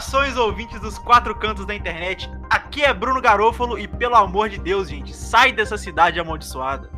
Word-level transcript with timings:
Saudações, 0.00 0.36
ouvintes 0.36 0.80
dos 0.80 0.96
quatro 0.96 1.34
cantos 1.34 1.66
da 1.66 1.74
internet. 1.74 2.30
Aqui 2.48 2.84
é 2.84 2.94
Bruno 2.94 3.20
Garofalo 3.20 3.76
e, 3.76 3.88
pelo 3.88 4.14
amor 4.14 4.48
de 4.48 4.56
Deus, 4.56 4.88
gente, 4.88 5.14
sai 5.14 5.50
dessa 5.50 5.76
cidade 5.76 6.20
amaldiçoada. 6.20 6.88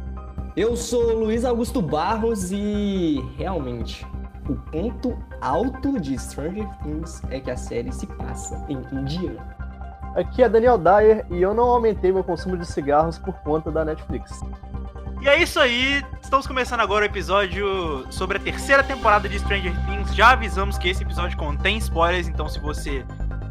Eu 0.54 0.76
sou 0.76 1.14
Luiz 1.14 1.44
Augusto 1.44 1.80
Barros 1.80 2.52
e 2.52 3.18
realmente 3.38 4.06
o 4.46 4.54
ponto 4.54 5.16
alto 5.40 5.98
de 5.98 6.18
Stranger 6.18 6.68
Things 6.82 7.22
é 7.30 7.40
que 7.40 7.50
a 7.50 7.56
série 7.56 7.90
se 7.90 8.06
passa 8.06 8.62
em 8.68 8.76
Indiana. 8.94 9.56
Aqui 10.14 10.42
é 10.42 10.48
Daniel 10.48 10.76
Dyer 10.76 11.24
e 11.30 11.40
eu 11.40 11.54
não 11.54 11.64
aumentei 11.64 12.12
meu 12.12 12.22
consumo 12.22 12.56
de 12.56 12.66
cigarros 12.66 13.18
por 13.18 13.34
conta 13.36 13.70
da 13.70 13.82
Netflix. 13.82 14.40
E 15.20 15.28
é 15.28 15.42
isso 15.42 15.60
aí, 15.60 16.02
estamos 16.22 16.46
começando 16.46 16.80
agora 16.80 17.02
o 17.02 17.06
episódio 17.06 18.06
sobre 18.10 18.38
a 18.38 18.40
terceira 18.40 18.82
temporada 18.82 19.28
de 19.28 19.38
Stranger 19.38 19.74
Things. 19.84 20.14
Já 20.14 20.30
avisamos 20.30 20.78
que 20.78 20.88
esse 20.88 21.02
episódio 21.02 21.36
contém 21.36 21.76
spoilers, 21.76 22.26
então 22.26 22.48
se 22.48 22.58
você 22.58 23.04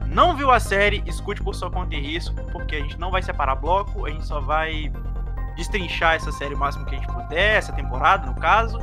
não 0.08 0.36
viu 0.36 0.50
a 0.50 0.60
série, 0.60 1.04
escute 1.05 1.44
por 1.44 1.54
sua 1.54 1.70
conta 1.70 1.94
e 1.94 2.02
risco, 2.02 2.34
porque 2.52 2.76
a 2.76 2.80
gente 2.80 3.00
não 3.00 3.12
vai 3.12 3.22
separar 3.22 3.54
bloco, 3.54 4.08
a 4.08 4.10
gente 4.10 4.26
só 4.26 4.40
vai 4.40 4.91
destrinchar 5.55 6.16
essa 6.16 6.32
série 6.32 6.55
o 6.55 6.58
máximo 6.58 6.88
que 6.88 6.96
a 6.96 6.98
gente 6.98 7.13
puder, 7.13 7.58
essa 7.58 7.72
temporada 7.72 8.26
no 8.26 8.34
caso, 8.34 8.80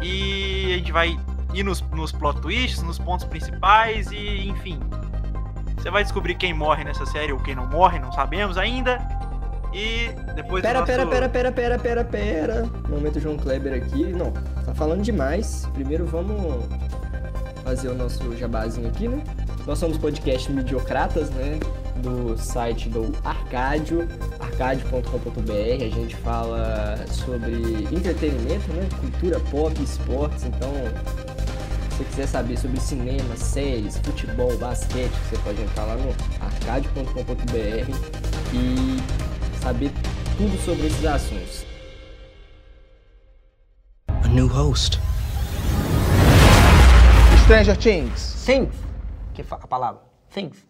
e 0.00 0.72
a 0.72 0.78
gente 0.78 0.92
vai 0.92 1.18
ir 1.52 1.62
nos, 1.62 1.82
nos 1.90 2.10
plot 2.10 2.40
twists, 2.40 2.82
nos 2.82 2.98
pontos 2.98 3.26
principais 3.26 4.10
e 4.10 4.48
enfim. 4.48 4.80
Você 5.76 5.90
vai 5.90 6.02
descobrir 6.02 6.36
quem 6.36 6.54
morre 6.54 6.84
nessa 6.84 7.04
série 7.04 7.34
ou 7.34 7.38
quem 7.38 7.54
não 7.54 7.66
morre, 7.66 7.98
não 7.98 8.10
sabemos 8.12 8.56
ainda. 8.56 8.98
E 9.74 10.08
depois 10.36 10.62
Pera, 10.62 10.80
nosso... 10.80 10.92
pera, 10.92 11.06
pera, 11.06 11.28
pera, 11.28 11.52
pera, 11.52 11.78
pera, 11.78 12.04
pera. 12.04 12.70
Momento 12.88 13.18
João 13.18 13.36
Kleber 13.36 13.74
aqui. 13.74 14.04
Não, 14.04 14.30
tá 14.64 14.72
falando 14.72 15.02
demais. 15.02 15.68
Primeiro 15.74 16.06
vamos 16.06 16.64
fazer 17.64 17.88
o 17.88 17.94
nosso 17.94 18.36
jabazinho 18.36 18.86
aqui, 18.86 19.08
né? 19.08 19.24
Nós 19.66 19.78
somos 19.78 19.98
podcast 19.98 20.52
Mediocratas, 20.52 21.30
né? 21.30 21.58
Do 21.96 22.36
site 22.38 22.88
do 22.88 23.12
Arcádio, 23.24 24.06
arcádio.com.br. 24.38 25.84
A 25.84 25.88
gente 25.88 26.14
fala 26.16 26.96
sobre 27.10 27.54
entretenimento, 27.90 28.72
né? 28.74 28.88
Cultura 29.00 29.40
pop, 29.50 29.82
esportes. 29.82 30.44
Então, 30.44 30.70
se 31.90 31.96
você 31.96 32.04
quiser 32.04 32.26
saber 32.28 32.58
sobre 32.58 32.78
cinema, 32.78 33.36
séries, 33.36 33.98
futebol, 33.98 34.56
basquete, 34.58 35.12
você 35.28 35.38
pode 35.38 35.62
entrar 35.62 35.84
lá 35.84 35.96
no 35.96 36.14
arcádio.com.br 36.44 37.90
e 38.52 39.33
saber 39.64 39.90
tudo 40.36 40.58
sobre 40.58 40.88
esses 40.88 41.06
assuntos. 41.06 41.64
A 44.06 44.28
new 44.28 44.46
host. 44.46 45.00
Stranger 47.44 47.74
Things. 47.74 48.44
Things, 48.44 48.74
que 49.32 49.42
a 49.50 49.66
palavra. 49.66 50.02
Things. 50.28 50.66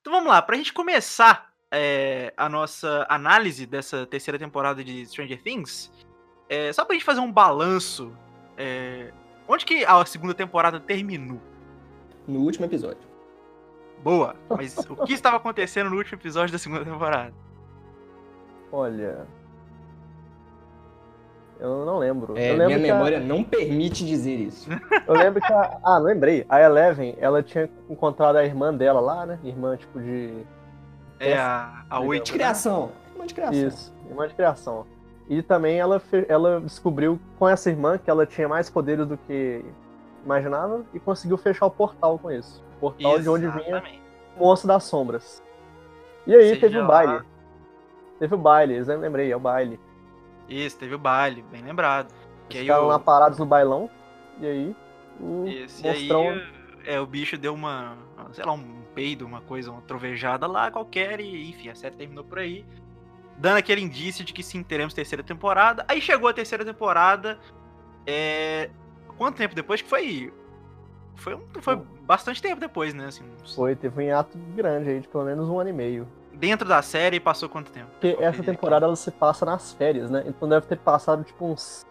Então 0.00 0.12
vamos 0.12 0.28
lá, 0.28 0.40
pra 0.40 0.56
gente 0.56 0.72
começar 0.72 1.50
é, 1.72 2.32
a 2.36 2.48
nossa 2.48 3.04
análise 3.08 3.66
dessa 3.66 4.06
terceira 4.06 4.38
temporada 4.38 4.84
de 4.84 5.04
Stranger 5.06 5.42
Things, 5.42 5.90
é, 6.48 6.72
só 6.72 6.84
pra 6.84 6.94
gente 6.94 7.04
fazer 7.04 7.20
um 7.20 7.32
balanço, 7.32 8.16
é, 8.56 9.12
onde 9.48 9.66
que 9.66 9.84
a 9.84 10.04
segunda 10.06 10.34
temporada 10.34 10.78
terminou? 10.78 11.40
No 12.28 12.42
último 12.42 12.64
episódio. 12.64 13.02
Boa, 14.04 14.36
mas 14.48 14.78
o 14.88 15.04
que 15.04 15.14
estava 15.14 15.36
acontecendo 15.36 15.90
no 15.90 15.96
último 15.96 16.16
episódio 16.16 16.52
da 16.52 16.58
segunda 16.58 16.84
temporada? 16.84 17.34
Olha. 18.72 19.26
Eu 21.58 21.84
não 21.84 21.98
lembro. 21.98 22.38
É, 22.38 22.50
eu 22.52 22.56
lembro 22.56 22.66
minha 22.68 22.78
que 22.80 22.90
a- 22.90 22.94
memória 22.94 23.20
não 23.20 23.44
permite 23.44 24.04
dizer 24.06 24.34
isso. 24.36 24.68
eu 25.06 25.14
lembro 25.14 25.40
que 25.42 25.52
a. 25.52 25.78
Ah, 25.84 25.98
lembrei. 25.98 26.46
A 26.48 26.60
Eleven, 26.60 27.14
ela 27.18 27.42
tinha 27.42 27.68
encontrado 27.88 28.36
a 28.36 28.44
irmã 28.44 28.72
dela 28.72 29.00
lá, 29.00 29.26
né? 29.26 29.38
Irmã, 29.44 29.76
tipo, 29.76 30.00
de. 30.00 30.42
É 31.18 31.36
a, 31.36 31.84
a 31.90 32.00
oito. 32.00 32.24
De 32.26 32.32
criação. 32.32 32.92
Irmã 33.12 33.26
de 33.26 33.34
criação. 33.34 33.66
Isso, 33.68 33.94
irmã 34.08 34.26
de 34.26 34.34
criação. 34.34 34.86
E 35.28 35.42
também 35.42 35.78
ela, 35.78 36.00
fe- 36.00 36.24
ela 36.28 36.60
descobriu 36.62 37.20
com 37.38 37.46
essa 37.46 37.68
irmã 37.70 37.98
que 37.98 38.08
ela 38.10 38.24
tinha 38.24 38.48
mais 38.48 38.70
poderes 38.70 39.06
do 39.06 39.16
que 39.18 39.62
imaginava 40.24 40.82
e 40.94 40.98
conseguiu 40.98 41.36
fechar 41.36 41.66
o 41.66 41.70
portal 41.70 42.18
com 42.18 42.30
isso. 42.30 42.64
O 42.78 42.80
portal 42.80 43.18
de 43.20 43.28
onde 43.28 43.46
vinha 43.48 43.68
Exatamente. 43.68 44.02
o 44.36 44.40
Monstro 44.44 44.66
das 44.66 44.84
Sombras. 44.84 45.42
E 46.26 46.34
aí 46.34 46.48
Seja 46.48 46.60
teve 46.62 46.78
lá- 46.80 46.86
baile. 46.86 47.20
Teve 48.20 48.34
o 48.34 48.38
baile, 48.38 48.80
lembrei, 48.82 49.32
é 49.32 49.36
o 49.36 49.40
baile. 49.40 49.80
Isso, 50.48 50.78
teve 50.78 50.94
o 50.94 50.98
baile, 50.98 51.42
bem 51.50 51.62
lembrado. 51.62 52.14
Que 52.48 52.58
aí 52.58 52.64
Ficaram 52.64 52.84
o, 52.84 52.88
lá 52.88 52.98
parados 52.98 53.38
no 53.38 53.46
bailão. 53.46 53.90
E 54.38 54.46
aí 54.46 54.76
o 55.20 55.46
Isso, 55.46 55.84
e 55.84 55.88
aí, 55.88 56.08
monstrão. 56.08 56.40
é, 56.84 57.00
o 57.00 57.06
bicho 57.06 57.36
deu 57.38 57.54
uma, 57.54 57.96
sei 58.32 58.44
lá, 58.44 58.52
um 58.52 58.82
peido, 58.94 59.24
uma 59.26 59.40
coisa, 59.40 59.70
uma 59.70 59.80
trovejada 59.82 60.46
lá 60.46 60.70
qualquer 60.70 61.20
e, 61.20 61.48
enfim, 61.50 61.68
a 61.70 61.74
série 61.74 61.96
terminou 61.96 62.22
por 62.24 62.38
aí. 62.38 62.64
Dando 63.38 63.56
aquele 63.56 63.80
indício 63.80 64.22
de 64.24 64.32
que 64.34 64.42
sim, 64.42 64.62
teremos 64.62 64.92
terceira 64.92 65.22
temporada. 65.22 65.84
Aí 65.88 66.00
chegou 66.00 66.28
a 66.28 66.32
terceira 66.32 66.64
temporada. 66.64 67.38
É... 68.06 68.70
Quanto 69.16 69.36
tempo 69.36 69.54
depois 69.54 69.80
que 69.80 69.88
foi? 69.88 70.32
Foi, 71.14 71.34
um- 71.34 71.46
foi 71.60 71.76
bastante 72.02 72.40
tempo 72.42 72.60
depois, 72.60 72.92
né? 72.92 73.06
Assim, 73.06 73.24
uns- 73.42 73.54
Foi, 73.54 73.74
teve 73.76 73.98
um 73.98 74.04
hiato 74.06 74.36
grande 74.54 74.90
aí, 74.90 75.00
de 75.00 75.08
pelo 75.08 75.24
menos 75.24 75.48
um 75.48 75.58
ano 75.58 75.70
e 75.70 75.72
meio. 75.72 76.06
Dentro 76.32 76.68
da 76.68 76.80
série 76.82 77.18
passou 77.20 77.48
quanto 77.48 77.70
tempo? 77.72 77.90
Porque 77.90 78.16
essa 78.20 78.40
aqui. 78.40 78.50
temporada 78.50 78.86
ela 78.86 78.96
se 78.96 79.10
passa 79.10 79.44
nas 79.44 79.72
férias, 79.72 80.10
né? 80.10 80.22
Então 80.26 80.48
deve 80.48 80.66
ter 80.66 80.76
passado 80.78 81.22
tipo 81.24 81.44
uns 81.46 81.86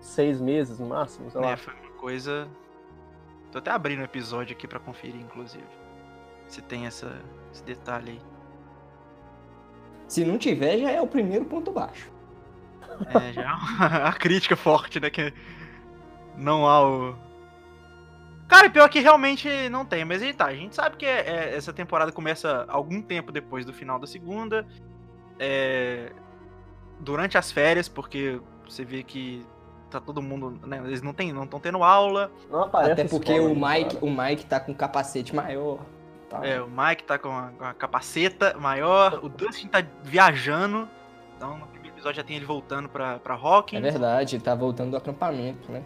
seis 0.00 0.40
meses 0.40 0.78
no 0.78 0.86
máximo, 0.86 1.30
sei 1.30 1.40
lá. 1.40 1.50
É, 1.50 1.56
foi 1.56 1.72
uma 1.74 1.92
coisa. 1.92 2.46
Tô 3.50 3.58
até 3.58 3.70
abrindo 3.70 4.00
o 4.00 4.04
episódio 4.04 4.54
aqui 4.54 4.68
pra 4.68 4.78
conferir, 4.78 5.20
inclusive. 5.20 5.64
Se 6.46 6.60
tem 6.62 6.86
essa, 6.86 7.10
esse 7.52 7.62
detalhe 7.64 8.12
aí. 8.12 8.20
Se 10.06 10.24
não 10.24 10.38
tiver, 10.38 10.78
já 10.78 10.90
é 10.90 11.00
o 11.00 11.06
primeiro 11.06 11.44
ponto 11.44 11.70
baixo. 11.70 12.10
É, 13.14 13.32
já 13.32 13.42
é 13.42 13.46
uma- 13.54 14.08
a 14.08 14.12
crítica 14.12 14.56
forte, 14.56 15.00
né? 15.00 15.10
Que 15.10 15.32
não 16.36 16.66
há 16.66 16.86
o. 16.86 17.16
Cara, 18.48 18.70
pior 18.70 18.88
que 18.88 18.98
realmente 19.00 19.68
não 19.68 19.84
tem, 19.84 20.04
mas 20.06 20.22
aí 20.22 20.32
tá. 20.32 20.46
A 20.46 20.54
gente 20.54 20.74
sabe 20.74 20.96
que 20.96 21.04
é- 21.06 21.20
é- 21.52 21.54
essa 21.56 21.72
temporada 21.72 22.10
começa 22.10 22.64
algum 22.68 23.00
tempo 23.02 23.30
depois 23.30 23.64
do 23.66 23.72
final 23.72 23.98
da 23.98 24.06
segunda. 24.06 24.66
é, 25.40 26.10
durante 26.98 27.38
as 27.38 27.52
férias, 27.52 27.88
porque 27.88 28.40
você 28.68 28.84
vê 28.84 29.04
que 29.04 29.46
tá 29.88 30.00
todo 30.00 30.20
mundo. 30.20 30.58
Né, 30.66 30.82
eles 30.84 31.00
não 31.00 31.12
estão 31.12 31.26
não 31.32 31.46
tendo 31.60 31.84
aula. 31.84 32.28
Não 32.50 32.62
aparece 32.64 32.92
Até 32.92 33.04
porque 33.04 33.32
escola, 33.34 33.52
o 33.52 33.54
né, 33.54 33.78
Mike, 33.78 33.94
cara? 33.94 34.04
o 34.04 34.10
Mike 34.10 34.46
tá 34.46 34.58
com 34.58 34.72
um 34.72 34.74
capacete 34.74 35.36
maior. 35.36 35.78
Tá. 36.28 36.44
É, 36.44 36.60
o 36.60 36.68
Mike 36.68 37.04
tá 37.04 37.18
com 37.18 37.30
a, 37.30 37.50
com 37.56 37.64
a 37.64 37.72
capaceta 37.72 38.56
maior, 38.58 39.20
o 39.22 39.28
Dustin 39.28 39.68
tá 39.68 39.80
viajando. 40.02 40.88
Então 41.36 41.56
no 41.56 41.66
primeiro 41.68 41.94
episódio 41.94 42.16
já 42.16 42.24
tem 42.24 42.34
ele 42.36 42.44
voltando 42.44 42.88
pra, 42.88 43.18
pra 43.20 43.34
É 43.34 43.38
Hawkins. 43.38 43.80
verdade, 43.80 44.40
tá 44.40 44.54
voltando 44.56 44.90
do 44.90 44.96
acampamento, 44.96 45.70
né? 45.70 45.84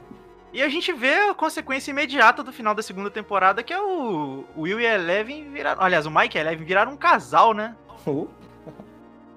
E 0.52 0.62
a 0.62 0.68
gente 0.68 0.92
vê 0.92 1.14
a 1.30 1.34
consequência 1.34 1.90
imediata 1.90 2.42
do 2.42 2.52
final 2.52 2.74
da 2.74 2.82
segunda 2.82 3.10
temporada, 3.10 3.62
que 3.62 3.72
é 3.72 3.80
o 3.80 4.44
Will 4.56 4.80
e 4.80 4.86
a 4.86 4.94
Eleven 4.96 5.50
viraram. 5.50 5.82
Aliás, 5.82 6.04
o 6.04 6.10
Mike 6.10 6.36
e 6.36 6.38
a 6.38 6.42
Eleven 6.42 6.64
viraram 6.66 6.92
um 6.92 6.96
casal, 6.96 7.54
né? 7.54 7.74
Uh, 8.06 8.28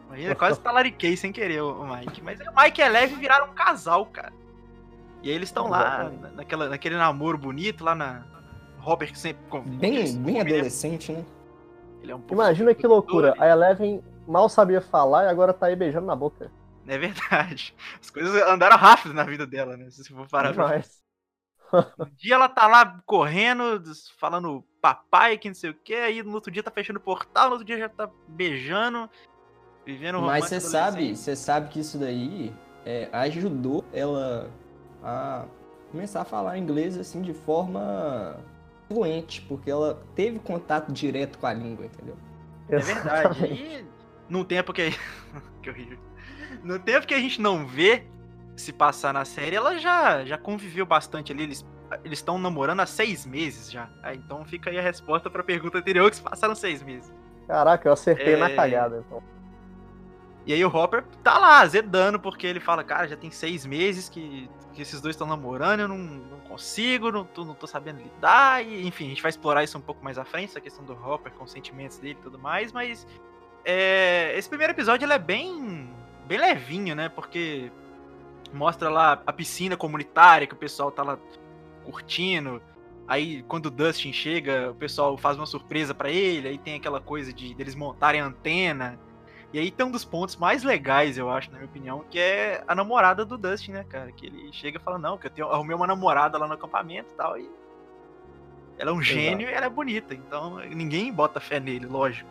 Aí 0.10 0.34
quase 0.36 0.60
talariquei 0.60 1.16
sem 1.18 1.32
querer 1.32 1.62
o 1.62 1.86
Mike. 1.86 2.22
Mas 2.22 2.40
o 2.40 2.44
Mike 2.62 2.80
e 2.80 2.84
a 2.84 2.88
Eleven 2.88 3.18
viraram 3.18 3.48
um 3.48 3.54
casal, 3.54 4.06
cara. 4.08 4.34
E 5.24 5.30
aí 5.30 5.36
eles 5.36 5.50
estão 5.50 5.68
lá, 5.68 6.12
naquela, 6.36 6.70
naquele 6.70 6.96
namoro 6.98 7.38
bonito, 7.38 7.84
lá 7.84 7.96
na. 7.96 8.24
Robert 8.80 9.16
sempre. 9.16 9.44
com- 9.50 9.62
bem, 9.62 10.16
bem 10.18 10.38
é- 10.38 10.42
adolescente, 10.42 11.12
né? 11.12 11.26
Ele 12.04 12.12
é 12.12 12.16
um 12.16 12.20
pouco 12.20 12.36
Imagina 12.36 12.76
que 12.76 12.86
loucura. 12.86 13.30
sedutor, 13.30 13.44
A 13.44 13.50
Eleven 13.50 14.04
mal 14.28 14.48
sabia 14.48 14.80
falar 14.82 15.24
e 15.26 15.28
agora 15.30 15.54
tá 15.54 15.66
aí 15.68 15.76
beijando 15.76 16.06
na 16.06 16.16
boca. 16.16 16.52
É 16.88 16.98
verdade. 17.00 17.74
As 18.00 18.12
coisas 18.12 18.36
andaram 18.44 18.78
rápido 18.78 19.14
na 19.14 19.24
vida 19.24 19.48
dela, 19.48 19.76
né? 19.76 19.90
Se 19.90 20.04
for 20.14 20.28
parar 20.28 20.54
pra 20.54 20.66
Demais. 20.66 21.04
Um 22.00 22.06
dia 22.18 22.36
ela 22.36 22.50
tá 22.50 22.68
lá 22.68 23.02
correndo, 23.06 23.82
falando 24.18 24.64
papai, 24.82 25.38
que 25.38 25.48
não 25.48 25.56
sei 25.56 25.72
o 25.72 25.74
que, 25.74 25.94
aí 25.94 26.22
no 26.22 26.34
outro 26.34 26.52
dia 26.52 26.64
tá 26.64 26.72
fechando 26.72 27.00
o 27.00 27.02
portal, 27.02 27.48
no 27.48 27.52
outro 27.54 27.66
dia 27.66 27.78
já 27.78 27.90
tá 27.90 28.10
beijando, 28.28 29.10
vivendo 29.86 30.22
Mas 30.22 30.46
você 30.46 30.60
sabe, 30.60 31.16
você 31.16 31.36
sabe 31.36 31.70
que 31.70 31.80
isso 31.80 31.98
daí 31.98 32.54
é, 32.86 33.10
ajudou 33.12 33.84
ela 33.92 34.50
a 35.04 35.46
começar 35.92 36.22
a 36.22 36.26
falar 36.26 36.58
inglês 36.58 36.98
assim 36.98 37.22
de 37.22 37.34
forma 37.34 38.38
fluente, 38.88 39.42
porque 39.42 39.70
ela 39.70 40.04
teve 40.16 40.40
contato 40.40 40.92
direto 40.92 41.38
com 41.40 41.48
a 41.48 41.54
língua, 41.54 41.86
entendeu? 41.86 42.18
É 42.70 42.78
verdade. 42.78 43.46
E 43.46 43.86
num 44.30 44.44
tempo 44.44 44.74
que. 44.74 44.92
que 45.62 45.70
horrível. 45.70 45.98
No 46.64 46.80
tempo 46.80 47.08
que 47.08 47.14
a 47.14 47.20
gente 47.20 47.42
não 47.42 47.66
vê 47.66 48.08
se 48.56 48.72
passar 48.74 49.14
na 49.14 49.26
série, 49.26 49.56
ela 49.56 49.78
já, 49.78 50.24
já 50.26 50.38
conviveu 50.38 50.86
bastante 50.86 51.32
ali. 51.32 51.44
Eles 51.44 51.66
eles 52.04 52.18
estão 52.20 52.40
namorando 52.40 52.80
há 52.80 52.86
seis 52.86 53.26
meses 53.26 53.72
já. 53.72 53.88
Ah, 54.02 54.14
então 54.14 54.44
fica 54.44 54.70
aí 54.72 54.78
a 54.78 54.82
resposta 54.82 55.30
pra 55.30 55.44
pergunta 55.44 55.78
anterior, 55.78 56.10
que 56.10 56.16
se 56.16 56.22
passaram 56.22 56.56
seis 56.56 56.82
meses. 56.82 57.14
Caraca, 57.48 57.88
eu 57.88 57.94
acertei 57.94 58.34
É. 58.34 58.38
na 58.38 58.50
cagada. 58.50 59.04
Então. 59.06 59.22
E 60.48 60.52
aí 60.54 60.66
o 60.66 60.68
Hopper 60.68 61.04
tá 61.24 61.38
lá, 61.38 61.60
azedando, 61.60 62.20
porque 62.20 62.46
ele 62.48 62.60
fala, 62.60 62.84
cara, 62.84 63.08
já 63.08 63.16
tem 63.16 63.30
seis 63.30 63.66
meses 63.66 64.10
que, 64.10 64.50
que 64.74 64.82
esses 64.82 65.00
dois 65.00 65.16
estão 65.16 65.28
namorando, 65.28 65.82
eu 65.82 65.88
não, 65.88 65.98
não 65.98 66.40
consigo, 66.42 67.12
não 67.12 67.24
tô, 67.24 67.46
não 67.46 67.54
tô 67.54 67.66
sabendo 67.68 68.02
lidar, 68.02 68.66
e 68.66 68.86
enfim, 68.88 69.06
a 69.06 69.10
gente 69.10 69.22
vai 69.22 69.30
explorar 69.30 69.64
isso 69.64 69.78
um 69.78 69.82
pouco 69.82 70.04
mais 70.04 70.18
à 70.18 70.26
frente, 70.26 70.50
essa 70.50 70.62
questão 70.62 70.84
do 70.86 70.94
Hopper 70.94 71.32
com 71.34 71.46
os 71.46 71.52
sentimentos 71.52 71.98
dele 71.98 72.18
e 72.20 72.24
tudo 72.24 72.38
mais, 72.38 72.72
mas 72.72 73.08
é, 73.64 74.38
esse 74.38 74.48
primeiro 74.50 74.74
episódio 74.74 75.06
ele 75.06 75.14
é 75.14 75.20
bem, 75.20 75.90
bem 76.28 76.38
levinho, 76.40 76.96
né, 76.96 77.10
porque 77.10 77.72
mostra 78.56 78.90
lá 78.90 79.22
a 79.26 79.34
piscina 79.34 79.78
comunitária 79.78 80.48
que 80.48 80.54
o 80.54 80.58
pessoal 80.58 80.92
tá 80.92 81.04
lá 81.04 81.20
curtindo, 81.84 82.62
Aí, 83.08 83.44
quando 83.44 83.68
o 83.68 83.72
Dustin 83.72 84.12
chega, 84.12 84.72
o 84.72 84.76
pessoal 84.76 85.16
faz 85.18 85.38
uma 85.38 85.46
surpresa 85.46 85.94
para 85.94 86.10
ele, 86.10 86.48
aí 86.48 86.58
tem 86.58 86.76
aquela 86.76 87.00
coisa 87.00 87.32
de 87.32 87.54
deles 87.54 87.76
montarem 87.76 88.20
a 88.20 88.26
antena. 88.26 89.00
E 89.54 89.60
aí 89.60 89.70
tem 89.70 89.86
um 89.86 89.92
dos 89.92 90.04
pontos 90.04 90.36
mais 90.36 90.64
legais, 90.64 91.18
eu 91.18 91.30
acho, 91.30 91.52
na 91.52 91.58
minha 91.58 91.70
opinião, 91.70 92.04
que 92.10 92.18
é 92.18 92.64
a 92.68 92.74
namorada 92.74 93.24
do 93.24 93.38
Dustin, 93.38 93.74
né, 93.74 93.86
cara? 93.88 94.12
Que 94.12 94.26
ele 94.26 94.52
chega 94.52 94.80
e 94.80 94.82
fala, 94.82 94.98
não, 94.98 95.18
que 95.18 95.28
eu 95.28 95.32
tenho, 95.32 95.48
arrumei 95.50 95.76
uma 95.76 95.86
namorada 95.86 96.38
lá 96.38 96.48
no 96.48 96.54
acampamento 96.56 97.14
e 97.14 97.16
tal, 97.16 97.38
e 97.38 97.48
ela 98.78 98.90
é 98.90 98.94
um 98.94 99.02
gênio 99.02 99.44
Exato. 99.44 99.52
e 99.52 99.54
ela 99.54 99.66
é 99.68 99.70
bonita, 99.70 100.14
então 100.14 100.58
ninguém 100.58 101.14
bota 101.14 101.40
fé 101.40 101.60
nele, 101.60 101.86
lógico. 101.86 102.30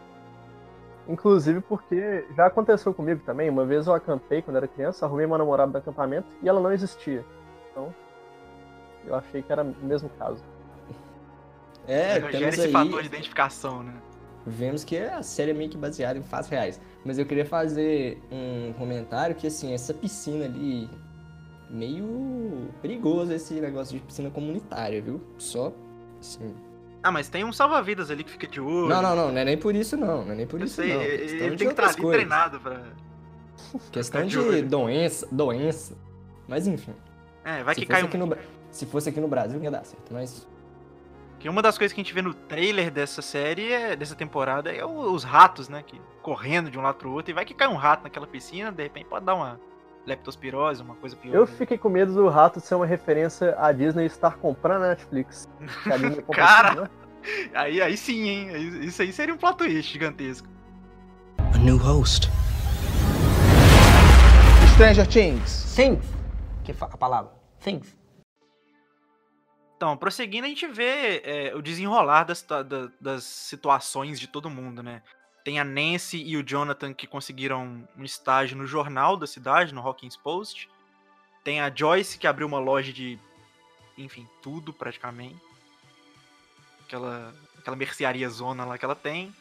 Inclusive 1.07 1.61
porque 1.61 2.27
já 2.35 2.47
aconteceu 2.47 2.95
comigo 2.95 3.21
também, 3.27 3.51
uma 3.51 3.65
vez 3.67 3.87
eu 3.87 3.95
acampei 3.95 4.41
quando 4.41 4.57
era 4.57 4.67
criança, 4.67 5.05
arrumei 5.05 5.27
uma 5.27 5.37
namorada 5.37 5.73
do 5.73 5.79
acampamento 5.79 6.27
e 6.43 6.49
ela 6.49 6.61
não 6.61 6.73
existia. 6.73 7.25
Então, 7.71 7.95
eu 9.07 9.15
achei 9.15 9.43
que 9.43 9.53
era 9.53 9.63
o 9.63 9.85
mesmo 9.85 10.09
caso. 10.19 10.43
É, 11.87 12.15
temos 12.15 12.33
gera 12.33 12.49
esse 12.49 12.61
aí... 12.63 12.73
fator 12.73 13.03
de 13.03 13.09
identificação, 13.09 13.83
né? 13.83 13.93
Vemos 14.47 14.85
que 14.85 14.97
a 14.99 15.23
série 15.23 15.51
é 15.51 15.55
meio 15.55 15.71
que 15.71 15.77
baseada 15.77 16.19
em 16.19 16.23
fatos 16.23 16.49
reais. 16.49 16.81
Mas 17.05 17.19
eu 17.19 17.27
queria 17.27 17.45
fazer 17.45 18.23
um 18.31 18.73
comentário 18.75 19.35
que, 19.35 19.47
assim, 19.47 19.73
essa 19.75 19.93
piscina 19.93 20.47
ali... 20.47 20.89
Meio 21.71 22.69
perigoso 22.81 23.33
esse 23.33 23.55
negócio 23.55 23.99
de 23.99 24.05
piscina 24.05 24.31
comunitária, 24.31 25.03
viu? 25.03 25.21
Só, 25.39 25.73
assim... 26.21 26.55
Ah, 27.05 27.13
mas 27.13 27.29
tem 27.29 27.45
um 27.45 27.53
salva-vidas 27.53 28.11
ali 28.11 28.25
que 28.25 28.31
fica 28.31 28.47
de 28.47 28.61
olho. 28.61 28.89
Não, 28.89 29.03
não, 29.03 29.15
não, 29.15 29.31
não 29.31 29.39
é 29.39 29.45
nem 29.45 29.59
por 29.59 29.75
isso 29.75 29.95
não, 29.95 30.25
não 30.25 30.33
é 30.33 30.35
nem 30.35 30.47
por 30.47 30.59
eu 30.59 30.67
isso 30.67 30.77
sei, 30.77 30.95
não. 30.95 31.03
Ele 31.03 31.57
tem 31.57 31.69
que 31.69 31.73
estar 31.73 31.91
ali 31.91 32.11
treinado 32.11 32.59
pra... 32.59 32.81
Questão 33.93 34.27
de, 34.27 34.39
de 34.39 34.63
doença, 34.63 35.29
doença. 35.31 35.95
Mas 36.49 36.67
enfim. 36.67 36.95
É, 37.45 37.63
vai 37.63 37.75
que 37.75 37.85
cai 37.85 38.03
um... 38.03 38.09
No... 38.09 38.37
Se 38.71 38.87
fosse 38.87 39.11
aqui 39.11 39.21
no 39.21 39.29
Brasil 39.29 39.63
ia 39.63 39.71
dar 39.71 39.85
certo, 39.85 40.13
mas 40.13 40.49
que 41.45 41.49
uma 41.51 41.61
das 41.61 41.77
coisas 41.77 41.93
que 41.93 42.01
a 42.01 42.03
gente 42.03 42.15
vê 42.15 42.23
no 42.23 42.33
trailer 42.33 42.91
dessa 42.91 43.21
série, 43.21 43.71
é, 43.71 43.95
dessa 43.95 44.15
temporada, 44.15 44.73
é 44.73 44.83
os 44.83 45.25
ratos, 45.25 45.69
né? 45.69 45.85
Que 45.87 46.01
correndo 46.23 46.71
de 46.71 46.79
um 46.79 46.83
lado 46.83 46.95
pro 46.95 47.13
outro. 47.13 47.31
E 47.31 47.35
vai 47.35 47.45
que 47.45 47.53
cai 47.53 47.69
um 47.69 47.77
rato 47.77 48.03
naquela 48.03 48.27
piscina, 48.27 48.73
de 48.73 48.83
repente 48.83 49.05
pode 49.05 49.27
dar 49.27 49.35
uma 49.35 49.61
leptospirose, 50.07 50.83
uma 50.83 50.95
coisa 50.95 51.17
pior. 51.17 51.35
Eu 51.35 51.47
né? 51.47 51.47
fiquei 51.47 51.79
com 51.79 51.89
medo 51.89 52.13
do 52.13 52.29
rato 52.29 52.61
ser 52.61 52.75
uma 52.75 52.87
referência 52.87 53.55
à 53.59 53.73
Disney 53.73 54.07
estar 54.07 54.37
comprando 54.37 54.85
a 54.85 54.89
Netflix. 54.89 55.49
A 55.87 55.97
Disney 55.97 56.23
Cara, 56.33 56.83
né? 56.83 56.91
aí, 57.55 57.81
aí 57.81 57.97
sim, 57.97 58.29
hein? 58.29 58.85
Isso 58.85 59.03
aí 59.03 59.13
seria 59.13 59.35
um 59.35 59.39
plot 59.39 59.59
twist 59.59 59.93
gigantesco. 59.93 60.49
A 61.39 61.59
new 61.59 61.77
host. 61.77 62.29
Stranger 64.75 65.07
Things. 65.07 65.75
Things. 65.75 66.05
Que 66.65 66.75
a 66.81 66.97
palavra. 66.97 67.33
Things. 67.61 67.97
Então, 69.77 69.97
prosseguindo, 69.97 70.47
a 70.47 70.49
gente 70.49 70.67
vê 70.67 71.21
é, 71.25 71.55
o 71.55 71.61
desenrolar 71.61 72.25
das, 72.25 72.45
das 73.01 73.25
situações 73.25 74.19
de 74.19 74.27
todo 74.27 74.49
mundo, 74.49 74.83
né? 74.83 75.03
Tem 75.45 75.61
a 75.61 75.65
Nancy 75.65 76.23
e 76.23 76.39
o 76.39 76.43
Jonathan 76.43 76.95
que 76.95 77.07
conseguiram 77.07 77.87
um 77.97 78.03
estágio 78.03 78.57
no 78.57 78.67
jornal 78.67 79.15
da 79.15 79.27
cidade, 79.27 79.75
no 79.75 79.83
Hawkins 79.83 80.17
Post. 80.17 80.71
Tem 81.45 81.61
a 81.61 81.71
Joyce 81.73 82.17
que 82.17 82.27
abriu 82.27 82.47
uma 82.47 82.59
loja 82.59 82.91
de, 82.91 83.19
enfim, 83.99 84.27
tudo 84.43 84.73
praticamente. 84.73 85.37
Aquela, 86.87 87.35
aquela 87.59 87.77
mercearia 87.77 88.29
zona 88.31 88.65
lá 88.65 88.79
que 88.79 88.85
ela 88.87 88.95
tem. 88.95 89.35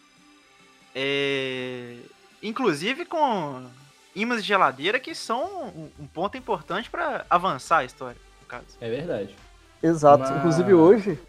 É... 0.93 1.97
Inclusive 2.41 3.05
com 3.05 3.65
imãs 4.13 4.41
de 4.41 4.47
geladeira 4.49 4.99
que 4.99 5.15
são 5.15 5.69
um, 5.69 5.89
um 5.99 6.07
ponto 6.07 6.37
importante 6.37 6.89
para 6.89 7.25
avançar 7.29 7.77
a 7.77 7.85
história, 7.85 8.19
no 8.41 8.47
caso. 8.47 8.77
É 8.81 8.89
verdade. 8.89 9.33
Exato. 9.81 10.23
Mas... 10.23 10.37
Inclusive 10.37 10.73
hoje, 10.73 11.19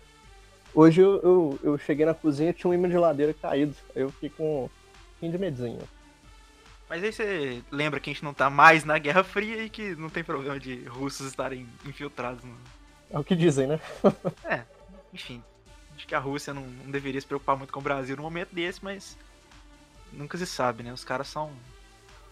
hoje 0.75 1.01
eu, 1.01 1.21
eu, 1.23 1.59
eu, 1.63 1.79
cheguei 1.79 2.05
na 2.05 2.15
cozinha 2.15 2.51
e 2.51 2.53
tinha 2.53 2.71
um 2.71 2.75
imã 2.75 2.89
de 2.89 2.95
geladeira 2.95 3.33
caído. 3.35 3.75
Aí 3.95 4.03
eu 4.03 4.11
fiquei 4.11 4.31
com 4.31 4.65
um 4.65 4.71
fim 5.21 5.31
de 5.31 5.39
medinho. 5.39 5.81
Mas 6.89 7.03
aí 7.03 7.13
você 7.13 7.63
lembra 7.71 7.99
que 7.99 8.11
a 8.11 8.13
gente 8.13 8.25
não 8.25 8.35
tá 8.35 8.51
mais 8.51 8.85
na 8.85 8.99
Guerra 8.99 9.25
Fria 9.25 9.63
e 9.63 9.71
que 9.71 9.95
não 9.97 10.11
tem 10.11 10.23
problema 10.23 10.59
de 10.59 10.85
russos 10.85 11.27
estarem 11.27 11.67
infiltrados 11.87 12.45
no... 12.45 12.55
É 13.11 13.19
o 13.19 13.25
que 13.25 13.35
dizem, 13.35 13.67
né? 13.67 13.81
é, 14.45 14.63
enfim. 15.13 15.43
Acho 15.97 16.07
que 16.07 16.15
a 16.15 16.19
Rússia 16.19 16.53
não, 16.53 16.63
não, 16.63 16.91
deveria 16.91 17.21
se 17.21 17.27
preocupar 17.27 17.57
muito 17.57 17.73
com 17.73 17.81
o 17.81 17.83
Brasil 17.83 18.17
no 18.17 18.23
momento 18.23 18.55
desse, 18.55 18.85
mas 18.85 19.17
nunca 20.13 20.37
se 20.37 20.47
sabe, 20.47 20.83
né? 20.83 20.93
Os 20.93 21.05
caras 21.05 21.29
são 21.29 21.51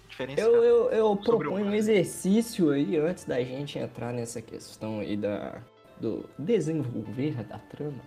diferentes. 0.09 0.43
Eu, 0.43 0.63
eu, 0.63 0.91
eu 0.91 1.17
proponho 1.17 1.67
um 1.67 1.75
exercício 1.75 2.71
aí 2.71 2.97
antes 2.97 3.25
da 3.25 3.43
gente 3.43 3.79
entrar 3.79 4.13
nessa 4.13 4.43
questão 4.43 5.01
aí 5.01 5.17
da, 5.17 5.61
do 6.01 6.29
desenvolver 6.39 7.45
da 7.45 7.59
trama, 7.59 8.01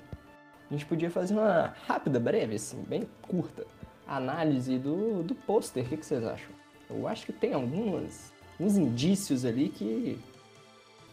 a 0.69 0.73
gente 0.73 0.85
podia 0.85 1.11
fazer 1.11 1.33
uma 1.33 1.73
rápida, 1.87 2.19
breve, 2.19 2.55
assim, 2.55 2.83
bem 2.83 3.07
curta, 3.21 3.65
análise 4.07 4.77
do, 4.77 5.23
do 5.23 5.35
pôster. 5.35 5.83
O 5.83 5.87
que, 5.87 5.97
que 5.97 6.05
vocês 6.05 6.23
acham? 6.23 6.49
Eu 6.89 7.07
acho 7.07 7.25
que 7.25 7.33
tem 7.33 7.53
alguns, 7.53 8.31
alguns 8.59 8.77
indícios 8.77 9.45
ali 9.45 9.69
que 9.69 10.19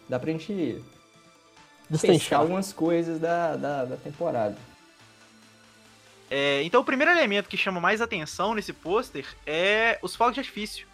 dá 0.08 0.18
pra 0.18 0.30
gente 0.32 0.82
pescar 2.00 2.40
algumas 2.40 2.72
coisas 2.72 3.20
da, 3.20 3.56
da, 3.56 3.84
da 3.84 3.96
temporada. 3.96 4.56
É, 6.30 6.62
então 6.62 6.80
o 6.80 6.84
primeiro 6.84 7.12
elemento 7.12 7.48
que 7.48 7.58
chama 7.58 7.78
mais 7.78 8.00
atenção 8.00 8.54
nesse 8.54 8.72
pôster 8.72 9.26
é 9.46 9.98
os 10.00 10.16
fogos 10.16 10.34
de 10.34 10.40
artifício. 10.40 10.86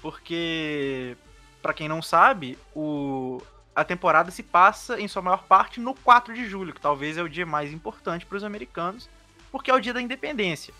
Porque, 0.00 1.16
para 1.60 1.74
quem 1.74 1.88
não 1.88 2.00
sabe, 2.00 2.56
o, 2.74 3.42
a 3.76 3.84
temporada 3.84 4.30
se 4.30 4.42
passa, 4.42 4.98
em 4.98 5.06
sua 5.06 5.20
maior 5.20 5.42
parte, 5.42 5.78
no 5.78 5.94
4 5.94 6.32
de 6.32 6.48
julho, 6.48 6.72
que 6.72 6.80
talvez 6.80 7.18
é 7.18 7.22
o 7.22 7.28
dia 7.28 7.44
mais 7.44 7.70
importante 7.70 8.24
para 8.24 8.38
os 8.38 8.42
americanos, 8.42 9.06
porque 9.52 9.70
é 9.70 9.74
o 9.74 9.80
dia 9.80 9.92
da 9.92 10.00
independência. 10.00 10.72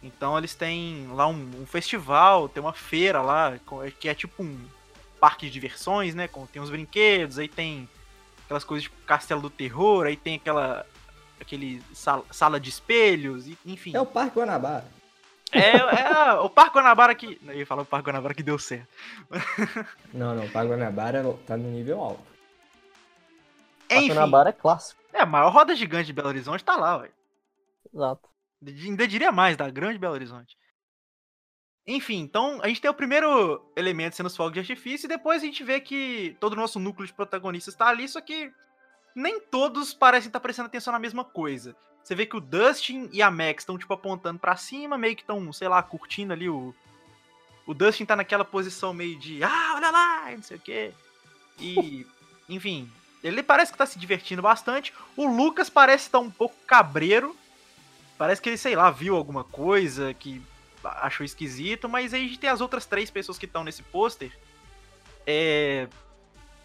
Então 0.00 0.38
eles 0.38 0.54
têm 0.54 1.08
lá 1.12 1.26
um, 1.26 1.50
um, 1.60 1.66
festival, 1.66 2.48
tem 2.48 2.62
uma 2.62 2.72
feira 2.72 3.20
lá, 3.20 3.58
que 3.98 4.08
é 4.08 4.14
tipo 4.14 4.44
um 4.44 4.64
parque 5.18 5.46
de 5.46 5.52
diversões, 5.52 6.14
né? 6.14 6.28
Tem 6.52 6.62
uns 6.62 6.70
brinquedos, 6.70 7.36
aí 7.36 7.48
tem 7.48 7.88
aquelas 8.44 8.62
coisas 8.62 8.84
tipo 8.84 8.96
Castelo 9.04 9.42
do 9.42 9.50
Terror, 9.50 10.06
aí 10.06 10.16
tem 10.16 10.36
aquela 10.36 10.86
aquele 11.40 11.82
sala, 11.92 12.24
sala 12.30 12.60
de 12.60 12.70
espelhos, 12.70 13.46
enfim. 13.66 13.96
É 13.96 14.00
o 14.00 14.06
Parque 14.06 14.38
Guanabara. 14.38 14.86
É, 15.50 15.76
é 15.76 16.32
o 16.34 16.48
Parque 16.48 16.76
Guanabara 16.76 17.12
que. 17.12 17.40
Eu 17.44 17.54
ia 17.54 17.66
falar 17.66 17.82
o 17.82 17.86
Parque 17.86 18.06
Guanabara 18.06 18.34
que 18.34 18.42
deu 18.42 18.58
certo. 18.58 18.86
Não, 20.14 20.34
não, 20.34 20.44
o 20.44 20.50
Parque 20.50 20.70
Guanabara 20.70 21.24
tá 21.44 21.56
no 21.56 21.68
nível 21.70 22.00
alto. 22.00 22.35
Enfim. 23.90 24.08
Guanabara 24.08 24.50
é 24.50 24.52
clássico. 24.52 25.00
É, 25.12 25.22
a 25.22 25.26
maior 25.26 25.50
roda 25.50 25.74
gigante 25.74 26.06
de 26.06 26.12
Belo 26.12 26.28
Horizonte 26.28 26.64
tá 26.64 26.76
lá, 26.76 26.98
ué. 26.98 27.10
Exato. 27.92 28.28
Ainda 28.66 29.06
diria 29.06 29.32
mais, 29.32 29.56
da 29.56 29.70
grande 29.70 29.98
Belo 29.98 30.14
Horizonte. 30.14 30.56
Enfim, 31.86 32.18
então 32.18 32.60
a 32.62 32.68
gente 32.68 32.80
tem 32.80 32.90
o 32.90 32.94
primeiro 32.94 33.64
elemento 33.76 34.16
sendo 34.16 34.26
os 34.26 34.36
fogos 34.36 34.54
de 34.54 34.60
artifício, 34.60 35.06
e 35.06 35.08
depois 35.08 35.42
a 35.42 35.46
gente 35.46 35.62
vê 35.62 35.80
que 35.80 36.36
todo 36.40 36.54
o 36.54 36.56
nosso 36.56 36.80
núcleo 36.80 37.06
de 37.06 37.14
protagonistas 37.14 37.74
está 37.74 37.86
ali, 37.86 38.08
só 38.08 38.20
que 38.20 38.52
nem 39.14 39.40
todos 39.40 39.94
parecem 39.94 40.28
estar 40.28 40.40
prestando 40.40 40.66
atenção 40.66 40.92
na 40.92 40.98
mesma 40.98 41.24
coisa. 41.24 41.76
Você 42.02 42.14
vê 42.14 42.26
que 42.26 42.36
o 42.36 42.40
Dustin 42.40 43.08
e 43.12 43.22
a 43.22 43.30
Max 43.30 43.62
estão, 43.62 43.78
tipo, 43.78 43.92
apontando 43.92 44.38
para 44.38 44.56
cima, 44.56 44.98
meio 44.98 45.16
que 45.16 45.22
estão, 45.22 45.52
sei 45.52 45.68
lá, 45.68 45.82
curtindo 45.82 46.32
ali 46.32 46.48
o. 46.48 46.74
O 47.66 47.74
Dustin 47.74 48.04
tá 48.04 48.14
naquela 48.14 48.44
posição 48.44 48.92
meio 48.92 49.18
de. 49.18 49.42
Ah, 49.42 49.72
olha 49.74 49.90
lá! 49.90 50.30
Não 50.30 50.42
sei 50.42 50.56
o 50.56 50.60
quê. 50.60 50.92
E. 51.58 52.06
enfim, 52.48 52.88
ele 53.26 53.42
parece 53.42 53.72
que 53.72 53.78
tá 53.78 53.86
se 53.86 53.98
divertindo 53.98 54.42
bastante. 54.42 54.92
O 55.16 55.26
Lucas 55.26 55.68
parece 55.68 56.06
estar 56.06 56.18
tá 56.18 56.24
um 56.24 56.30
pouco 56.30 56.54
cabreiro. 56.66 57.36
Parece 58.16 58.40
que 58.40 58.48
ele, 58.48 58.56
sei 58.56 58.76
lá, 58.76 58.90
viu 58.90 59.16
alguma 59.16 59.42
coisa 59.44 60.14
que 60.14 60.40
achou 60.84 61.24
esquisito. 61.24 61.88
Mas 61.88 62.14
aí 62.14 62.24
a 62.24 62.28
gente 62.28 62.38
tem 62.38 62.50
as 62.50 62.60
outras 62.60 62.86
três 62.86 63.10
pessoas 63.10 63.36
que 63.38 63.46
estão 63.46 63.64
nesse 63.64 63.82
pôster. 63.82 64.30
É... 65.26 65.88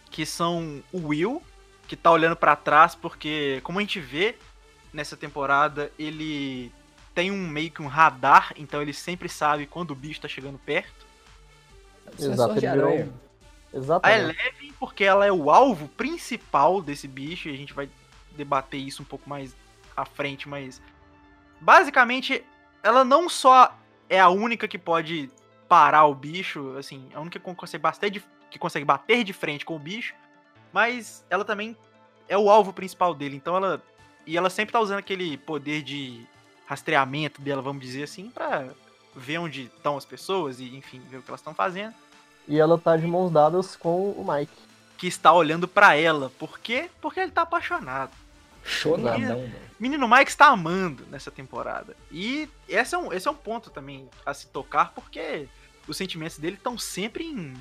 Que 0.09 0.25
são 0.25 0.83
o 0.91 1.07
Will, 1.07 1.41
que 1.87 1.95
tá 1.95 2.11
olhando 2.11 2.35
para 2.35 2.55
trás, 2.55 2.93
porque, 2.93 3.59
como 3.63 3.79
a 3.79 3.81
gente 3.81 3.99
vê 3.99 4.35
nessa 4.93 5.15
temporada, 5.15 5.91
ele 5.97 6.71
tem 7.15 7.31
um 7.31 7.47
meio 7.47 7.71
que 7.71 7.81
um 7.81 7.87
radar, 7.87 8.53
então 8.57 8.81
ele 8.81 8.93
sempre 8.93 9.29
sabe 9.29 9.65
quando 9.65 9.91
o 9.91 9.95
bicho 9.95 10.21
tá 10.21 10.27
chegando 10.27 10.59
perto. 10.59 11.05
Exato, 12.19 12.57
ele 12.57 12.69
virou, 12.69 13.13
Exatamente. 13.73 14.19
A 14.19 14.23
Eleven, 14.23 14.73
porque 14.79 15.03
ela 15.03 15.25
é 15.25 15.31
o 15.31 15.49
alvo 15.49 15.87
principal 15.89 16.81
desse 16.81 17.07
bicho, 17.07 17.49
e 17.49 17.53
a 17.53 17.57
gente 17.57 17.73
vai 17.73 17.89
debater 18.35 18.79
isso 18.79 19.01
um 19.01 19.05
pouco 19.05 19.29
mais 19.29 19.55
à 19.95 20.05
frente, 20.05 20.47
mas 20.47 20.81
basicamente 21.59 22.43
ela 22.83 23.03
não 23.03 23.29
só 23.29 23.77
é 24.09 24.19
a 24.19 24.29
única 24.29 24.67
que 24.67 24.77
pode 24.77 25.29
parar 25.67 26.05
o 26.05 26.15
bicho, 26.15 26.75
assim, 26.77 27.07
é 27.11 27.15
a 27.15 27.21
única 27.21 27.39
que 27.39 27.55
consegue 27.55 27.81
bater 27.81 28.09
de, 28.09 28.23
que 28.49 28.59
consegue 28.59 28.85
bater 28.85 29.23
de 29.23 29.33
frente 29.33 29.65
com 29.65 29.75
o 29.75 29.79
bicho, 29.79 30.13
mas 30.73 31.25
ela 31.29 31.45
também 31.45 31.77
é 32.27 32.37
o 32.37 32.49
alvo 32.49 32.73
principal 32.73 33.13
dele, 33.13 33.35
então 33.35 33.55
ela 33.55 33.81
e 34.25 34.37
ela 34.37 34.49
sempre 34.49 34.73
tá 34.73 34.79
usando 34.79 34.99
aquele 34.99 35.37
poder 35.37 35.81
de 35.81 36.25
rastreamento 36.65 37.41
dela, 37.41 37.61
vamos 37.61 37.81
dizer 37.81 38.03
assim, 38.03 38.29
para 38.29 38.69
ver 39.15 39.39
onde 39.39 39.63
estão 39.63 39.97
as 39.97 40.05
pessoas 40.05 40.59
e, 40.59 40.75
enfim, 40.75 41.01
ver 41.09 41.17
o 41.17 41.21
que 41.21 41.29
elas 41.29 41.41
estão 41.41 41.53
fazendo. 41.53 41.93
E 42.47 42.59
ela 42.59 42.77
tá 42.77 42.97
de 42.97 43.07
mãos 43.07 43.31
dadas 43.31 43.75
com 43.75 44.11
o 44.11 44.25
Mike. 44.27 44.51
Que 44.97 45.07
está 45.07 45.33
olhando 45.33 45.67
para 45.67 45.95
ela. 45.95 46.31
Por 46.37 46.59
quê? 46.59 46.89
Porque 47.01 47.19
ele 47.19 47.31
tá 47.31 47.41
apaixonado. 47.41 48.11
Chonadão, 48.63 49.39
mano. 49.39 49.55
Menino 49.79 50.07
Mike 50.07 50.29
está 50.29 50.47
amando 50.47 51.05
nessa 51.09 51.31
temporada. 51.31 51.95
E 52.11 52.47
esse 52.67 52.93
é 52.93 52.97
um, 52.97 53.11
esse 53.11 53.27
é 53.27 53.31
um 53.31 53.35
ponto 53.35 53.69
também 53.71 54.07
a 54.25 54.33
se 54.33 54.47
tocar, 54.47 54.91
porque 54.93 55.47
os 55.87 55.97
sentimentos 55.97 56.37
dele 56.37 56.55
estão 56.55 56.77
sempre 56.77 57.23
em, 57.23 57.55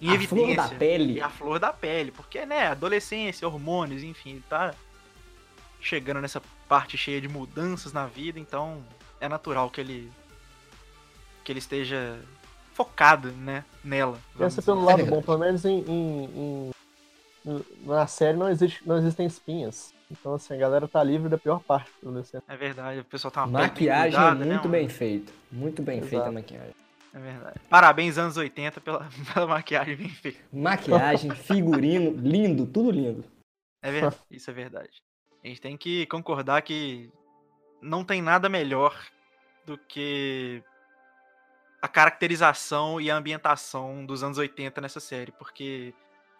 em 0.00 0.10
a 0.10 0.14
evidência. 0.14 0.28
flor 0.28 0.56
da 0.56 0.68
pele. 0.68 1.12
E 1.14 1.20
a 1.20 1.28
flor 1.28 1.58
da 1.60 1.72
pele. 1.72 2.10
Porque, 2.10 2.44
né, 2.44 2.66
adolescência, 2.68 3.46
hormônios, 3.46 4.02
enfim, 4.02 4.30
ele 4.30 4.44
tá 4.48 4.74
chegando 5.80 6.20
nessa 6.20 6.42
parte 6.68 6.98
cheia 6.98 7.20
de 7.20 7.28
mudanças 7.28 7.92
na 7.92 8.06
vida, 8.06 8.38
então 8.38 8.84
é 9.20 9.28
natural 9.28 9.70
que 9.70 9.80
ele 9.80 10.12
que 11.44 11.52
ele 11.52 11.60
esteja 11.60 12.20
focado, 12.78 13.32
né, 13.32 13.64
nela. 13.82 14.16
Pensa 14.38 14.62
pelo 14.62 14.84
lado 14.84 15.04
bom, 15.04 15.20
pelo 15.20 15.38
menos 15.38 15.64
em, 15.64 15.80
em- 15.80 16.70
em- 17.44 17.64
na 17.84 18.06
série 18.06 18.36
não, 18.38 18.48
existe, 18.48 18.86
não 18.86 18.96
existem 18.98 19.26
espinhas. 19.26 19.92
Então, 20.08 20.34
assim, 20.34 20.54
a 20.54 20.56
galera 20.56 20.86
tá 20.86 21.02
livre 21.02 21.28
da 21.28 21.36
pior 21.36 21.60
parte 21.60 21.90
do 22.00 22.08
adolescente. 22.08 22.44
É 22.46 22.56
verdade, 22.56 23.00
o 23.00 23.04
pessoal 23.04 23.32
tá 23.32 23.44
uma 23.44 23.58
Maquiagem 23.62 24.20
é 24.20 24.30
né, 24.34 24.44
muito 24.44 24.58
mano? 24.60 24.68
bem 24.68 24.88
feita. 24.88 25.32
Muito 25.50 25.82
bem 25.82 25.96
Exato. 25.98 26.10
feita 26.10 26.28
a 26.28 26.32
maquiagem. 26.32 26.74
É 27.12 27.18
verdade. 27.18 27.60
Parabéns, 27.68 28.16
anos 28.16 28.36
80, 28.36 28.80
pela, 28.80 29.08
pela 29.34 29.46
maquiagem 29.48 29.96
bem 29.96 30.08
feita. 30.08 30.38
Maquiagem, 30.52 31.30
figurino, 31.34 32.10
lindo, 32.12 32.64
tudo 32.64 32.92
lindo. 32.92 33.24
É 33.82 33.90
verdade, 33.90 34.16
isso 34.30 34.48
é 34.50 34.54
verdade. 34.54 35.02
A 35.42 35.48
gente 35.48 35.60
tem 35.60 35.76
que 35.76 36.06
concordar 36.06 36.62
que 36.62 37.10
não 37.82 38.04
tem 38.04 38.22
nada 38.22 38.48
melhor 38.48 38.96
do 39.66 39.76
que 39.76 40.62
a 41.80 41.88
caracterização 41.88 43.00
e 43.00 43.10
a 43.10 43.16
ambientação 43.16 44.04
dos 44.04 44.22
anos 44.22 44.38
80 44.38 44.80
nessa 44.80 45.00
série, 45.00 45.32
porque 45.32 45.94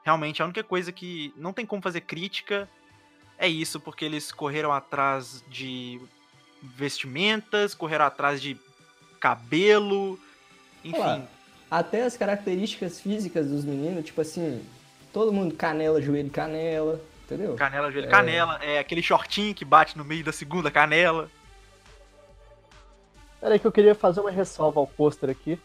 realmente 0.05 0.43
a 0.43 0.45
única 0.45 0.65
coisa 0.65 0.91
que 0.91 1.33
não 1.37 1.53
tem 1.53 1.65
como 1.65 1.83
fazer 1.83 2.01
crítica 2.03 2.69
é 3.39 3.47
isso, 3.47 3.79
porque 3.79 4.05
eles 4.05 4.33
correram 4.33 4.73
atrás 4.73 5.45
de 5.49 6.01
vestimentas, 6.61 7.73
correram 7.75 8.05
atrás 8.05 8.43
de 8.43 8.57
cabelo, 9.21 10.19
enfim. 10.85 10.99
Olha 10.99 11.29
Até 11.71 12.03
as 12.03 12.17
características 12.17 13.01
físicas 13.01 13.47
dos 13.47 13.65
meninos, 13.65 14.05
tipo 14.05 14.21
assim, 14.21 14.65
todo 15.13 15.33
mundo 15.33 15.55
canela, 15.55 16.01
joelho, 16.01 16.31
canela, 16.31 17.01
entendeu? 17.25 17.55
Canela, 17.57 17.93
joelho, 17.93 18.09
É. 18.09 18.11
canela, 18.11 18.59
é 18.63 18.79
aquele 18.79 19.03
shortinho 19.03 19.55
que 19.55 19.65
bate 19.65 19.97
no 19.97 20.05
meio 20.05 20.25
da 20.25 20.33
segunda 20.33 20.71
canela. 20.71 21.31
Pera 23.41 23.55
aí 23.55 23.59
que 23.59 23.67
eu 23.67 23.73
queria 23.73 23.95
fazer 23.95 24.21
uma 24.21 24.31
ressalva 24.31 24.81
ao 24.81 24.87
pôster 24.87 25.31
aqui, 25.31 25.59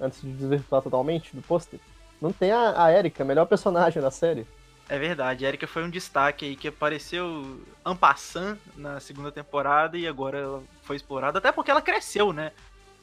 antes 0.00 0.20
de 0.20 0.32
desvirtuar 0.32 0.82
totalmente 0.82 1.34
do 1.34 1.42
pôster. 1.42 1.78
Não 2.20 2.32
tem 2.32 2.50
a, 2.50 2.84
a 2.84 2.92
Erika, 2.92 3.24
melhor 3.24 3.46
personagem 3.46 4.00
da 4.00 4.10
série. 4.10 4.46
É 4.88 4.98
verdade, 4.98 5.44
a 5.44 5.48
Erika 5.48 5.66
foi 5.66 5.84
um 5.84 5.90
destaque 5.90 6.46
aí 6.46 6.56
que 6.56 6.68
apareceu 6.68 7.60
en 7.84 7.96
passant 7.96 8.56
na 8.76 9.00
segunda 9.00 9.32
temporada 9.32 9.98
e 9.98 10.06
agora 10.06 10.38
ela 10.38 10.62
foi 10.82 10.96
explorada, 10.96 11.38
até 11.38 11.50
porque 11.50 11.70
ela 11.70 11.82
cresceu, 11.82 12.32
né? 12.32 12.52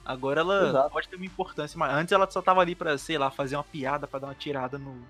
Agora 0.06 0.42
ela 0.42 0.70
Exato. 0.70 0.90
pode 0.90 1.08
ter 1.08 1.16
uma 1.16 1.26
importância 1.26 1.78
maior. 1.78 1.96
Antes 1.96 2.12
ela 2.12 2.30
só 2.30 2.42
tava 2.42 2.62
ali 2.62 2.76
pra, 2.76 2.98
sei 2.98 3.18
lá, 3.18 3.30
fazer 3.30 3.56
uma 3.56 3.64
piada, 3.64 4.08
pra 4.08 4.20
dar 4.20 4.28
uma 4.28 4.36
tirada 4.36 4.78
no, 4.78 4.94
no 4.94 5.06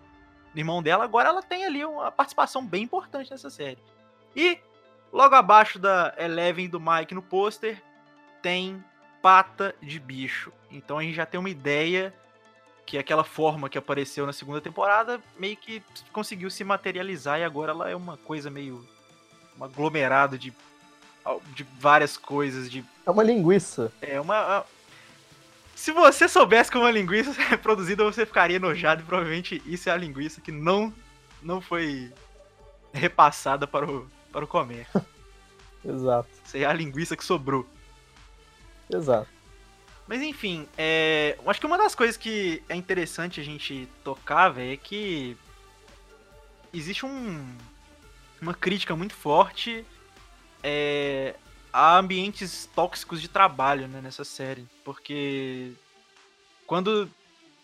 irmão 0.55 0.83
dela. 0.83 1.03
Agora 1.03 1.29
ela 1.29 1.41
tem 1.41 1.65
ali 1.65 1.83
uma 1.83 2.11
participação 2.11 2.65
bem 2.65 2.83
importante 2.83 3.31
nessa 3.31 3.49
série. 3.49 3.79
E 4.35 4.59
logo 5.11 5.33
abaixo 5.33 5.79
da 5.79 6.13
Eleven 6.17 6.69
do 6.69 6.79
Mike 6.79 7.15
no 7.15 7.21
pôster 7.21 7.81
tem 8.43 8.83
pata 9.21 9.73
de 9.81 9.99
bicho. 9.99 10.51
Então 10.69 10.99
a 10.99 11.01
gente 11.01 11.15
já 11.15 11.25
tem 11.25 11.39
uma 11.39 11.49
ideia 11.49 12.13
que 12.85 12.97
aquela 12.97 13.23
forma 13.23 13.69
que 13.69 13.77
apareceu 13.77 14.25
na 14.25 14.33
segunda 14.33 14.59
temporada 14.59 15.19
meio 15.39 15.55
que 15.55 15.81
conseguiu 16.11 16.51
se 16.51 16.65
materializar 16.65 17.39
e 17.39 17.43
agora 17.43 17.71
ela 17.71 17.89
é 17.89 17.95
uma 17.95 18.17
coisa 18.17 18.51
meio 18.51 18.85
um 19.57 19.63
aglomerado 19.63 20.37
de 20.37 20.53
de 21.55 21.65
várias 21.79 22.17
coisas, 22.17 22.69
de 22.69 22.83
É 23.05 23.09
uma 23.09 23.23
linguiça. 23.23 23.93
é 24.01 24.19
uma 24.19 24.65
se 25.73 25.93
você 25.93 26.27
soubesse 26.27 26.69
como 26.69 26.85
a 26.85 26.91
linguiça 26.91 27.31
é 27.49 27.55
produzida, 27.55 28.03
você 28.03 28.25
ficaria 28.25 28.57
enojado 28.57 29.01
e 29.01 29.05
provavelmente 29.05 29.61
isso 29.65 29.87
é 29.89 29.93
a 29.93 29.97
linguiça 29.97 30.41
que 30.41 30.51
não 30.51 30.93
não 31.41 31.61
foi 31.61 32.11
repassada 32.91 33.65
para 33.65 33.89
o 33.89 34.05
para 34.33 34.43
o 34.43 34.47
comércio. 34.47 35.01
Exato, 35.85 36.29
Isso 36.45 36.57
é 36.57 36.65
a 36.65 36.73
linguiça 36.73 37.15
que 37.15 37.23
sobrou. 37.23 37.65
Exato. 38.95 39.27
Mas 40.07 40.21
enfim, 40.21 40.67
é, 40.77 41.37
eu 41.41 41.49
acho 41.49 41.59
que 41.59 41.65
uma 41.65 41.77
das 41.77 41.95
coisas 41.95 42.17
que 42.17 42.61
é 42.67 42.75
interessante 42.75 43.39
a 43.39 43.43
gente 43.43 43.87
tocar, 44.03 44.49
velho, 44.49 44.73
é 44.73 44.77
que 44.77 45.37
existe 46.73 47.05
um, 47.05 47.55
uma 48.41 48.53
crítica 48.53 48.95
muito 48.95 49.13
forte 49.13 49.85
é, 50.61 51.35
a 51.71 51.97
ambientes 51.97 52.69
tóxicos 52.75 53.21
de 53.21 53.27
trabalho 53.27 53.87
né, 53.87 54.01
nessa 54.01 54.23
série. 54.23 54.65
Porque 54.83 55.71
quando. 56.65 57.09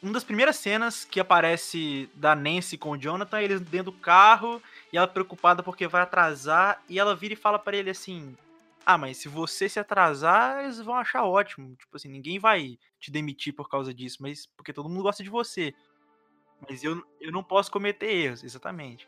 Uma 0.01 0.13
das 0.13 0.23
primeiras 0.23 0.55
cenas 0.55 1.03
que 1.03 1.19
aparece 1.19 2.09
da 2.13 2.33
Nancy 2.33 2.77
com 2.77 2.91
o 2.91 2.97
Jonathan, 2.97 3.41
eles 3.41 3.59
dentro 3.59 3.91
do 3.91 3.97
carro 3.97 4.63
e 4.93 4.97
ela 4.97 5.09
preocupada 5.09 5.61
porque 5.61 5.89
vai 5.89 6.01
atrasar, 6.01 6.81
e 6.87 6.97
ela 6.97 7.13
vira 7.13 7.33
e 7.33 7.37
fala 7.37 7.59
pra 7.59 7.75
ele 7.75 7.89
assim: 7.89 8.33
ah, 8.91 8.97
mas 8.97 9.17
se 9.17 9.29
você 9.29 9.69
se 9.69 9.79
atrasar, 9.79 10.63
eles 10.63 10.79
vão 10.81 10.95
achar 10.95 11.23
ótimo. 11.23 11.75
Tipo 11.75 11.95
assim, 11.95 12.09
ninguém 12.09 12.39
vai 12.39 12.79
te 12.99 13.11
demitir 13.11 13.53
por 13.53 13.69
causa 13.69 13.93
disso, 13.93 14.17
mas 14.19 14.47
porque 14.57 14.73
todo 14.73 14.89
mundo 14.89 15.03
gosta 15.03 15.21
de 15.21 15.29
você. 15.29 15.75
Mas 16.67 16.83
eu, 16.83 17.05
eu 17.21 17.31
não 17.31 17.43
posso 17.43 17.71
cometer 17.71 18.07
erros, 18.11 18.43
exatamente. 18.43 19.07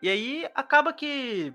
E 0.00 0.08
aí 0.08 0.48
acaba 0.54 0.94
que 0.94 1.52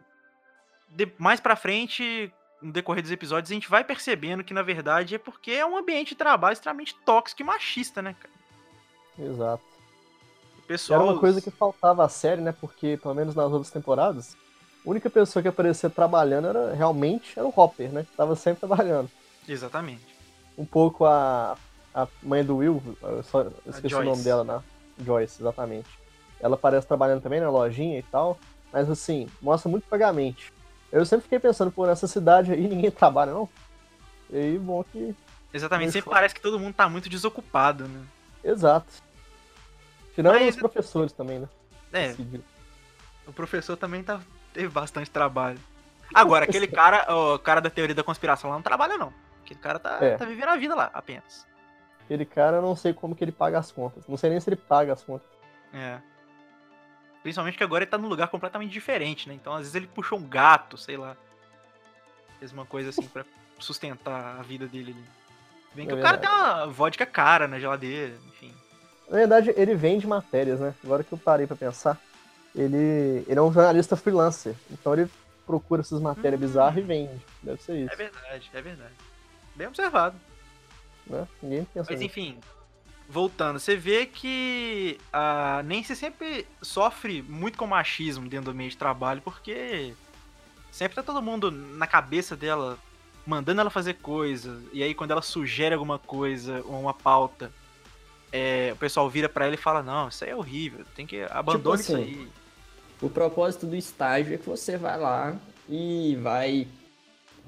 de- 0.88 1.12
mais 1.18 1.40
pra 1.40 1.56
frente, 1.56 2.32
no 2.62 2.72
decorrer 2.72 3.02
dos 3.02 3.12
episódios, 3.12 3.50
a 3.50 3.56
gente 3.56 3.72
vai 3.72 3.84
percebendo 3.84 4.44
que 4.44 4.54
na 4.54 4.62
verdade 4.62 5.16
é 5.16 5.18
porque 5.18 5.50
é 5.50 5.66
um 5.66 5.76
ambiente 5.76 6.10
de 6.10 6.16
trabalho 6.16 6.54
extremamente 6.54 6.96
tóxico 7.04 7.42
e 7.42 7.46
machista, 7.46 8.04
né, 8.04 8.16
cara? 8.20 8.36
Exato. 9.18 9.64
Pessoal 10.68 11.02
Era 11.02 11.12
uma 11.12 11.20
coisa 11.20 11.42
que 11.42 11.50
faltava 11.50 12.06
à 12.06 12.08
série, 12.08 12.42
né? 12.42 12.52
Porque, 12.52 12.98
pelo 13.02 13.16
menos 13.16 13.34
nas 13.34 13.52
outras 13.52 13.72
temporadas, 13.72 14.38
a 14.86 14.90
única 14.90 15.10
pessoa 15.10 15.42
que 15.42 15.50
aparecia 15.50 15.90
trabalhando 15.90 16.48
era 16.48 16.74
realmente 16.74 17.38
era 17.38 17.48
o 17.48 17.54
Hopper, 17.56 17.92
né? 17.92 18.04
Que 18.04 18.16
tava 18.16 18.36
sempre 18.36 18.60
trabalhando. 18.60 19.10
Exatamente. 19.48 20.04
Um 20.58 20.66
pouco 20.66 21.06
a, 21.06 21.58
a 21.94 22.08
mãe 22.22 22.44
do 22.44 22.58
Will, 22.58 22.82
eu 23.02 23.24
só 23.24 23.48
esqueci 23.66 23.96
o 23.96 24.04
nome 24.04 24.24
dela, 24.24 24.44
né? 24.44 24.62
Joyce, 25.04 25.42
exatamente. 25.42 25.90
Ela 26.40 26.56
parece 26.56 26.88
trabalhando 26.88 27.22
também 27.22 27.40
na 27.40 27.50
lojinha 27.50 28.00
e 28.00 28.04
tal, 28.04 28.38
mas 28.72 28.90
assim, 28.90 29.28
mostra 29.42 29.70
muito 29.70 29.86
vagamente. 29.90 30.54
Eu 30.92 31.06
sempre 31.06 31.24
fiquei 31.24 31.40
pensando, 31.40 31.72
pô, 31.72 31.86
nessa 31.86 32.08
cidade 32.08 32.52
aí 32.52 32.62
ninguém 32.68 32.92
trabalha, 32.92 33.34
não? 33.34 33.50
E 34.30 34.38
aí, 34.38 34.58
bom 34.60 34.84
que. 34.84 35.16
Exatamente. 35.54 35.92
Sempre 35.92 36.10
parece 36.10 36.34
que 36.36 36.42
todo 36.42 36.60
mundo 36.60 36.74
tá 36.74 36.88
muito 36.88 37.10
desocupado, 37.10 37.88
né? 37.88 38.04
Exato. 38.44 38.88
Tirando 40.14 40.34
Mas- 40.36 40.50
os 40.50 40.56
professores 40.56 41.12
também, 41.12 41.40
né? 41.40 41.50
É, 41.94 42.16
O 43.28 43.34
professor 43.34 43.76
também 43.78 44.04
tá, 44.04 44.20
teve 44.56 44.70
bastante 44.70 45.12
trabalho. 45.12 45.60
Agora, 46.14 46.46
aquele 46.46 46.68
cara, 46.68 47.06
o 47.14 47.38
cara 47.38 47.60
da 47.60 47.70
teoria 47.70 47.94
da 47.94 48.04
conspiração 48.04 48.50
lá 48.50 48.56
não 48.56 48.64
trabalha, 48.64 48.98
não. 48.98 49.14
Aquele 49.44 49.60
cara 49.60 49.78
tá, 49.78 49.98
É. 50.02 50.18
tá 50.18 50.26
vivendo 50.26 50.50
a 50.50 50.56
vida 50.56 50.74
lá, 50.74 50.90
apenas. 50.94 51.46
Aquele 52.04 52.26
cara, 52.26 52.58
eu 52.58 52.62
não 52.62 52.76
sei 52.76 52.94
como 52.94 53.16
que 53.16 53.24
ele 53.24 53.32
paga 53.32 53.60
as 53.60 53.72
contas. 53.72 54.08
Não 54.08 54.16
sei 54.18 54.30
nem 54.30 54.40
se 54.40 54.50
ele 54.50 54.56
paga 54.56 54.94
as 54.94 55.04
contas. 55.04 55.28
É. 55.74 56.00
Principalmente 57.22 57.58
que 57.58 57.64
agora 57.64 57.84
ele 57.84 57.92
tá 57.92 57.98
num 57.98 58.08
lugar 58.08 58.28
completamente 58.28 58.72
diferente, 58.72 59.28
né? 59.28 59.34
Então, 59.36 59.54
às 59.54 59.60
vezes 59.60 59.76
ele 59.76 59.88
puxou 59.88 60.18
um 60.20 60.28
gato, 60.28 60.78
sei 60.78 60.96
lá. 60.96 61.18
Fez 62.40 62.52
uma 62.52 62.66
coisa 62.66 62.90
assim 62.90 63.08
pra 63.08 63.26
sustentar 63.60 64.38
a 64.40 64.44
vida 64.44 64.68
dele 64.68 64.92
ali. 64.92 65.06
Bem 65.74 65.88
que 65.88 65.94
É 65.94 65.96
o 65.96 66.02
cara 66.02 66.18
tem 66.18 66.30
uma 66.30 66.68
vodka 66.68 67.06
cara 67.06 67.48
na 67.48 67.60
geladeira, 67.60 68.14
enfim. 68.28 68.54
Na 69.10 69.18
verdade, 69.18 69.54
ele 69.58 69.76
vende 69.76 70.06
matérias, 70.08 70.60
né? 70.60 70.74
Agora 70.84 71.04
que 71.04 71.12
eu 71.12 71.18
parei 71.18 71.48
pra 71.48 71.56
pensar, 71.56 72.00
ele, 72.56 73.24
ele 73.28 73.40
é 73.40 73.42
um 73.42 73.52
jornalista 73.52 73.96
freelancer. 73.96 74.56
Então 74.72 74.94
ele 74.94 75.10
procura 75.46 75.82
essas 75.82 76.02
matérias 76.02 76.40
Hum. 76.42 76.46
bizarras 76.46 76.78
e 76.78 76.82
vende. 76.82 77.22
Deve 77.44 77.62
ser 77.62 77.78
isso, 77.78 77.94
É 77.94 77.96
verdade, 77.96 78.50
é 78.54 78.62
verdade. 78.62 78.94
Bem 79.56 79.68
observado. 79.68 80.16
né? 81.08 81.28
Ninguém 81.42 81.66
pensa 81.66 81.92
Mas 81.92 82.00
nisso. 82.00 82.12
enfim, 82.12 82.40
voltando, 83.08 83.60
você 83.60 83.76
vê 83.76 84.06
que 84.08 84.98
a 85.14 85.62
Nancy 85.64 85.96
sempre 85.96 86.48
sofre 86.62 87.22
muito 87.22 87.58
com 87.58 87.68
machismo 87.68 88.28
dentro 88.28 88.52
do 88.52 88.56
meio 88.56 88.70
de 88.70 88.78
trabalho, 88.78 89.22
porque 89.22 89.94
sempre 90.72 90.96
tá 90.96 91.04
todo 91.04 91.22
mundo 91.22 91.52
na 91.52 91.86
cabeça 91.88 92.36
dela 92.36 92.78
mandando 93.26 93.62
ela 93.62 93.70
fazer 93.72 93.96
coisa, 93.96 94.62
e 94.74 94.84
aí 94.84 94.94
quando 94.94 95.12
ela 95.12 95.22
sugere 95.22 95.74
alguma 95.74 95.98
coisa 95.98 96.62
ou 96.66 96.80
uma 96.82 96.94
pauta, 96.94 97.52
é, 98.32 98.72
o 98.74 98.76
pessoal 98.76 99.10
vira 99.10 99.28
pra 99.30 99.46
ela 99.46 99.56
e 99.56 99.58
fala, 99.58 99.82
não, 99.82 100.10
isso 100.10 100.24
aí 100.24 100.30
é 100.32 100.36
horrível, 100.36 100.86
tem 100.96 101.08
que 101.08 101.24
abandonar 101.24 101.78
Tipo 101.78 101.82
isso 101.82 101.96
assim, 101.96 102.04
aí. 102.04 102.30
O 103.02 103.10
propósito 103.10 103.66
do 103.66 103.76
estágio 103.76 104.34
é 104.34 104.38
que 104.38 104.48
você 104.48 104.78
vai 104.78 104.98
lá 104.98 105.38
e 105.70 106.16
vai 106.22 106.68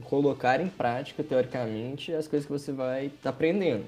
colocar 0.03 0.59
em 0.59 0.67
prática, 0.67 1.23
teoricamente, 1.23 2.13
as 2.13 2.27
coisas 2.27 2.45
que 2.45 2.51
você 2.51 2.71
vai 2.71 3.07
estar 3.07 3.29
aprendendo. 3.29 3.85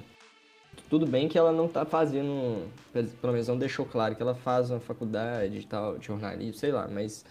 Tudo 0.90 1.06
bem 1.06 1.28
que 1.28 1.38
ela 1.38 1.52
não 1.52 1.68
tá 1.68 1.86
fazendo, 1.86 2.68
pelo 2.94 3.34
menos 3.34 3.48
não 3.48 3.58
deixou 3.58 3.86
claro 3.86 4.16
que 4.16 4.22
ela 4.22 4.34
faz 4.34 4.72
uma 4.72 4.80
faculdade 4.80 5.68
tal, 5.68 5.98
de 5.98 6.08
jornalismo, 6.08 6.56
sei 6.56 6.72
lá, 6.72 6.88
mas 6.88 7.26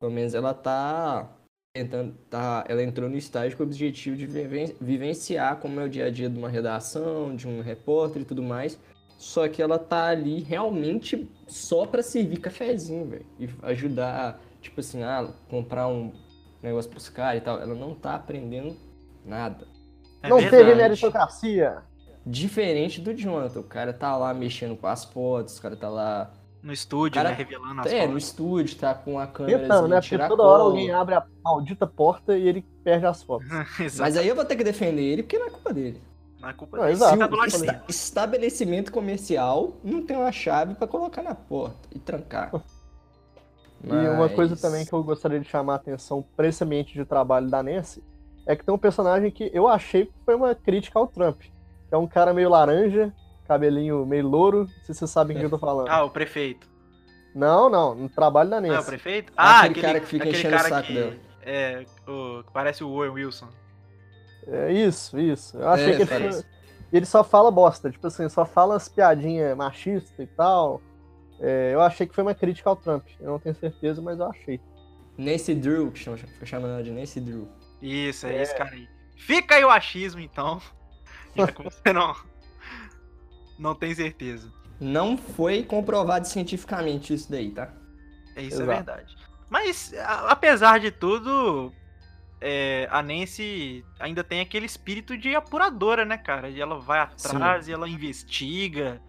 pelo 0.00 0.10
menos 0.10 0.34
ela 0.34 0.54
tá 0.54 1.30
tentando, 1.76 2.14
tá, 2.30 2.64
ela 2.68 2.82
entrou 2.82 3.08
no 3.08 3.16
estágio 3.16 3.56
com 3.56 3.64
o 3.64 3.66
objetivo 3.66 4.16
de 4.16 4.26
viven- 4.26 4.74
vivenciar 4.80 5.58
como 5.58 5.80
é 5.80 5.84
o 5.84 5.88
dia 5.88 6.06
a 6.06 6.10
dia 6.10 6.30
de 6.30 6.38
uma 6.38 6.48
redação, 6.48 7.36
de 7.36 7.46
um 7.46 7.60
repórter 7.60 8.22
e 8.22 8.24
tudo 8.24 8.42
mais. 8.42 8.78
Só 9.24 9.48
que 9.48 9.62
ela 9.62 9.78
tá 9.78 10.08
ali 10.08 10.40
realmente 10.40 11.26
só 11.48 11.86
pra 11.86 12.02
servir 12.02 12.36
cafezinho, 12.36 13.06
velho. 13.06 13.26
E 13.40 13.48
ajudar, 13.62 14.38
tipo 14.60 14.80
assim, 14.80 15.02
ah, 15.02 15.26
comprar 15.48 15.88
um 15.88 16.12
negócio 16.62 16.90
pros 16.90 17.08
caras 17.08 17.40
e 17.40 17.44
tal. 17.44 17.58
Ela 17.58 17.74
não 17.74 17.94
tá 17.94 18.16
aprendendo 18.16 18.76
nada. 19.24 19.66
É 20.22 20.28
não 20.28 20.38
verdade. 20.38 20.62
teve 20.62 20.74
meritocracia. 20.74 21.78
Diferente 22.24 23.00
do 23.00 23.14
Jonathan. 23.14 23.60
O 23.60 23.64
cara 23.64 23.94
tá 23.94 24.14
lá 24.14 24.34
mexendo 24.34 24.76
com 24.76 24.86
as 24.86 25.06
fotos, 25.06 25.56
o 25.56 25.62
cara 25.62 25.74
tá 25.74 25.88
lá. 25.88 26.30
No 26.62 26.72
estúdio, 26.72 27.14
Cara, 27.14 27.30
né, 27.30 27.34
revelando 27.34 27.80
as 27.80 27.90
É, 27.90 28.06
no 28.06 28.18
estúdio, 28.18 28.76
tá 28.76 28.94
com 28.94 29.18
a 29.18 29.26
câmera. 29.26 29.58
Tentando, 29.58 29.88
né? 29.88 30.02
Porque 30.02 30.18
toda 30.18 30.42
hora 30.42 30.62
alguém 30.64 30.92
abre 30.92 31.14
a 31.14 31.26
maldita 31.42 31.86
porta 31.86 32.36
e 32.36 32.46
ele 32.46 32.62
perde 32.84 33.06
as 33.06 33.22
fotos. 33.22 33.48
Exato. 33.80 34.02
Mas 34.02 34.18
aí 34.18 34.28
eu 34.28 34.34
vou 34.34 34.44
ter 34.44 34.54
que 34.54 34.64
defender 34.64 35.02
ele 35.02 35.22
porque 35.22 35.38
não 35.38 35.46
é 35.46 35.50
culpa 35.50 35.72
dele. 35.72 36.02
É 36.48 36.52
culpa 36.52 36.76
Não, 36.76 36.88
exato. 36.88 37.18
Tá 37.18 37.26
do 37.26 37.36
dentro. 37.58 37.80
estabelecimento 37.88 38.92
comercial 38.92 39.76
não 39.82 40.04
tem 40.04 40.16
uma 40.16 40.32
chave 40.32 40.74
pra 40.74 40.86
colocar 40.86 41.22
na 41.22 41.34
porta 41.34 41.88
e 41.94 41.98
trancar. 41.98 42.50
E 43.82 44.08
uma 44.08 44.28
coisa 44.30 44.52
Mas- 44.52 44.60
também 44.62 44.86
que 44.86 44.92
eu 44.92 45.02
gostaria 45.02 45.38
de 45.38 45.46
chamar 45.48 45.74
a 45.74 45.76
atenção 45.76 46.24
pra 46.36 46.46
esse 46.48 46.62
ambiente 46.64 46.94
de 46.94 47.04
trabalho 47.04 47.48
da 47.50 47.62
Nancy 47.62 48.02
é 48.46 48.56
que 48.56 48.64
tem 48.64 48.74
um 48.74 48.78
personagem 48.78 49.30
que 49.30 49.50
eu 49.52 49.68
achei 49.68 50.06
que 50.06 50.12
foi 50.24 50.34
uma 50.34 50.54
crítica 50.54 50.98
ao 50.98 51.06
Trump. 51.06 51.40
Que 51.40 51.94
é 51.94 51.96
um 51.98 52.06
cara 52.06 52.32
meio 52.32 52.48
laranja, 52.48 53.12
cabelinho 53.46 54.06
meio 54.06 54.26
louro. 54.26 54.60
Não 54.60 54.66
sei 54.84 54.94
se 54.94 55.00
vocês 55.00 55.10
sabem 55.10 55.36
o 55.36 55.40
que 55.40 55.46
eu 55.46 55.50
tô 55.50 55.58
falando. 55.58 55.88
Ah, 55.88 56.02
o 56.04 56.10
prefeito. 56.10 56.66
Não, 57.34 57.68
não, 57.68 57.94
no 57.94 58.08
trabalho 58.08 58.48
da 58.48 58.60
Não 58.60 58.68
é 58.68 58.70
o 58.70 58.74
Nancy. 58.74 58.86
prefeito? 58.88 59.32
Ah, 59.36 59.42
Ah, 59.44 59.58
aquele 59.60 59.70
aquele, 59.72 59.86
cara 59.86 60.00
que 60.00 60.06
fica 60.06 60.24
aquele 60.24 60.38
enchendo 60.38 60.56
o 60.56 60.58
saco 60.60 60.86
que, 60.86 60.94
dela. 60.94 61.14
É, 61.42 61.84
o, 62.08 62.42
parece 62.54 62.82
o 62.84 62.88
Owen 62.90 63.10
Wilson. 63.10 63.48
É 64.46 64.72
isso, 64.72 65.18
isso. 65.18 65.56
Eu 65.56 65.68
achei 65.68 65.92
É, 65.92 65.96
que 65.96 66.02
ele, 66.02 66.10
parece. 66.10 66.42
foi- 66.42 66.50
ele 66.92 67.06
só 67.06 67.24
fala 67.24 67.50
bosta, 67.50 67.90
tipo 67.90 68.06
assim, 68.06 68.28
só 68.28 68.44
fala 68.44 68.76
as 68.76 68.88
piadinhas 68.88 69.56
machistas 69.56 70.18
e 70.18 70.26
tal. 70.26 70.80
É, 71.40 71.72
eu 71.74 71.80
achei 71.80 72.06
que 72.06 72.14
foi 72.14 72.22
uma 72.22 72.34
crítica 72.34 72.68
ao 72.70 72.76
Trump. 72.76 73.06
Eu 73.20 73.30
não 73.32 73.38
tenho 73.38 73.54
certeza, 73.54 74.00
mas 74.00 74.18
eu 74.18 74.26
achei. 74.30 74.60
Nancy 75.18 75.54
Drew, 75.54 75.90
que 75.90 75.98
chama, 75.98 76.16
fica 76.16 76.46
chamando 76.46 76.72
ela 76.72 76.82
de 76.82 76.90
Nancy 76.90 77.20
Drew. 77.20 77.48
Isso, 77.80 78.26
é, 78.26 78.42
esse 78.42 78.54
cara 78.56 78.70
aí. 78.70 78.88
Fica 79.16 79.54
aí 79.56 79.64
o 79.64 79.70
achismo, 79.70 80.20
então. 80.20 80.60
Já 81.36 81.46
que 81.50 81.62
você 81.62 81.92
não, 81.92 82.14
não 83.58 83.74
tem 83.74 83.94
certeza. 83.94 84.52
Não 84.80 85.16
foi 85.16 85.62
comprovado 85.62 86.26
cientificamente 86.26 87.14
isso 87.14 87.30
daí, 87.30 87.50
tá? 87.50 87.72
É, 88.36 88.42
isso 88.42 88.60
é 88.60 88.64
Exato. 88.64 88.66
verdade. 88.84 89.16
Mas, 89.48 89.94
a- 89.94 90.30
apesar 90.32 90.80
de 90.80 90.90
tudo, 90.90 91.72
é, 92.46 92.86
a 92.90 93.02
Nancy 93.02 93.82
ainda 93.98 94.22
tem 94.22 94.40
aquele 94.40 94.66
espírito 94.66 95.16
de 95.16 95.34
apuradora, 95.34 96.04
né, 96.04 96.18
cara? 96.18 96.50
E 96.50 96.60
ela 96.60 96.78
vai 96.78 97.00
atrás, 97.00 97.66
e 97.66 97.72
ela 97.72 97.88
investiga. 97.88 99.00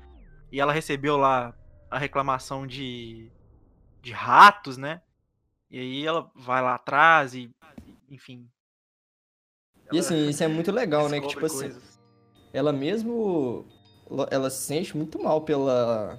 E 0.50 0.62
ela 0.62 0.72
recebeu 0.72 1.18
lá 1.18 1.54
a 1.92 2.00
reclamação 2.00 2.66
de, 2.66 3.30
de 4.02 4.14
ratos, 4.14 4.78
né? 4.78 5.02
E 5.70 5.78
aí 5.78 6.06
ela 6.06 6.32
vai 6.34 6.62
lá 6.62 6.76
atrás 6.76 7.36
e, 7.36 7.52
enfim. 8.10 8.48
E 9.92 10.00
assim, 10.00 10.30
isso 10.30 10.42
é 10.42 10.48
muito 10.48 10.72
legal, 10.72 11.10
né? 11.10 11.20
Que 11.20 11.28
tipo 11.28 11.46
assim, 11.46 11.72
coisas. 11.72 12.00
ela 12.54 12.72
mesmo. 12.72 13.66
Ela 14.32 14.50
se 14.50 14.66
sente 14.66 14.96
muito 14.96 15.22
mal 15.22 15.42
pela, 15.42 16.18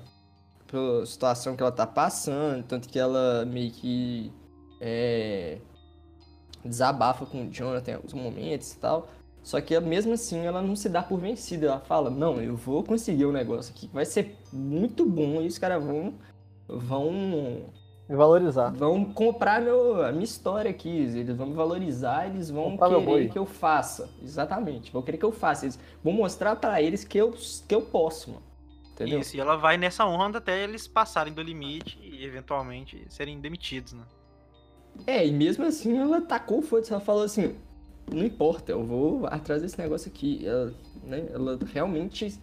pela 0.66 1.06
situação 1.06 1.56
que 1.56 1.62
ela 1.62 1.72
tá 1.72 1.86
passando, 1.86 2.62
tanto 2.64 2.90
que 2.90 2.98
ela 2.98 3.46
meio 3.46 3.72
que 3.72 4.30
é, 4.80 5.60
desabafa 6.66 7.26
com 7.26 7.46
o 7.46 7.50
Jonathan 7.50 7.92
em 7.92 7.94
alguns 7.94 8.12
momentos 8.12 8.72
e 8.72 8.78
tal. 8.78 9.08
Só 9.42 9.60
que 9.60 9.78
mesmo 9.78 10.14
assim 10.14 10.44
ela 10.44 10.60
não 10.60 10.74
se 10.74 10.88
dá 10.88 11.02
por 11.02 11.20
vencida. 11.20 11.68
Ela 11.68 11.78
fala, 11.78 12.10
não, 12.10 12.40
eu 12.40 12.56
vou 12.56 12.82
conseguir 12.82 13.26
o 13.26 13.32
negócio 13.32 13.72
aqui, 13.72 13.86
que 13.86 13.94
vai 13.94 14.04
ser 14.04 14.36
muito 14.52 15.06
bom 15.06 15.40
e 15.40 15.46
os 15.46 15.56
caras 15.56 15.84
vão. 15.84 16.14
vão. 16.68 17.70
Me 18.08 18.14
valorizar. 18.14 18.70
vão 18.70 19.04
comprar 19.04 19.60
meu, 19.60 20.04
a 20.04 20.12
minha 20.12 20.24
história 20.24 20.70
aqui. 20.70 20.88
Eles 20.88 21.36
vão 21.36 21.48
me 21.48 21.54
valorizar, 21.54 22.26
eles 22.26 22.50
vão 22.50 22.76
Comprar 22.76 23.04
querer 23.04 23.30
que 23.30 23.38
eu 23.38 23.46
faça. 23.46 24.08
Exatamente, 24.22 24.92
vão 24.92 25.02
querer 25.02 25.18
que 25.18 25.24
eu 25.24 25.32
faça. 25.32 25.64
Eles 25.64 25.78
vão 26.02 26.12
mostrar 26.12 26.54
pra 26.56 26.80
eles 26.80 27.04
que 27.04 27.18
eu, 27.18 27.32
que 27.68 27.74
eu 27.74 27.82
posso, 27.82 28.30
mano. 28.30 28.42
Entendeu? 28.92 29.20
Isso, 29.20 29.36
e 29.36 29.40
ela 29.40 29.56
vai 29.56 29.76
nessa 29.76 30.06
onda 30.06 30.38
até 30.38 30.64
eles 30.64 30.88
passarem 30.88 31.32
do 31.32 31.42
limite 31.42 31.98
e 32.02 32.24
eventualmente 32.24 33.04
serem 33.10 33.38
demitidos, 33.38 33.92
né? 33.92 34.02
É, 35.06 35.26
e 35.26 35.32
mesmo 35.32 35.64
assim 35.64 35.96
ela 35.98 36.20
tacou 36.20 36.58
o 36.58 36.62
foda-se, 36.62 36.92
ela 36.92 37.00
falou 37.00 37.24
assim, 37.24 37.56
não 38.12 38.24
importa, 38.24 38.72
eu 38.72 38.84
vou 38.84 39.26
atrás 39.26 39.62
desse 39.62 39.78
negócio 39.78 40.08
aqui. 40.10 40.46
Ela, 40.46 40.72
né, 41.02 41.26
ela 41.32 41.58
realmente 41.72 42.40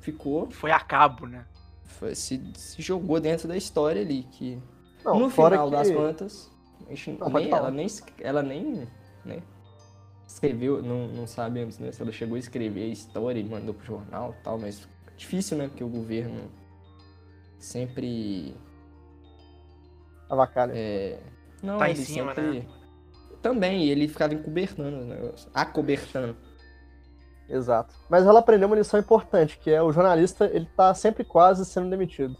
ficou, 0.00 0.50
Foi 0.50 0.70
a 0.70 0.80
cabo, 0.80 1.26
né? 1.26 1.44
foi- 1.84 2.14
se, 2.14 2.40
se 2.54 2.80
jogou 2.82 3.20
dentro 3.20 3.46
da 3.46 3.56
história 3.56 4.02
ali, 4.02 4.24
que 4.24 4.58
Não, 5.04 5.18
no 5.18 5.30
fora 5.30 5.56
final 5.56 5.70
que... 5.70 5.76
das 5.76 5.90
contas, 5.90 6.50
a 6.86 6.94
gente, 6.94 7.18
Não, 7.20 7.28
nem, 7.28 7.50
ela 7.50 7.70
nem, 7.70 7.86
ela 8.20 8.42
nem, 8.42 8.88
né, 9.24 9.42
escreveu, 10.26 10.82
não, 10.82 11.06
não 11.08 11.26
sabemos, 11.26 11.78
né, 11.78 11.92
se 11.92 12.02
ela 12.02 12.10
chegou 12.12 12.36
a 12.36 12.38
escrever 12.38 12.84
a 12.84 12.88
história 12.88 13.38
e 13.38 13.44
mandou 13.44 13.74
pro 13.74 13.84
jornal 13.84 14.34
e 14.38 14.42
tal, 14.42 14.58
mas 14.58 14.88
difícil, 15.16 15.56
né, 15.58 15.68
porque 15.68 15.84
o 15.84 15.88
governo 15.88 16.50
sempre 17.58 18.54
Avacalha. 20.28 20.72
É, 20.74 21.18
Não, 21.62 21.78
Tá 21.78 21.90
em 21.90 21.94
cima, 21.94 22.34
sempre... 22.34 22.60
né? 22.60 22.66
Também, 23.40 23.88
ele 23.88 24.08
ficava 24.08 24.34
encobertando 24.34 24.98
os 24.98 25.06
negócios. 25.06 25.50
Acobertando. 25.52 26.36
Exato. 27.48 27.94
Mas 28.08 28.24
ela 28.24 28.40
aprendeu 28.40 28.68
uma 28.68 28.76
lição 28.76 28.98
importante, 28.98 29.58
que 29.58 29.70
é 29.70 29.82
o 29.82 29.92
jornalista, 29.92 30.46
ele 30.46 30.66
tá 30.76 30.94
sempre 30.94 31.24
quase 31.24 31.64
sendo 31.66 31.90
demitido. 31.90 32.36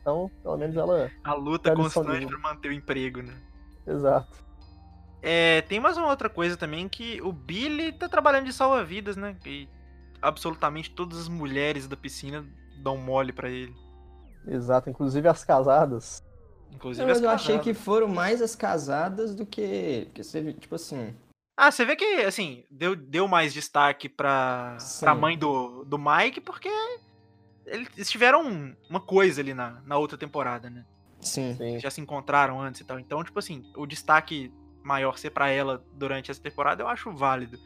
Então, 0.00 0.30
pelo 0.42 0.56
menos 0.56 0.76
ela... 0.76 1.10
A 1.22 1.34
luta 1.34 1.74
constante 1.74 2.26
pra 2.26 2.38
manter 2.38 2.68
o 2.68 2.72
emprego, 2.72 3.22
né? 3.22 3.34
Exato. 3.86 4.44
É, 5.22 5.60
tem 5.62 5.78
mais 5.78 5.96
uma 5.96 6.08
outra 6.08 6.28
coisa 6.28 6.56
também 6.56 6.88
que 6.88 7.20
o 7.22 7.32
Billy 7.32 7.92
tá 7.92 8.08
trabalhando 8.08 8.46
de 8.46 8.52
salva-vidas, 8.52 9.16
né? 9.16 9.36
E 9.44 9.68
absolutamente 10.20 10.90
todas 10.90 11.18
as 11.18 11.28
mulheres 11.28 11.86
da 11.86 11.96
piscina 11.96 12.44
dão 12.82 12.96
mole 12.96 13.32
pra 13.32 13.48
ele. 13.48 13.74
Exato. 14.46 14.88
Inclusive 14.88 15.28
as 15.28 15.44
casadas. 15.44 16.24
Inclusive 16.74 17.06
Mas 17.06 17.18
as 17.18 17.22
eu 17.22 17.30
achei 17.30 17.56
casadas. 17.56 17.64
que 17.64 17.74
foram 17.74 18.08
mais 18.08 18.40
as 18.40 18.54
casadas 18.56 19.34
do 19.34 19.44
que. 19.44 20.04
Porque 20.06 20.22
você, 20.22 20.52
tipo 20.54 20.74
assim. 20.74 21.14
Ah, 21.56 21.70
você 21.70 21.84
vê 21.84 21.94
que, 21.94 22.04
assim, 22.22 22.64
deu, 22.70 22.96
deu 22.96 23.28
mais 23.28 23.52
destaque 23.52 24.08
pra, 24.08 24.76
Sim. 24.78 25.04
pra 25.04 25.14
mãe 25.14 25.36
do, 25.36 25.84
do 25.84 25.98
Mike, 25.98 26.40
porque 26.40 26.70
eles 27.66 28.10
tiveram 28.10 28.74
uma 28.88 29.00
coisa 29.00 29.42
ali 29.42 29.52
na, 29.52 29.82
na 29.84 29.98
outra 29.98 30.16
temporada, 30.16 30.70
né? 30.70 30.86
Sim. 31.20 31.54
Sim. 31.56 31.78
já 31.78 31.90
se 31.90 32.00
encontraram 32.00 32.60
antes 32.60 32.80
e 32.80 32.84
tal. 32.84 32.98
Então, 32.98 33.22
tipo 33.22 33.38
assim, 33.38 33.70
o 33.76 33.86
destaque 33.86 34.50
maior 34.82 35.18
ser 35.18 35.30
pra 35.30 35.50
ela 35.50 35.84
durante 35.92 36.30
essa 36.30 36.40
temporada 36.40 36.82
eu 36.82 36.88
acho 36.88 37.12
válido. 37.12 37.58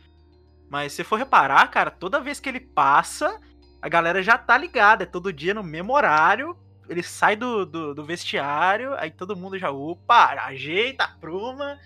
Mas 0.69 0.93
se 0.93 1.05
for 1.05 1.17
reparar, 1.17 1.71
cara, 1.71 1.91
toda 1.91 2.21
vez 2.21 2.41
que 2.41 2.49
ele 2.49 2.59
passa, 2.59 3.41
a 3.81 3.89
galera 3.89 4.23
já 4.23 4.37
tá 4.37 4.59
ligada. 4.59 5.05
É 5.05 5.07
todo 5.07 5.33
dia 5.33 5.55
no 5.55 5.63
mesmo 5.63 5.93
horário. 5.93 6.57
Ele 6.89 7.03
sai 7.03 7.37
do, 7.37 7.65
do, 7.65 7.95
do 7.95 8.05
vestiário, 8.05 8.95
aí 8.95 9.11
todo 9.11 9.37
mundo 9.37 9.59
já, 9.59 9.71
opa, 9.71 10.27
ajeita, 10.47 11.05
apruma, 11.05 11.79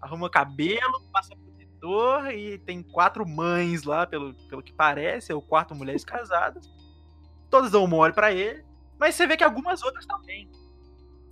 arruma 0.00 0.30
cabelo, 0.30 1.00
passa 1.12 1.36
protetor 1.36 2.32
e 2.32 2.58
tem 2.58 2.82
quatro 2.82 3.26
mães 3.26 3.84
lá, 3.84 4.06
pelo, 4.06 4.34
pelo 4.48 4.62
que 4.62 4.72
parece, 4.72 5.32
ou 5.32 5.42
quatro 5.42 5.76
mulheres 5.76 6.04
casadas. 6.04 6.70
Todas 7.50 7.70
dão 7.70 7.86
mole 7.86 8.12
pra 8.12 8.32
ele. 8.32 8.64
Mas 8.98 9.14
você 9.14 9.26
vê 9.26 9.36
que 9.36 9.44
algumas 9.44 9.82
outras 9.82 10.06
também. 10.06 10.50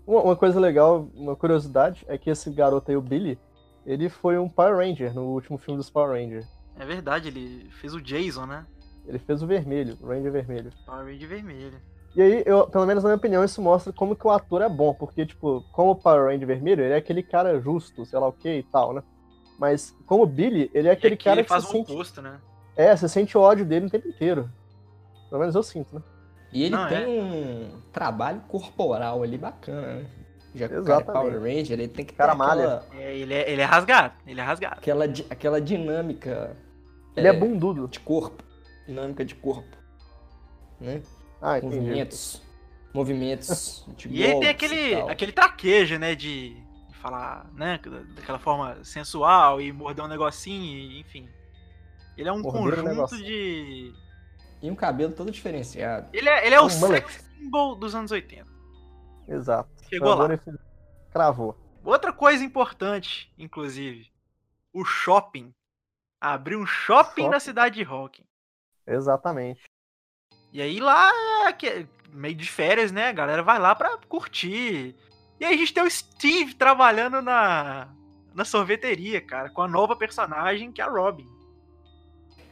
Uma, 0.06 0.22
uma 0.22 0.36
coisa 0.36 0.60
legal, 0.60 1.08
uma 1.14 1.34
curiosidade, 1.34 2.04
é 2.06 2.18
que 2.18 2.30
esse 2.30 2.50
garoto 2.50 2.90
aí, 2.90 2.96
o 2.96 3.00
Billy, 3.00 3.38
ele 3.86 4.08
foi 4.08 4.38
um 4.38 4.48
Power 4.48 4.76
Ranger 4.76 5.14
no 5.14 5.22
último 5.22 5.58
filme 5.58 5.78
dos 5.78 5.90
Power 5.90 6.20
Rangers. 6.20 6.46
É 6.76 6.84
verdade, 6.84 7.28
ele 7.28 7.70
fez 7.80 7.94
o 7.94 8.00
Jason, 8.00 8.46
né? 8.46 8.66
Ele 9.06 9.18
fez 9.18 9.42
o 9.42 9.46
vermelho, 9.46 9.96
o 10.00 10.06
Ranger 10.06 10.32
vermelho. 10.32 10.72
Power 10.84 11.06
Ranger 11.06 11.28
vermelho. 11.28 11.80
E 12.16 12.22
aí, 12.22 12.42
eu, 12.46 12.66
pelo 12.68 12.86
menos 12.86 13.02
na 13.02 13.08
minha 13.08 13.16
opinião, 13.16 13.42
isso 13.44 13.60
mostra 13.60 13.92
como 13.92 14.14
que 14.14 14.26
o 14.26 14.30
ator 14.30 14.62
é 14.62 14.68
bom, 14.68 14.94
porque, 14.94 15.26
tipo, 15.26 15.64
como 15.72 15.90
o 15.90 15.96
Power 15.96 16.26
Ranger 16.30 16.46
vermelho, 16.46 16.84
ele 16.84 16.94
é 16.94 16.96
aquele 16.96 17.22
cara 17.22 17.60
justo, 17.60 18.06
sei 18.06 18.18
lá 18.18 18.28
o 18.28 18.32
que 18.32 18.48
e 18.58 18.62
tal, 18.62 18.92
né? 18.94 19.02
Mas 19.58 19.96
como 20.06 20.24
Billy, 20.26 20.70
ele 20.72 20.88
é 20.88 20.92
aquele 20.92 21.14
aqui 21.14 21.24
cara 21.24 21.36
ele 21.40 21.42
que 21.44 21.48
faz 21.48 21.64
um 21.64 21.68
sente. 21.68 21.92
oposto, 21.92 22.22
né? 22.22 22.40
É, 22.76 22.96
você 22.96 23.08
sente 23.08 23.36
ódio 23.36 23.64
dele 23.64 23.86
o 23.86 23.90
tempo 23.90 24.06
inteiro. 24.08 24.48
Pelo 25.28 25.40
menos 25.40 25.54
eu 25.54 25.62
sinto, 25.62 25.94
né? 25.96 26.02
E 26.52 26.62
ele 26.64 26.76
Não, 26.76 26.88
tem 26.88 26.98
é. 26.98 27.08
um 27.08 27.80
trabalho 27.92 28.40
corporal 28.48 29.22
ali 29.22 29.36
bacana, 29.36 29.80
né? 29.96 30.06
Já 30.54 30.68
que 30.68 30.76
o 30.76 30.84
cara 30.84 31.00
é. 31.00 31.04
Power 31.04 31.32
Ranger, 31.40 31.72
ele 31.72 31.88
tem 31.88 32.04
que 32.04 32.12
ter 32.12 32.18
Cara 32.18 32.32
aquela, 32.32 32.46
malha. 32.48 32.82
É, 32.92 33.16
ele, 33.16 33.34
é, 33.34 33.50
ele 33.50 33.60
é 33.60 33.64
rasgado, 33.64 34.14
ele 34.24 34.40
é 34.40 34.44
rasgado. 34.44 34.76
aquela, 34.78 35.08
di- 35.08 35.26
aquela 35.28 35.60
dinâmica 35.60 36.56
Ele 37.16 37.26
é, 37.26 37.32
bundudo. 37.32 37.88
de 37.88 37.98
corpo. 37.98 38.44
Dinâmica 38.86 39.24
de 39.24 39.34
corpo. 39.34 39.76
Né? 40.80 41.02
Ah, 41.46 41.58
entendi. 41.58 41.76
Movimentos. 41.76 42.42
Movimentos 42.94 43.84
de 43.96 44.08
E 44.08 44.22
ele 44.22 44.40
tem 44.40 44.48
aquele, 44.48 44.74
e 44.94 45.00
aquele 45.10 45.32
traquejo, 45.32 45.98
né, 45.98 46.14
de, 46.14 46.56
falar, 47.02 47.46
né, 47.52 47.78
daquela 48.16 48.38
forma 48.38 48.82
sensual 48.82 49.60
e 49.60 49.70
morder 49.72 50.04
um 50.04 50.08
negocinho, 50.08 50.78
e, 50.78 51.00
enfim. 51.00 51.28
Ele 52.16 52.28
é 52.28 52.32
um 52.32 52.40
Morder 52.40 52.78
um 52.80 52.84
conjunto 52.84 52.88
negocinho. 52.88 53.24
de... 53.24 53.94
E 54.62 54.70
um 54.70 54.74
cabelo 54.74 55.12
todo 55.12 55.30
diferenciado. 55.30 56.08
Ele 56.14 56.28
é, 56.28 56.46
ele 56.46 56.54
é 56.54 56.60
o 56.60 56.66
Um 56.66 56.78
mullet. 56.78 57.12
sex 57.12 57.28
symbol 57.38 57.74
dos 57.74 57.94
anos 57.94 58.10
80. 58.10 58.46
Exato. 59.28 59.68
Chegou 59.88 60.14
lá. 60.14 60.24
Ele 60.32 60.40
Cravou. 61.10 61.54
Outra 61.84 62.12
coisa 62.12 62.42
importante, 62.42 63.30
inclusive, 63.36 64.10
o 64.72 64.82
shopping. 64.84 65.52
Abriu 66.18 66.58
um 66.58 66.64
shopping, 66.64 67.22
Shopping? 67.24 67.28
na 67.28 67.38
cidade 67.38 67.74
de 67.74 67.84
Hawking. 67.84 68.24
Exatamente. 68.86 69.60
E 70.54 70.62
aí 70.62 70.78
lá, 70.78 71.10
é 71.50 71.84
meio 72.12 72.36
de 72.36 72.48
férias, 72.48 72.92
né? 72.92 73.08
A 73.08 73.12
galera 73.12 73.42
vai 73.42 73.58
lá 73.58 73.74
pra 73.74 73.98
curtir. 74.08 74.94
E 75.40 75.44
aí 75.44 75.52
a 75.52 75.56
gente 75.56 75.74
tem 75.74 75.82
o 75.82 75.90
Steve 75.90 76.54
trabalhando 76.54 77.20
na, 77.20 77.88
na 78.32 78.44
sorveteria, 78.44 79.20
cara, 79.20 79.50
com 79.50 79.62
a 79.62 79.66
nova 79.66 79.96
personagem 79.96 80.70
que 80.70 80.80
é 80.80 80.84
a 80.84 80.88
Robin. 80.88 81.26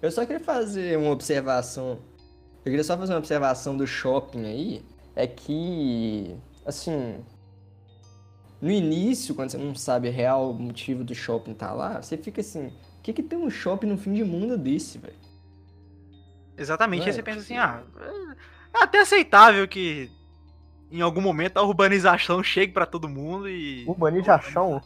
Eu 0.03 0.11
só 0.11 0.27
queria 0.27 0.43
fazer 0.43 0.99
uma 0.99 1.13
observação. 1.13 2.01
Eu 2.65 2.73
queria 2.73 2.83
só 2.83 2.99
fazer 2.99 3.13
uma 3.13 3.21
observação 3.21 3.77
do 3.77 3.87
shopping 3.87 4.47
aí. 4.47 4.85
É 5.15 5.29
que, 5.29 6.37
assim. 6.67 7.25
No 8.61 8.71
início, 8.71 9.33
quando 9.33 9.51
você 9.51 9.59
não 9.59 9.77
sabe 9.77 10.09
o 10.09 10.13
real 10.13 10.53
motivo 10.53 11.05
do 11.05 11.15
shopping 11.15 11.55
tá 11.55 11.73
lá, 11.73 12.03
você 12.03 12.17
fica 12.17 12.41
assim: 12.41 12.67
o 12.67 13.03
que, 13.03 13.13
que 13.13 13.23
tem 13.23 13.39
um 13.39 13.51
shopping 13.51 13.87
no 13.87 13.97
fim 13.97 14.13
de 14.13 14.25
mundo 14.25 14.59
desse, 14.59 14.99
velho? 14.99 15.22
Exatamente. 16.63 17.03
É, 17.05 17.07
aí 17.07 17.13
você 17.13 17.23
pensa 17.23 17.41
assim, 17.41 17.57
ah, 17.57 17.83
é 18.75 18.83
até 18.83 19.01
aceitável 19.01 19.67
que 19.69 20.11
em 20.91 21.01
algum 21.01 21.21
momento 21.21 21.57
a 21.59 21.63
urbanização 21.63 22.43
chegue 22.45 22.73
pra 22.73 22.87
todo 22.87 23.09
mundo 23.09 23.49
e. 23.49 23.85
Urbanização. 23.87 24.83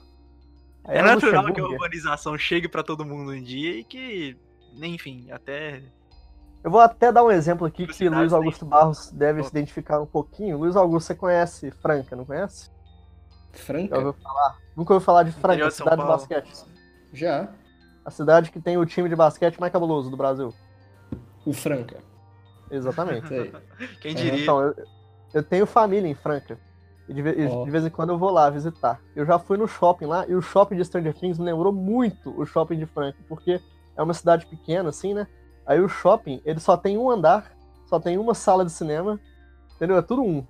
É 0.88 0.98
É 0.98 1.02
natural 1.02 1.52
que 1.52 1.60
a 1.60 1.64
urbanização 1.64 2.36
chegue 2.38 2.68
pra 2.68 2.82
todo 2.82 3.04
mundo 3.04 3.32
um 3.32 3.42
dia 3.42 3.78
e 3.80 3.84
que, 3.84 4.36
enfim, 4.80 5.28
até. 5.30 5.82
Eu 6.62 6.70
vou 6.70 6.80
até 6.80 7.12
dar 7.12 7.22
um 7.24 7.30
exemplo 7.30 7.66
aqui 7.66 7.86
que 7.86 7.92
Velocidade 7.92 8.16
Luiz 8.20 8.30
tem. 8.32 8.38
Augusto 8.38 8.64
Barros 8.66 9.10
deve 9.12 9.40
Oh. 9.40 9.44
se 9.44 9.50
identificar 9.50 10.00
um 10.00 10.06
pouquinho. 10.06 10.58
Luiz 10.58 10.74
Augusto, 10.76 11.06
você 11.08 11.14
conhece 11.14 11.70
Franca, 11.70 12.16
não 12.16 12.24
conhece? 12.24 12.70
Já 13.52 13.58
Franca? 13.62 13.96
ouviu 13.96 14.12
falar? 14.14 14.56
Nunca 14.76 14.92
ouviu 14.94 15.04
falar 15.04 15.22
de 15.22 15.32
Franca, 15.32 15.64
de 15.68 15.74
cidade 15.74 15.96
de 15.96 16.02
Paulo. 16.02 16.12
basquete. 16.12 16.64
Já. 17.12 17.48
A 18.04 18.10
cidade 18.10 18.50
que 18.50 18.60
tem 18.60 18.76
o 18.76 18.84
time 18.86 19.08
de 19.08 19.16
basquete 19.16 19.58
mais 19.60 19.72
cabuloso 19.72 20.10
do 20.10 20.16
Brasil. 20.16 20.52
O 21.46 21.52
Franca. 21.52 21.98
Exatamente. 22.70 23.28
Sei. 23.28 23.52
Quem 24.02 24.10
É, 24.12 24.14
diria? 24.14 24.42
Então, 24.42 24.60
eu, 24.60 24.74
eu 25.32 25.42
tenho 25.42 25.64
família 25.66 26.08
em 26.08 26.14
Franca. 26.14 26.58
E 27.08 27.14
de, 27.14 27.22
Ó. 27.48 27.64
de 27.64 27.70
vez 27.70 27.86
em 27.86 27.90
quando 27.90 28.10
eu 28.10 28.18
vou 28.18 28.30
lá 28.30 28.50
visitar. 28.50 29.00
Eu 29.14 29.24
já 29.24 29.38
fui 29.38 29.56
no 29.56 29.68
shopping 29.68 30.06
lá, 30.06 30.26
e 30.26 30.34
o 30.34 30.42
shopping 30.42 30.74
de 30.76 30.84
Stranger 30.84 31.14
Things 31.14 31.38
me 31.38 31.44
lembrou 31.44 31.72
muito 31.72 32.34
o 32.38 32.44
shopping 32.44 32.76
de 32.78 32.86
Franca, 32.86 33.18
porque 33.28 33.60
é 33.96 34.02
uma 34.02 34.12
cidade 34.12 34.44
pequena, 34.46 34.88
assim, 34.88 35.14
né? 35.14 35.28
Aí 35.64 35.80
o 35.80 35.88
shopping, 35.88 36.42
ele 36.44 36.58
só 36.58 36.76
tem 36.76 36.98
um 36.98 37.08
andar, 37.08 37.52
só 37.86 38.00
tem 38.00 38.18
uma 38.18 38.34
sala 38.34 38.64
de 38.64 38.72
cinema, 38.72 39.20
entendeu? 39.76 39.96
É 39.96 40.02
tudo 40.02 40.22
um. 40.22 40.44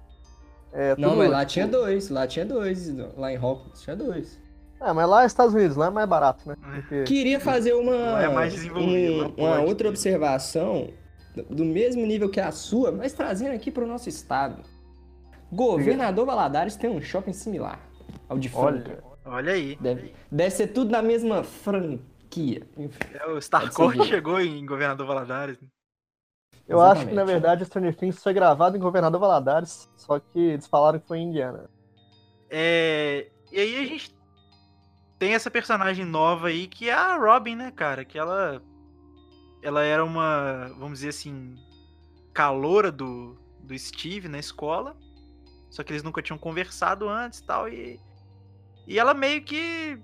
É 0.72 0.96
Não, 0.96 1.10
tudo, 1.10 1.18
mas 1.18 1.30
lá 1.30 1.38
tipo- 1.40 1.52
tinha 1.52 1.68
dois. 1.68 2.08
Lá 2.08 2.26
tinha 2.26 2.46
dois. 2.46 2.88
Lá 3.16 3.30
em 3.32 3.36
Hawkins 3.36 3.82
tinha 3.82 3.94
dois. 3.96 4.40
É, 4.80 4.92
mas 4.92 5.08
lá 5.08 5.22
é 5.22 5.26
Estados 5.26 5.54
Unidos, 5.54 5.76
lá 5.76 5.86
é 5.86 5.90
mais 5.90 6.08
barato, 6.08 6.46
né? 6.48 6.54
É. 6.60 6.80
Porque- 6.80 7.02
Queria 7.04 7.40
fazer 7.40 7.72
uma, 7.74 8.22
é 8.22 8.28
mais 8.28 8.52
desenvolvido, 8.52 9.34
um- 9.38 9.44
uma 9.44 9.60
outra 9.60 9.88
observação 9.88 10.90
do- 11.34 11.64
mesmo 11.64 12.04
nível 12.06 12.28
que 12.30 12.38
a 12.40 12.52
sua, 12.52 12.92
mas 12.92 13.12
trazendo 13.12 13.54
aqui 13.54 13.70
para 13.70 13.84
o 13.84 13.86
nosso 13.86 14.08
estado. 14.08 14.62
Governador 15.50 16.26
Valadares 16.26 16.76
tem 16.76 16.90
um 16.90 17.00
shopping 17.00 17.32
similar 17.32 17.80
ao 18.28 18.38
de 18.38 18.48
Franca. 18.48 19.02
Olha, 19.24 19.36
Olha 19.36 19.52
aí. 19.54 19.76
Deve, 19.80 20.14
deve 20.30 20.50
ser 20.50 20.68
tudo 20.68 20.90
da 20.90 21.02
mesma 21.02 21.42
franquia. 21.42 22.62
Enfim. 22.76 22.98
É, 23.14 23.26
o 23.26 23.38
ser. 23.38 24.04
chegou 24.04 24.40
em 24.40 24.64
Governador 24.64 25.06
Valadares. 25.06 25.58
eu 26.68 26.80
acho 26.80 27.00
que, 27.00 27.06
na 27.06 27.22
Exatamente. 27.22 27.26
verdade, 27.32 27.64
Stranger 27.64 27.96
Things 27.96 28.22
foi 28.22 28.32
gravado 28.34 28.76
em 28.76 28.80
Governador 28.80 29.20
Valadares, 29.20 29.88
só 29.96 30.18
que 30.20 30.38
eles 30.38 30.66
falaram 30.66 30.98
que 30.98 31.06
foi 31.08 31.18
em 31.18 31.28
Indiana. 31.28 31.68
É, 32.50 33.26
e 33.52 33.58
aí 33.60 33.76
a 33.82 33.86
gente 33.86 34.14
tem 35.18 35.34
essa 35.34 35.50
personagem 35.50 36.04
nova 36.04 36.48
aí 36.48 36.66
que 36.66 36.88
é 36.88 36.92
a 36.92 37.16
Robin, 37.16 37.56
né, 37.56 37.70
cara? 37.70 38.04
Que 38.04 38.18
ela 38.18 38.62
ela 39.62 39.82
era 39.82 40.04
uma, 40.04 40.68
vamos 40.78 40.98
dizer 40.98 41.08
assim, 41.08 41.56
caloura 42.32 42.92
do, 42.92 43.36
do 43.60 43.76
Steve 43.76 44.28
na 44.28 44.38
escola. 44.38 44.96
Só 45.70 45.82
que 45.82 45.92
eles 45.92 46.02
nunca 46.02 46.22
tinham 46.22 46.38
conversado 46.38 47.08
antes 47.08 47.40
e 47.40 47.44
tal. 47.44 47.68
E, 47.68 48.00
e 48.86 48.98
ela 48.98 49.12
meio 49.12 49.42
que 49.42 49.98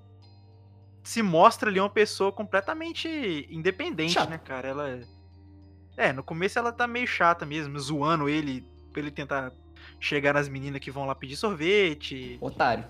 se 1.04 1.22
mostra 1.22 1.70
ali 1.70 1.78
uma 1.78 1.88
pessoa 1.90 2.32
completamente 2.32 3.46
independente, 3.50 4.14
Chata. 4.14 4.30
né, 4.30 4.38
cara? 4.38 4.68
Ela. 4.68 5.00
É, 5.96 6.12
no 6.12 6.22
começo 6.22 6.58
ela 6.58 6.72
tá 6.72 6.86
meio 6.86 7.06
chata 7.06 7.44
mesmo, 7.44 7.78
zoando 7.78 8.28
ele 8.28 8.66
pra 8.92 9.00
ele 9.00 9.10
tentar 9.10 9.52
chegar 10.00 10.34
nas 10.34 10.48
meninas 10.48 10.80
que 10.80 10.90
vão 10.90 11.06
lá 11.06 11.14
pedir 11.14 11.36
sorvete. 11.36 12.38
Otário. 12.40 12.84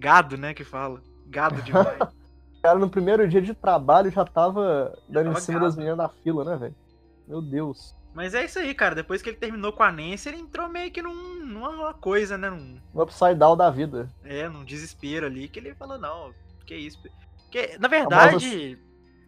Gado, 0.00 0.36
né, 0.38 0.54
que 0.54 0.64
fala. 0.64 1.02
Gado 1.26 1.60
demais. 1.62 2.00
O 2.00 2.62
cara, 2.62 2.78
no 2.78 2.90
primeiro 2.90 3.28
dia 3.28 3.40
de 3.40 3.54
trabalho, 3.54 4.10
já 4.10 4.24
tava 4.24 4.98
dando 5.08 5.26
tava 5.26 5.38
em 5.38 5.40
cima 5.42 5.58
gado. 5.58 5.66
das 5.66 5.76
meninas 5.76 5.98
da 5.98 6.08
fila, 6.08 6.44
né, 6.44 6.56
velho? 6.56 6.74
Meu 7.28 7.40
Deus. 7.40 7.94
Mas 8.12 8.34
é 8.34 8.44
isso 8.44 8.58
aí, 8.58 8.74
cara. 8.74 8.94
Depois 8.94 9.22
que 9.22 9.28
ele 9.28 9.36
terminou 9.36 9.72
com 9.72 9.82
a 9.84 9.92
Nancy, 9.92 10.28
ele 10.28 10.38
entrou 10.38 10.68
meio 10.68 10.90
que 10.90 11.00
num, 11.00 11.46
numa 11.46 11.94
coisa, 11.94 12.36
né? 12.36 12.50
Num, 12.50 12.80
Um 12.94 13.02
upside 13.02 13.36
down 13.36 13.56
da 13.56 13.70
vida. 13.70 14.10
é, 14.24 14.48
num 14.48 14.64
desespero 14.64 15.26
ali, 15.26 15.48
que 15.48 15.58
ele 15.60 15.74
falou, 15.74 15.96
não, 15.96 16.34
que 16.66 16.74
isso. 16.74 17.00
Porque, 17.44 17.76
na 17.78 17.86
verdade, 17.88 18.78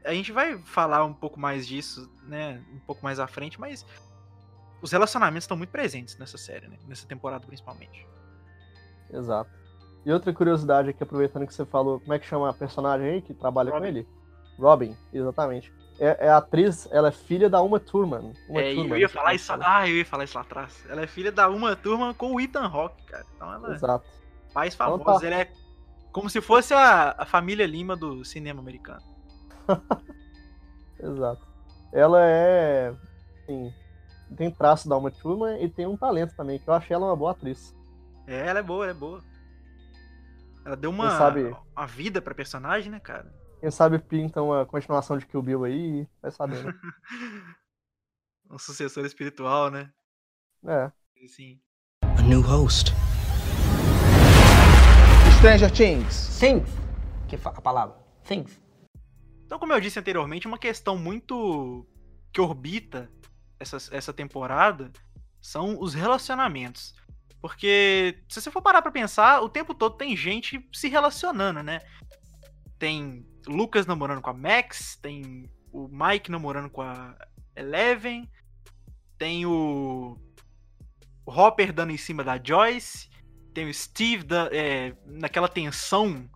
a 0.04 0.12
gente 0.12 0.32
vai 0.32 0.58
falar 0.64 1.04
um 1.04 1.14
pouco 1.14 1.38
mais 1.38 1.66
disso, 1.66 2.10
né? 2.24 2.60
Um 2.74 2.80
pouco 2.80 3.04
mais 3.04 3.20
à 3.20 3.26
frente, 3.28 3.60
mas 3.60 3.86
os 4.80 4.90
relacionamentos 4.90 5.44
estão 5.44 5.56
muito 5.56 5.70
presentes 5.70 6.18
nessa 6.18 6.36
série, 6.36 6.66
né? 6.66 6.76
Nessa 6.88 7.06
temporada, 7.06 7.46
principalmente. 7.46 8.04
Exato. 9.12 9.50
E 10.04 10.12
outra 10.12 10.32
curiosidade 10.32 10.90
aqui, 10.90 11.02
aproveitando 11.02 11.46
que 11.46 11.54
você 11.54 11.64
falou, 11.64 12.00
como 12.00 12.12
é 12.12 12.18
que 12.18 12.26
chama 12.26 12.48
a 12.50 12.52
personagem 12.52 13.08
aí 13.08 13.22
que 13.22 13.32
trabalha 13.34 13.70
com 13.70 13.76
Robin. 13.78 13.88
ele? 13.88 14.08
Robin, 14.58 14.96
exatamente. 15.12 15.72
É, 15.98 16.26
é 16.26 16.28
a 16.30 16.38
atriz, 16.38 16.88
ela 16.90 17.08
é 17.08 17.12
filha 17.12 17.48
da 17.48 17.62
Uma 17.62 17.78
Thurman. 17.78 18.32
Uma 18.48 18.60
É, 18.60 18.72
e 18.72 18.74
Thurman, 18.74 18.92
eu 18.92 18.98
ia 18.98 19.08
falar 19.08 19.34
isso. 19.34 19.46
fala. 19.46 19.64
Ah, 19.78 19.88
eu 19.88 19.96
ia 19.96 20.04
falar 20.04 20.24
isso 20.24 20.36
lá 20.36 20.42
atrás. 20.42 20.84
Ela 20.88 21.02
é 21.02 21.06
filha 21.06 21.30
da 21.30 21.48
uma 21.48 21.76
turma 21.76 22.12
com 22.14 22.32
o 22.34 22.40
Ethan 22.40 22.66
Rock, 22.66 23.00
cara. 23.04 23.24
Então 23.36 23.52
ela 23.52 23.72
Exato. 23.74 24.04
faz 24.52 24.74
Então 24.74 24.98
famosa. 24.98 25.20
tá. 25.20 25.26
Ela 25.26 25.36
é 25.42 25.52
como 26.10 26.28
se 26.28 26.40
fosse 26.40 26.74
a, 26.74 27.14
a 27.16 27.24
família 27.24 27.66
Lima 27.66 27.94
do 27.94 28.24
cinema 28.24 28.60
americano. 28.60 29.02
Exato. 31.00 31.46
Ela 31.92 32.20
é. 32.24 32.94
Assim, 33.42 33.72
tem 34.36 34.50
traço 34.50 34.88
da 34.88 34.96
Uma 34.96 35.10
Thurman 35.10 35.62
e 35.62 35.68
tem 35.68 35.86
um 35.86 35.96
talento 35.96 36.34
também, 36.34 36.58
que 36.58 36.68
eu 36.68 36.74
achei 36.74 36.94
ela 36.94 37.06
uma 37.06 37.16
boa 37.16 37.32
atriz. 37.32 37.74
É, 38.26 38.46
ela 38.48 38.60
é 38.60 38.62
boa, 38.62 38.84
ela 38.84 38.92
é 38.92 38.94
boa. 38.94 39.22
Ela 40.64 40.76
deu 40.76 40.90
uma, 40.90 41.10
sabe- 41.18 41.54
uma 41.76 41.86
vida 41.86 42.22
pra 42.22 42.34
personagem, 42.34 42.90
né, 42.90 43.00
cara? 43.00 43.32
Quem 43.60 43.70
sabe 43.70 43.98
pinta 43.98 44.42
uma 44.42 44.64
continuação 44.66 45.18
de 45.18 45.26
Kill 45.26 45.42
Bill 45.42 45.64
aí, 45.64 46.08
vai 46.20 46.30
saber, 46.30 46.64
né? 46.64 46.72
um 48.50 48.58
sucessor 48.58 49.04
espiritual, 49.04 49.70
né? 49.70 49.90
É. 50.66 50.90
Assim. 51.24 51.60
A 52.00 52.22
new 52.22 52.40
host. 52.40 52.92
Stranger 55.38 55.70
Things. 55.72 56.14
Sim. 56.14 56.64
Que 57.28 57.36
a 57.36 57.60
palavra. 57.60 57.96
Things. 58.24 58.60
Então, 59.44 59.58
como 59.58 59.72
eu 59.72 59.80
disse 59.80 59.98
anteriormente, 59.98 60.46
uma 60.46 60.58
questão 60.58 60.96
muito 60.96 61.86
que 62.32 62.40
orbita 62.40 63.10
essa, 63.58 63.76
essa 63.90 64.12
temporada 64.12 64.90
são 65.40 65.80
os 65.80 65.94
relacionamentos. 65.94 66.94
Porque, 67.42 68.22
se 68.28 68.40
você 68.40 68.50
for 68.52 68.62
parar 68.62 68.80
pra 68.80 68.92
pensar, 68.92 69.42
o 69.42 69.48
tempo 69.48 69.74
todo 69.74 69.96
tem 69.96 70.16
gente 70.16 70.64
se 70.72 70.88
relacionando, 70.88 71.60
né? 71.62 71.80
Tem 72.78 73.26
Lucas 73.48 73.84
namorando 73.84 74.22
com 74.22 74.30
a 74.30 74.34
Max, 74.34 74.96
tem 75.02 75.50
o 75.72 75.88
Mike 75.88 76.30
namorando 76.30 76.70
com 76.70 76.82
a 76.82 77.16
Eleven, 77.56 78.30
tem 79.18 79.44
o, 79.44 80.16
o 81.26 81.32
Hopper 81.32 81.72
dando 81.72 81.90
em 81.90 81.96
cima 81.96 82.22
da 82.22 82.40
Joyce, 82.42 83.10
tem 83.52 83.68
o 83.68 83.74
Steve 83.74 84.22
da- 84.22 84.48
é, 84.52 84.96
naquela 85.04 85.48
tensão 85.48 86.30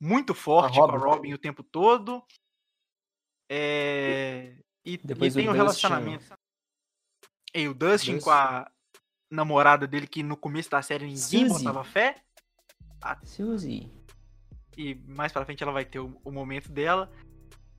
muito 0.00 0.34
forte 0.34 0.80
A 0.80 0.82
com 0.86 0.90
a 0.94 0.98
Robin. 0.98 1.34
O 1.34 1.38
tempo 1.38 1.62
todo. 1.62 2.24
É, 3.48 4.56
E, 4.84 4.96
Depois 4.98 5.34
e 5.34 5.38
tem 5.40 5.48
o 5.48 5.52
relacionamento. 5.52 6.24
E 7.54 7.68
o 7.68 7.74
Dustin 7.74 8.14
Dustin. 8.14 8.24
com 8.24 8.30
a 8.30 8.70
namorada 9.30 9.86
dele, 9.86 10.06
que 10.06 10.22
no 10.22 10.36
começo 10.36 10.70
da 10.70 10.82
série 10.82 11.04
ninguém 11.04 11.18
Suzy. 11.48 11.64
botava 11.64 11.84
fé. 11.84 12.16
Suzy. 13.24 13.90
E 14.76 14.94
mais 15.06 15.32
pra 15.32 15.44
frente 15.44 15.62
ela 15.62 15.72
vai 15.72 15.84
ter 15.84 15.98
o, 16.00 16.20
o 16.24 16.30
momento 16.30 16.70
dela. 16.70 17.10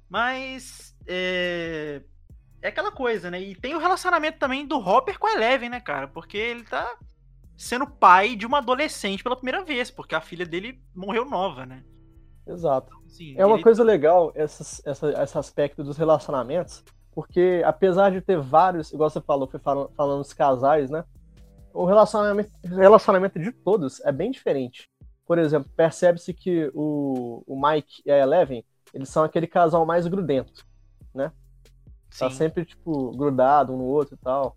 Mas. 0.09 0.95
É... 1.05 2.01
é 2.61 2.67
aquela 2.69 2.91
coisa, 2.91 3.29
né? 3.29 3.41
E 3.41 3.55
tem 3.55 3.75
o 3.75 3.79
relacionamento 3.79 4.39
também 4.39 4.65
do 4.65 4.77
Hopper 4.77 5.19
com 5.19 5.27
a 5.27 5.33
Eleven, 5.33 5.69
né, 5.69 5.79
cara? 5.79 6.07
Porque 6.07 6.37
ele 6.37 6.63
tá 6.63 6.97
sendo 7.57 7.87
pai 7.87 8.35
de 8.35 8.45
uma 8.45 8.59
adolescente 8.59 9.23
pela 9.23 9.35
primeira 9.35 9.63
vez, 9.63 9.89
porque 9.91 10.15
a 10.15 10.21
filha 10.21 10.45
dele 10.45 10.81
morreu 10.95 11.25
nova, 11.25 11.65
né? 11.65 11.83
Exato. 12.47 12.93
Assim, 13.05 13.35
É 13.37 13.45
uma 13.45 13.55
ele- 13.55 13.63
coisa 13.63 13.83
legal 13.83 14.31
essas- 14.35 14.81
essa- 14.85 15.23
esse 15.23 15.37
aspecto 15.37 15.83
dos 15.83 15.97
relacionamentos, 15.97 16.83
porque 17.11 17.61
apesar 17.65 18.11
de 18.11 18.21
ter 18.21 18.39
vários, 18.39 18.93
igual 18.93 19.09
você 19.09 19.19
falou, 19.19 19.47
foi 19.47 19.59
falando, 19.59 19.91
falando 19.95 20.19
dos 20.21 20.33
casais, 20.33 20.89
né? 20.89 21.03
O 21.73 21.85
relacionamento, 21.85 22.51
relacionamento 22.63 23.39
de 23.39 23.51
todos 23.51 23.99
é 24.01 24.11
bem 24.11 24.31
diferente. 24.31 24.89
Por 25.25 25.37
exemplo, 25.37 25.69
percebe-se 25.75 26.33
que 26.33 26.71
o, 26.73 27.43
o 27.45 27.61
Mike 27.61 28.01
e 28.05 28.11
a 28.11 28.17
Eleven, 28.17 28.63
eles 28.93 29.09
são 29.09 29.23
aquele 29.23 29.45
casal 29.47 29.85
mais 29.85 30.07
grudento. 30.07 30.65
Tá 32.17 32.29
Sim. 32.29 32.35
sempre, 32.37 32.65
tipo, 32.65 33.11
grudado 33.15 33.73
um 33.73 33.77
no 33.77 33.83
outro 33.83 34.15
e 34.15 34.17
tal. 34.17 34.55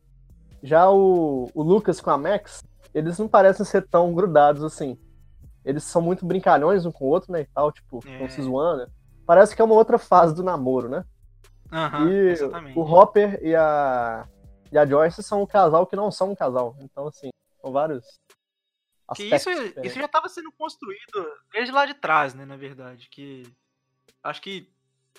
Já 0.63 0.89
o, 0.91 1.51
o 1.55 1.63
Lucas 1.63 2.01
com 2.01 2.11
a 2.11 2.17
Max, 2.17 2.63
eles 2.95 3.19
não 3.19 3.29
parecem 3.29 3.67
ser 3.67 3.87
tão 3.89 4.15
grudados 4.15 4.63
assim. 4.63 4.97
Eles 5.65 5.85
são 5.85 6.01
muito 6.01 6.25
brincalhões 6.25 6.87
um 6.87 6.93
com 6.93 7.05
o 7.05 7.09
outro, 7.09 7.33
né, 7.33 7.43
e 7.43 7.47
tal, 7.47 7.71
tipo, 7.71 8.01
ficam 8.01 8.27
É. 8.27 8.29
se 8.29 8.41
zoando. 8.41 8.87
Parece 9.27 9.55
que 9.55 9.61
é 9.61 9.65
uma 9.65 9.75
outra 9.75 9.99
fase 9.99 10.35
do 10.35 10.43
namoro, 10.43 10.89
né? 10.89 11.05
Aham, 11.71 12.11
e 12.11 12.29
exatamente. 12.31 12.79
o 12.79 12.83
Hopper 12.83 13.39
e 13.43 13.55
a, 13.55 14.27
e 14.73 14.79
a 14.79 14.87
Joyce 14.87 15.23
são 15.23 15.43
um 15.43 15.47
casal 15.47 15.87
que 15.87 15.97
não 15.97 16.11
são 16.11 16.31
um 16.33 16.35
casal. 16.35 16.77
Então, 16.81 17.07
assim, 17.09 17.31
são 17.61 17.73
vários 17.73 18.05
Que 19.15 19.25
isso, 19.25 19.51
diferentes. 19.51 19.85
isso 19.85 19.99
já 19.99 20.07
estava 20.07 20.29
sendo 20.29 20.53
construído 20.53 21.29
desde 21.53 21.73
lá 21.73 21.85
de 21.87 21.95
trás, 21.95 22.35
né, 22.35 22.45
na 22.45 22.57
verdade. 22.57 23.09
Que 23.11 23.43
acho 24.23 24.41
que 24.41 24.69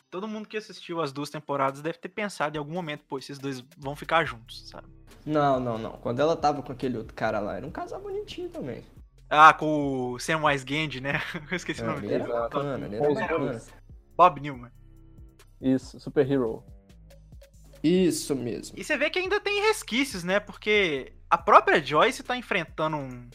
todo 0.10 0.28
mundo 0.28 0.48
que 0.48 0.58
assistiu 0.58 1.02
as 1.02 1.12
duas 1.12 1.30
temporadas 1.30 1.82
deve 1.82 1.98
ter 1.98 2.10
pensado 2.10 2.56
em 2.56 2.60
algum 2.60 2.74
momento, 2.74 3.04
pô, 3.06 3.18
esses 3.18 3.38
dois 3.38 3.62
vão 3.78 3.96
ficar 3.96 4.24
juntos, 4.26 4.70
sabe? 4.70 4.88
Não, 5.26 5.60
não, 5.60 5.78
não. 5.78 5.92
Quando 5.98 6.20
ela 6.20 6.36
tava 6.36 6.64
com 6.64 6.72
aquele 6.72 6.98
outro 6.98 7.14
cara 7.14 7.40
lá, 7.40 7.58
era 7.58 7.66
um 7.68 7.72
casal 7.72 8.02
bonitinho 8.02 8.50
também. 8.50 8.84
Ah, 9.30 9.54
com 9.54 10.12
o 10.14 10.20
Samwise 10.20 10.66
Gandhi, 10.66 11.00
né? 11.00 11.14
Eu 11.52 11.56
esqueci 11.56 11.82
o 11.82 11.86
É, 11.86 11.88
nome 11.88 12.00
ele 12.08 12.20
dele. 12.20 12.34
bacana. 12.34 13.62
Bob 14.18 14.42
Newman. 14.42 14.72
Isso, 15.62 16.00
Super 16.00 16.30
Hero. 16.30 16.64
Isso 17.84 18.36
mesmo. 18.36 18.78
E 18.78 18.84
você 18.84 18.96
vê 18.98 19.10
que 19.10 19.20
ainda 19.20 19.40
tem 19.40 19.62
resquícios, 19.68 20.24
né? 20.24 20.40
Porque 20.40 21.14
a 21.30 21.38
própria 21.38 21.82
Joyce 21.84 22.22
tá 22.24 22.36
enfrentando 22.38 22.98
um, 22.98 23.30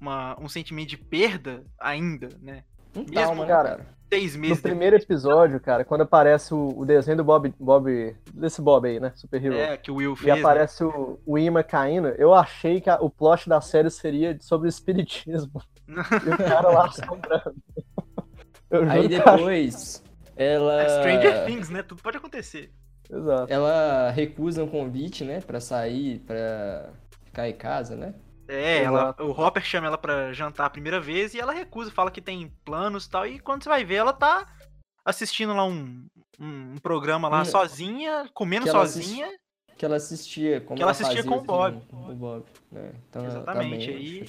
uma- 0.00 0.36
um 0.40 0.48
sentimento 0.48 0.88
de 0.90 0.96
perda 0.96 1.64
ainda, 1.78 2.28
né? 2.40 2.64
Um 2.94 3.04
Mesmo, 3.08 3.42
né, 3.42 3.46
cara. 3.46 3.96
Seis 4.08 4.34
No 4.36 4.40
meses 4.42 4.60
primeiro 4.60 4.94
episódio, 4.96 5.58
cara, 5.58 5.84
quando 5.84 6.02
aparece 6.02 6.54
o, 6.54 6.68
o 6.78 6.86
desenho 6.86 7.16
do 7.16 7.24
Bob, 7.24 7.52
Bob. 7.58 8.16
desse 8.32 8.62
Bob 8.62 8.88
aí, 8.88 9.00
né? 9.00 9.12
Super 9.16 9.44
Hero. 9.44 9.54
é, 9.56 9.76
que 9.76 9.90
o 9.90 9.96
Will 9.96 10.12
E 10.12 10.16
fez. 10.16 10.34
né? 10.34 10.40
aparece 10.40 10.84
o, 10.84 11.18
o 11.26 11.36
Ima 11.36 11.64
caindo, 11.64 12.08
eu 12.10 12.32
achei 12.32 12.80
que 12.80 12.88
a- 12.88 13.00
o 13.00 13.10
plot 13.10 13.48
da 13.48 13.60
série 13.60 13.90
seria 13.90 14.38
sobre 14.40 14.68
o 14.68 14.70
espiritismo. 14.70 15.60
e 15.88 16.30
o 16.30 16.36
cara 16.38 16.68
lá 16.70 16.86
assombrando. 16.86 17.54
Aí 18.90 19.08
depois, 19.08 20.02
ela. 20.36 20.82
É 20.82 20.88
Stranger 21.00 21.44
Things, 21.46 21.68
né? 21.70 21.82
Tudo 21.82 22.00
pode 22.02 22.16
acontecer. 22.16 22.72
Exato. 23.10 23.52
Ela 23.52 24.10
recusa 24.10 24.64
um 24.64 24.68
convite, 24.68 25.24
né? 25.24 25.40
Pra 25.40 25.60
sair, 25.60 26.18
pra 26.20 26.90
ficar 27.24 27.48
em 27.48 27.54
casa, 27.54 27.96
né? 27.96 28.14
É, 28.48 28.84
ela, 28.84 29.14
o 29.18 29.30
Hopper 29.30 29.62
chama 29.62 29.88
ela 29.88 29.98
pra 29.98 30.32
jantar 30.32 30.66
a 30.66 30.70
primeira 30.70 31.00
vez 31.00 31.34
e 31.34 31.40
ela 31.40 31.52
recusa, 31.52 31.90
fala 31.90 32.10
que 32.10 32.20
tem 32.20 32.52
planos 32.64 33.06
e 33.06 33.10
tal. 33.10 33.26
E 33.26 33.38
quando 33.40 33.62
você 33.64 33.68
vai 33.68 33.84
ver, 33.84 33.96
ela 33.96 34.12
tá 34.12 34.46
assistindo 35.04 35.52
lá 35.52 35.64
um, 35.64 36.06
um, 36.38 36.76
programa 36.78 37.28
lá 37.28 37.42
Hum. 37.42 37.44
sozinha, 37.44 38.28
comendo 38.32 38.64
Que 38.64 38.70
sozinha. 38.70 39.28
Que 39.76 39.84
ela 39.84 39.96
assistia. 39.96 40.60
Como 40.60 40.76
Que 40.76 40.82
ela 40.82 40.92
assistia 40.92 41.22
com 41.24 41.36
o 41.36 41.40
Bob. 41.42 41.80
Com 41.88 41.96
o 41.96 42.14
Bob, 42.14 42.44
né? 42.70 42.92
Então 43.08 43.22
ela 43.24 43.32
tá 43.32 43.40
Exatamente, 43.52 43.86
bem 43.86 43.96
aí-. 43.96 44.26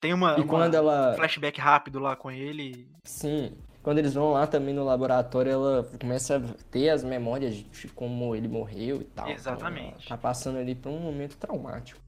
Tem 0.00 0.14
uma, 0.14 0.38
E 0.38 0.40
uma 0.40 0.46
quando 0.46 0.74
ela. 0.74 1.14
flashback 1.14 1.60
rápido 1.60 1.98
lá 1.98 2.16
com 2.16 2.30
ele. 2.30 2.90
Sim. 3.04 3.58
Quando 3.82 3.98
eles 3.98 4.12
vão 4.12 4.32
lá 4.32 4.46
também 4.46 4.74
no 4.74 4.84
laboratório, 4.84 5.52
ela 5.52 5.90
começa 5.98 6.36
a 6.36 6.40
ter 6.70 6.90
as 6.90 7.02
memórias 7.02 7.54
de 7.54 7.88
como 7.88 8.34
ele 8.36 8.46
morreu 8.46 9.00
e 9.00 9.04
tal. 9.04 9.24
Então, 9.24 9.34
Exatamente. 9.34 10.06
ela 10.06 10.08
tá 10.08 10.18
passando 10.18 10.58
ali 10.58 10.74
por 10.74 10.90
um 10.90 11.00
momento 11.00 11.36
traumático. 11.38 11.98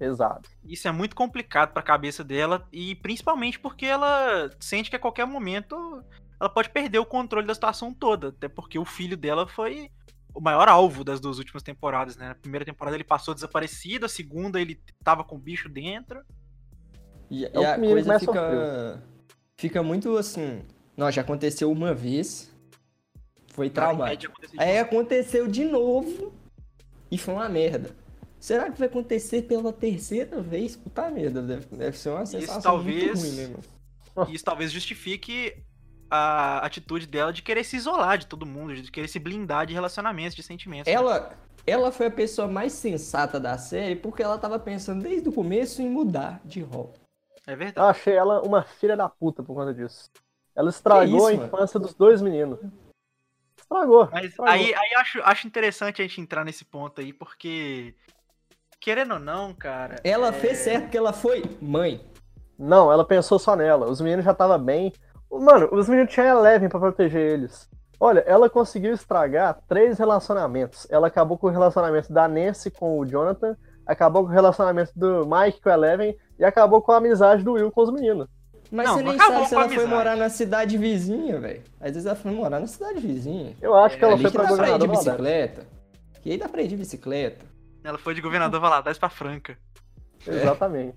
Exato. 0.00 0.50
Isso 0.64 0.88
é 0.88 0.92
muito 0.92 1.14
complicado 1.14 1.72
pra 1.72 1.80
cabeça 1.80 2.24
dela 2.24 2.66
e 2.72 2.96
principalmente 2.96 3.58
porque 3.60 3.86
ela 3.86 4.50
sente 4.58 4.90
que 4.90 4.96
a 4.96 4.98
qualquer 4.98 5.24
momento 5.26 6.02
ela 6.40 6.48
pode 6.48 6.70
perder 6.70 6.98
o 6.98 7.06
controle 7.06 7.46
da 7.46 7.54
situação 7.54 7.94
toda, 7.94 8.28
até 8.28 8.48
porque 8.48 8.76
o 8.76 8.84
filho 8.84 9.16
dela 9.16 9.46
foi 9.46 9.90
o 10.34 10.40
maior 10.40 10.68
alvo 10.68 11.04
das 11.04 11.20
duas 11.20 11.38
últimas 11.38 11.62
temporadas, 11.62 12.16
né? 12.16 12.28
Na 12.28 12.34
primeira 12.34 12.64
temporada 12.64 12.96
ele 12.96 13.04
passou 13.04 13.32
desaparecido, 13.32 14.06
a 14.06 14.08
segunda 14.08 14.60
ele 14.60 14.82
tava 15.04 15.22
com 15.22 15.36
o 15.36 15.38
bicho 15.38 15.68
dentro. 15.68 16.20
E, 17.30 17.44
É 17.44 17.50
e 17.54 17.58
o 17.58 17.70
a 17.70 17.76
coisa 17.76 18.18
fica. 18.18 19.02
Fica 19.56 19.82
muito 19.84 20.16
assim. 20.16 20.64
Não, 20.96 21.10
já 21.10 21.22
aconteceu 21.22 21.70
uma 21.70 21.94
vez. 21.94 22.50
Foi 23.48 23.68
traumático. 23.68 24.34
Aí 24.58 24.78
aconteceu 24.78 25.46
de 25.46 25.64
novo 25.64 26.32
e 27.10 27.18
foi 27.18 27.34
uma 27.34 27.48
merda. 27.48 27.90
Será 28.40 28.70
que 28.70 28.78
vai 28.78 28.88
acontecer 28.88 29.42
pela 29.42 29.72
terceira 29.72 30.40
vez? 30.40 30.74
Puta 30.74 31.10
merda, 31.10 31.42
deve, 31.42 31.66
deve 31.76 31.96
ser 31.96 32.10
uma 32.10 32.26
sensação 32.26 32.60
talvez- 32.60 33.04
muito 33.04 33.18
ruim, 33.20 33.30
né, 33.36 33.46
mano? 34.14 34.28
Isso 34.32 34.44
talvez 34.44 34.70
justifique 34.72 35.54
a 36.10 36.58
atitude 36.58 37.06
dela 37.06 37.32
de 37.32 37.40
querer 37.42 37.64
se 37.64 37.76
isolar 37.76 38.18
de 38.18 38.26
todo 38.26 38.44
mundo, 38.44 38.74
de 38.74 38.90
querer 38.90 39.08
se 39.08 39.18
blindar 39.18 39.64
de 39.66 39.72
relacionamentos, 39.72 40.34
de 40.34 40.42
sentimentos. 40.42 40.86
né? 40.86 40.92
Ela, 40.92 41.32
ela 41.66 41.92
foi 41.92 42.06
a 42.06 42.10
pessoa 42.10 42.48
mais 42.48 42.72
sensata 42.72 43.38
da 43.40 43.56
série 43.56 43.96
porque 43.96 44.22
ela 44.22 44.36
tava 44.38 44.58
pensando 44.58 45.02
desde 45.02 45.28
o 45.28 45.32
começo 45.32 45.80
em 45.80 45.88
mudar 45.88 46.40
de 46.44 46.60
rol. 46.60 46.92
É 47.46 47.52
Eu 47.52 47.56
verdade. 47.56 47.88
achei 47.90 48.14
ela 48.14 48.42
uma 48.42 48.62
filha 48.62 48.96
da 48.96 49.08
puta 49.08 49.42
por 49.42 49.54
conta 49.54 49.72
disso. 49.72 50.10
Ela 50.54 50.70
estragou 50.70 51.04
isso, 51.06 51.28
a 51.28 51.32
mano? 51.32 51.46
infância 51.46 51.80
dos 51.80 51.94
dois 51.94 52.20
meninos. 52.20 52.58
Estragou. 53.56 54.08
Mas 54.12 54.26
estragou. 54.26 54.52
aí, 54.52 54.74
aí 54.74 54.94
acho, 54.98 55.22
acho 55.22 55.46
interessante 55.46 56.02
a 56.02 56.04
gente 56.04 56.20
entrar 56.20 56.44
nesse 56.44 56.64
ponto 56.64 57.00
aí, 57.00 57.12
porque. 57.12 57.94
Querendo 58.80 59.14
ou 59.14 59.20
não, 59.20 59.54
cara. 59.54 59.96
Ela 60.02 60.28
é- 60.28 60.32
fez 60.32 60.58
certo 60.58 60.82
porque 60.84 60.98
ela 60.98 61.12
foi 61.12 61.42
mãe. 61.60 62.04
Não, 62.58 62.92
ela 62.92 63.04
pensou 63.04 63.38
só 63.38 63.56
nela. 63.56 63.86
Os 63.88 64.00
meninos 64.00 64.24
já 64.24 64.32
estavam 64.32 64.58
bem. 64.58 64.92
Mano, 65.30 65.68
os 65.72 65.88
meninos 65.88 66.12
tinham 66.12 66.38
Eleven 66.38 66.68
pra 66.68 66.80
proteger 66.80 67.20
eles. 67.20 67.68
Olha, 67.98 68.20
ela 68.26 68.50
conseguiu 68.50 68.92
estragar 68.92 69.60
três 69.68 69.98
relacionamentos. 69.98 70.86
Ela 70.90 71.06
acabou 71.06 71.38
com 71.38 71.46
o 71.46 71.50
relacionamento 71.50 72.12
da 72.12 72.26
Nancy 72.26 72.70
com 72.70 72.98
o 72.98 73.06
Jonathan, 73.06 73.56
acabou 73.86 74.24
com 74.24 74.28
o 74.30 74.32
relacionamento 74.32 74.92
do 74.96 75.24
Mike 75.24 75.62
com 75.62 75.68
a 75.68 75.74
Eleven 75.74 76.18
e 76.38 76.44
acabou 76.44 76.82
com 76.82 76.90
a 76.90 76.96
amizade 76.96 77.44
do 77.44 77.52
Will 77.52 77.70
com 77.70 77.82
os 77.82 77.92
meninos. 77.92 78.28
Mas 78.74 78.86
Não, 78.86 78.94
você 78.94 79.02
não 79.02 79.10
nem 79.10 79.18
sabe 79.20 79.46
se 79.48 79.54
ela 79.54 79.68
foi 79.68 79.86
morar 79.86 80.16
na 80.16 80.30
cidade 80.30 80.78
vizinha, 80.78 81.38
velho. 81.38 81.62
Às 81.78 81.92
vezes 81.92 82.06
ela 82.06 82.16
foi 82.16 82.32
morar 82.32 82.58
na 82.58 82.66
cidade 82.66 83.00
vizinha. 83.00 83.54
Eu 83.60 83.74
acho 83.74 83.98
que 83.98 84.04
ela 84.04 84.16
foi 84.16 84.30
que 84.30 84.36
pra 84.38 84.44
dá 84.46 84.56
pra 84.56 84.70
ir 84.70 84.78
de 84.78 84.88
bicicleta. 84.88 85.66
Que 86.22 86.30
aí 86.30 86.38
dá 86.38 86.48
pra 86.48 86.62
ir 86.62 86.68
de 86.68 86.76
bicicleta. 86.78 87.44
Ela 87.84 87.98
foi 87.98 88.14
de 88.14 88.22
governador 88.22 88.58
Valadares 88.60 88.98
pra 88.98 89.10
Franca. 89.10 89.58
Exatamente. 90.26 90.96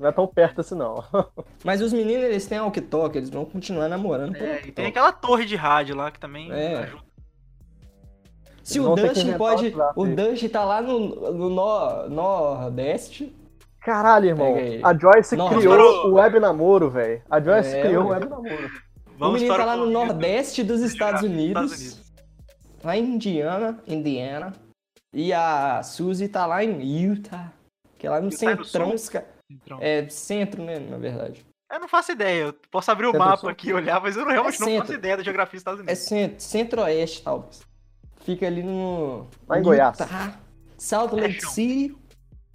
Não 0.00 0.08
é 0.08 0.12
tão 0.12 0.26
perto 0.26 0.60
assim, 0.60 0.74
não. 0.74 1.04
Mas 1.64 1.80
os 1.80 1.92
meninos, 1.92 2.24
eles 2.24 2.46
têm 2.46 2.58
walkie-talkie, 2.58 3.18
eles 3.18 3.30
vão 3.30 3.44
continuar 3.44 3.88
namorando 3.88 4.34
É, 4.34 4.62
e 4.66 4.72
tem 4.72 4.86
aquela 4.86 5.12
torre 5.12 5.44
de 5.44 5.54
rádio 5.54 5.94
lá 5.94 6.10
que 6.10 6.18
também 6.18 6.50
É. 6.50 6.78
ajuda. 6.78 7.04
Se 8.64 8.78
Eles 8.78 8.88
o 8.88 8.94
Dustin 8.96 9.32
pode. 9.36 9.74
O. 9.94 10.06
Dustin 10.06 10.48
tá 10.48 10.64
lá 10.64 10.80
no, 10.82 11.30
no 11.32 11.50
nor- 11.50 12.08
Nordeste. 12.10 13.32
Caralho, 13.84 14.26
irmão. 14.28 14.54
A 14.82 14.94
Joyce 14.96 15.36
Não, 15.36 15.48
criou 15.50 15.76
mas- 15.76 16.04
o 16.12 16.14
web 16.14 16.40
namoro, 16.40 16.90
velho. 16.90 17.22
A 17.30 17.40
Joyce 17.40 17.76
É, 17.76 17.82
criou 17.82 18.04
o 18.04 18.08
web 18.08 18.26
namoro. 18.26 18.70
o 19.20 19.32
menino 19.32 19.54
tá 19.56 19.64
lá 19.64 19.76
no 19.76 19.90
Nordeste 19.90 20.62
dos 20.64 20.80
Estados 20.80 21.22
Unidos. 21.22 21.72
Estados 21.72 21.92
Unidos. 21.92 22.12
Lá 22.82 22.96
em 22.96 23.04
Indiana, 23.14 23.78
Indiana. 23.86 24.52
E 25.12 25.32
a 25.32 25.82
Suzy 25.82 26.28
tá 26.28 26.46
lá 26.46 26.64
em 26.64 26.80
Utah. 26.82 27.52
Que 27.98 28.06
é 28.06 28.10
lá 28.10 28.20
no 28.20 28.30
Utah 28.30 28.50
é 28.50 28.54
no 28.54 28.64
centrão. 28.64 29.78
É 29.80 30.08
centro, 30.08 30.62
né, 30.62 30.78
na 30.78 30.96
verdade. 30.96 31.44
Eu 31.70 31.80
não 31.80 31.88
faço 31.88 32.12
ideia. 32.12 32.44
Eu 32.44 32.54
posso 32.70 32.90
abrir 32.90 33.06
o 33.06 33.12
Centro 33.12 33.26
mapa 33.26 33.50
aqui 33.50 33.68
e 33.68 33.72
olhar, 33.74 34.00
mas 34.00 34.16
eu 34.16 34.24
realmente 34.26 34.60
não 34.60 34.66
centro. 34.68 34.86
faço 34.86 34.98
ideia 34.98 35.16
da 35.16 35.22
geografia 35.22 35.52
dos 35.52 35.60
Estados 35.60 35.80
É 35.80 35.82
Unidos. 35.82 35.98
centro, 36.02 36.40
centro-oeste, 36.40 37.22
talvez. 37.22 37.60
Fica 38.24 38.46
ali 38.46 38.62
no. 38.62 39.26
Lá 39.48 39.56
em 39.58 39.60
Utah, 39.60 39.62
Goiás. 39.62 39.98
Salt 40.78 41.12
Lake 41.12 41.40
chão. 41.40 41.50
City. 41.50 41.96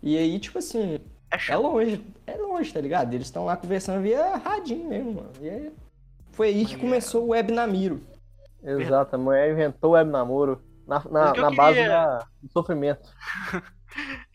E 0.01 0.17
aí, 0.17 0.39
tipo 0.39 0.57
assim, 0.59 0.99
É 1.31 1.51
é 1.51 1.55
longe. 1.57 2.03
É 2.25 2.35
longe, 2.37 2.73
tá 2.73 2.81
ligado? 2.81 3.13
Eles 3.13 3.27
estão 3.27 3.45
lá 3.45 3.55
conversando 3.55 4.01
via 4.01 4.35
radinho 4.37 4.89
mesmo, 4.89 5.13
mano. 5.13 5.31
E 5.41 5.49
aí, 5.49 5.71
Foi 6.31 6.47
aí 6.49 6.65
que 6.65 6.77
começou 6.77 7.23
o 7.25 7.27
Web 7.29 7.51
Namiro. 7.51 8.01
Exato, 8.63 9.15
a 9.15 9.19
mulher 9.19 9.51
inventou 9.51 9.91
o 9.91 9.93
web 9.93 10.09
namoro 10.09 10.61
na, 10.85 11.01
na, 11.09 11.33
na 11.33 11.51
base 11.51 11.75
queria- 11.77 11.87
da- 11.87 12.27
do 12.41 12.51
sofrimento. 12.51 13.09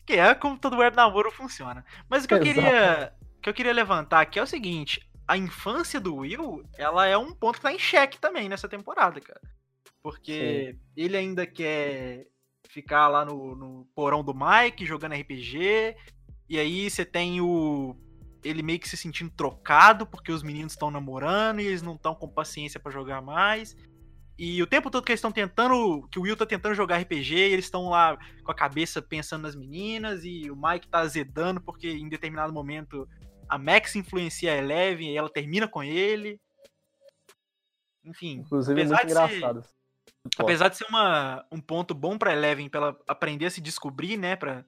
Que 0.05 0.13
é 0.13 0.35
como 0.35 0.57
todo 0.59 0.77
web 0.77 0.95
namoro 0.95 1.31
funciona. 1.31 1.83
Mas 2.09 2.25
o 2.25 2.27
que 2.27 2.33
eu 2.33 2.39
queria. 2.41 3.13
O 3.37 3.41
que 3.41 3.49
eu 3.49 3.53
queria 3.53 3.71
levantar 3.73 4.19
aqui 4.21 4.37
é 4.37 4.43
o 4.43 4.47
seguinte: 4.47 4.99
a 5.27 5.37
infância 5.37 5.99
do 5.99 6.15
Will, 6.17 6.63
ela 6.77 7.07
é 7.07 7.17
um 7.17 7.33
ponto 7.33 7.55
que 7.55 7.61
tá 7.61 7.71
em 7.71 7.79
xeque 7.79 8.19
também 8.19 8.49
nessa 8.49 8.67
temporada, 8.67 9.19
cara. 9.21 9.39
Porque 10.03 10.75
ele 10.95 11.15
ainda 11.17 11.45
quer 11.47 12.27
ficar 12.69 13.07
lá 13.07 13.23
no, 13.25 13.55
no 13.55 13.87
porão 13.95 14.23
do 14.23 14.33
Mike 14.35 14.85
jogando 14.85 15.13
RPG. 15.15 15.95
E 16.49 16.59
aí 16.59 16.89
você 16.89 17.03
tem 17.05 17.41
o. 17.41 17.95
Ele 18.43 18.61
meio 18.61 18.79
que 18.79 18.87
se 18.87 18.95
sentindo 18.95 19.31
trocado 19.31 20.05
porque 20.05 20.31
os 20.31 20.43
meninos 20.43 20.73
estão 20.73 20.91
namorando 20.91 21.59
e 21.59 21.65
eles 21.65 21.81
não 21.81 21.95
estão 21.95 22.13
com 22.13 22.27
paciência 22.29 22.79
pra 22.79 22.91
jogar 22.91 23.21
mais. 23.21 23.75
E 24.37 24.61
o 24.61 24.67
tempo 24.67 24.91
todo 24.91 25.03
que 25.03 25.11
eles 25.11 25.19
estão 25.19 25.31
tentando. 25.31 26.07
Que 26.11 26.19
o 26.19 26.23
Will 26.23 26.35
tá 26.37 26.45
tentando 26.45 26.75
jogar 26.75 26.97
RPG, 26.97 27.35
e 27.35 27.53
eles 27.53 27.65
estão 27.65 27.89
lá 27.89 28.17
com 28.43 28.51
a 28.51 28.55
cabeça 28.55 29.01
pensando 29.01 29.43
nas 29.43 29.55
meninas. 29.55 30.23
E 30.23 30.51
o 30.51 30.55
Mike 30.55 30.87
tá 30.87 30.99
azedando 30.99 31.61
porque 31.61 31.89
em 31.89 32.07
determinado 32.09 32.53
momento 32.53 33.07
a 33.49 33.57
Max 33.57 33.95
influencia 33.95 34.51
a 34.53 34.57
Eleven 34.57 35.11
e 35.13 35.17
ela 35.17 35.29
termina 35.29 35.67
com 35.67 35.81
ele. 35.83 36.39
Enfim. 38.03 38.41
Inclusive, 38.45 38.79
apesar 38.81 38.95
muito 38.95 39.07
de 39.07 39.13
ser- 39.13 39.35
engraçado. 39.37 39.65
Apesar 40.37 40.69
de 40.69 40.77
ser 40.77 40.85
uma, 40.89 41.45
um 41.51 41.61
ponto 41.61 41.93
bom 41.93 42.17
pra 42.17 42.33
Eleven, 42.33 42.69
pra 42.69 42.79
ela 42.81 42.99
aprender 43.07 43.45
a 43.45 43.51
se 43.51 43.61
descobrir, 43.61 44.17
né? 44.17 44.35
Pra 44.35 44.63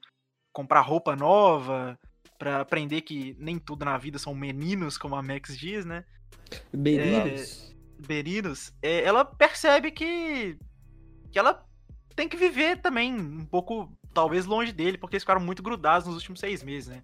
comprar 0.57 0.81
roupa 0.81 1.15
nova, 1.15 1.99
pra 2.39 2.61
aprender 2.61 3.01
que 3.01 3.35
nem 3.37 3.59
tudo 3.59 3.85
na 3.85 3.95
vida 3.95 4.17
são 4.17 4.33
meninos, 4.33 4.97
como 4.97 5.15
a 5.15 5.21
Max 5.21 5.55
diz, 5.55 5.85
né? 5.85 6.03
Beriros. 6.73 7.75
Berinos, 7.99 8.73
é, 8.81 9.03
ela 9.03 9.23
percebe 9.23 9.91
que, 9.91 10.57
que 11.31 11.37
ela 11.37 11.63
tem 12.15 12.27
que 12.27 12.35
viver 12.35 12.81
também 12.81 13.13
um 13.13 13.45
pouco, 13.45 13.95
talvez, 14.15 14.47
longe 14.47 14.71
dele, 14.71 14.97
porque 14.97 15.15
eles 15.15 15.21
ficaram 15.21 15.41
muito 15.41 15.61
grudados 15.61 16.07
nos 16.07 16.15
últimos 16.15 16.39
seis 16.39 16.63
meses, 16.63 16.89
né? 16.89 17.03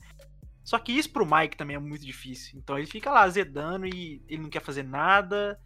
Só 0.63 0.79
que 0.79 0.91
isso 0.91 1.11
pro 1.11 1.23
Mike 1.23 1.55
também 1.55 1.75
é 1.75 1.79
muito 1.79 2.03
difícil. 2.03 2.57
Então 2.57 2.75
ele 2.75 2.87
fica 2.87 3.11
lá 3.11 3.21
azedando 3.21 3.85
e 3.85 4.23
ele 4.27 4.41
não 4.41 4.49
quer 4.49 4.63
fazer 4.63 4.81
nada. 4.81 5.59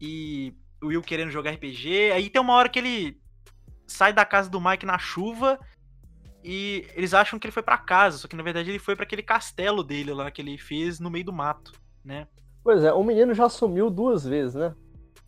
E 0.00 0.52
o 0.82 0.86
Will 0.86 1.02
querendo 1.02 1.30
jogar 1.30 1.52
RPG. 1.52 2.10
Aí 2.10 2.28
tem 2.28 2.42
uma 2.42 2.54
hora 2.54 2.68
que 2.68 2.78
ele 2.80 3.20
sai 3.86 4.12
da 4.12 4.24
casa 4.24 4.50
do 4.50 4.60
Mike 4.60 4.84
na 4.84 4.98
chuva 4.98 5.60
e 6.44 6.86
eles 6.94 7.14
acham 7.14 7.38
que 7.38 7.46
ele 7.46 7.52
foi 7.52 7.62
pra 7.62 7.78
casa, 7.78 8.18
só 8.18 8.28
que 8.28 8.36
na 8.36 8.42
verdade 8.42 8.70
ele 8.70 8.78
foi 8.78 8.94
pra 8.94 9.04
aquele 9.04 9.22
castelo 9.22 9.82
dele 9.82 10.12
lá 10.12 10.30
que 10.30 10.42
ele 10.42 10.58
fez 10.58 11.00
no 11.00 11.10
meio 11.10 11.24
do 11.24 11.32
mato, 11.32 11.72
né? 12.04 12.26
Pois 12.62 12.82
é, 12.84 12.92
o 12.92 13.02
menino 13.02 13.32
já 13.34 13.48
sumiu 13.48 13.90
duas 13.90 14.24
vezes, 14.24 14.54
né? 14.54 14.74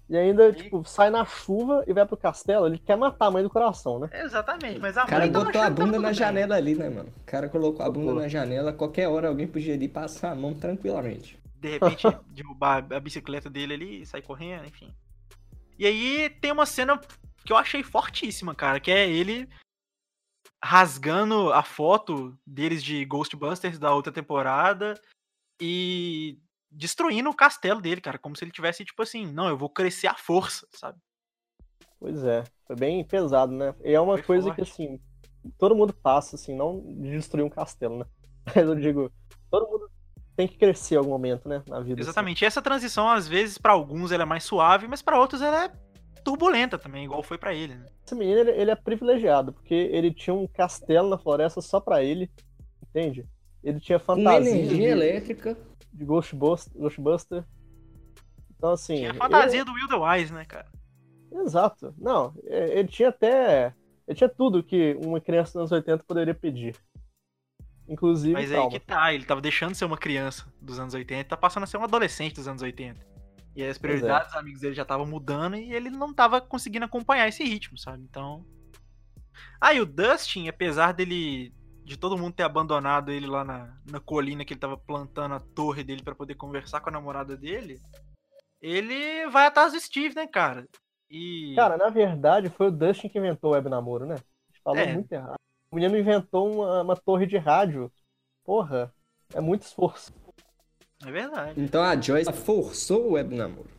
E 0.09 0.17
ainda, 0.17 0.49
E- 0.51 0.53
tipo, 0.55 0.85
sai 0.85 1.11
na 1.11 1.25
chuva 1.25 1.83
e 1.87 1.93
vai 1.93 2.07
pro 2.07 2.17
castelo. 2.17 2.67
Ele 2.67 2.79
quer 2.79 2.97
matar 2.97 3.27
a 3.27 3.31
mãe 3.31 3.43
do 3.43 3.51
coração, 3.51 3.99
né? 3.99 4.09
Exatamente, 4.13 4.79
mas 4.79 4.97
a 4.97 5.03
O 5.05 5.07
cara 5.09 5.25
mãe 5.25 5.33
tava 5.33 5.45
botou 5.47 5.61
a 5.61 5.65
tava 5.65 5.75
bunda 5.75 5.99
na 5.99 6.09
bem. 6.09 6.15
janela 6.15 6.55
ali, 6.55 6.75
né, 6.77 6.89
mano? 6.89 7.09
O 7.21 7.25
cara 7.25 7.49
colocou 7.49 7.85
a 7.85 7.91
bunda 7.91 8.07
Botou. 8.07 8.23
na 8.23 8.29
janela, 8.29 8.73
qualquer 8.73 9.09
hora 9.09 9.27
alguém 9.29 9.49
podia 9.49 9.75
ir 9.75 9.89
passar 9.89 10.31
a 10.31 10.35
mão 10.37 10.55
tranquilamente. 10.55 11.37
de 11.61 11.69
repente 11.71 12.07
derrubar 12.29 12.87
a 12.93 13.01
bicicleta 13.01 13.51
dele 13.51 13.75
ali 13.75 14.03
e 14.03 14.07
sair 14.07 14.23
correndo, 14.23 14.65
enfim. 14.67 14.95
E 15.79 15.85
aí 15.87 16.31
tem 16.41 16.53
uma 16.53 16.67
cena 16.67 17.01
que 17.45 17.53
eu 17.53 17.57
achei 17.57 17.83
fortíssima, 17.83 18.55
cara, 18.55 18.79
que 18.79 18.91
é 18.93 19.09
ele 19.11 19.49
rasgando 20.63 21.53
a 21.53 21.63
foto 21.63 22.37
deles 22.47 22.83
de 22.83 23.05
Ghostbusters 23.05 23.79
da 23.79 23.95
outra 23.95 24.13
temporada 24.13 24.95
e 25.61 26.39
destruindo 26.71 27.31
o 27.31 27.35
castelo 27.35 27.81
dele, 27.81 28.01
cara, 28.01 28.19
como 28.19 28.37
se 28.37 28.45
ele 28.45 28.51
tivesse 28.51 28.85
tipo 28.85 29.03
assim, 29.03 29.27
não, 29.27 29.49
eu 29.49 29.57
vou 29.57 29.71
crescer 29.71 30.07
à 30.07 30.15
força, 30.15 30.67
sabe? 30.73 30.99
Pois 31.99 32.23
é, 32.25 32.45
foi 32.67 32.77
bem 32.77 33.05
pesado, 33.05 33.53
né? 33.53 33.75
E 33.83 33.93
é 33.93 34.01
uma 34.01 34.15
Foi 34.15 34.23
coisa 34.23 34.51
que, 34.51 34.65
forte. 34.65 34.71
assim, 34.71 35.01
todo 35.59 35.75
mundo 35.75 35.95
passa, 35.95 36.37
assim, 36.37 36.55
não 36.55 36.81
de 36.99 37.11
destruir 37.11 37.45
um 37.45 37.51
castelo, 37.51 37.99
né? 37.99 38.05
Mas 38.55 38.69
eu 38.69 38.75
digo, 38.75 39.11
todo 39.51 39.67
mundo 39.67 39.91
tem 40.37 40.47
que 40.47 40.59
crescer 40.59 40.97
em 40.97 40.99
algum 40.99 41.11
momento, 41.11 41.49
né? 41.49 41.63
Na 41.67 41.81
vida. 41.81 41.95
assim. 41.95 42.11
Exatamente. 42.11 42.43
E 42.43 42.47
essa 42.47 42.61
transição 42.61 43.09
às 43.09 43.27
vezes 43.27 43.57
pra 43.57 43.73
alguns 43.73 44.13
ela 44.13 44.25
é 44.25 44.27
mais 44.27 44.45
suave, 44.45 44.87
mas 44.87 45.01
pra 45.01 45.19
outros 45.19 45.41
ela 45.41 45.65
é 45.65 45.73
turbulenta 46.27 46.77
também, 46.77 47.05
igual 47.05 47.23
foi 47.23 47.39
pra 47.39 47.55
ele, 47.55 47.77
né? 47.77 47.87
Esse 48.05 48.15
menino, 48.17 48.41
ele, 48.41 48.51
ele 48.51 48.71
é 48.73 48.75
privilegiado, 48.75 49.53
porque 49.53 49.73
ele 49.75 50.13
tinha 50.13 50.35
um 50.35 50.47
castelo 50.49 51.09
na 51.09 51.17
floresta 51.17 51.61
só 51.61 51.79
pra 51.79 52.03
ele, 52.03 52.29
entende? 52.89 53.25
Ele 53.63 53.79
tinha 53.79 54.01
fantasia 54.01 54.51
energia 54.51 54.77
de, 54.77 54.85
elétrica. 54.85 55.57
de 55.93 56.05
Ghostbuster, 56.05 56.73
Ghostbuster. 56.77 57.45
Então, 58.57 58.73
assim... 58.73 58.97
Tinha 58.97 59.11
a 59.11 59.13
ele- 59.13 59.19
fantasia 59.19 59.65
do 59.65 59.73
Will 59.73 59.87
the 59.89 59.95
Wise, 59.95 60.33
né, 60.33 60.45
cara? 60.45 60.67
Exato. 61.33 61.95
Não, 61.97 62.35
é- 62.45 62.81
ele 62.81 62.89
tinha 62.89 63.11
até. 63.11 63.73
Ele 64.09 64.17
tinha 64.17 64.29
tudo 64.29 64.63
que 64.65 64.99
uma 65.05 65.21
criança 65.21 65.53
dos 65.53 65.57
anos 65.57 65.73
80 65.73 66.03
poderia 66.05 66.35
pedir. 66.35 66.75
Inclusive, 67.89 68.33
Mas 68.33 68.51
aí 68.51 68.69
que 68.69 68.81
tá, 68.81 69.13
ele 69.15 69.25
tava 69.25 69.41
deixando 69.41 69.73
de 69.73 69.79
ser 69.79 69.85
uma 69.85 69.97
criança 69.99 70.45
dos 70.61 70.79
anos 70.81 70.93
80 70.93 71.21
e 71.21 71.25
tá 71.25 71.37
passando 71.37 71.63
a 71.63 71.67
ser 71.67 71.77
um 71.77 71.85
adolescente 71.85 72.35
dos 72.35 72.49
anos 72.49 72.63
80. 72.63 73.01
E 73.57 73.63
aí 73.63 73.71
as 73.71 73.79
é. 73.79 73.81
prioridades 73.81 74.29
dos 74.29 74.37
amigos 74.37 74.61
dele 74.61 74.75
já 74.75 74.83
estavam 74.83 75.07
mudando 75.07 75.57
e 75.57 75.73
ele 75.73 75.89
não 75.89 76.13
tava 76.13 76.41
conseguindo 76.41 76.85
acompanhar 76.85 77.27
esse 77.27 77.43
ritmo, 77.43 77.79
sabe? 77.79 78.03
Então. 78.03 78.45
Ah, 79.61 79.73
e 79.73 79.81
o 79.81 79.87
Dustin, 79.87 80.47
apesar 80.49 80.93
dele. 80.93 81.53
de 81.83 81.97
todo 81.97 82.19
mundo 82.19 82.35
ter 82.35 82.43
abandonado 82.43 83.11
ele 83.11 83.27
lá 83.27 83.45
na, 83.45 83.75
na 83.91 83.99
colina 84.01 84.45
que 84.45 84.53
ele 84.53 84.61
tava 84.61 84.77
plantando 84.77 85.35
a 85.35 85.41
torre 85.41 85.83
dele 85.83 86.03
pra 86.03 86.15
poder 86.15 86.35
conversar 86.35 86.81
com 86.81 86.91
a 86.91 86.93
namorada 86.93 87.37
dele, 87.37 87.81
ele 88.61 89.27
vai 89.29 89.47
atrás 89.47 89.73
do 89.73 89.81
Steve, 89.81 90.15
né, 90.15 90.27
cara? 90.27 90.67
E. 91.09 91.55
Cara, 91.55 91.77
na 91.77 91.89
verdade, 91.89 92.51
foi 92.51 92.67
o 92.67 92.71
Dustin 92.73 93.09
que 93.09 93.19
inventou 93.19 93.51
o 93.51 93.55
web 93.55 93.69
namoro, 93.69 94.05
né? 94.05 94.17
A 94.17 94.53
gente 94.53 94.63
falou 94.63 94.81
É. 94.81 94.93
muito 94.93 95.13
errado. 95.13 95.37
O 95.71 95.77
menino 95.77 95.97
inventou 95.97 96.53
uma, 96.53 96.83
uma 96.83 96.97
torre 96.97 97.27
de 97.27 97.39
rádio. 97.39 97.91
Porra, 98.45 98.93
é 99.33 99.41
muito 99.41 99.63
esforço. 99.63 100.13
É 101.05 101.11
verdade. 101.11 101.61
Então 101.61 101.83
a 101.83 102.01
Joyce 102.01 102.33
forçou 102.33 103.09
o 103.09 103.13
web 103.13 103.35
namoro. 103.35 103.71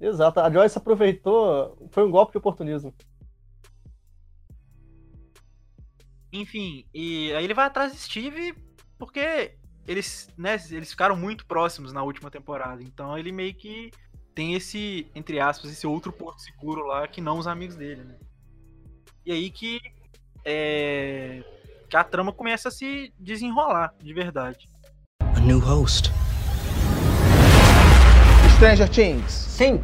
Exato. 0.00 0.40
A 0.40 0.50
Joyce 0.50 0.78
aproveitou. 0.78 1.76
Foi 1.90 2.04
um 2.04 2.10
golpe 2.10 2.32
de 2.32 2.38
oportunismo. 2.38 2.94
Enfim, 6.32 6.86
e 6.94 7.32
aí 7.34 7.44
ele 7.44 7.52
vai 7.52 7.66
atrás 7.66 7.92
de 7.92 7.98
Steve 7.98 8.54
porque 8.98 9.54
eles, 9.86 10.30
né, 10.36 10.54
eles 10.70 10.90
ficaram 10.90 11.14
muito 11.14 11.44
próximos 11.44 11.92
na 11.92 12.02
última 12.02 12.30
temporada. 12.30 12.82
Então 12.82 13.18
ele 13.18 13.30
meio 13.30 13.54
que 13.54 13.90
tem 14.34 14.54
esse, 14.54 15.10
entre 15.14 15.38
aspas, 15.40 15.70
esse 15.70 15.86
outro 15.86 16.10
porto 16.10 16.40
seguro 16.40 16.86
lá 16.86 17.06
que 17.06 17.20
não 17.20 17.38
os 17.38 17.46
amigos 17.46 17.76
dele, 17.76 18.02
né? 18.04 18.18
E 19.26 19.32
aí 19.32 19.50
que 19.50 19.78
é, 20.44 21.44
que 21.88 21.96
a 21.96 22.02
trama 22.02 22.32
começa 22.32 22.68
a 22.68 22.72
se 22.72 23.12
desenrolar 23.18 23.94
de 24.02 24.14
verdade. 24.14 24.68
A 25.20 25.40
new 25.40 25.60
host. 25.60 26.10
Stranger 28.62 28.88
Things. 28.88 29.32
Sim. 29.32 29.82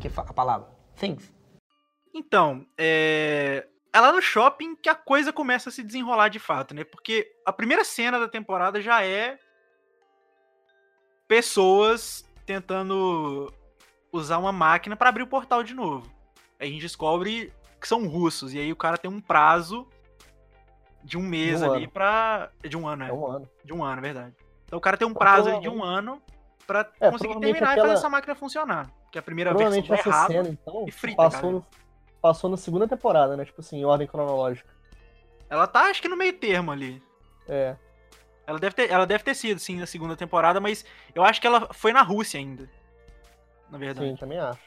Que 0.00 0.08
a 0.08 0.32
palavra. 0.32 0.66
Things. 0.98 1.30
Então, 2.14 2.66
é, 2.78 3.66
é 3.92 4.00
lá 4.00 4.10
no 4.10 4.22
shopping 4.22 4.74
que 4.74 4.88
a 4.88 4.94
coisa 4.94 5.34
começa 5.34 5.68
a 5.68 5.72
se 5.72 5.82
desenrolar 5.82 6.30
de 6.30 6.38
fato, 6.38 6.74
né? 6.74 6.82
Porque 6.82 7.30
a 7.44 7.52
primeira 7.52 7.84
cena 7.84 8.18
da 8.18 8.26
temporada 8.26 8.80
já 8.80 9.04
é 9.04 9.38
pessoas 11.28 12.24
tentando 12.46 13.52
usar 14.10 14.38
uma 14.38 14.50
máquina 14.50 14.96
para 14.96 15.10
abrir 15.10 15.22
o 15.22 15.26
portal 15.26 15.62
de 15.62 15.74
novo. 15.74 16.10
Aí 16.58 16.70
a 16.70 16.72
gente 16.72 16.80
descobre 16.80 17.52
que 17.78 17.86
são 17.86 18.08
russos 18.08 18.54
e 18.54 18.58
aí 18.58 18.72
o 18.72 18.76
cara 18.76 18.96
tem 18.96 19.10
um 19.10 19.20
prazo 19.20 19.86
de 21.04 21.18
um 21.18 21.22
mês 21.22 21.60
De 21.60 21.66
um 21.66 21.72
ali 21.74 21.86
pra. 21.86 22.50
De 22.66 22.78
um 22.78 22.88
ano, 22.88 23.04
É 23.04 23.08
é. 23.10 23.12
um 23.12 23.26
ano. 23.26 23.50
De 23.62 23.74
um 23.74 23.84
ano, 23.84 23.98
é 23.98 24.00
verdade. 24.00 24.34
Então 24.64 24.78
o 24.78 24.80
cara 24.80 24.96
tem 24.96 25.06
um 25.06 25.12
prazo 25.12 25.50
aí 25.50 25.60
de 25.60 25.68
um 25.68 25.84
ano 25.84 26.22
pra 26.66 26.90
É, 27.00 27.10
conseguir 27.10 27.38
terminar 27.38 27.68
e 27.68 27.70
aquela- 27.72 27.88
fazer 27.88 27.98
essa 27.98 28.08
máquina 28.08 28.34
funcionar. 28.34 28.90
Que 29.10 29.18
a 29.18 29.22
primeira 29.22 29.50
Provavelmente 29.50 29.88
tá 29.88 29.94
essa 29.94 30.08
errada. 30.08 30.32
cena, 30.32 30.48
então, 30.48 30.84
e 30.86 30.90
frita, 30.90 31.16
passou, 31.16 31.50
no- 31.52 31.66
passou 32.20 32.50
na 32.50 32.56
segunda 32.56 32.88
temporada, 32.88 33.36
né? 33.36 33.44
Tipo 33.44 33.60
assim, 33.60 33.78
em 33.78 33.84
ordem 33.84 34.06
cronológica. 34.06 34.68
Ela 35.48 35.66
tá, 35.66 35.82
acho 35.82 36.02
que 36.02 36.08
no 36.08 36.16
meio 36.16 36.32
termo 36.32 36.72
ali. 36.72 37.02
É. 37.48 37.76
Ela 38.46 38.58
deve, 38.58 38.74
ter, 38.74 38.90
ela 38.90 39.06
deve 39.06 39.24
ter 39.24 39.34
sido, 39.34 39.58
sim, 39.58 39.78
na 39.78 39.86
segunda 39.86 40.16
temporada, 40.16 40.60
mas 40.60 40.84
eu 41.14 41.24
acho 41.24 41.40
que 41.40 41.46
ela 41.46 41.72
foi 41.72 41.92
na 41.92 42.02
Rússia 42.02 42.38
ainda. 42.38 42.68
Na 43.70 43.78
verdade. 43.78 44.08
Sim, 44.08 44.16
também 44.16 44.38
acho. 44.38 44.60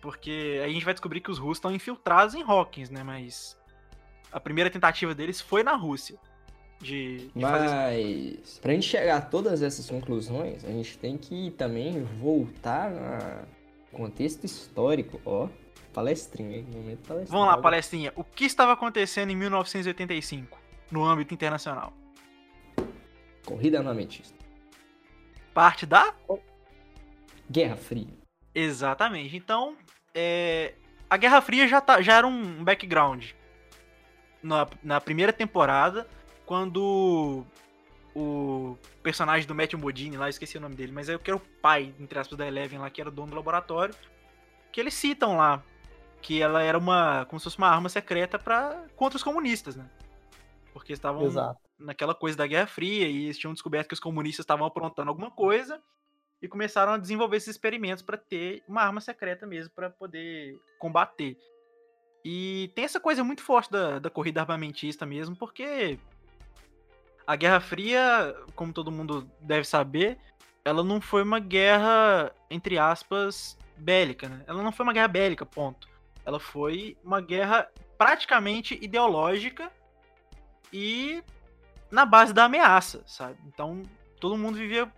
Porque 0.00 0.60
aí 0.62 0.70
a 0.70 0.72
gente 0.72 0.84
vai 0.84 0.94
descobrir 0.94 1.20
que 1.20 1.30
os 1.30 1.38
russos 1.38 1.58
estão 1.58 1.72
infiltrados 1.72 2.34
em 2.34 2.42
Hawkins, 2.42 2.90
né? 2.90 3.02
Mas 3.02 3.56
a 4.30 4.38
primeira 4.40 4.70
tentativa 4.70 5.14
deles 5.14 5.40
foi 5.40 5.62
na 5.62 5.74
Rússia. 5.74 6.18
De, 6.80 7.18
de 7.18 7.30
Mas 7.34 8.58
pra 8.60 8.72
gente 8.72 8.86
chegar 8.86 9.16
a 9.16 9.20
todas 9.20 9.62
essas 9.62 9.88
conclusões, 9.88 10.64
a 10.64 10.68
gente 10.68 10.98
tem 10.98 11.16
que 11.16 11.50
também 11.52 12.04
voltar 12.20 12.90
no 13.92 13.98
contexto 13.98 14.44
histórico, 14.44 15.20
ó. 15.24 15.48
Palestrinha, 15.92 16.58
hein? 16.58 16.66
Momento 16.70 16.98
palestrinha. 17.08 17.40
Vamos 17.40 17.46
lá, 17.46 17.62
palestrinha. 17.62 18.12
O 18.14 18.22
que 18.22 18.44
estava 18.44 18.72
acontecendo 18.74 19.30
em 19.30 19.36
1985 19.36 20.58
no 20.90 21.02
âmbito 21.02 21.32
internacional? 21.32 21.94
Corrida 23.46 23.78
armamentista. 23.78 24.36
Parte 25.54 25.86
da. 25.86 26.12
Guerra 27.50 27.76
Fria. 27.76 28.12
Exatamente. 28.54 29.34
Então, 29.36 29.74
é, 30.14 30.74
a 31.08 31.16
Guerra 31.16 31.40
Fria 31.40 31.66
já, 31.66 31.80
tá, 31.80 32.02
já 32.02 32.16
era 32.16 32.26
um 32.26 32.62
background. 32.62 33.30
Na, 34.42 34.68
na 34.82 35.00
primeira 35.00 35.32
temporada, 35.32 36.06
quando 36.46 37.44
o 38.14 38.78
personagem 39.02 39.46
do 39.46 39.54
Matthew 39.54 39.78
Modini 39.78 40.16
lá, 40.16 40.30
esqueci 40.30 40.56
o 40.56 40.60
nome 40.60 40.74
dele, 40.74 40.92
mas 40.92 41.08
eu 41.08 41.18
quero 41.18 41.36
o 41.36 41.60
pai, 41.60 41.94
entre 42.00 42.18
aspas, 42.18 42.38
da 42.38 42.46
Eleven 42.46 42.78
lá, 42.78 42.88
que 42.88 43.00
era 43.00 43.10
dono 43.10 43.28
do 43.28 43.36
laboratório, 43.36 43.94
que 44.72 44.80
eles 44.80 44.94
citam 44.94 45.36
lá 45.36 45.62
que 46.22 46.40
ela 46.40 46.62
era 46.62 46.78
uma, 46.78 47.24
como 47.26 47.38
se 47.38 47.44
fosse 47.44 47.58
uma 47.58 47.68
arma 47.68 47.88
secreta 47.88 48.38
para 48.38 48.86
contra 48.96 49.16
os 49.16 49.22
comunistas, 49.22 49.76
né? 49.76 49.88
Porque 50.72 50.92
estavam 50.92 51.26
Exato. 51.26 51.60
naquela 51.78 52.14
coisa 52.14 52.36
da 52.36 52.46
Guerra 52.46 52.66
Fria 52.66 53.06
e 53.06 53.24
eles 53.24 53.38
tinham 53.38 53.52
descoberto 53.52 53.88
que 53.88 53.94
os 53.94 54.00
comunistas 54.00 54.42
estavam 54.42 54.66
aprontando 54.66 55.10
alguma 55.10 55.30
coisa 55.30 55.80
e 56.40 56.48
começaram 56.48 56.92
a 56.92 56.98
desenvolver 56.98 57.36
esses 57.36 57.50
experimentos 57.50 58.02
para 58.02 58.16
ter 58.16 58.62
uma 58.66 58.82
arma 58.82 59.00
secreta 59.00 59.46
mesmo 59.46 59.72
para 59.74 59.90
poder 59.90 60.58
combater. 60.78 61.36
E 62.24 62.72
tem 62.74 62.84
essa 62.84 62.98
coisa 62.98 63.22
muito 63.22 63.42
forte 63.42 63.70
da, 63.70 63.98
da 63.98 64.10
corrida 64.10 64.40
armamentista 64.40 65.06
mesmo, 65.06 65.36
porque 65.36 65.98
a 67.26 67.34
Guerra 67.34 67.60
Fria, 67.60 68.34
como 68.54 68.72
todo 68.72 68.92
mundo 68.92 69.28
deve 69.40 69.66
saber, 69.66 70.18
ela 70.64 70.84
não 70.84 71.00
foi 71.00 71.22
uma 71.22 71.40
guerra, 71.40 72.32
entre 72.50 72.78
aspas, 72.78 73.58
bélica, 73.76 74.28
né? 74.28 74.44
Ela 74.46 74.62
não 74.62 74.72
foi 74.72 74.84
uma 74.84 74.92
guerra 74.92 75.08
bélica, 75.08 75.44
ponto. 75.44 75.88
Ela 76.24 76.38
foi 76.38 76.96
uma 77.04 77.20
guerra 77.20 77.68
praticamente 77.98 78.78
ideológica 78.80 79.72
e 80.72 81.22
na 81.90 82.04
base 82.04 82.32
da 82.32 82.44
ameaça, 82.44 83.02
sabe? 83.06 83.38
Então, 83.46 83.82
todo 84.20 84.36
mundo 84.36 84.58
vivia, 84.58 84.90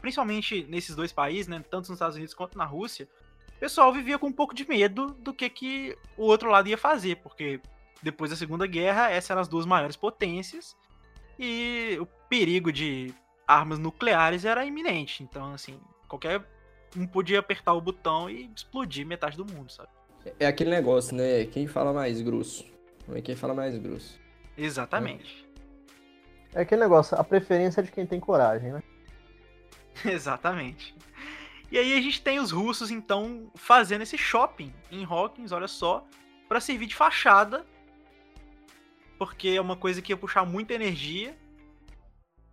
principalmente 0.00 0.64
nesses 0.68 0.96
dois 0.96 1.12
países, 1.12 1.48
né, 1.48 1.62
tanto 1.70 1.88
nos 1.88 1.96
Estados 1.96 2.16
Unidos 2.16 2.34
quanto 2.34 2.56
na 2.56 2.64
Rússia, 2.64 3.08
o 3.56 3.60
pessoal 3.60 3.92
vivia 3.92 4.18
com 4.18 4.28
um 4.28 4.32
pouco 4.32 4.54
de 4.54 4.68
medo 4.68 5.16
do 5.18 5.34
que, 5.34 5.50
que 5.50 5.98
o 6.16 6.24
outro 6.24 6.48
lado 6.48 6.68
ia 6.68 6.78
fazer, 6.78 7.16
porque 7.16 7.60
depois 8.00 8.30
da 8.30 8.36
Segunda 8.36 8.66
Guerra, 8.66 9.10
essas 9.10 9.30
eram 9.30 9.40
as 9.40 9.48
duas 9.48 9.66
maiores 9.66 9.96
potências 9.96 10.76
e 11.38 11.96
o 12.00 12.06
perigo 12.28 12.72
de 12.72 13.14
armas 13.46 13.78
nucleares 13.78 14.44
era 14.44 14.64
iminente. 14.64 15.22
Então, 15.22 15.54
assim, 15.54 15.80
qualquer 16.08 16.42
um 16.96 17.06
podia 17.06 17.38
apertar 17.38 17.74
o 17.74 17.80
botão 17.80 18.28
e 18.28 18.50
explodir 18.54 19.06
metade 19.06 19.36
do 19.36 19.44
mundo, 19.44 19.70
sabe? 19.70 19.88
É 20.38 20.46
aquele 20.46 20.70
negócio, 20.70 21.16
né? 21.16 21.44
Quem 21.46 21.66
fala 21.66 21.92
mais 21.92 22.20
grosso? 22.20 22.64
Não 23.06 23.16
é 23.16 23.22
quem 23.22 23.36
fala 23.36 23.54
mais 23.54 23.76
grosso. 23.78 24.18
Exatamente. 24.56 25.46
É 26.54 26.62
aquele 26.62 26.80
negócio, 26.80 27.18
a 27.18 27.22
preferência 27.22 27.80
é 27.80 27.84
de 27.84 27.92
quem 27.92 28.06
tem 28.06 28.18
coragem, 28.18 28.72
né? 28.72 28.82
Exatamente. 30.04 30.94
E 31.70 31.78
aí 31.78 31.96
a 31.96 32.00
gente 32.00 32.22
tem 32.22 32.38
os 32.38 32.50
russos, 32.50 32.90
então, 32.90 33.50
fazendo 33.54 34.02
esse 34.02 34.16
shopping 34.16 34.72
em 34.90 35.04
Hawkins, 35.04 35.52
olha 35.52 35.68
só, 35.68 36.06
para 36.48 36.60
servir 36.60 36.86
de 36.86 36.94
fachada, 36.94 37.66
porque 39.18 39.48
é 39.48 39.60
uma 39.60 39.76
coisa 39.76 40.00
que 40.00 40.12
ia 40.12 40.16
puxar 40.16 40.44
muita 40.44 40.74
energia, 40.74 41.36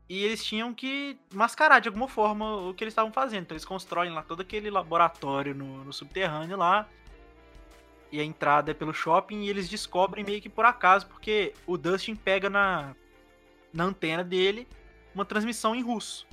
e 0.08 0.24
eles 0.24 0.44
tinham 0.44 0.74
que 0.74 1.18
mascarar 1.34 1.80
de 1.80 1.88
alguma 1.88 2.08
forma 2.08 2.58
o 2.58 2.74
que 2.74 2.84
eles 2.84 2.92
estavam 2.92 3.12
fazendo. 3.12 3.44
Então 3.44 3.56
eles 3.56 3.66
constroem 3.66 4.12
lá 4.12 4.22
todo 4.22 4.42
aquele 4.42 4.70
laboratório 4.70 5.56
no, 5.56 5.84
no 5.84 5.94
subterrâneo 5.94 6.58
lá, 6.58 6.88
e 8.12 8.20
a 8.20 8.24
entrada 8.24 8.72
é 8.72 8.74
pelo 8.74 8.94
shopping 8.94 9.42
e 9.42 9.50
eles 9.50 9.68
descobrem 9.68 10.24
meio 10.24 10.42
que 10.42 10.50
por 10.50 10.66
acaso, 10.66 11.08
porque 11.08 11.54
o 11.66 11.78
Dustin 11.78 12.16
pega 12.16 12.50
na, 12.50 12.96
na 13.74 13.84
antena 13.84 14.24
dele 14.24 14.68
uma 15.14 15.26
transmissão 15.26 15.76
em 15.76 15.82
russo. 15.82 16.28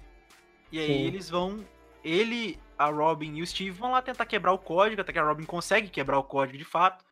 E 0.71 0.79
aí 0.79 0.87
Sim. 0.87 1.07
eles 1.07 1.29
vão. 1.29 1.65
Ele, 2.05 2.59
a 2.77 2.87
Robin 2.87 3.37
e 3.37 3.43
o 3.43 3.47
Steve 3.47 3.71
vão 3.71 3.93
lá 3.93 4.03
tentar 4.03 4.27
quebrar 4.27 4.53
o 4.53 4.59
código, 4.59 5.01
até 5.01 5.13
que 5.13 5.19
a 5.19 5.25
Robin 5.25 5.45
consegue 5.45 5.89
quebrar 5.89 6.19
o 6.19 6.25
código 6.25 6.59
de 6.59 6.65
fato. 6.65 7.05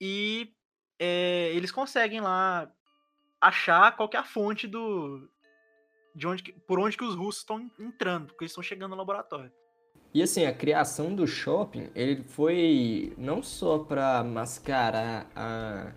E 0.00 0.53
é, 0.98 1.50
eles 1.54 1.72
conseguem 1.72 2.20
lá 2.20 2.70
achar 3.40 3.94
qual 3.96 4.08
é 4.12 4.16
a 4.16 4.24
fonte 4.24 4.66
do. 4.66 5.28
De 6.14 6.26
onde, 6.26 6.52
por 6.66 6.78
onde 6.78 6.96
que 6.96 7.04
os 7.04 7.16
russos 7.16 7.42
estão 7.42 7.70
entrando, 7.78 8.26
porque 8.26 8.44
eles 8.44 8.52
estão 8.52 8.62
chegando 8.62 8.92
no 8.92 8.96
laboratório. 8.96 9.50
E 10.12 10.22
assim, 10.22 10.46
a 10.46 10.52
criação 10.52 11.12
do 11.12 11.26
shopping, 11.26 11.90
ele 11.92 12.22
foi 12.22 13.12
não 13.18 13.42
só 13.42 13.80
pra 13.80 14.22
mascarar 14.22 15.28
a 15.34 15.92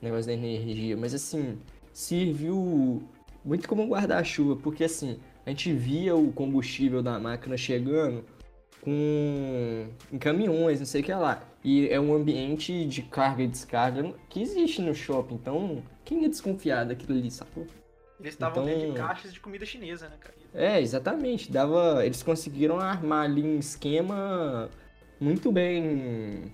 negócio 0.00 0.26
da 0.26 0.32
energia, 0.34 0.96
mas 0.96 1.12
assim, 1.12 1.60
serviu 1.92 3.02
muito 3.44 3.68
como 3.68 3.82
um 3.82 3.88
guarda-chuva, 3.88 4.54
porque 4.54 4.84
assim, 4.84 5.18
a 5.44 5.50
gente 5.50 5.72
via 5.72 6.14
o 6.14 6.32
combustível 6.32 7.02
da 7.02 7.18
máquina 7.18 7.56
chegando 7.56 8.24
com 8.80 9.88
em 10.12 10.18
caminhões, 10.18 10.78
não 10.78 10.86
sei 10.86 11.00
o 11.00 11.04
que 11.04 11.12
lá. 11.12 11.42
E 11.68 11.88
é 11.88 11.98
um 11.98 12.14
ambiente 12.14 12.84
de 12.86 13.02
carga 13.02 13.42
e 13.42 13.48
descarga 13.48 14.14
que 14.28 14.40
existe 14.40 14.80
no 14.80 14.94
shopping, 14.94 15.34
então 15.34 15.82
quem 16.04 16.22
ia 16.22 16.28
desconfiar 16.28 16.84
daquilo 16.86 17.18
ali, 17.18 17.28
sacou? 17.28 17.66
Eles 18.20 18.34
estavam 18.34 18.62
Então- 18.62 18.78
dentro 18.78 18.92
de 18.92 18.98
caixas 19.00 19.32
de 19.32 19.40
comida 19.40 19.66
chinesa, 19.66 20.08
né, 20.08 20.14
cara? 20.20 20.34
É, 20.54 20.80
exatamente. 20.80 21.50
Dava, 21.50 22.06
eles 22.06 22.22
conseguiram 22.22 22.78
armar 22.78 23.24
ali 23.24 23.42
um 23.42 23.58
esquema 23.58 24.70
muito 25.20 25.50
bem 25.50 26.52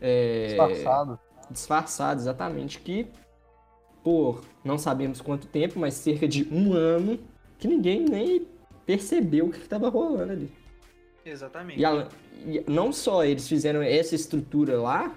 é, 0.00 0.46
Disfarçado. 0.46 1.20
disfarçado, 1.50 2.20
exatamente. 2.22 2.80
Que 2.80 3.06
por 4.02 4.40
não 4.64 4.78
sabemos 4.78 5.20
quanto 5.20 5.46
tempo, 5.46 5.78
mas 5.78 5.92
cerca 5.92 6.26
de 6.26 6.48
um 6.50 6.72
ano, 6.72 7.18
que 7.58 7.68
ninguém 7.68 8.00
nem 8.06 8.48
percebeu 8.86 9.46
o 9.46 9.50
que 9.50 9.58
estava 9.58 9.90
rolando 9.90 10.32
ali. 10.32 10.50
Exatamente. 11.24 11.80
E, 11.80 11.84
a- 11.84 12.08
e 12.46 12.64
não 12.68 12.92
só 12.92 13.24
eles 13.24 13.48
fizeram 13.48 13.82
essa 13.82 14.14
estrutura 14.14 14.80
lá, 14.80 15.16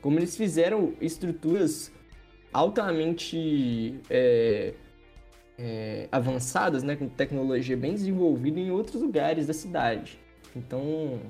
como 0.00 0.18
eles 0.18 0.36
fizeram 0.36 0.94
estruturas 1.00 1.90
altamente 2.52 4.00
é, 4.08 4.74
é, 5.58 6.08
avançadas, 6.12 6.82
né, 6.82 6.96
com 6.96 7.08
tecnologia 7.08 7.76
bem 7.76 7.92
desenvolvida 7.92 8.58
em 8.60 8.70
outros 8.70 9.00
lugares 9.02 9.46
da 9.46 9.52
cidade. 9.54 10.18
Então, 10.54 11.20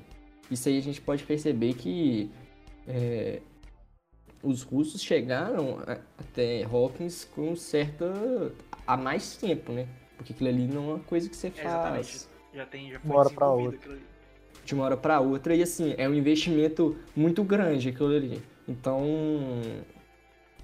isso 0.49 0.69
aí 0.69 0.77
a 0.77 0.81
gente 0.81 1.01
pode 1.01 1.23
perceber 1.23 1.73
que 1.73 2.29
é, 2.87 3.41
os 4.41 4.61
russos 4.63 5.01
chegaram 5.01 5.79
a- 5.85 5.99
até 6.17 6.63
Hawkins 6.63 7.25
com 7.25 7.55
certa 7.55 8.05
há 8.87 8.95
mais 8.95 9.35
tempo, 9.37 9.71
né? 9.71 9.87
Porque 10.15 10.33
aquilo 10.33 10.49
ali 10.49 10.67
não 10.67 10.91
é 10.91 10.93
uma 10.95 10.99
coisa 10.99 11.29
que 11.29 11.35
você 11.35 11.49
faz 11.49 11.65
exatamente. 11.65 12.28
Já 12.53 12.65
tem, 12.65 12.91
já 12.91 12.99
foi 12.99 13.11
Uma 13.11 13.17
hora 13.17 13.29
pra 13.29 13.47
desenvolvido 13.47 13.73
outra. 13.73 13.77
aquilo 13.77 13.93
ali. 13.95 14.09
de 14.65 14.73
uma 14.73 14.83
hora 14.85 14.97
para 14.97 15.19
outra 15.21 15.55
e 15.55 15.61
assim 15.63 15.93
é 15.97 16.07
um 16.09 16.13
investimento 16.13 16.97
muito 17.15 17.43
grande 17.43 17.89
aquilo 17.89 18.15
ali 18.15 18.43
então 18.67 19.01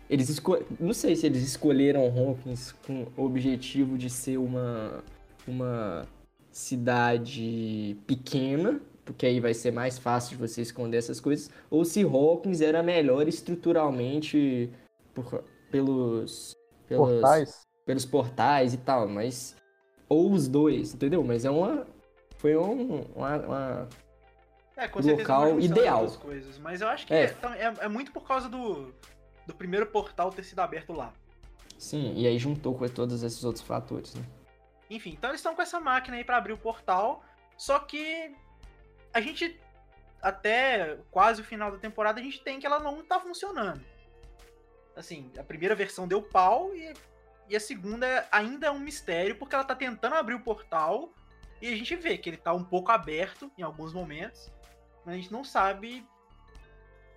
eles 0.10 0.30
esco... 0.30 0.58
não 0.80 0.94
sei 0.94 1.16
se 1.16 1.26
eles 1.26 1.44
escolheram 1.44 2.02
Hawkins 2.08 2.72
com 2.72 3.08
o 3.18 3.24
objetivo 3.26 3.98
de 3.98 4.10
ser 4.10 4.38
uma 4.38 5.04
uma 5.48 6.08
cidade 6.52 7.98
pequena 8.08 8.80
porque 9.04 9.26
aí 9.26 9.40
vai 9.40 9.54
ser 9.54 9.72
mais 9.72 9.98
fácil 10.00 10.32
de 10.38 10.42
você 10.48 10.62
esconder 10.62 10.98
essas 10.98 11.20
coisas 11.20 11.50
ou 11.70 11.84
se 11.86 12.04
Hawkins 12.04 12.62
era 12.62 12.82
melhor 12.84 13.28
estruturalmente 13.28 14.72
por... 15.14 15.44
pelos 15.72 16.56
pelos 16.88 17.22
Portais. 17.22 17.68
pelos 17.86 18.06
portais 18.06 18.74
e 18.74 18.78
tal, 18.78 19.08
mas. 19.08 19.56
Ou 20.16 20.32
os 20.32 20.48
dois, 20.48 20.94
entendeu? 20.94 21.22
Mas 21.24 21.44
é 21.44 21.50
uma. 21.50 21.86
Foi 22.38 22.56
um, 22.56 23.02
uma, 23.16 23.36
uma- 23.38 23.90
É, 24.78 24.88
com 24.88 25.00
local 25.02 25.60
ideal. 25.60 26.08
coisas. 26.12 26.58
Mas 26.58 26.80
eu 26.80 26.88
acho 26.88 27.06
que 27.06 27.14
É. 27.14 27.24
é, 27.26 27.64
é- 27.64 27.76
é 27.82 27.88
muito 27.90 28.12
por 28.14 28.26
causa 28.26 28.48
do, 28.48 28.94
do 29.46 29.54
primeiro 29.54 29.86
portal 29.88 30.32
ter 30.32 30.44
sido 30.44 30.60
aberto 30.60 30.94
lá. 30.94 31.12
Sim, 31.78 32.14
e 32.16 32.26
aí 32.26 32.38
juntou 32.40 32.74
com 32.78 32.88
todos 32.88 33.24
esses 33.24 33.44
outros 33.44 33.64
fatores, 33.66 34.16
né? 34.16 34.24
Enfim, 34.90 35.12
então 35.18 35.32
eles 35.32 35.40
estão 35.40 35.54
com 35.56 35.62
essa 35.62 35.80
máquina 35.82 36.16
aí 36.16 36.24
pra 36.24 36.38
abrir 36.38 36.54
o 36.54 36.58
portal. 36.58 37.22
Só 37.58 37.80
que 37.80 38.34
a 39.14 39.20
gente, 39.20 39.60
até 40.22 40.98
quase 41.12 41.42
o 41.42 41.44
final 41.46 41.72
da 41.72 41.78
temporada, 41.78 42.20
a 42.22 42.24
gente 42.24 42.42
tem 42.42 42.60
que 42.60 42.66
ela 42.66 42.80
não 42.80 43.04
tá 43.04 43.20
funcionando. 43.20 43.82
Assim, 44.96 45.30
a 45.38 45.44
primeira 45.44 45.76
versão 45.76 46.08
deu 46.08 46.22
pau 46.22 46.74
e, 46.74 46.94
e 47.50 47.56
a 47.56 47.60
segunda 47.60 48.28
ainda 48.32 48.68
é 48.68 48.72
um 48.72 48.80
mistério, 48.80 49.36
porque 49.36 49.56
ela 49.56 49.64
tá 49.64 49.76
tentando 49.76 50.16
abrir 50.16 50.34
o 50.34 50.40
portal 50.40 51.14
e 51.62 51.68
a 51.68 51.76
gente 51.76 51.96
vê 51.96 52.18
que 52.18 52.30
ele 52.30 52.38
tá 52.38 52.54
um 52.54 52.64
pouco 52.64 52.92
aberto 52.92 53.52
em 53.58 53.62
alguns 53.62 53.94
momentos, 53.94 54.52
mas 55.06 55.16
a 55.16 55.18
gente 55.18 55.32
não 55.32 55.44
sabe 55.44 56.06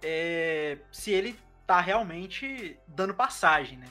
é, 0.03 0.79
se 0.93 1.11
ele 1.11 1.39
tá 1.67 1.81
realmente 1.81 2.79
dando 2.87 3.15
passagem, 3.15 3.79
né? 3.79 3.89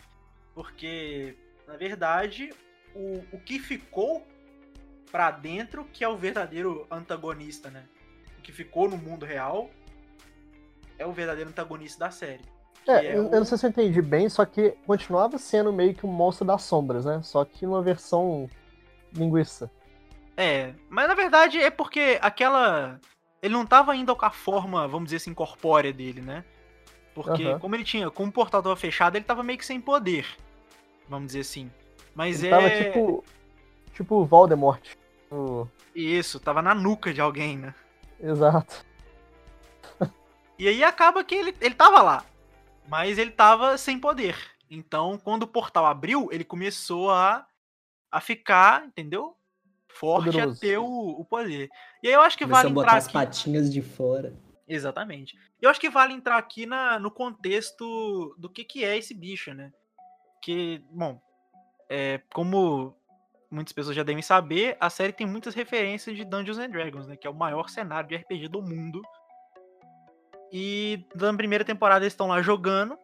Porque, 0.54 1.38
na 1.68 1.76
verdade, 1.76 2.54
o, 2.96 3.24
o 3.32 3.40
que 3.40 3.60
ficou 3.60 4.26
pra 5.12 5.32
dentro 5.32 5.86
que 5.86 6.04
é 6.04 6.08
o 6.08 6.18
verdadeiro 6.18 6.88
antagonista, 6.90 7.70
né? 7.70 7.88
O 8.40 8.42
que 8.42 8.52
ficou 8.52 8.90
no 8.90 8.98
mundo 8.98 9.26
real 9.26 9.70
é 10.98 11.06
o 11.06 11.12
verdadeiro 11.12 11.50
antagonista 11.50 12.00
da 12.00 12.12
série. 12.12 12.44
É, 12.88 13.06
é 13.08 13.18
eu, 13.18 13.24
o- 13.26 13.34
eu 13.34 13.40
não 13.40 13.46
sei 13.46 13.58
se 13.58 13.66
eu 13.66 13.70
entendi 13.70 14.02
bem, 14.02 14.30
só 14.30 14.46
que 14.46 14.72
continuava 14.86 15.38
sendo 15.38 15.72
meio 15.74 15.94
que 15.94 16.06
um 16.06 16.12
monstro 16.12 16.46
das 16.46 16.64
sombras, 16.64 17.06
né? 17.06 17.22
Só 17.24 17.44
que 17.46 17.66
uma 17.66 17.82
versão 17.82 18.50
linguiça. 19.14 19.70
É, 20.36 20.74
mas 20.90 21.08
na 21.08 21.16
verdade 21.16 21.60
é 21.60 21.70
porque 21.72 22.20
aquela 22.22 23.00
ele 23.42 23.54
não 23.54 23.66
tava 23.66 23.92
ainda 23.92 24.14
com 24.16 24.26
a 24.26 24.30
forma, 24.32 24.88
vamos 24.88 25.06
dizer 25.06 25.18
assim, 25.18 25.34
corpórea 25.34 25.92
dele, 25.94 26.22
né? 26.22 26.44
Porque 27.16 27.44
Aham. 27.46 27.60
como 27.60 27.76
ele 27.76 27.84
tinha, 27.84 28.10
como 28.12 28.30
o 28.30 28.34
portal 28.34 28.62
tava 28.62 28.76
fechado, 28.76 29.16
ele 29.16 29.26
tava 29.26 29.42
meio 29.44 29.58
que 29.58 29.66
sem 29.66 29.82
poder. 29.82 30.28
Vamos 31.10 31.28
dizer 31.28 31.40
assim. 31.40 31.72
Mas 32.14 32.40
Ele 32.44 32.48
é 32.48 32.50
tava 32.52 32.70
tipo. 32.70 33.24
Tipo 33.94 34.26
Voldemort. 34.26 34.84
O- 35.32 35.68
isso, 35.96 36.40
tava 36.40 36.62
na 36.62 36.76
nuca 36.76 37.12
de 37.12 37.20
alguém, 37.20 37.58
né? 37.58 37.74
Exato. 38.20 38.86
E 40.60 40.68
aí 40.68 40.84
acaba 40.84 41.24
que 41.24 41.36
ele, 41.36 41.56
ele 41.62 41.76
tava 41.76 42.02
lá, 42.02 42.24
mas 42.88 43.18
ele 43.18 43.32
tava 43.32 43.78
sem 43.78 44.00
poder. 44.00 44.36
Então, 44.70 45.18
quando 45.18 45.44
o 45.44 45.48
portal 45.48 45.86
abriu, 45.86 46.30
ele 46.32 46.44
começou 46.44 47.12
a, 47.12 47.48
a 48.12 48.20
ficar, 48.20 48.86
entendeu? 48.86 49.36
Forte 49.88 50.26
Poderoso. 50.26 50.58
a 50.58 50.60
ter 50.60 50.78
o, 50.78 50.86
o 50.86 51.26
poder. 51.26 51.70
E 52.04 52.08
aí 52.08 52.14
eu 52.14 52.22
acho 52.22 52.38
que 52.38 52.44
Começou 52.44 52.64
vale 52.64 52.72
a 52.72 52.74
botar 52.74 52.88
entrar 52.88 52.98
as 52.98 53.06
aqui. 53.06 53.14
patinhas 53.14 53.74
de 53.74 53.82
fora. 53.82 54.34
Exatamente. 54.68 55.38
Eu 55.62 55.70
acho 55.70 55.80
que 55.80 55.90
vale 55.90 56.14
entrar 56.14 56.38
aqui 56.38 56.66
na, 56.66 57.00
no 57.00 57.10
contexto 57.10 58.36
do 58.38 58.50
que, 58.50 58.64
que 58.64 58.84
é 58.84 58.98
esse 58.98 59.14
bicho, 59.14 59.54
né? 59.54 59.72
Que, 60.42 60.84
bom, 60.92 61.20
é, 61.90 62.22
como 62.34 62.96
muitas 63.50 63.72
pessoas 63.74 63.96
já 63.96 64.04
devem 64.04 64.22
saber, 64.22 64.76
a 64.80 64.90
série 64.90 65.14
tem 65.14 65.26
muitas 65.26 65.56
referências 65.56 66.16
de 66.16 66.26
Dungeons 66.26 66.58
and 66.60 66.70
Dragons, 66.70 67.08
né? 67.08 67.16
Que 67.16 67.26
é 67.26 67.30
o 67.30 67.34
maior 67.34 67.70
cenário 67.70 68.10
de 68.10 68.16
RPG 68.16 68.50
do 68.50 68.62
mundo. 68.62 69.02
E 70.52 71.06
na 71.16 71.34
primeira 71.34 71.66
temporada 71.66 72.04
eles 72.04 72.14
estão 72.14 72.28
lá 72.28 72.41
jogando. 72.41 72.98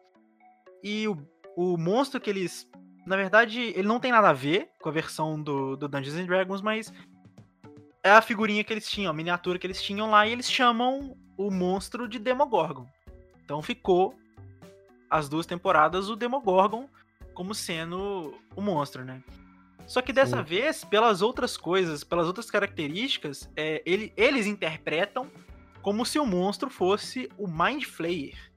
E 0.82 1.06
o, 1.08 1.18
o 1.56 1.76
monstro 1.76 2.20
que 2.20 2.30
eles. 2.30 2.70
Na 3.06 3.16
verdade, 3.16 3.60
ele 3.60 3.86
não 3.86 4.00
tem 4.00 4.10
nada 4.10 4.30
a 4.30 4.32
ver 4.32 4.70
com 4.80 4.88
a 4.88 4.92
versão 4.92 5.40
do, 5.40 5.76
do 5.76 5.88
Dungeons 5.88 6.16
and 6.16 6.24
Dragons, 6.26 6.62
mas 6.62 6.92
é 8.02 8.10
a 8.10 8.22
figurinha 8.22 8.64
que 8.64 8.72
eles 8.72 8.88
tinham, 8.88 9.10
a 9.10 9.14
miniatura 9.14 9.58
que 9.58 9.66
eles 9.66 9.82
tinham 9.82 10.10
lá, 10.10 10.26
e 10.26 10.32
eles 10.32 10.50
chamam 10.50 11.14
o 11.36 11.50
monstro 11.50 12.08
de 12.08 12.18
Demogorgon. 12.18 12.86
Então 13.44 13.60
ficou 13.60 14.14
as 15.10 15.28
duas 15.28 15.44
temporadas 15.44 16.08
o 16.08 16.16
Demogorgon 16.16 16.88
como 17.34 17.54
sendo 17.54 18.34
o 18.56 18.62
monstro, 18.62 19.04
né? 19.04 19.22
Só 19.86 20.00
que 20.00 20.12
dessa 20.12 20.38
Sim. 20.38 20.42
vez, 20.44 20.82
pelas 20.82 21.20
outras 21.20 21.58
coisas, 21.58 22.02
pelas 22.02 22.26
outras 22.26 22.50
características, 22.50 23.50
é, 23.54 23.82
ele- 23.84 24.12
eles 24.16 24.46
interpretam 24.46 25.30
como 25.84 26.06
se 26.06 26.18
o 26.18 26.24
monstro 26.24 26.70
fosse 26.70 27.28
o 27.36 27.46
Mind 27.46 27.84
Flayer. 27.84 28.50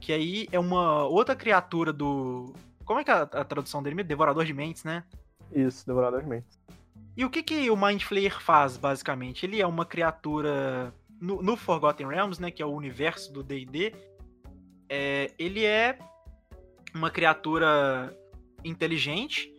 Que 0.00 0.12
aí 0.12 0.48
é 0.50 0.58
uma 0.58 1.04
outra 1.04 1.36
criatura 1.36 1.92
do. 1.92 2.52
Como 2.84 2.98
é 2.98 3.04
que 3.04 3.10
é 3.12 3.14
a, 3.14 3.22
a 3.22 3.44
tradução 3.44 3.80
dele? 3.80 3.94
mesmo? 3.94 4.08
Devorador 4.08 4.44
de 4.44 4.52
mentes, 4.52 4.82
né? 4.82 5.04
Isso, 5.52 5.86
Devorador 5.86 6.20
de 6.20 6.28
Mentes. 6.28 6.58
E 7.16 7.24
o 7.24 7.30
que, 7.30 7.40
que 7.40 7.70
o 7.70 7.76
Mind 7.76 8.02
Flayer 8.02 8.40
faz, 8.40 8.76
basicamente? 8.76 9.46
Ele 9.46 9.60
é 9.60 9.66
uma 9.66 9.86
criatura. 9.86 10.92
No, 11.20 11.40
no 11.40 11.56
Forgotten 11.56 12.08
Realms, 12.08 12.42
né? 12.42 12.50
Que 12.50 12.62
é 12.62 12.66
o 12.66 12.72
universo 12.72 13.32
do 13.32 13.44
DD. 13.44 13.94
É, 14.88 15.32
ele 15.38 15.64
é 15.64 16.00
uma 16.92 17.10
criatura 17.10 18.12
inteligente, 18.64 19.54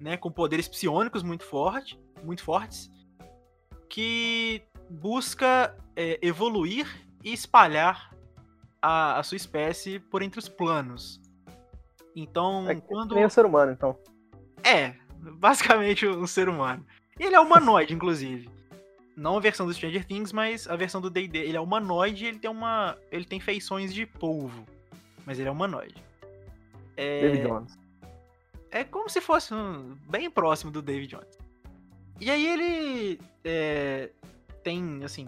né? 0.00 0.16
Com 0.16 0.30
poderes 0.30 0.68
psionicos 0.68 1.24
muito, 1.24 1.44
forte, 1.44 1.98
muito 2.22 2.44
fortes. 2.44 2.88
Que 3.88 4.62
busca 4.88 5.76
é, 5.96 6.18
evoluir 6.22 6.86
e 7.22 7.32
espalhar 7.32 8.14
a, 8.80 9.18
a 9.18 9.22
sua 9.22 9.36
espécie 9.36 9.98
por 9.98 10.22
entre 10.22 10.38
os 10.38 10.48
planos. 10.48 11.20
Então, 12.14 12.68
É 12.68 12.74
que 12.76 12.80
quando. 12.82 13.14
nem 13.14 13.24
o 13.24 13.30
ser 13.30 13.44
humano, 13.44 13.72
então. 13.72 13.98
É, 14.62 14.94
basicamente 15.38 16.06
um 16.06 16.26
ser 16.26 16.48
humano. 16.48 16.84
Ele 17.18 17.34
é 17.34 17.40
humanoide, 17.40 17.92
inclusive. 17.94 18.48
Não 19.16 19.36
a 19.36 19.40
versão 19.40 19.64
do 19.66 19.72
Stranger 19.72 20.04
Things, 20.04 20.32
mas 20.32 20.68
a 20.68 20.74
versão 20.76 21.00
do 21.00 21.08
D&D. 21.08 21.38
Ele 21.38 21.56
é 21.56 21.60
humanoide 21.60 22.24
e 22.24 22.28
ele 22.28 22.38
tem 22.38 22.50
uma... 22.50 22.96
Ele 23.12 23.24
tem 23.24 23.38
feições 23.40 23.94
de 23.94 24.04
polvo. 24.06 24.64
Mas 25.24 25.38
ele 25.38 25.48
é 25.48 25.52
humanoide. 25.52 26.02
É, 26.96 27.20
David 27.22 27.46
Jones. 27.48 27.78
é 28.70 28.84
como 28.84 29.08
se 29.08 29.20
fosse 29.20 29.52
um- 29.54 29.96
bem 30.08 30.30
próximo 30.30 30.70
do 30.70 30.82
David 30.82 31.10
Jones. 31.16 31.38
E 32.20 32.30
aí 32.30 32.46
ele 32.46 33.20
é, 33.44 34.10
tem, 34.62 35.02
assim, 35.04 35.26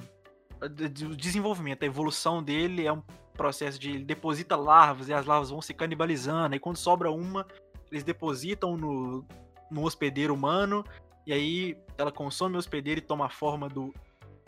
o 0.61 0.69
de- 0.69 1.07
o 1.07 1.17
desenvolvimento, 1.17 1.83
a 1.83 1.87
evolução 1.87 2.43
dele 2.43 2.87
é 2.87 2.93
um 2.93 3.03
processo 3.37 3.79
de 3.79 3.91
ele 3.91 4.05
deposita 4.05 4.57
larvas 4.57 5.09
e 5.09 5.13
as 5.13 5.27
larvas 5.27 5.51
vão 5.51 5.61
se 5.61 5.75
canibalizando. 5.75 6.57
E 6.57 6.59
quando 6.61 6.77
sobra 6.77 7.11
uma, 7.11 7.47
eles 7.91 8.03
depositam 8.03 8.77
no, 8.77 9.27
no 9.71 9.85
hospedeiro 9.85 10.35
humano. 10.35 10.85
E 11.27 11.33
aí 11.33 11.77
ela 11.99 12.13
consome 12.13 12.57
o 12.57 12.59
hospedeiro 12.59 12.99
e 12.99 13.05
toma 13.05 13.27
a 13.27 13.31
forma 13.31 13.69
do 13.69 13.93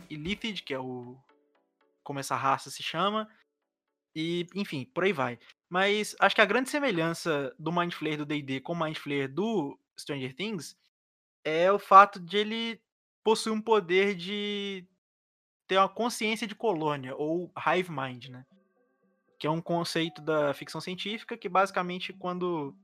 Illithid, 0.08 0.62
que 0.62 0.72
é 0.72 0.78
o. 0.78 1.16
como 2.02 2.18
essa 2.18 2.36
raça 2.36 2.70
se 2.70 2.82
chama. 2.82 3.28
E, 4.14 4.46
enfim, 4.54 4.84
por 4.84 5.04
aí 5.04 5.12
vai. 5.12 5.38
Mas 5.68 6.16
acho 6.18 6.34
que 6.34 6.40
a 6.40 6.46
grande 6.46 6.70
semelhança 6.70 7.54
do 7.58 7.70
Mind 7.70 7.92
Flayer 7.92 8.18
do 8.18 8.26
D&D 8.26 8.60
com 8.60 8.72
o 8.72 8.80
Mind 8.80 8.96
Flayer 8.96 9.32
do 9.32 9.78
Stranger 9.98 10.34
Things 10.34 10.76
é 11.44 11.70
o 11.70 11.78
fato 11.78 12.18
de 12.18 12.38
ele 12.38 12.82
possuir 13.22 13.52
um 13.52 13.60
poder 13.60 14.14
de 14.14 14.86
ter 15.68 15.76
uma 15.76 15.88
consciência 15.88 16.46
de 16.46 16.54
colônia, 16.54 17.14
ou 17.14 17.52
hive 17.56 17.92
mind, 17.92 18.28
né? 18.28 18.44
Que 19.38 19.46
é 19.46 19.50
um 19.50 19.60
conceito 19.60 20.22
da 20.22 20.52
ficção 20.54 20.80
científica 20.80 21.36
que 21.36 21.48
basicamente 21.48 22.12
quando 22.12 22.74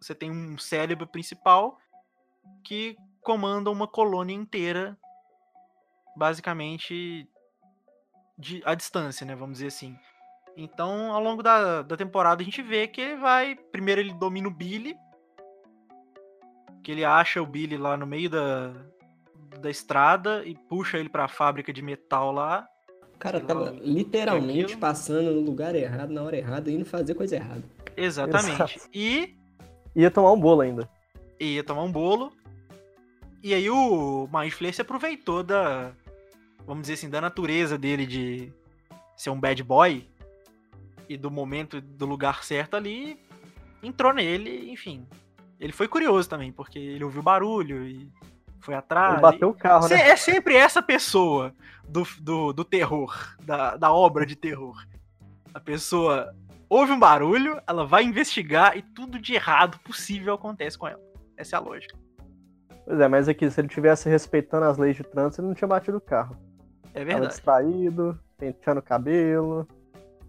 você 0.00 0.14
tem 0.14 0.30
um 0.30 0.56
cérebro 0.56 1.06
principal 1.06 1.78
que 2.62 2.96
comanda 3.20 3.70
uma 3.70 3.88
colônia 3.88 4.34
inteira, 4.34 4.96
basicamente 6.16 7.28
de, 8.38 8.62
à 8.64 8.74
distância, 8.74 9.26
né? 9.26 9.34
Vamos 9.34 9.58
dizer 9.58 9.66
assim. 9.66 9.98
Então, 10.56 11.12
ao 11.12 11.22
longo 11.22 11.42
da, 11.42 11.82
da 11.82 11.96
temporada, 11.96 12.40
a 12.40 12.44
gente 12.44 12.62
vê 12.62 12.86
que 12.86 13.00
ele 13.00 13.16
vai. 13.16 13.56
Primeiro, 13.56 14.00
ele 14.00 14.14
domina 14.14 14.48
o 14.48 14.54
Billy. 14.54 14.96
Que 16.82 16.92
ele 16.92 17.04
acha 17.04 17.42
o 17.42 17.46
Billy 17.46 17.76
lá 17.76 17.96
no 17.96 18.06
meio 18.06 18.30
da, 18.30 18.72
da 19.60 19.70
estrada 19.70 20.42
e 20.44 20.54
puxa 20.54 20.98
ele 20.98 21.08
pra 21.08 21.28
fábrica 21.28 21.72
de 21.72 21.82
metal 21.82 22.32
lá. 22.32 22.66
O 23.14 23.18
cara 23.18 23.40
tava 23.40 23.70
literalmente 23.82 24.64
aquilo. 24.64 24.80
passando 24.80 25.32
no 25.32 25.40
lugar 25.40 25.74
errado, 25.74 26.10
na 26.12 26.22
hora 26.22 26.36
errada, 26.36 26.70
indo 26.70 26.84
fazer 26.84 27.14
coisa 27.14 27.36
errada. 27.36 27.64
Exatamente. 27.96 28.62
Exato. 28.62 28.88
E 28.94 29.34
Ia 29.96 30.10
tomar 30.10 30.32
um 30.32 30.38
bolo 30.40 30.60
ainda. 30.60 30.88
ia 31.40 31.64
tomar 31.64 31.82
um 31.82 31.90
bolo. 31.90 32.32
E 33.42 33.52
aí 33.54 33.68
o 33.68 34.28
Mind 34.32 34.52
Flayer 34.52 34.74
se 34.74 34.82
aproveitou 34.82 35.42
da. 35.42 35.92
Vamos 36.66 36.82
dizer 36.82 36.94
assim, 36.94 37.10
da 37.10 37.20
natureza 37.20 37.76
dele 37.78 38.06
de 38.06 38.52
ser 39.16 39.30
um 39.30 39.40
bad 39.40 39.62
boy. 39.64 40.06
E 41.08 41.16
do 41.16 41.30
momento, 41.30 41.80
do 41.80 42.06
lugar 42.06 42.44
certo 42.44 42.76
ali. 42.76 43.18
Entrou 43.82 44.12
nele, 44.12 44.70
enfim. 44.70 45.06
Ele 45.58 45.72
foi 45.72 45.88
curioso 45.88 46.28
também, 46.28 46.52
porque 46.52 46.78
ele 46.78 47.02
ouviu 47.02 47.22
barulho 47.22 47.84
e 47.84 48.08
foi 48.60 48.74
atrás. 48.74 49.14
Ele 49.14 49.22
bateu 49.22 49.48
o 49.48 49.54
carro, 49.54 49.88
né? 49.88 50.10
É 50.10 50.16
sempre 50.16 50.56
essa 50.56 50.82
pessoa 50.82 51.54
do, 51.88 52.06
do, 52.20 52.52
do 52.52 52.64
terror, 52.64 53.36
da, 53.44 53.76
da 53.76 53.92
obra 53.92 54.26
de 54.26 54.36
terror. 54.36 54.76
A 55.54 55.60
pessoa 55.60 56.34
ouve 56.68 56.92
um 56.92 56.98
barulho, 56.98 57.60
ela 57.66 57.86
vai 57.86 58.04
investigar 58.04 58.76
e 58.76 58.82
tudo 58.82 59.18
de 59.18 59.34
errado 59.34 59.78
possível 59.80 60.34
acontece 60.34 60.76
com 60.76 60.86
ela. 60.86 61.00
Essa 61.36 61.56
é 61.56 61.58
a 61.58 61.60
lógica. 61.62 61.96
Pois 62.84 63.00
é, 63.00 63.08
mas 63.08 63.28
aqui, 63.28 63.50
se 63.50 63.60
ele 63.60 63.68
tivesse 63.68 64.08
respeitando 64.08 64.64
as 64.64 64.78
leis 64.78 64.96
de 64.96 65.04
trânsito, 65.04 65.42
ele 65.42 65.48
não 65.48 65.54
tinha 65.54 65.68
batido 65.68 65.98
o 65.98 66.00
carro. 66.00 66.36
É 66.94 67.00
Tava 67.00 67.04
verdade. 67.04 67.28
distraído, 67.28 68.18
penteando 68.36 68.80
o 68.80 68.82
cabelo. 68.82 69.68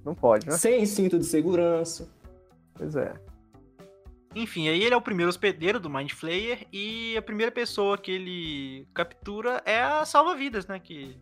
Não 0.04 0.14
pode, 0.14 0.46
né? 0.48 0.58
Sem 0.58 0.86
cinto 0.86 1.18
de 1.18 1.26
segurança. 1.26 2.10
Pois 2.74 2.96
é. 2.96 3.14
Enfim, 4.36 4.68
aí 4.70 4.84
ele 4.84 4.94
é 4.94 4.98
o 4.98 5.02
primeiro 5.02 5.30
hospedeiro 5.30 5.80
do 5.80 5.90
Mind 5.90 6.12
Flayer 6.12 6.68
e 6.72 7.18
a 7.18 7.22
primeira 7.22 7.52
pessoa 7.52 7.98
que 7.98 8.12
ele 8.12 8.88
captura 8.94 9.62
é 9.66 9.82
a 9.82 10.06
salva-vidas, 10.06 10.68
né? 10.68 10.80
Que 10.80 11.18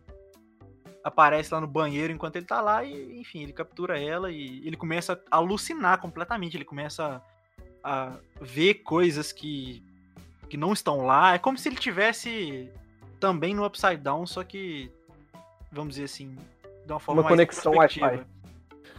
aparece 1.02 1.54
lá 1.54 1.60
no 1.60 1.66
banheiro 1.66 2.12
enquanto 2.12 2.36
ele 2.36 2.44
tá 2.44 2.60
lá 2.60 2.84
e, 2.84 3.18
enfim, 3.18 3.42
ele 3.42 3.52
captura 3.52 3.98
ela 3.98 4.30
e 4.30 4.66
ele 4.66 4.76
começa 4.76 5.20
a 5.30 5.36
alucinar 5.36 6.00
completamente. 6.00 6.56
Ele 6.56 6.66
começa 6.66 7.22
a, 7.82 8.12
ver 8.40 8.74
coisas 8.74 9.32
que, 9.32 9.82
que 10.50 10.56
não 10.56 10.72
estão 10.74 11.06
lá. 11.06 11.34
É 11.34 11.38
como 11.38 11.56
se 11.56 11.68
ele 11.68 11.76
tivesse 11.76 12.70
também 13.18 13.54
no 13.54 13.64
Upside 13.64 13.96
Down, 13.96 14.26
só 14.26 14.44
que, 14.44 14.92
vamos 15.72 15.94
dizer 15.94 16.04
assim, 16.04 16.36
de 16.84 16.92
uma 16.92 17.00
forma 17.00 17.22
Uma 17.22 17.30
mais 17.30 17.32
conexão. 17.32 17.72
Wi-Fi. 17.72 18.24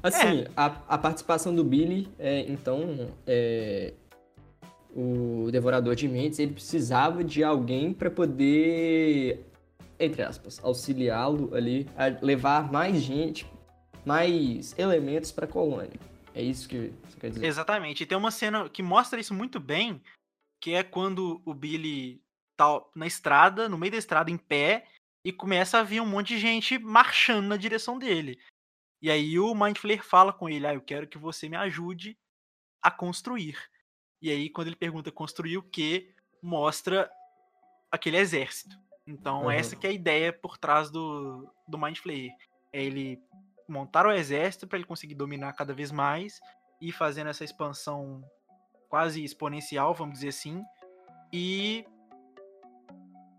Assim, 0.01 0.45
a, 0.55 0.65
a 0.87 0.97
participação 0.97 1.53
do 1.53 1.63
Billy, 1.63 2.07
é, 2.17 2.41
então, 2.41 3.11
é, 3.27 3.93
o 4.95 5.49
Devorador 5.51 5.95
de 5.95 6.07
Mentes, 6.07 6.39
ele 6.39 6.53
precisava 6.53 7.23
de 7.23 7.43
alguém 7.43 7.93
para 7.93 8.09
poder, 8.09 9.45
entre 9.99 10.21
aspas, 10.21 10.59
auxiliá-lo 10.63 11.53
ali 11.53 11.87
a 11.97 12.07
levar 12.23 12.71
mais 12.71 13.01
gente, 13.01 13.45
mais 14.05 14.73
elementos 14.77 15.31
para 15.31 15.45
a 15.45 15.47
colônia. 15.47 15.99
É 16.33 16.41
isso 16.41 16.67
que 16.67 16.93
você 17.03 17.19
quer 17.19 17.29
dizer? 17.31 17.45
Exatamente. 17.45 18.03
E 18.03 18.05
tem 18.05 18.17
uma 18.17 18.31
cena 18.31 18.69
que 18.69 18.81
mostra 18.81 19.19
isso 19.19 19.33
muito 19.33 19.59
bem, 19.59 20.01
que 20.61 20.73
é 20.73 20.83
quando 20.83 21.41
o 21.45 21.53
Billy 21.53 22.21
tá 22.55 22.81
na 22.95 23.07
estrada, 23.07 23.69
no 23.69 23.77
meio 23.77 23.91
da 23.91 23.97
estrada, 23.97 24.31
em 24.31 24.37
pé, 24.37 24.85
e 25.25 25.31
começa 25.31 25.79
a 25.79 25.83
vir 25.83 26.01
um 26.01 26.05
monte 26.05 26.29
de 26.29 26.39
gente 26.39 26.77
marchando 26.79 27.47
na 27.47 27.57
direção 27.57 27.99
dele. 27.99 28.39
E 29.01 29.09
aí 29.09 29.39
o 29.39 29.55
Mind 29.55 29.77
Flayer 29.77 30.03
fala 30.03 30.33
com 30.33 30.49
ele: 30.49 30.67
"Ah, 30.67 30.73
eu 30.73 30.81
quero 30.81 31.07
que 31.07 31.17
você 31.17 31.47
me 31.49 31.55
ajude 31.57 32.17
a 32.81 32.91
construir". 32.91 33.57
E 34.21 34.29
aí 34.29 34.49
quando 34.49 34.67
ele 34.67 34.75
pergunta 34.75 35.11
construir 35.11 35.57
o 35.57 35.63
quê, 35.63 36.13
mostra 36.41 37.09
aquele 37.91 38.17
exército. 38.17 38.77
Então 39.07 39.43
Uhum. 39.45 39.51
essa 39.51 39.75
que 39.75 39.87
é 39.87 39.89
a 39.89 39.93
ideia 39.93 40.33
por 40.33 40.57
trás 40.57 40.91
do 40.91 41.51
do 41.67 41.77
Mind 41.77 41.97
Flayer. 41.97 42.31
É 42.73 42.83
ele 42.83 43.19
montar 43.67 44.05
o 44.05 44.11
exército 44.11 44.67
para 44.67 44.77
ele 44.77 44.87
conseguir 44.87 45.15
dominar 45.15 45.53
cada 45.53 45.73
vez 45.73 45.91
mais 45.91 46.39
e 46.81 46.89
ir 46.89 46.91
fazendo 46.91 47.29
essa 47.29 47.43
expansão 47.43 48.23
quase 48.89 49.23
exponencial, 49.23 49.93
vamos 49.93 50.15
dizer 50.15 50.29
assim, 50.29 50.63
e 51.31 51.85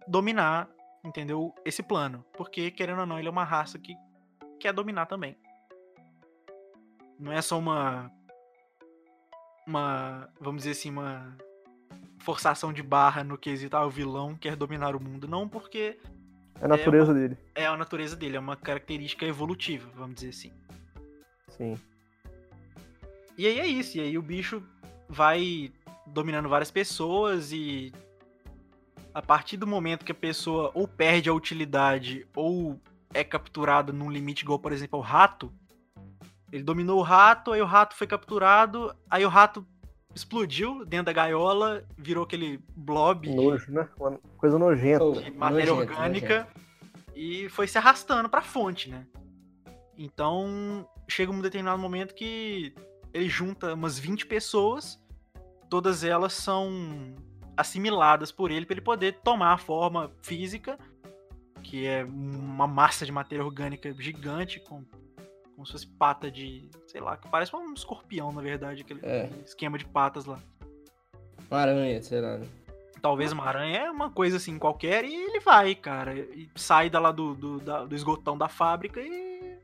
dominar, 0.06 0.68
entendeu? 1.04 1.52
Esse 1.64 1.82
plano. 1.82 2.24
Porque, 2.34 2.70
querendo 2.70 3.00
ou 3.00 3.06
não, 3.06 3.18
ele 3.18 3.28
é 3.28 3.30
uma 3.30 3.44
raça 3.44 3.78
que 3.78 3.94
quer 4.60 4.72
dominar 4.72 5.06
também. 5.06 5.36
Não 7.20 7.32
é 7.32 7.42
só 7.42 7.58
uma. 7.58 8.10
Uma. 9.66 10.28
Vamos 10.40 10.62
dizer 10.62 10.72
assim, 10.72 10.90
uma. 10.90 11.36
Forçação 12.20 12.72
de 12.72 12.82
barra 12.82 13.24
no 13.24 13.38
quesito, 13.38 13.76
ah, 13.76 13.86
o 13.86 13.90
vilão 13.90 14.34
quer 14.36 14.54
dominar 14.54 14.94
o 14.94 15.00
mundo. 15.02 15.26
Não, 15.26 15.48
porque 15.48 15.98
É 16.60 16.64
a 16.66 16.68
natureza 16.68 17.14
dele. 17.14 17.36
é 17.54 17.64
a 17.66 17.74
natureza 17.76 18.14
dele, 18.14 18.36
é 18.36 18.40
uma 18.40 18.56
característica 18.56 19.24
evolutiva, 19.24 19.88
vamos 19.94 20.16
dizer 20.16 20.28
assim. 20.28 20.52
Sim. 21.48 21.78
E 23.38 23.46
aí 23.46 23.58
é 23.58 23.66
isso, 23.66 23.96
e 23.96 24.00
aí 24.02 24.18
o 24.18 24.22
bicho 24.22 24.62
vai 25.08 25.72
dominando 26.08 26.46
várias 26.46 26.70
pessoas 26.70 27.52
e 27.52 27.90
a 29.14 29.22
partir 29.22 29.56
do 29.56 29.66
momento 29.66 30.04
que 30.04 30.12
a 30.12 30.14
pessoa 30.14 30.70
ou 30.74 30.86
perde 30.86 31.30
a 31.30 31.32
utilidade 31.32 32.26
ou 32.36 32.78
é 33.14 33.24
capturada 33.24 33.94
num 33.94 34.10
limite 34.10 34.42
igual, 34.44 34.58
por 34.58 34.72
exemplo, 34.72 34.98
ao 34.98 35.02
rato, 35.02 35.50
ele 36.52 36.62
dominou 36.62 36.98
o 36.98 37.02
rato, 37.02 37.52
aí 37.52 37.62
o 37.62 37.66
rato 37.66 37.94
foi 37.94 38.06
capturado, 38.06 38.94
aí 39.08 39.24
o 39.24 39.28
rato 39.28 39.66
explodiu 40.14 40.84
dentro 40.84 41.06
da 41.06 41.12
gaiola, 41.12 41.84
virou 41.96 42.24
aquele 42.24 42.60
blob 42.74 43.32
Nojo, 43.32 43.70
né? 43.72 43.88
Uma 43.98 44.18
coisa 44.36 44.58
nojenta. 44.58 45.04
Oh, 45.04 45.12
de 45.12 45.30
matéria 45.30 45.72
nojento, 45.72 45.92
orgânica 45.92 46.48
e 47.14 47.48
foi 47.50 47.66
se 47.66 47.78
arrastando 47.78 48.28
pra 48.28 48.42
fonte, 48.42 48.90
né? 48.90 49.06
Então, 49.96 50.88
chega 51.06 51.30
um 51.30 51.40
determinado 51.40 51.80
momento 51.80 52.14
que 52.14 52.74
ele 53.12 53.28
junta 53.28 53.74
umas 53.74 53.98
20 53.98 54.26
pessoas, 54.26 54.98
todas 55.68 56.02
elas 56.02 56.32
são 56.32 57.14
assimiladas 57.56 58.32
por 58.32 58.50
ele 58.50 58.64
para 58.64 58.74
ele 58.74 58.80
poder 58.80 59.20
tomar 59.22 59.52
a 59.52 59.58
forma 59.58 60.10
física, 60.22 60.78
que 61.62 61.86
é 61.86 62.04
uma 62.04 62.66
massa 62.66 63.04
de 63.04 63.12
matéria 63.12 63.44
orgânica 63.44 63.94
gigante 63.98 64.58
com 64.58 64.82
como 65.60 65.66
se 65.66 65.72
fosse 65.72 65.86
pata 65.86 66.30
de, 66.30 66.70
sei 66.86 67.02
lá, 67.02 67.18
que 67.18 67.28
parece 67.28 67.54
um 67.54 67.74
escorpião, 67.74 68.32
na 68.32 68.40
verdade, 68.40 68.80
aquele 68.80 69.00
É. 69.02 69.28
esquema 69.44 69.76
de 69.76 69.84
patas 69.84 70.24
lá. 70.24 70.38
Uma 71.50 71.60
aranha, 71.60 72.02
sei 72.02 72.18
lá. 72.22 72.38
né? 72.38 72.46
Talvez 73.02 73.30
uma 73.30 73.44
aranha 73.44 73.76
é 73.80 73.90
uma 73.90 74.10
coisa 74.10 74.38
assim 74.38 74.58
qualquer 74.58 75.04
e 75.04 75.14
ele 75.14 75.38
vai, 75.40 75.74
cara. 75.74 76.14
E 76.18 76.48
sai 76.54 76.88
da 76.88 76.98
lá 76.98 77.12
do, 77.12 77.34
do, 77.34 77.60
da- 77.60 77.84
do 77.84 77.94
esgotão 77.94 78.38
da 78.38 78.48
fábrica 78.48 79.00
e, 79.02 79.58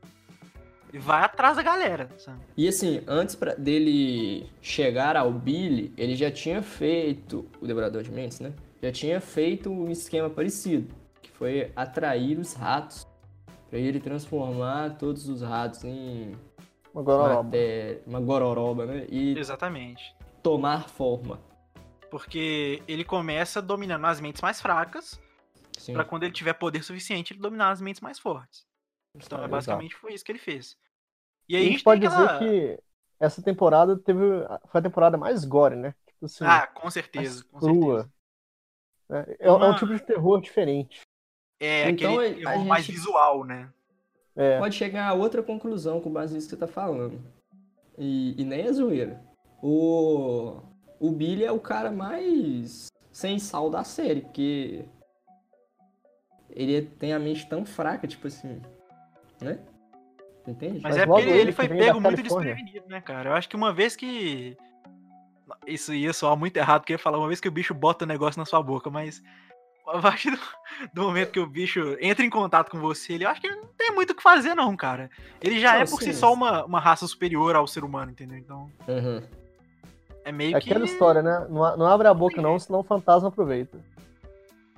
e 0.93 0.99
vai 0.99 1.23
atrás 1.23 1.57
da 1.57 1.63
galera, 1.63 2.09
sabe? 2.19 2.41
E 2.55 2.67
assim, 2.67 3.01
antes 3.07 3.33
pra- 3.35 3.55
dele 3.55 4.47
chegar 4.61 5.17
ao 5.17 5.31
Billy, 5.31 5.91
ele 5.97 6.15
já 6.15 6.29
tinha 6.29 6.61
feito, 6.61 7.49
o 7.59 7.65
Devorador 7.65 8.03
de 8.03 8.11
Mentes, 8.11 8.39
né? 8.39 8.53
Já 8.83 8.91
tinha 8.91 9.19
feito 9.19 9.71
um 9.71 9.89
esquema 9.89 10.29
parecido, 10.29 10.93
que 11.23 11.31
foi 11.31 11.71
atrair 11.75 12.37
os 12.37 12.53
ratos, 12.53 13.06
pra 13.69 13.77
ele 13.79 13.99
transformar 13.99 14.97
todos 14.97 15.27
os 15.27 15.41
ratos 15.41 15.83
em 15.83 16.35
Uma 16.93 17.03
gororoba. 17.03 17.43
maté- 17.43 18.01
uma 18.05 18.19
gororoba, 18.21 18.85
né? 18.85 19.05
E 19.09 19.37
Exatamente. 19.37 20.15
tomar 20.41 20.87
forma. 20.89 21.39
Porque 22.09 22.81
ele 22.87 23.03
começa 23.03 23.61
dominando 23.61 24.05
as 24.05 24.19
mentes 24.21 24.41
mais 24.41 24.61
fracas, 24.61 25.19
pra 25.93 26.05
quando 26.05 26.23
ele 26.23 26.31
tiver 26.33 26.53
poder 26.53 26.81
suficiente, 26.83 27.33
ele 27.33 27.41
dominar 27.41 27.69
as 27.71 27.81
mentes 27.81 28.01
mais 28.01 28.17
fortes. 28.17 28.65
Então, 29.15 29.37
é 29.39 29.41
Exato. 29.41 29.51
basicamente 29.51 29.95
foi 29.95 30.13
isso 30.13 30.23
que 30.23 30.31
ele 30.31 30.39
fez. 30.39 30.77
E 31.49 31.55
aí 31.55 31.61
a 31.61 31.63
a 31.63 31.65
gente 31.65 31.73
gente 31.75 31.83
pode 31.83 32.01
tem 32.01 32.09
dizer 32.09 32.23
aquela... 32.23 32.39
que 32.39 32.79
essa 33.19 33.41
temporada 33.41 33.97
teve. 33.97 34.19
Foi 34.69 34.79
a 34.79 34.81
temporada 34.81 35.17
mais 35.17 35.43
gore, 35.43 35.75
né? 35.75 35.93
Tipo 36.07 36.25
assim, 36.25 36.45
Ah, 36.45 36.67
com 36.67 36.89
certeza, 36.89 37.43
com 37.51 37.59
crua. 37.59 37.99
certeza. 38.01 38.13
né? 39.09 39.25
É, 39.39 39.47
é 39.47 39.51
um 39.51 39.55
Uma- 39.57 39.75
tipo 39.75 39.93
de 39.93 39.99
terror 40.01 40.39
diferente. 40.41 41.01
É 41.59 41.89
Então, 41.89 42.19
aquele 42.19 42.45
a 42.45 42.51
terror 42.51 42.65
mais 42.65 42.85
gente- 42.85 42.95
visual, 42.95 43.43
né? 43.43 43.69
É, 44.35 44.59
Pode 44.59 44.75
chegar 44.75 45.07
a 45.07 45.13
outra 45.13 45.41
conclusão 45.41 45.99
com 45.99 46.11
base 46.11 46.35
nisso 46.35 46.47
que 46.47 46.55
você 46.55 46.59
tá 46.59 46.67
falando. 46.67 47.19
E, 47.97 48.39
e 48.39 48.43
nem 48.45 48.61
é 48.61 48.71
zoeira. 48.71 49.19
O, 49.63 50.61
o 50.99 51.11
Billy 51.11 51.43
é 51.43 51.51
o 51.51 51.59
cara 51.59 51.91
mais 51.91 52.87
sem 53.11 53.39
sal 53.39 53.71
da 53.71 53.83
série, 53.83 54.21
porque 54.21 54.85
ele 56.51 56.83
tem 56.83 57.13
a 57.13 57.19
mente 57.19 57.47
tão 57.47 57.65
fraca, 57.65 58.07
tipo 58.07 58.27
assim, 58.27 58.61
né? 59.41 59.59
Entende? 60.47 60.79
Mas, 60.81 60.95
Mas 60.95 60.97
é 60.97 61.05
porque 61.05 61.21
ele, 61.27 61.39
ele 61.39 61.51
foi 61.51 61.67
pego 61.67 61.99
muito 61.99 62.21
desprevenido, 62.23 62.87
né, 62.87 63.01
cara? 63.01 63.29
Eu 63.31 63.33
acho 63.33 63.49
que 63.49 63.55
uma 63.55 63.73
vez 63.73 63.95
que. 63.95 64.55
Isso 65.65 65.93
ia 65.93 66.13
soar 66.13 66.37
muito 66.37 66.55
errado, 66.57 66.81
porque 66.81 66.93
eu 66.93 66.95
ia 66.95 66.99
falar 67.03 67.17
uma 67.17 67.27
vez 67.27 67.41
que 67.41 67.47
o 67.47 67.51
bicho 67.51 67.73
bota 67.73 68.05
o 68.05 68.07
negócio 68.07 68.39
na 68.39 68.45
sua 68.45 68.61
boca, 68.61 68.89
mas 68.89 69.21
a 69.87 69.99
partir 69.99 70.31
do, 70.31 70.39
do 70.93 71.01
momento 71.03 71.31
que 71.31 71.39
o 71.39 71.47
bicho 71.47 71.95
entra 71.99 72.25
em 72.25 72.29
contato 72.29 72.69
com 72.69 72.79
você, 72.79 73.13
ele, 73.13 73.25
acho 73.25 73.39
que 73.41 73.47
ele 73.47 73.55
não 73.57 73.67
tem 73.77 73.91
muito 73.91 74.11
o 74.11 74.15
que 74.15 74.21
fazer, 74.23 74.53
não, 74.55 74.75
cara. 74.75 75.09
Ele 75.41 75.59
já 75.59 75.73
Não, 75.75 75.81
é 75.81 75.85
por 75.85 75.99
si 76.01 76.13
sim. 76.13 76.19
só 76.19 76.33
uma, 76.33 76.65
uma 76.65 76.79
raça 76.79 77.07
superior 77.07 77.55
ao 77.55 77.65
ser 77.67 77.83
humano, 77.83 78.11
entendeu? 78.11 78.37
Então, 78.37 78.71
Uhum. 78.87 79.21
é 80.25 80.31
meio 80.31 80.55
é 80.55 80.59
que. 80.61 80.69
aquela 80.69 80.85
história, 80.85 81.21
né? 81.21 81.47
Não, 81.49 81.77
não 81.77 81.87
abre 81.87 82.07
a 82.07 82.13
boca, 82.13 82.41
não, 82.41 82.59
senão 82.59 82.79
o 82.79 82.83
fantasma 82.83 83.29
aproveita. 83.29 83.79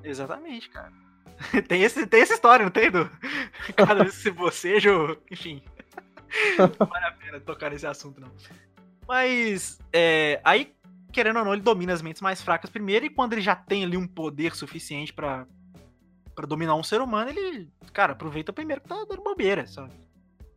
Exatamente, 0.03 0.69
cara. 0.69 0.91
tem, 1.67 1.83
esse, 1.83 2.05
tem 2.05 2.21
essa 2.21 2.33
história, 2.33 2.63
não 2.65 2.71
tem, 2.71 2.91
Du? 2.91 3.09
Cada 3.75 4.03
vez 4.03 4.15
que 4.17 4.23
você 4.23 4.31
boceja, 4.31 4.95
ou- 4.95 5.17
enfim. 5.31 5.61
não 6.79 6.87
vale 6.87 7.05
a 7.05 7.11
pena 7.13 7.39
tocar 7.39 7.71
nesse 7.71 7.87
assunto, 7.87 8.19
não. 8.21 8.29
Mas, 9.07 9.79
é, 9.91 10.39
aí, 10.43 10.71
querendo 11.11 11.39
ou 11.39 11.45
não, 11.45 11.53
ele 11.53 11.61
domina 11.61 11.93
as 11.93 12.01
mentes 12.01 12.21
mais 12.21 12.41
fracas 12.41 12.69
primeiro, 12.69 13.05
e 13.05 13.09
quando 13.09 13.33
ele 13.33 13.41
já 13.41 13.55
tem 13.55 13.83
ali 13.83 13.97
um 13.97 14.07
poder 14.07 14.55
suficiente 14.55 15.13
pra, 15.13 15.47
pra 16.35 16.45
dominar 16.45 16.75
um 16.75 16.83
ser 16.83 17.01
humano, 17.01 17.29
ele, 17.29 17.69
cara, 17.93 18.13
aproveita 18.13 18.53
primeiro 18.53 18.81
que 18.81 18.87
tá 18.87 19.05
dando 19.07 19.23
bobeira, 19.23 19.67
sabe? 19.67 19.93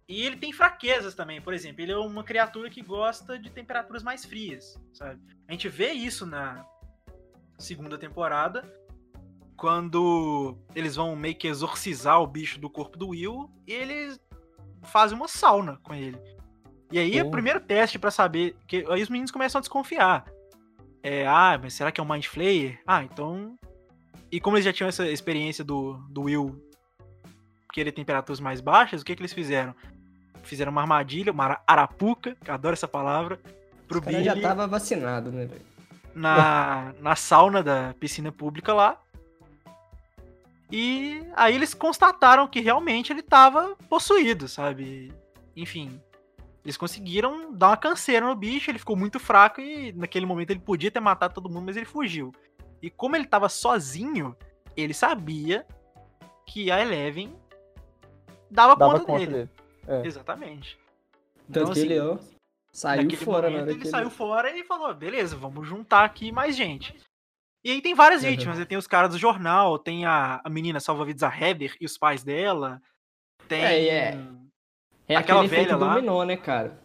E 0.09 0.23
ele 0.23 0.37
tem 0.37 0.53
fraquezas 0.53 1.15
também, 1.15 1.41
por 1.41 1.55
exemplo, 1.55 1.81
ele 1.81 1.93
é 1.93 1.97
uma 1.97 2.25
criatura 2.25 2.69
que 2.69 2.83
gosta 2.83 3.39
de 3.39 3.51
temperaturas 3.51 4.03
mais 4.03 4.25
frias, 4.25 4.79
sabe? 4.93 5.21
A 5.49 5.53
gente 5.53 5.69
vê 5.69 5.93
isso 5.93 6.27
na 6.27 6.67
segunda 7.59 7.97
temporada, 7.97 8.63
quando 9.57 10.59
eles 10.75 10.97
vão 10.97 11.15
meio 11.15 11.37
que 11.37 11.47
exorcizar 11.47 12.21
o 12.21 12.27
bicho 12.27 12.59
do 12.59 12.69
corpo 12.69 12.99
do 12.99 13.11
Will 13.11 13.49
e 13.67 13.73
eles 13.73 14.21
fazem 14.83 15.17
uma 15.17 15.29
sauna 15.29 15.79
com 15.83 15.95
ele. 15.95 16.19
E 16.91 16.99
aí 16.99 17.17
é 17.17 17.23
o 17.23 17.31
primeiro 17.31 17.61
teste 17.61 17.99
pra 17.99 18.11
saber 18.11 18.57
que 18.67 18.85
aí 18.91 19.03
os 19.03 19.09
meninos 19.09 19.31
começam 19.31 19.59
a 19.59 19.63
desconfiar. 19.63 20.25
É, 21.03 21.27
ah, 21.27 21.59
mas 21.61 21.75
será 21.75 21.91
que 21.91 22.01
é 22.01 22.05
um 22.05 22.09
Mind 22.09 22.27
Flayer? 22.27 22.79
Ah, 22.87 23.03
então. 23.03 23.57
E 24.31 24.41
como 24.41 24.57
eles 24.57 24.65
já 24.65 24.73
tinham 24.73 24.89
essa 24.89 25.07
experiência 25.09 25.63
do, 25.65 25.95
do 26.09 26.23
Will 26.23 26.63
querer 27.73 27.93
temperaturas 27.93 28.41
mais 28.41 28.61
baixas, 28.61 29.03
o 29.03 29.05
que, 29.05 29.15
que 29.17 29.21
eles 29.23 29.33
fizeram? 29.33 29.75
Fizeram 30.43 30.71
uma 30.73 30.81
armadilha, 30.81 31.33
uma 31.33 31.45
ara- 31.45 31.63
arapuca, 31.67 32.37
que 32.43 32.51
eu 32.51 32.55
adoro 32.55 32.73
essa 32.75 32.89
palavra, 32.89 33.39
pro 33.89 33.99
O 33.99 34.03
cara 34.03 34.17
Billy 34.17 34.25
já 34.25 34.41
tava 34.41 34.67
vacinado, 34.67 35.31
né, 35.33 35.47
velho? 35.47 35.63
na, 36.15 36.95
na 37.01 37.17
sauna 37.17 37.63
da 37.63 37.95
piscina 37.99 38.31
pública 38.31 38.73
lá. 38.73 38.99
E 40.71 41.23
aí 41.37 41.55
eles 41.55 41.75
constataram 41.75 42.49
que 42.49 42.61
realmente 42.61 43.13
ele 43.13 43.21
estava 43.21 43.77
possuído, 43.89 44.49
sabe? 44.49 45.13
Enfim, 45.55 46.01
eles 46.65 46.77
conseguiram 46.77 47.53
dar 47.53 47.69
uma 47.69 47.77
canseira 47.77 48.27
no 48.27 48.35
bicho, 48.35 48.71
ele 48.71 48.79
ficou 48.79 48.97
muito 48.97 49.19
fraco 49.19 49.61
e 49.61 49.93
naquele 49.93 50.27
momento 50.27 50.51
ele 50.51 50.61
podia 50.61 50.91
ter 50.91 51.01
matado 51.01 51.35
todo 51.35 51.49
mundo, 51.51 51.67
mas 51.67 51.77
ele 51.77 51.87
fugiu. 51.87 52.33
E 52.81 52.91
como 52.91 53.17
ele 53.17 53.25
estava 53.25 53.49
sozinho, 53.49 54.37
ele 54.77 54.95
sabia 54.95 55.67
que 56.47 56.71
a 56.71 56.81
Eleven 56.81 57.35
dava, 58.51 58.77
Dava 58.77 58.93
conta, 58.95 59.05
conta 59.05 59.19
dele. 59.19 59.33
dele. 59.33 59.51
É. 59.87 60.07
Exatamente. 60.07 60.79
Tanto 61.51 61.71
Então, 61.71 61.73
que 61.73 61.81
ele, 61.81 61.99
assim, 61.99 62.09
ó, 62.09 62.19
saiu 62.73 63.11
fora 63.17 63.51
na 63.51 63.59
momento, 63.59 63.69
hora 63.71 63.73
ele 63.81 63.89
saiu 63.91 64.11
fora 64.11 64.57
e 64.57 64.65
falou: 64.65 64.95
beleza, 64.95 65.37
vamos 65.37 65.67
juntar 65.67 66.05
aqui 66.05 66.31
mais 66.31 66.57
gente. 66.57 66.95
E 67.65 67.71
aí 67.71 67.81
tem 67.83 67.95
várias 67.95 68.23
Uhum. 68.23 68.31
vítimas, 68.31 68.59
né? 68.59 68.65
tem 68.65 68.79
os 68.79 68.87
caras 68.89 69.11
do 69.13 69.19
jornal, 69.19 69.79
tem 69.79 70.05
a, 70.05 70.41
a 70.45 70.51
menina 70.51 70.81
salva-vidas, 70.81 71.23
a 71.23 71.29
Heather 71.37 71.77
e 71.81 71.87
os 71.87 71.97
pais 71.99 72.23
dela. 72.25 72.81
Tem. 73.49 73.65
É, 73.65 73.83
e 73.83 73.89
é. 73.89 74.19
É 75.09 75.17
Aquela 75.17 75.41
aquele 75.41 75.55
efeito 75.63 75.77
velha 75.77 75.85
lá. 75.85 75.95
dominó, 75.95 76.25
né, 76.25 76.37
cara? 76.37 76.81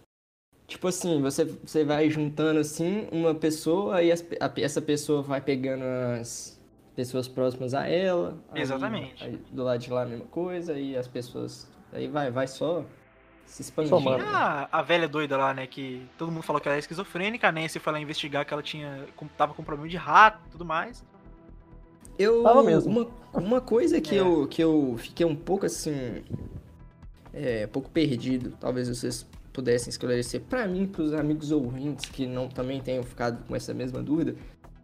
Tipo 0.68 0.88
assim, 0.90 1.22
você, 1.22 1.46
você 1.46 1.84
vai 1.86 2.10
juntando 2.10 2.60
assim 2.60 3.08
uma 3.12 3.34
pessoa 3.34 4.02
e 4.04 4.12
as- 4.12 4.26
a- 4.40 4.52
essa 4.62 4.82
pessoa 4.82 5.22
vai 5.22 5.40
pegando 5.40 5.84
as 6.20 6.60
pessoas 6.96 7.28
próximas 7.28 7.74
a 7.74 7.88
ela. 7.88 8.38
aí- 8.52 8.62
Exatamente. 8.62 9.24
aí 9.24 9.38
do 9.52 9.64
lado 9.64 9.80
de 9.80 9.90
lá 9.92 10.04
a 10.04 10.06
mesma 10.06 10.26
coisa, 10.26 10.78
e 10.78 10.98
as 10.98 11.08
pessoas. 11.08 11.70
Aí 11.94 12.08
vai, 12.08 12.30
vai 12.30 12.48
só 12.48 12.84
se 13.46 13.62
expandindo. 13.62 13.98
Tinha 14.02 14.18
a, 14.26 14.80
a 14.80 14.82
velha 14.82 15.08
doida 15.08 15.38
lá, 15.38 15.54
né? 15.54 15.66
Que 15.68 16.06
todo 16.18 16.30
mundo 16.32 16.44
falou 16.44 16.60
que 16.62 16.68
ela 16.68 16.74
era 16.74 16.80
esquizofrênica. 16.80 17.48
A 17.48 17.52
Nancy 17.52 17.80
foi 17.80 17.94
lá 17.94 18.00
investigar 18.02 18.46
que 18.46 18.52
ela 18.54 18.64
tinha. 18.64 19.06
com- 19.16 19.28
tava 19.28 19.54
com 19.54 19.64
problema 19.64 19.88
de 19.90 19.96
rato 19.96 20.40
e 20.48 20.50
tudo 20.50 20.66
mais. 20.66 21.02
Eu, 22.20 22.44
Tava 22.44 22.64
mesmo. 22.64 22.92
Uma, 22.92 23.08
uma 23.34 23.62
coisa 23.62 24.02
que, 24.02 24.16
É. 24.16 24.20
eu, 24.20 24.48
que 24.48 24.62
eu 24.62 24.96
fiquei 24.98 25.26
um 25.26 25.36
pouco 25.36 25.66
assim. 25.66 26.24
É, 27.40 27.66
um 27.66 27.70
pouco 27.70 27.88
perdido, 27.90 28.52
talvez 28.60 28.90
vocês 28.90 29.24
pudessem 29.54 29.90
esclarecer 29.90 30.42
pra 30.42 30.68
mim, 30.68 30.88
pros 30.88 31.14
amigos 31.14 31.52
ouvintes 31.52 32.10
que 32.10 32.26
não 32.26 32.48
também 32.48 32.82
tenham 32.82 33.04
ficado 33.04 33.46
com 33.48 33.56
essa 33.56 33.76
mesma 33.76 34.02
dúvida. 34.02 34.36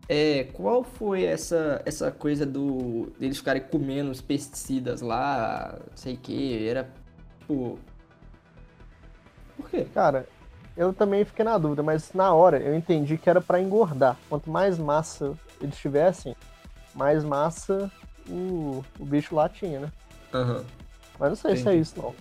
É, 0.08 0.43
qual 0.54 0.84
foi 0.84 1.24
essa, 1.24 1.82
essa 1.84 2.12
coisa 2.12 2.45
do 2.45 3.12
deles 3.20 3.38
ficarem 3.38 3.64
comendo 3.64 4.12
os 4.12 4.22
pesticidas 4.22 5.01
lá, 5.01 5.80
não 5.80 5.97
sei 5.97 6.14
o 6.14 6.18
que, 6.18 6.68
era 6.68 6.88
tipo. 7.39 7.80
Por 9.58 9.70
quê? 9.70 9.88
Cara, 9.91 10.28
eu 10.78 10.93
também 10.93 11.26
fiquei 11.26 11.43
na 11.43 11.58
dúvida, 11.58 11.82
mas 11.82 12.14
na 12.14 12.34
hora 12.34 12.60
eu 12.60 12.76
entendi 12.76 13.18
que 13.18 13.30
era 13.30 13.41
pra 13.41 13.60
engordar. 13.60 14.16
Quanto 14.30 14.49
mais 14.51 14.78
massa 14.78 15.34
eles 15.60 15.78
tivessem, 15.78 16.36
mais 16.93 17.24
massa 17.24 17.91
o, 18.30 18.84
o 18.99 19.06
bicho 19.06 19.34
lá 19.34 19.49
tinha, 19.49 19.80
né? 19.80 19.91
Aham. 20.32 20.64
Mas 21.20 21.30
não 21.30 21.36
sei 21.36 21.56
se 21.56 21.58
é 21.58 21.72
Entendi. 21.72 21.82
isso, 21.82 21.93
não. 21.97 22.14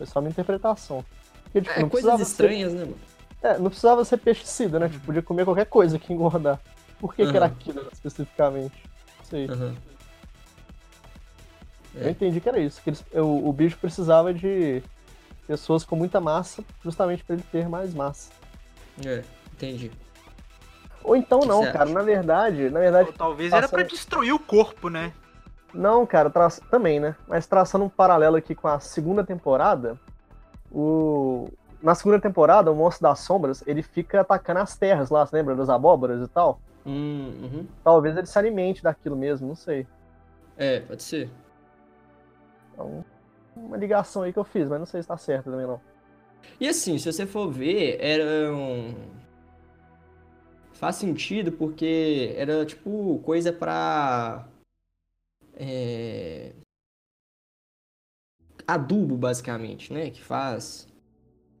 Foi 0.00 0.06
só 0.06 0.18
uma 0.18 0.30
interpretação. 0.30 1.04
Porque, 1.44 1.60
tipo, 1.60 1.78
É 1.78 1.82
não 1.82 1.90
coisas 1.90 2.10
precisava 2.10 2.24
ser- 2.24 2.30
estranhas, 2.30 2.72
né, 2.72 2.80
mano? 2.86 2.96
É, 3.42 3.58
não 3.58 3.66
precisava 3.66 4.02
ser 4.02 4.16
pesticida, 4.16 4.78
né? 4.78 4.88
Tipo, 4.88 5.04
podia 5.04 5.20
comer 5.20 5.44
qualquer 5.44 5.66
coisa 5.66 5.98
que 5.98 6.10
engordar. 6.10 6.58
Por 6.98 7.14
que, 7.14 7.22
que 7.30 7.36
era 7.36 7.44
Aham. 7.46 7.54
aquilo 7.54 7.86
especificamente? 7.92 8.82
Não 9.18 9.24
sei. 9.26 9.46
Aham. 9.50 9.74
Eu 11.94 12.06
É. 12.06 12.10
entendi 12.10 12.40
que 12.40 12.48
era 12.48 12.58
isso. 12.58 12.80
Que 12.82 12.90
eles- 12.90 13.04
o, 13.12 13.48
o 13.48 13.52
bicho 13.52 13.76
precisava 13.78 14.32
de 14.32 14.82
pessoas 15.46 15.84
com 15.84 15.96
muita 15.96 16.18
massa, 16.18 16.64
justamente 16.82 17.22
pra 17.24 17.34
ele 17.34 17.44
ter 17.52 17.68
mais 17.68 17.92
massa. 17.92 18.30
É, 19.04 19.22
entendi. 19.52 19.90
Ou 21.04 21.14
então 21.16 21.40
não, 21.40 21.62
cara. 21.72 21.90
Na 21.90 22.02
verdade, 22.02 22.70
na 22.70 22.80
verdade, 22.80 23.08
Ou 23.08 23.14
talvez 23.14 23.52
era 23.52 23.68
pra 23.68 23.78
Passando- 23.82 23.90
destruir 23.90 24.32
o 24.32 24.38
corpo, 24.38 24.88
né? 24.88 25.12
Não, 25.72 26.06
cara, 26.06 26.30
traça... 26.30 26.62
também, 26.70 26.98
né? 26.98 27.14
Mas 27.28 27.46
traçando 27.46 27.84
um 27.84 27.88
paralelo 27.88 28.36
aqui 28.36 28.54
com 28.54 28.68
a 28.68 28.80
segunda 28.80 29.24
temporada, 29.24 29.98
o... 30.70 31.48
na 31.82 31.94
segunda 31.94 32.20
temporada, 32.20 32.70
o 32.70 32.74
Monstro 32.74 33.02
das 33.02 33.20
Sombras, 33.20 33.62
ele 33.66 33.82
fica 33.82 34.20
atacando 34.20 34.60
as 34.60 34.76
terras 34.76 35.10
lá, 35.10 35.24
você 35.24 35.36
lembra? 35.36 35.54
Das 35.54 35.68
abóboras 35.68 36.22
e 36.22 36.28
tal. 36.28 36.60
Hum, 36.84 37.32
uhum. 37.42 37.66
Talvez 37.84 38.16
ele 38.16 38.26
se 38.26 38.38
alimente 38.38 38.82
daquilo 38.82 39.16
mesmo, 39.16 39.48
não 39.48 39.54
sei. 39.54 39.86
É, 40.56 40.80
pode 40.80 41.02
ser. 41.02 41.30
Então, 42.72 43.04
uma 43.56 43.76
ligação 43.76 44.22
aí 44.22 44.32
que 44.32 44.38
eu 44.38 44.44
fiz, 44.44 44.68
mas 44.68 44.78
não 44.78 44.86
sei 44.86 45.02
se 45.02 45.08
tá 45.08 45.16
certo 45.16 45.50
também 45.50 45.66
não. 45.66 45.80
E 46.58 46.68
assim, 46.68 46.98
se 46.98 47.10
você 47.10 47.26
for 47.26 47.50
ver, 47.50 47.98
era 48.00 48.52
um. 48.52 48.94
Faz 50.72 50.96
sentido 50.96 51.52
porque 51.52 52.34
era 52.36 52.64
tipo 52.64 53.18
coisa 53.24 53.52
pra. 53.52 54.46
É... 55.62 56.52
Adubo, 58.66 59.16
basicamente, 59.16 59.92
né? 59.92 60.10
Que 60.10 60.22
faz. 60.22 60.88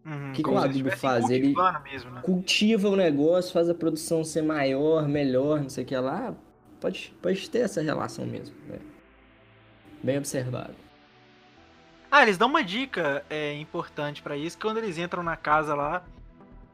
Uhum, 0.06 0.32
Que 0.32 0.42
como 0.42 0.56
que 0.58 0.62
o 0.62 0.70
adubo 0.70 0.90
faz? 0.96 1.28
Ele- 1.28 1.54
mesmo, 1.82 2.10
né? 2.10 2.22
Cultiva 2.22 2.88
o 2.88 2.96
negócio, 2.96 3.52
faz 3.52 3.68
a 3.68 3.74
produção 3.74 4.24
ser 4.24 4.42
maior, 4.42 5.06
melhor, 5.06 5.60
não 5.60 5.68
sei 5.68 5.84
o 5.84 5.86
que 5.86 5.96
lá. 5.96 6.34
Pode, 6.80 7.14
pode 7.20 7.50
ter 7.50 7.58
essa 7.58 7.82
relação 7.82 8.24
mesmo. 8.24 8.56
né? 8.66 8.78
Bem 10.02 10.16
observado. 10.16 10.74
Ah, 12.10 12.22
eles 12.22 12.38
dão 12.38 12.48
uma 12.48 12.64
dica 12.64 13.24
é, 13.28 13.52
importante 13.54 14.22
pra 14.22 14.36
isso, 14.36 14.56
que 14.56 14.62
quando 14.64 14.78
eles 14.78 14.96
entram 14.96 15.22
na 15.22 15.36
casa 15.36 15.74
lá, 15.74 16.02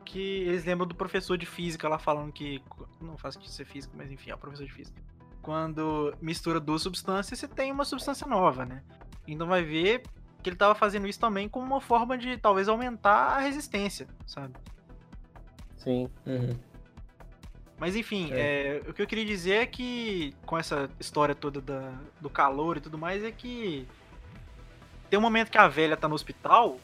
que 0.05 0.19
eles 0.43 0.65
lembram 0.65 0.87
do 0.87 0.95
professor 0.95 1.37
de 1.37 1.45
física 1.45 1.89
lá 1.89 1.99
falando 1.99 2.33
que. 2.33 2.63
Não 3.01 3.19
faço 3.19 3.39
de 3.41 3.51
ser 3.51 3.65
físico, 3.65 3.95
mas 3.97 4.11
enfim, 4.13 4.31
é 4.31 4.35
o 4.35 4.39
professor 4.39 4.65
de 4.65 4.73
física. 4.73 5.03
Quando 5.47 6.13
mistura 6.21 6.59
duas 6.59 6.83
substâncias, 6.83 7.39
você 7.39 7.47
tem 7.47 7.71
uma 7.71 7.85
substância 7.85 8.27
nova, 8.27 8.65
né? 8.67 8.83
Então 9.29 9.47
vai 9.47 9.63
ver 9.63 10.03
que 10.43 10.51
ele 10.51 10.57
tava 10.57 10.75
fazendo 10.75 11.07
isso 11.07 11.21
também 11.21 11.49
como 11.49 11.65
uma 11.65 11.81
forma 11.81 12.19
de 12.19 12.37
talvez 12.37 12.69
aumentar 12.69 13.37
a 13.37 13.39
resistência, 13.39 14.09
sabe? 14.27 14.55
Sim. 15.77 16.11
Uhum. 16.27 16.59
Mas 17.79 17.95
enfim, 17.95 18.31
é, 18.33 18.83
o 18.89 18.93
que 18.93 19.01
eu 19.01 19.07
queria 19.07 19.25
dizer 19.25 19.55
é 19.63 19.67
que, 19.67 20.35
com 20.45 20.59
essa 20.59 20.91
história 20.99 21.33
toda 21.35 21.61
da- 21.61 21.95
do 22.21 22.29
calor 22.29 22.79
e 22.79 22.81
tudo 22.81 22.99
mais, 22.99 23.23
é 23.23 23.31
que 23.31 23.87
tem 25.09 25.17
um 25.17 25.23
momento 25.23 25.49
que 25.49 25.59
a 25.59 25.69
velha 25.69 25.97
tá 25.97 26.09
no 26.09 26.17
hospital, 26.17 26.81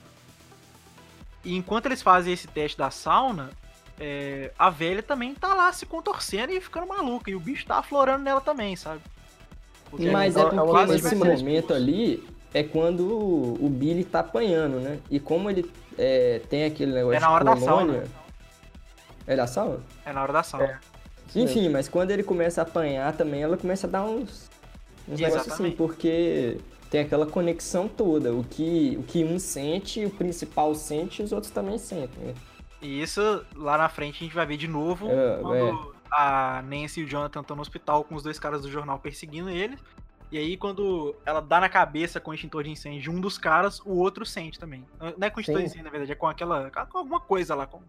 e 1.44 1.56
enquanto 1.56 1.86
eles 1.86 2.00
fazem 2.00 2.32
esse 2.32 2.46
teste 2.46 2.78
da 2.78 2.92
sauna, 2.92 3.50
é, 4.00 4.50
a 4.58 4.70
velha 4.70 5.02
também 5.02 5.34
tá 5.34 5.54
lá 5.54 5.72
se 5.72 5.86
contorcendo 5.86 6.52
e 6.52 6.60
ficando 6.60 6.86
maluca, 6.86 7.30
e 7.30 7.34
o 7.34 7.40
bicho 7.40 7.66
tá 7.66 7.76
aflorando 7.78 8.24
nela 8.24 8.40
também, 8.40 8.74
sabe? 8.76 9.00
Porque 9.90 10.10
Mas 10.10 10.36
é 10.36 10.40
ela- 10.40 10.50
porque 10.64 10.92
nesse 10.92 11.14
momento 11.14 11.74
ali 11.74 12.26
é 12.54 12.62
quando 12.62 13.00
o 13.06 13.58
o 13.64 13.68
Billy 13.68 14.04
tá 14.04 14.20
apanhando, 14.20 14.80
né? 14.80 14.98
E 15.10 15.20
como 15.20 15.48
ele 15.50 15.70
é, 15.98 16.40
tem 16.48 16.64
aquele 16.64 16.92
negócio 16.92 17.16
É 17.16 17.20
na 17.20 17.30
hora 17.30 17.44
de 17.44 17.50
da 17.50 17.56
sauna. 17.66 17.80
colônia... 17.92 18.04
É 19.26 19.36
da 19.36 19.46
sauna? 19.46 19.80
É 20.04 20.12
na 20.12 20.22
hora 20.22 20.32
da 20.32 20.42
sauna. 20.42 20.80
Enfim, 21.34 21.68
mas 21.68 21.88
quando 21.88 22.10
ele 22.10 22.22
começa 22.22 22.60
a 22.60 22.64
apanhar 22.64 23.12
também, 23.14 23.42
ela 23.42 23.56
começa 23.56 23.86
a 23.86 23.90
dar 23.90 24.04
uns, 24.04 24.50
uns 25.08 25.20
negócios 25.20 25.52
assim, 25.52 25.70
porque 25.70 26.58
tem 26.90 27.00
aquela 27.02 27.24
conexão 27.26 27.88
toda. 27.88 28.34
O 28.34 28.42
que, 28.44 28.96
o 28.98 29.02
que 29.02 29.24
um 29.24 29.38
sente, 29.38 30.04
o 30.04 30.10
principal 30.10 30.74
sente, 30.74 31.22
os 31.22 31.32
outros 31.32 31.50
também 31.52 31.78
sentem. 31.78 32.34
E 32.82 33.00
isso, 33.00 33.46
lá 33.54 33.78
na 33.78 33.88
frente, 33.88 34.16
a 34.16 34.24
gente 34.24 34.34
vai 34.34 34.44
ver 34.44 34.56
de 34.56 34.66
novo 34.66 35.08
É, 35.08 35.38
quando 35.40 35.94
a 36.10 36.62
Nancy 36.62 37.00
e 37.00 37.04
o 37.04 37.08
Jonathan 37.08 37.40
estão 37.40 37.56
no 37.56 37.62
hospital 37.62 38.04
com 38.04 38.14
os 38.14 38.22
dois 38.22 38.38
caras 38.38 38.62
do 38.62 38.70
jornal 38.70 38.98
perseguindo 38.98 39.48
ele. 39.48 39.78
E 40.30 40.38
aí, 40.38 40.56
quando 40.56 41.14
ela 41.24 41.40
dá 41.40 41.60
na 41.60 41.68
cabeça 41.68 42.18
com 42.18 42.30
o 42.30 42.34
extintor 42.34 42.64
de 42.64 42.70
incêndio 42.70 43.00
de 43.00 43.10
um 43.10 43.20
dos 43.20 43.38
caras, 43.38 43.80
o 43.80 43.96
outro 43.98 44.26
sente 44.26 44.58
também. 44.58 44.84
Não 44.98 45.26
é 45.26 45.30
com 45.30 45.38
o 45.38 45.40
extintor 45.40 45.62
de 45.62 45.68
Sim. 45.68 45.74
incêndio, 45.74 45.84
na 45.84 45.90
verdade, 45.90 46.12
é 46.12 46.14
com 46.14 46.26
aquela. 46.26 46.70
com 46.70 46.98
alguma 46.98 47.20
coisa 47.20 47.54
lá. 47.54 47.66
Com... 47.66 47.80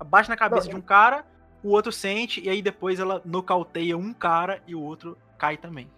Abaixa 0.00 0.30
na 0.30 0.36
cabeça 0.36 0.64
Não, 0.64 0.70
de 0.70 0.76
um 0.76 0.80
cara, 0.80 1.24
o 1.62 1.68
outro 1.68 1.92
sente, 1.92 2.40
e 2.42 2.48
aí 2.48 2.60
depois 2.60 2.98
ela 2.98 3.22
nocauteia 3.24 3.96
um 3.96 4.12
cara 4.12 4.62
e 4.66 4.74
o 4.74 4.82
outro 4.82 5.16
cai 5.38 5.56
também. 5.56 5.88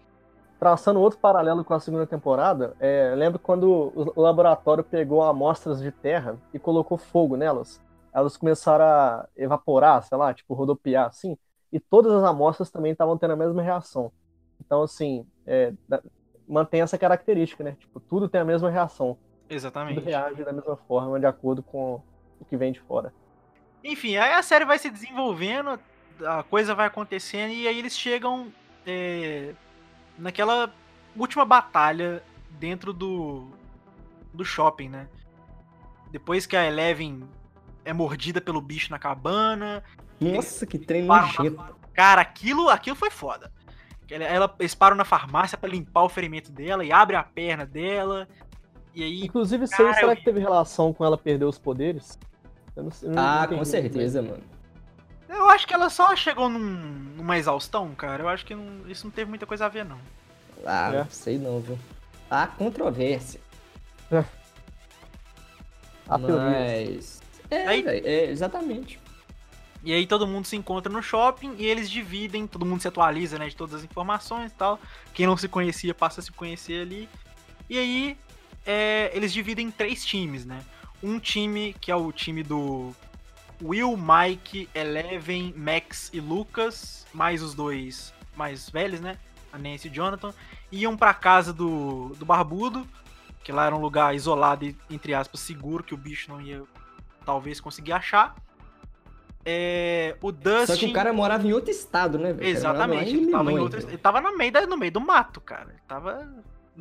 Traçando 0.58 1.00
outro 1.00 1.18
paralelo 1.18 1.64
com 1.64 1.74
a 1.74 1.80
segunda 1.80 2.06
temporada, 2.06 2.74
é, 2.80 3.14
lembro 3.16 3.38
quando 3.38 3.92
o 3.94 4.20
laboratório 4.20 4.82
pegou 4.82 5.22
amostras 5.22 5.80
de 5.80 5.90
terra 5.90 6.36
e 6.52 6.58
colocou 6.58 6.98
fogo 6.98 7.36
nelas. 7.36 7.80
Elas 8.14 8.36
começaram 8.36 8.84
a 8.84 9.28
evaporar, 9.36 10.02
sei 10.04 10.16
lá, 10.16 10.32
tipo 10.32 10.54
rodopiar 10.54 11.06
assim, 11.08 11.36
e 11.72 11.80
todas 11.80 12.12
as 12.12 12.22
amostras 12.22 12.70
também 12.70 12.92
estavam 12.92 13.18
tendo 13.18 13.32
a 13.32 13.36
mesma 13.36 13.60
reação. 13.60 14.12
Então, 14.64 14.82
assim, 14.82 15.26
é, 15.44 15.72
da- 15.88 16.02
mantém 16.46 16.80
essa 16.80 16.96
característica, 16.96 17.64
né? 17.64 17.76
Tipo, 17.78 17.98
tudo 17.98 18.28
tem 18.28 18.40
a 18.40 18.44
mesma 18.44 18.70
reação. 18.70 19.18
Tudo 19.48 19.56
Exatamente. 19.56 20.04
reage 20.04 20.44
da 20.44 20.52
mesma 20.52 20.76
forma, 20.76 21.18
de 21.18 21.26
acordo 21.26 21.62
com 21.62 22.00
o 22.40 22.44
que 22.44 22.56
vem 22.56 22.72
de 22.72 22.80
fora. 22.80 23.12
Enfim, 23.82 24.16
aí 24.16 24.32
a 24.32 24.42
série 24.42 24.64
vai 24.64 24.78
se 24.78 24.88
desenvolvendo, 24.88 25.78
a 26.24 26.42
coisa 26.42 26.74
vai 26.74 26.86
acontecendo, 26.86 27.52
e 27.52 27.66
aí 27.68 27.78
eles 27.78 27.98
chegam 27.98 28.52
é, 28.86 29.52
naquela 30.16 30.72
última 31.16 31.44
batalha 31.44 32.22
dentro 32.50 32.92
do, 32.92 33.48
do 34.32 34.44
shopping, 34.44 34.88
né? 34.88 35.08
Depois 36.10 36.46
que 36.46 36.56
a 36.56 36.64
Eleven 36.64 37.28
é 37.84 37.92
mordida 37.92 38.40
pelo 38.40 38.60
bicho 38.60 38.90
na 38.90 38.98
cabana. 38.98 39.82
Nossa, 40.20 40.66
que 40.66 40.78
trem 40.78 41.02
nojento. 41.04 41.56
na- 41.56 41.72
Cara, 41.92 42.20
aquilo, 42.22 42.68
aquilo 42.68 42.96
foi 42.96 43.10
foda. 43.10 43.52
Ela, 44.10 44.24
ela- 44.24 44.54
eles 44.58 44.74
param 44.74 44.96
na 44.96 45.04
farmácia 45.04 45.56
pra 45.56 45.68
limpar 45.68 46.02
o 46.02 46.08
ferimento 46.08 46.50
dela 46.52 46.84
e 46.84 46.92
abre 46.92 47.16
a 47.16 47.22
perna 47.22 47.64
dela. 47.64 48.28
E 48.94 49.02
aí, 49.02 49.24
Inclusive, 49.24 49.66
Cara, 49.68 49.88
aí, 49.88 49.94
será 49.94 50.12
eu- 50.12 50.16
que 50.16 50.24
teve 50.24 50.40
relação 50.40 50.92
com 50.92 51.04
ela 51.04 51.16
perder 51.18 51.44
os 51.44 51.58
poderes? 51.58 52.18
Eu 52.76 52.84
não 52.84 52.90
sei, 52.90 53.08
eu 53.08 53.12
não 53.14 53.22
Ah, 53.22 53.44
entendi 53.44 53.58
com 53.58 53.64
certeza, 53.64 54.22
mano. 54.22 54.42
eu 55.28 55.48
acho 55.50 55.66
que 55.66 55.74
ela 55.74 55.88
só 55.88 56.14
chegou 56.16 56.48
num- 56.48 56.58
numa 57.16 57.38
exaustão, 57.38 57.94
cara. 57.94 58.22
Eu 58.24 58.28
acho 58.28 58.44
que 58.44 58.54
não- 58.54 58.88
isso 58.88 59.04
não 59.06 59.10
teve 59.12 59.28
muita 59.28 59.46
coisa 59.46 59.66
a 59.66 59.68
ver, 59.68 59.84
não. 59.84 59.98
Ah, 60.66 60.90
É. 60.92 60.98
não 60.98 61.10
sei 61.10 61.38
não, 61.38 61.60
viu? 61.60 61.78
Há 62.30 62.46
controvérsia. 62.46 63.40
teoria. 66.26 66.90
Mas. 66.90 67.22
É, 67.54 67.66
Aí- 67.66 67.82
velho, 67.82 68.06
é, 68.06 68.24
exatamente. 68.30 68.98
E 69.82 69.92
aí 69.92 70.06
todo 70.06 70.26
mundo 70.26 70.46
se 70.46 70.56
encontra 70.56 70.90
no 70.90 71.02
shopping 71.02 71.56
e 71.58 71.66
eles 71.66 71.90
dividem, 71.90 72.46
todo 72.46 72.64
mundo 72.64 72.80
se 72.80 72.88
atualiza, 72.88 73.38
né, 73.38 73.48
de 73.48 73.54
todas 73.54 73.74
as 73.74 73.84
informações 73.84 74.50
e 74.50 74.54
tal. 74.54 74.80
Quem 75.12 75.26
não 75.26 75.36
se 75.36 75.46
conhecia 75.46 75.92
passa 75.94 76.20
a 76.20 76.24
se 76.24 76.32
conhecer 76.32 76.80
ali. 76.80 77.08
E 77.68 77.78
aí 77.78 78.16
é, 78.64 79.10
eles 79.14 79.32
dividem 79.32 79.66
em 79.66 79.70
três 79.70 80.04
times, 80.04 80.46
né? 80.46 80.62
Um 81.02 81.18
time 81.18 81.74
que 81.80 81.90
é 81.90 81.96
o 81.96 82.10
time 82.12 82.42
do 82.42 82.94
Will, 83.62 83.94
Mike, 83.94 84.70
Eleven, 84.74 85.52
Max 85.54 86.10
e 86.14 86.20
Lucas, 86.20 87.06
mais 87.12 87.42
os 87.42 87.54
dois 87.54 88.14
mais 88.34 88.70
velhos, 88.70 89.00
né? 89.00 89.18
a 89.54 89.58
Nancy 89.58 89.86
e 89.86 89.90
Jonathan, 89.90 90.34
iam 90.72 90.96
pra 90.96 91.14
casa 91.14 91.52
do, 91.52 92.08
do 92.18 92.26
Barbudo, 92.26 92.86
que 93.44 93.52
lá 93.52 93.66
era 93.66 93.74
um 93.76 93.80
lugar 93.80 94.14
isolado 94.14 94.64
e, 94.64 94.76
entre 94.90 95.14
aspas, 95.14 95.40
seguro, 95.40 95.84
que 95.84 95.94
o 95.94 95.96
bicho 95.96 96.28
não 96.30 96.40
ia 96.40 96.64
talvez 97.24 97.60
conseguir 97.60 97.92
achar. 97.92 98.34
É, 99.46 100.16
o 100.22 100.32
Dustin... 100.32 100.66
Só 100.72 100.76
que 100.78 100.86
o 100.86 100.92
cara 100.92 101.12
morava 101.12 101.46
em 101.46 101.52
outro 101.52 101.70
estado, 101.70 102.18
né, 102.18 102.32
velho? 102.32 102.48
Exatamente, 102.48 103.14
ele 103.14 103.30
tava, 103.30 103.50
em 103.50 103.54
Illinois, 103.54 103.74
outro, 103.74 103.88
ele 103.90 103.98
tava 103.98 104.20
no, 104.20 104.36
meio 104.36 104.52
da- 104.52 104.66
no 104.66 104.76
meio 104.76 104.92
do 104.92 105.00
mato, 105.00 105.40
cara. 105.40 105.70
Ele 105.70 105.82
tava 105.86 106.26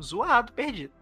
zoado, 0.00 0.52
perdido. 0.52 0.92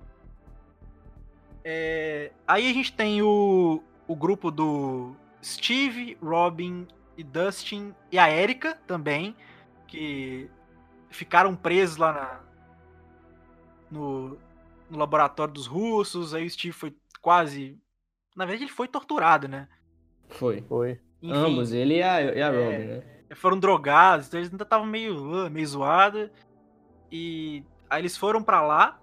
É, 1.64 2.32
aí 2.46 2.68
a 2.68 2.72
gente 2.72 2.92
tem 2.92 3.22
o, 3.22 3.82
o 4.08 4.16
grupo 4.16 4.50
do 4.50 5.14
Steve, 5.42 6.18
Robin 6.20 6.88
e 7.16 7.22
Dustin 7.22 7.94
e 8.10 8.18
a 8.18 8.28
Erika 8.28 8.76
também, 8.86 9.36
que 9.86 10.50
ficaram 11.10 11.54
presos 11.54 11.96
lá 11.96 12.12
na, 12.12 12.40
no, 13.88 14.38
no 14.90 14.98
laboratório 14.98 15.54
dos 15.54 15.66
russos. 15.68 16.34
Aí 16.34 16.44
o 16.44 16.50
Steve 16.50 16.72
foi 16.72 16.96
quase. 17.20 17.78
Na 18.34 18.44
verdade, 18.44 18.64
ele 18.64 18.72
foi 18.72 18.88
torturado, 18.88 19.46
né? 19.48 19.68
Foi. 20.28 20.62
Foi. 20.62 21.00
Enfim, 21.22 21.36
Ambos, 21.36 21.72
ele 21.72 21.98
e 21.98 22.02
a, 22.02 22.20
e 22.20 22.42
a 22.42 22.46
É. 22.48 22.64
Robin, 22.64 22.84
né? 22.86 23.02
foram 23.34 23.58
drogados, 23.58 24.26
então 24.26 24.38
eles 24.38 24.50
ainda 24.50 24.62
estavam 24.64 24.86
meio, 24.86 25.46
uh, 25.46 25.50
meio 25.50 25.66
zoado. 25.66 26.30
E 27.10 27.64
aí 27.88 28.00
eles 28.02 28.16
foram 28.16 28.42
pra 28.42 28.60
lá, 28.60 28.98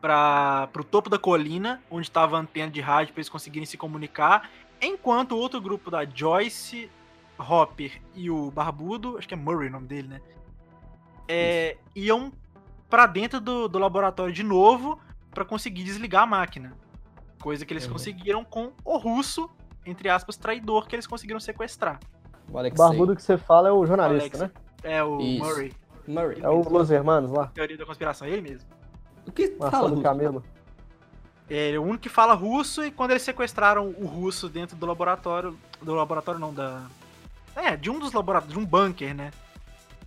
pra, 0.00 0.68
pro 0.72 0.84
topo 0.84 1.08
da 1.08 1.18
colina, 1.18 1.82
onde 1.90 2.10
tava 2.10 2.36
a 2.36 2.40
antena 2.40 2.70
de 2.70 2.80
rádio 2.80 3.12
pra 3.14 3.20
eles 3.20 3.28
conseguirem 3.28 3.66
se 3.66 3.76
comunicar, 3.76 4.50
enquanto 4.80 5.32
o 5.32 5.38
outro 5.38 5.60
grupo 5.60 5.90
da 5.90 6.04
Joyce, 6.04 6.90
Hopper 7.38 8.00
e 8.14 8.30
o 8.30 8.50
Barbudo, 8.50 9.16
acho 9.16 9.28
que 9.28 9.34
é 9.34 9.36
Murray 9.36 9.68
o 9.68 9.72
nome 9.72 9.86
dele, 9.86 10.08
né? 10.08 10.20
É, 11.28 11.76
iam 11.94 12.32
pra 12.88 13.06
dentro 13.06 13.40
do, 13.40 13.68
do 13.68 13.78
laboratório 13.78 14.32
de 14.32 14.42
novo 14.42 14.98
pra 15.30 15.44
conseguir 15.44 15.84
desligar 15.84 16.22
a 16.22 16.26
máquina. 16.26 16.76
Coisa 17.40 17.64
que 17.64 17.72
eles 17.72 17.84
Uhum. 17.86 17.92
conseguiram 17.92 18.44
com 18.44 18.72
o 18.84 18.96
russo, 18.98 19.48
entre 19.86 20.08
aspas, 20.08 20.36
traidor 20.36 20.86
que 20.86 20.96
eles 20.96 21.06
conseguiram 21.06 21.38
sequestrar. 21.40 21.98
O 22.50 22.58
Alexei. 22.58 22.78
Barbudo 22.84 23.14
que 23.14 23.22
você 23.22 23.36
fala 23.36 23.68
é 23.68 23.72
o 23.72 23.84
jornalista, 23.86 24.38
Alex. 24.38 24.40
né? 24.40 24.50
É 24.82 25.02
o 25.04 25.20
Isso. 25.20 25.44
Murray. 25.44 25.72
Murray. 26.06 26.40
É 26.42 26.48
o 26.48 26.68
Los 26.68 26.90
Hermanos 26.90 27.30
lá. 27.30 27.48
Teoria 27.48 27.76
da 27.76 27.84
conspiração, 27.86 28.26
é 28.26 28.30
ele 28.30 28.42
mesmo. 28.42 28.68
O 29.26 29.32
que 29.32 29.48
fala, 29.48 29.70
Marcelo 29.70 29.88
Russo? 29.90 30.02
Camelo. 30.02 30.44
É, 31.50 31.68
ele 31.68 31.76
é 31.76 31.80
o 31.80 31.82
único 31.82 31.98
que 31.98 32.08
fala 32.08 32.34
russo 32.34 32.84
e 32.84 32.90
quando 32.90 33.10
eles 33.12 33.22
sequestraram 33.22 33.88
o 33.98 34.06
russo 34.06 34.48
dentro 34.48 34.76
do 34.76 34.84
laboratório. 34.86 35.58
Do 35.82 35.94
laboratório 35.94 36.40
não, 36.40 36.52
da. 36.52 36.86
É, 37.56 37.76
de 37.76 37.90
um 37.90 37.98
dos 37.98 38.12
laboratórios, 38.12 38.52
de 38.58 38.62
um 38.62 38.66
bunker, 38.66 39.14
né? 39.14 39.30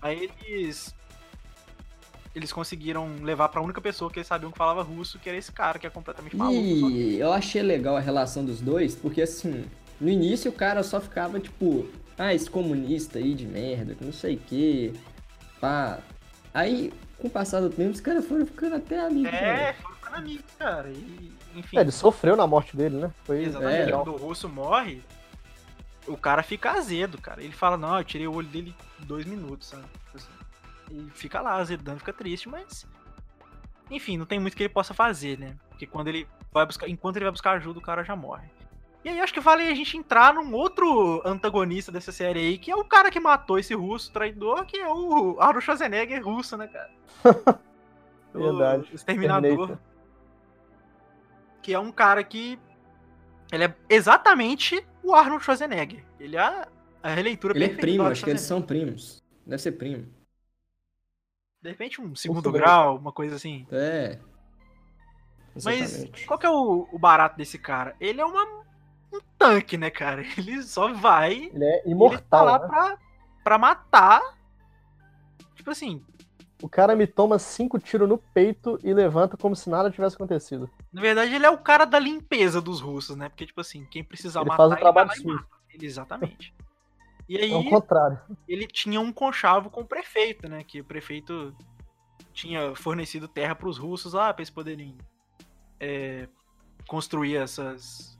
Aí 0.02 0.30
eles. 0.44 0.96
Eles 2.34 2.52
conseguiram 2.52 3.16
levar 3.22 3.50
pra 3.50 3.62
única 3.62 3.82
pessoa 3.82 4.10
que 4.10 4.20
eles 4.20 4.28
sabiam 4.28 4.52
que 4.52 4.58
falava 4.58 4.82
russo, 4.82 5.20
que 5.20 5.28
era 5.28 5.38
esse 5.38 5.52
cara 5.52 5.78
que 5.78 5.86
é 5.86 5.90
completamente 5.90 6.36
maluco. 6.36 6.80
só 6.80 6.90
E 6.90 7.20
eu 7.20 7.34
achei 7.34 7.62
legal 7.62 7.98
a 7.98 8.00
relação 8.00 8.46
dos 8.46 8.62
dois, 8.62 8.96
porque 8.96 9.22
assim, 9.22 9.66
no 10.00 10.10
início 10.10 10.50
o 10.50 10.54
cara 10.54 10.82
só 10.82 11.02
ficava 11.02 11.40
tipo, 11.40 11.88
ah, 12.18 12.34
esse 12.34 12.50
comunista 12.50 13.20
aí 13.20 13.34
de 13.34 13.46
merda, 13.46 13.96
que 13.96 14.06
não 14.06 14.14
sei 14.14 14.36
o 14.36 14.40
que, 14.40 14.94
pá. 15.60 16.00
Aí, 16.54 16.94
com 17.18 17.28
o 17.28 17.32
passar 17.32 17.62
do 17.62 17.70
tempo, 17.70 17.92
os 17.92 18.02
caras 18.02 18.26
foram 18.26 18.46
ficando 18.46 18.76
até 18.76 19.00
amigos. 19.00 19.34
É, 19.34 19.74
foram 19.74 19.96
ficando 19.96 20.16
amigos, 20.16 20.52
cara. 20.58 20.90
E, 20.90 21.32
enfim. 21.56 21.78
É, 21.78 21.82
ele 21.82 21.92
sofreu 21.92 22.36
na 22.36 22.48
morte 22.48 22.76
dele, 22.76 22.98
né? 22.98 23.12
Foi 23.24 23.44
Exatamente. 23.44 23.90
É. 23.90 23.92
Quando 23.92 24.14
o 24.14 24.18
russo 24.18 24.50
morre, 24.50 25.02
o 26.08 26.18
cara 26.18 26.44
fica 26.44 26.72
azedo, 26.72 27.18
cara. 27.20 27.42
Ele 27.42 27.54
fala, 27.54 27.78
não, 27.78 27.98
eu 27.98 28.04
tirei 28.04 28.28
o 28.28 28.34
olho 28.34 28.48
dele 28.48 28.76
em 29.02 29.06
dois 29.06 29.26
minutos, 29.26 29.70
sabe? 29.70 29.84
Tipo 30.92 31.00
assim. 31.00 31.08
E 31.08 31.10
fica 31.12 31.42
lá 31.42 31.56
azedando, 31.56 32.00
fica 32.00 32.14
triste, 32.14 32.50
mas. 32.50 32.86
Enfim, 33.89 34.18
não 34.18 34.26
tem 34.26 34.39
muito 34.39 34.56
que 34.56 34.64
ele 34.64 34.74
possa 34.74 34.94
fazer, 34.94 35.38
né? 35.39 35.56
Porque 35.70 35.86
quando 35.86 36.08
ele 36.08 36.28
vai 36.52 36.66
buscar. 36.66 36.88
Enquanto 36.88 37.18
ele 37.18 37.26
vai 37.26 37.32
buscar 37.32 37.52
ajuda, 37.52 37.80
o 37.80 37.82
cara 37.82 38.04
já 38.04 38.16
morre. 38.16 38.48
E 39.04 39.10
aí 39.10 39.20
acho 39.20 39.34
que 39.34 39.39
vale 39.39 39.64
a 39.64 39.74
gente 39.74 39.98
entrar 39.98 40.34
num 40.34 40.54
outro 40.54 41.22
antagonista 41.26 41.92
dessa 41.92 42.12
série 42.12 42.39
aí, 42.39 42.58
que 42.58 42.70
é 42.70 42.76
o 42.76 42.86
cara 42.86 43.10
que 43.10 43.20
matou 43.20 43.58
esse 43.58 43.74
russo 43.74 44.12
traidor, 44.12 44.64
que 44.66 44.78
é 44.78 44.88
o 44.88 45.39
Arnold 45.39 45.66
Schwarzenegger 45.66 46.24
russo, 46.24 46.56
né, 46.56 46.68
cara? 46.68 46.92
Verdade. 48.34 48.89
O 48.92 48.96
Exterminador. 48.96 49.42
Terminator. 49.42 49.78
Que 51.64 51.74
é 51.74 51.80
um 51.80 51.92
cara 51.92 52.24
que. 52.24 52.60
Ele 53.52 53.66
é 53.66 53.76
exatamente 53.89 54.86
o 55.04 55.14
Arnold 55.14 55.44
Schwarzenegger. 55.44 56.04
Ele 56.20 56.38
é 56.38 56.68
a, 57.04 57.10
releitura 57.10 57.58
Ele 57.58 57.66
é 57.66 57.70
primo, 57.70 58.04
acho 58.04 58.24
que 58.24 58.30
eles 58.30 58.42
são 58.42 58.62
primos. 58.62 59.22
Deve 59.46 59.62
ser 59.62 59.74
primo. 59.74 60.08
De 61.62 61.70
repente, 61.70 62.01
um 62.01 62.16
segundo 62.16 62.43
sobrinho. 62.43 62.64
grau, 62.66 62.97
uma 62.97 63.12
coisa 63.12 63.36
assim. 63.36 63.68
É. 63.72 64.18
Mas 65.64 66.09
qual 66.26 66.39
que 66.39 66.45
é 66.45 66.49
o, 66.49 66.88
o 66.91 66.97
barato 66.97 67.38
desse 67.38 67.59
cara? 67.59 67.95
Ele 67.99 68.22
é 68.22 68.26
uma, 68.26 68.43
um 69.14 69.20
tanque, 69.38 69.78
né, 69.78 69.89
cara? 69.89 70.24
Ele 70.38 70.64
só 70.64 70.93
vai. 70.93 71.34
Ele 71.53 71.64
é 71.64 71.76
Ele 71.80 71.84
tá 71.84 71.89
imortal, 71.89 72.45
lá 72.45 72.59
né? 72.59 72.68
pra, 72.68 72.97
pra 73.43 73.57
matar. 73.57 74.22
Tipo 75.55 75.70
assim, 75.72 76.03
O 76.64 76.70
cara 76.70 76.95
me 76.95 77.05
toma 77.05 77.38
cinco 77.38 77.78
tiros 77.78 78.09
no 78.09 78.18
peito 78.18 78.80
e 78.84 78.93
levanta 78.93 79.38
como 79.38 79.55
se 79.55 79.70
nada 79.70 79.91
tivesse 79.91 80.16
acontecido. 80.16 80.70
na 80.91 81.01
verdade, 81.01 81.36
ele 81.36 81.45
é 81.45 81.49
o 81.49 81.57
cara 81.57 81.86
da 81.86 81.99
limpeza 81.99 82.59
dos 82.62 82.82
russos, 82.82 83.16
né? 83.16 83.30
Porque, 83.30 83.45
tipo 83.45 83.62
assim, 83.62 83.86
quem 83.86 84.03
precisar 84.03 84.41
Ele 84.41 84.49
matar, 84.49 84.57
faz 84.57 84.72
o 84.72 84.74
ele 84.74 84.82
trabalho 84.82 85.09
vai 85.09 85.18
lá 85.36 85.45
e. 85.70 85.76
Ele, 85.76 85.86
exatamente. 85.86 86.53
E 87.30 87.38
aí, 87.38 87.51
É 87.51 87.55
o 87.55 87.63
contrário. 87.69 88.19
ele 88.47 88.67
tinha 88.67 88.99
um 88.99 89.11
conchavo 89.11 89.69
com 89.69 89.82
o 89.82 89.86
prefeito, 89.88 90.49
né? 90.49 90.63
Que 90.63 90.82
o 90.82 90.86
prefeito 90.86 91.55
tinha 92.34 92.76
fornecido 92.76 93.28
terra 93.28 93.55
para 93.55 93.67
os 93.69 93.78
russos 93.78 94.13
lá, 94.13 94.34
para 94.34 94.41
eles 94.41 94.49
poderem 94.49 94.97
é, 95.80 96.28
construir 96.88 97.38
essas, 97.38 98.17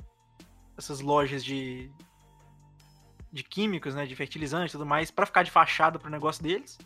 essas 0.77 1.01
lojas 1.01 1.43
de, 1.43 1.91
de 3.31 3.43
químicos, 3.43 3.93
né? 3.95 4.05
De 4.05 4.15
fertilizantes 4.15 4.73
e 4.73 4.77
tudo 4.77 4.85
mais, 4.85 5.11
para 5.11 5.25
ficar 5.25 5.43
de 5.43 5.51
fachada 5.51 5.99
pro 5.99 6.09
negócio 6.09 6.41
deles. 6.43 6.77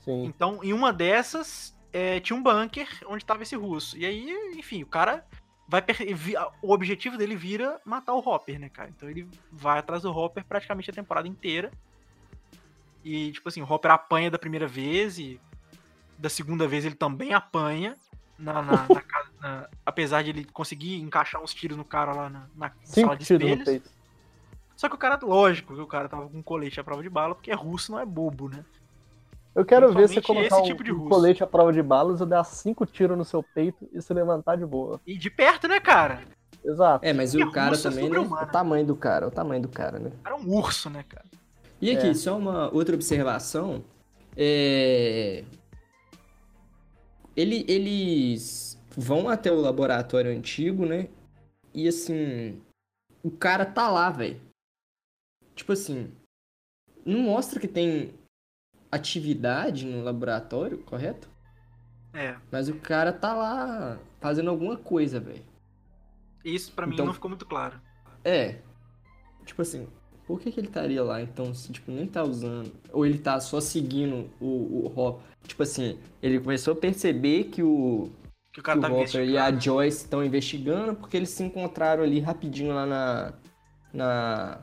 Sim. 0.00 0.24
Então, 0.24 0.62
em 0.62 0.72
uma 0.72 0.92
dessas, 0.92 1.74
é, 1.92 2.20
tinha 2.20 2.36
um 2.38 2.42
bunker 2.42 2.88
onde 3.06 3.24
tava 3.24 3.42
esse 3.42 3.56
russo. 3.56 3.96
E 3.96 4.04
aí, 4.04 4.30
enfim, 4.58 4.82
o 4.82 4.86
cara 4.86 5.26
vai. 5.68 5.82
O 6.62 6.72
objetivo 6.72 7.16
dele 7.16 7.36
vira 7.36 7.80
matar 7.84 8.14
o 8.14 8.18
Hopper, 8.18 8.58
né, 8.58 8.68
cara? 8.68 8.90
Então 8.90 9.08
ele 9.08 9.28
vai 9.50 9.78
atrás 9.78 10.02
do 10.02 10.10
Hopper 10.16 10.44
praticamente 10.44 10.90
a 10.90 10.94
temporada 10.94 11.26
inteira. 11.28 11.70
E, 13.04 13.32
tipo 13.32 13.48
assim, 13.48 13.60
o 13.62 13.70
Hopper 13.70 13.90
apanha 13.90 14.30
da 14.30 14.38
primeira 14.38 14.66
vez 14.66 15.18
e 15.18 15.38
da 16.18 16.28
segunda 16.28 16.66
vez 16.66 16.84
ele 16.84 16.94
também 16.94 17.34
apanha. 17.34 17.96
Na, 18.38 18.62
na- 18.62 18.86
na 18.88 19.02
na- 19.40 19.68
apesar 19.86 20.22
de 20.22 20.30
ele 20.30 20.44
conseguir 20.46 20.96
encaixar 21.00 21.42
uns 21.42 21.52
tiros 21.54 21.76
no 21.76 21.84
cara 21.84 22.12
lá 22.12 22.28
na, 22.30 22.46
na 22.56 22.72
sala 22.84 23.16
de 23.16 23.24
espelhos. 23.46 23.68
Só 24.76 24.88
que 24.88 24.94
o 24.94 24.98
cara, 24.98 25.18
lógico, 25.22 25.74
que 25.74 25.80
o 25.80 25.86
cara 25.86 26.08
tava 26.08 26.28
com 26.28 26.38
um 26.38 26.42
colete 26.42 26.80
à 26.80 26.84
prova 26.84 27.02
de 27.02 27.08
bala, 27.08 27.34
porque 27.34 27.52
russo 27.52 27.92
não 27.92 27.98
é 28.00 28.04
bobo, 28.06 28.48
né? 28.48 28.64
Eu 29.54 29.64
quero 29.64 29.92
ver 29.92 30.08
você 30.08 30.20
colocar 30.20 30.46
esse 30.46 30.56
um, 30.56 30.62
tipo 30.64 30.82
de 30.82 30.92
um 30.92 31.08
colete 31.08 31.44
à 31.44 31.46
prova 31.46 31.72
de 31.72 31.80
balas 31.82 32.20
e 32.20 32.26
dar 32.26 32.42
cinco 32.44 32.84
tiros 32.84 33.16
no 33.16 33.24
seu 33.24 33.42
peito 33.42 33.88
e 33.92 34.02
se 34.02 34.12
levantar 34.12 34.56
de 34.56 34.66
boa. 34.66 35.00
E 35.06 35.16
de 35.16 35.30
perto, 35.30 35.68
né, 35.68 35.78
cara? 35.78 36.22
Exato. 36.64 37.04
É, 37.04 37.12
mas 37.12 37.30
Porque 37.32 37.44
o 37.44 37.52
cara 37.52 37.74
é 37.76 37.78
também, 37.78 38.08
né? 38.10 38.18
O 38.18 38.46
tamanho 38.46 38.86
do 38.86 38.96
cara, 38.96 39.28
o 39.28 39.30
tamanho 39.30 39.62
do 39.62 39.68
cara, 39.68 39.98
né? 39.98 40.10
O 40.18 40.22
cara 40.22 40.36
é 40.36 40.38
um 40.40 40.52
urso, 40.54 40.90
né, 40.90 41.04
cara? 41.08 41.24
E 41.80 41.90
aqui, 41.90 42.08
É. 42.08 42.14
só 42.14 42.36
uma 42.36 42.72
outra 42.74 42.94
observação. 42.94 43.84
É... 44.36 45.44
Ele- 47.36 47.64
eles 47.68 48.80
vão 48.96 49.28
até 49.28 49.52
o 49.52 49.60
laboratório 49.60 50.30
antigo, 50.30 50.86
né? 50.86 51.08
E 51.72 51.86
assim, 51.86 52.60
o 53.22 53.30
cara 53.30 53.64
tá 53.66 53.90
lá, 53.90 54.10
velho. 54.10 54.40
Tipo 55.54 55.72
assim, 55.72 56.10
não 57.04 57.20
mostra 57.20 57.60
que 57.60 57.68
tem 57.68 58.14
atividade 58.94 59.84
no 59.86 60.02
laboratório, 60.02 60.78
correto? 60.78 61.28
É. 62.12 62.36
Mas 62.50 62.68
o 62.68 62.74
cara 62.76 63.12
tá 63.12 63.34
lá 63.34 63.98
fazendo 64.20 64.50
alguma 64.50 64.76
coisa, 64.76 65.18
velho. 65.18 65.42
Isso 66.44 66.72
pra 66.72 66.86
mim 66.86 66.94
Então- 66.94 67.06
não 67.06 67.12
ficou 67.14 67.28
muito 67.28 67.46
claro. 67.46 67.80
É. 68.24 68.56
Tipo 69.44 69.62
assim, 69.62 69.86
por 70.26 70.40
que, 70.40 70.50
que 70.52 70.60
ele 70.60 70.68
estaria 70.68 71.02
lá 71.02 71.20
então, 71.20 71.52
se 71.54 71.72
tipo, 71.72 71.90
nem 71.90 72.06
tá 72.06 72.22
usando? 72.22 72.72
Ou 72.92 73.04
ele 73.04 73.18
tá 73.18 73.40
só 73.40 73.60
seguindo 73.60 74.30
o, 74.40 74.46
o 74.86 74.92
Hopper? 74.96 75.22
Tipo 75.46 75.62
assim, 75.62 75.98
ele 76.22 76.38
começou 76.40 76.72
a 76.72 76.76
perceber 76.76 77.44
que 77.44 77.62
o, 77.62 78.10
Que 78.52 78.60
o 78.60 78.62
cara 78.62 78.80
que 78.80 78.86
tá 78.86 78.92
o 78.92 79.00
Hopper 79.00 79.28
e 79.28 79.36
a. 79.36 79.50
Joyce 79.58 80.04
estão 80.04 80.24
investigando 80.24 80.94
porque 80.94 81.16
eles 81.16 81.28
se 81.30 81.42
encontraram 81.42 82.02
ali 82.02 82.20
rapidinho 82.20 82.74
lá 82.74 82.86
na. 82.86 83.32
na. 83.92 84.62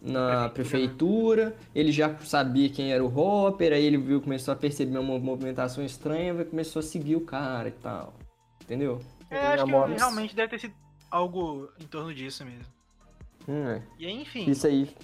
Na 0.00 0.48
prefeitura. 0.48 1.56
Ele 1.74 1.92
já 1.92 2.16
sabia 2.18 2.68
quem 2.68 2.92
era 2.92 3.04
o 3.04 3.18
Hopper, 3.18 3.72
aí 3.72 3.84
ele 3.84 3.98
viu, 3.98 4.20
começou 4.20 4.52
a 4.52 4.56
perceber 4.56 4.98
uma 4.98 5.18
movimentação 5.18 5.84
estranha 5.84 6.32
e 6.32 6.44
começou 6.44 6.80
a 6.80 6.82
seguir 6.82 7.16
o 7.16 7.20
cara 7.20 7.68
e 7.68 7.72
tal. 7.72 8.14
Entendeu? 8.62 9.00
É, 9.30 9.38
acho 9.38 9.64
que 9.64 9.94
realmente 9.94 10.34
deve 10.34 10.48
ter 10.48 10.58
sido 10.58 10.74
algo 11.10 11.68
em 11.78 11.86
torno 11.86 12.14
disso 12.14 12.44
mesmo. 12.44 12.72
Hum. 13.48 13.80
E 13.98 14.06
aí, 14.06 14.22
enfim, 14.22 14.48
Isso 14.50 14.66
aí. 14.66 14.94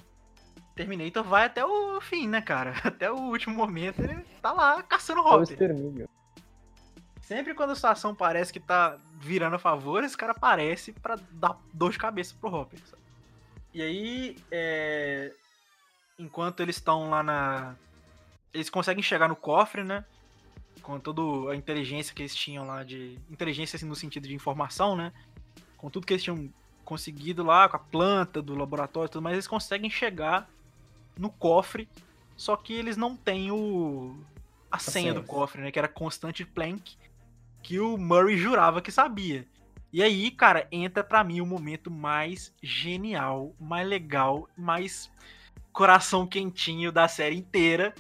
Terminator 0.74 1.24
vai 1.24 1.46
até 1.46 1.64
o 1.64 2.00
fim, 2.00 2.28
né, 2.28 2.42
cara? 2.42 2.74
Até 2.84 3.10
o 3.10 3.16
último 3.16 3.54
momento 3.54 4.02
ele 4.02 4.22
tá 4.42 4.52
lá 4.52 4.82
caçando 4.82 5.22
o 5.22 5.26
Hopper. 5.26 6.06
Sempre 7.22 7.54
quando 7.54 7.70
a 7.70 7.74
situação 7.74 8.14
parece 8.14 8.52
que 8.52 8.60
tá 8.60 8.98
virando 9.18 9.56
a 9.56 9.58
favor, 9.58 10.04
esse 10.04 10.16
cara 10.16 10.32
aparece 10.32 10.92
pra 10.92 11.18
dar 11.32 11.58
dor 11.72 11.90
de 11.90 11.98
cabeça 11.98 12.34
pro 12.38 12.54
Hopper. 12.54 12.78
sabe? 12.84 13.02
E 13.76 13.82
aí, 13.82 14.36
é... 14.50 15.34
enquanto 16.18 16.60
eles 16.60 16.76
estão 16.76 17.10
lá 17.10 17.22
na. 17.22 17.76
Eles 18.54 18.70
conseguem 18.70 19.02
chegar 19.02 19.28
no 19.28 19.36
cofre, 19.36 19.84
né? 19.84 20.02
Com 20.80 20.98
toda 20.98 21.52
a 21.52 21.54
inteligência 21.54 22.14
que 22.14 22.22
eles 22.22 22.34
tinham 22.34 22.66
lá 22.66 22.82
de. 22.82 23.18
Inteligência 23.30 23.76
assim, 23.76 23.84
no 23.84 23.94
sentido 23.94 24.26
de 24.26 24.34
informação, 24.34 24.96
né? 24.96 25.12
Com 25.76 25.90
tudo 25.90 26.06
que 26.06 26.14
eles 26.14 26.22
tinham 26.22 26.50
conseguido 26.86 27.44
lá, 27.44 27.68
com 27.68 27.76
a 27.76 27.80
planta 27.80 28.40
do 28.40 28.54
laboratório 28.54 29.08
e 29.08 29.12
tudo 29.12 29.22
mais, 29.22 29.34
eles 29.34 29.46
conseguem 29.46 29.90
chegar 29.90 30.48
no 31.14 31.28
cofre. 31.28 31.86
Só 32.34 32.56
que 32.56 32.72
eles 32.72 32.96
não 32.96 33.14
têm 33.14 33.50
o. 33.50 34.16
A 34.70 34.78
senha 34.78 35.12
do 35.12 35.22
cofre, 35.22 35.60
né? 35.60 35.70
Que 35.70 35.78
era 35.78 35.86
Constant 35.86 36.46
Plank 36.46 36.96
que 37.62 37.78
o 37.78 37.98
Murray 37.98 38.38
jurava 38.38 38.80
que 38.80 38.90
sabia. 38.90 39.46
E 39.96 40.02
aí, 40.02 40.30
cara, 40.30 40.68
entra 40.70 41.02
pra 41.02 41.24
mim 41.24 41.40
o 41.40 41.46
momento 41.46 41.90
mais 41.90 42.52
genial, 42.62 43.56
mais 43.58 43.88
legal, 43.88 44.46
mais 44.54 45.10
coração 45.72 46.26
quentinho 46.26 46.92
da 46.92 47.08
série 47.08 47.34
inteira, 47.34 47.94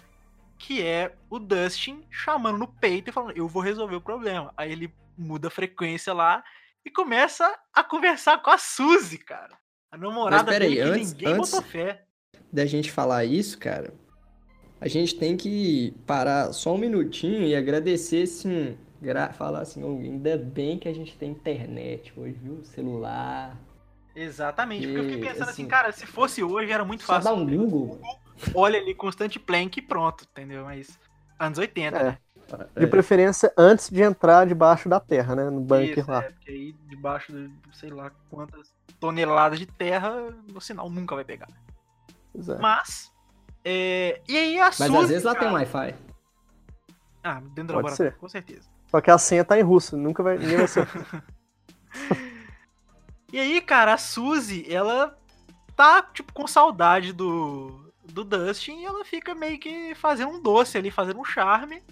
que 0.58 0.82
é 0.82 1.14
o 1.30 1.38
Dustin 1.38 2.04
chamando 2.10 2.58
no 2.58 2.68
peito 2.68 3.08
e 3.08 3.12
falando: 3.14 3.34
"Eu 3.34 3.48
vou 3.48 3.62
resolver 3.62 3.96
o 3.96 4.00
problema". 4.02 4.52
Aí 4.58 4.70
ele 4.72 4.92
muda 5.16 5.48
a 5.48 5.50
frequência 5.50 6.12
lá 6.12 6.44
e 6.84 6.90
começa 6.90 7.50
a 7.72 7.82
conversar 7.82 8.42
com 8.42 8.50
a 8.50 8.58
Suzy, 8.58 9.16
cara. 9.16 9.56
A 9.90 9.96
namorada 9.96 10.42
Mas 10.42 10.52
peraí, 10.52 10.74
dele 10.74 10.82
antes- 10.82 11.12
ninguém 11.14 11.32
antes- 11.32 11.50
botou 11.50 11.66
fé. 11.66 12.04
Da 12.52 12.66
gente 12.66 12.92
falar 12.92 13.24
isso, 13.24 13.58
cara, 13.58 13.94
a 14.78 14.86
gente 14.86 15.14
tem 15.18 15.34
que 15.34 15.94
parar 16.06 16.52
só 16.52 16.74
um 16.74 16.78
minutinho 16.78 17.44
e 17.44 17.56
agradecer, 17.56 18.24
assim, 18.24 18.76
gra- 19.00 19.32
falar 19.32 19.60
assim, 19.60 19.82
"Oh, 19.82 19.98
ainda 19.98 20.36
bem 20.36 20.78
que 20.78 20.88
a 20.88 20.94
gente 20.94 21.16
tem 21.16 21.30
internet 21.32 22.12
hoje, 22.16 22.38
viu? 22.42 22.64
Celular. 22.64 23.56
Exatamente, 24.14 24.86
porque 24.86 24.98
eu 24.98 25.04
fiquei 25.04 25.18
E, 25.18 25.22
pensando 25.26 25.42
assim, 25.50 25.62
assim, 25.62 25.66
cara, 25.68 25.92
se 25.92 26.06
fosse 26.06 26.42
hoje 26.42 26.72
era 26.72 26.84
muito 26.84 27.02
Só 27.04 27.14
fácil. 27.14 27.30
dar 27.30 27.36
um 27.36 27.44
Google. 27.46 28.00
Olha 28.54 28.78
ali, 28.80 28.94
constante 28.94 29.38
plank 29.38 29.78
e 29.78 29.82
pronto, 29.82 30.24
entendeu? 30.30 30.64
Mas 30.64 30.98
anos 31.38 31.58
80, 31.58 31.98
É. 31.98 32.02
né? 32.04 32.18
De 32.76 32.84
É. 32.84 32.86
preferência 32.86 33.52
antes 33.58 33.90
de 33.90 34.00
entrar 34.02 34.46
debaixo 34.46 34.88
da 34.88 35.00
terra, 35.00 35.34
né? 35.34 35.50
No 35.50 35.60
bunker 35.60 35.98
Isso, 35.98 36.10
lá. 36.10 36.22
é, 36.24 36.30
porque 36.30 36.50
aí 36.50 36.72
debaixo 36.88 37.32
de 37.32 37.50
sei 37.76 37.90
lá 37.90 38.10
quantas 38.30 38.72
toneladas 39.00 39.58
de 39.58 39.66
terra, 39.66 40.12
o 40.54 40.60
sinal 40.60 40.88
nunca 40.88 41.14
vai 41.16 41.24
pegar. 41.24 41.48
Pois 42.32 42.48
é. 42.48 42.56
Mas, 42.58 43.12
é, 43.64 44.20
e 44.28 44.36
aí 44.36 44.58
a 44.60 44.66
Mas 44.66 44.76
Suzy, 44.76 44.96
às 44.96 45.08
vezes 45.08 45.24
lá 45.24 45.32
tem 45.32 45.40
cara- 45.42 45.54
Wi-Fi. 45.54 45.94
Ah, 47.24 47.34
dentro 47.40 47.52
do 47.52 47.54
Pode 47.54 47.66
laboratório, 47.74 48.12
ser. 48.12 48.18
com 48.18 48.28
certeza. 48.28 48.68
Só 48.88 49.00
que 49.00 49.10
a 49.10 49.18
senha 49.18 49.44
tá 49.44 49.58
em 49.58 49.62
russo, 49.62 49.96
nunca 49.96 50.22
vai. 50.22 50.38
Ninguém 50.38 50.58
vai. 50.58 50.66
E 53.32 53.40
aí, 53.40 53.60
cara, 53.60 53.94
a 53.94 53.98
Suzy, 53.98 54.64
ela 54.72 55.18
tá, 55.74 56.00
tipo, 56.00 56.32
com 56.32 56.46
saudade 56.46 57.12
do, 57.12 57.92
do 58.04 58.24
Dustin 58.24 58.80
e 58.80 58.84
ela 58.84 59.04
fica 59.04 59.34
meio 59.34 59.58
que 59.58 59.94
fazendo 59.96 60.30
um 60.30 60.40
doce 60.40 60.78
ali, 60.78 60.90
fazendo 60.90 61.20
um 61.20 61.24
charme. 61.24 61.82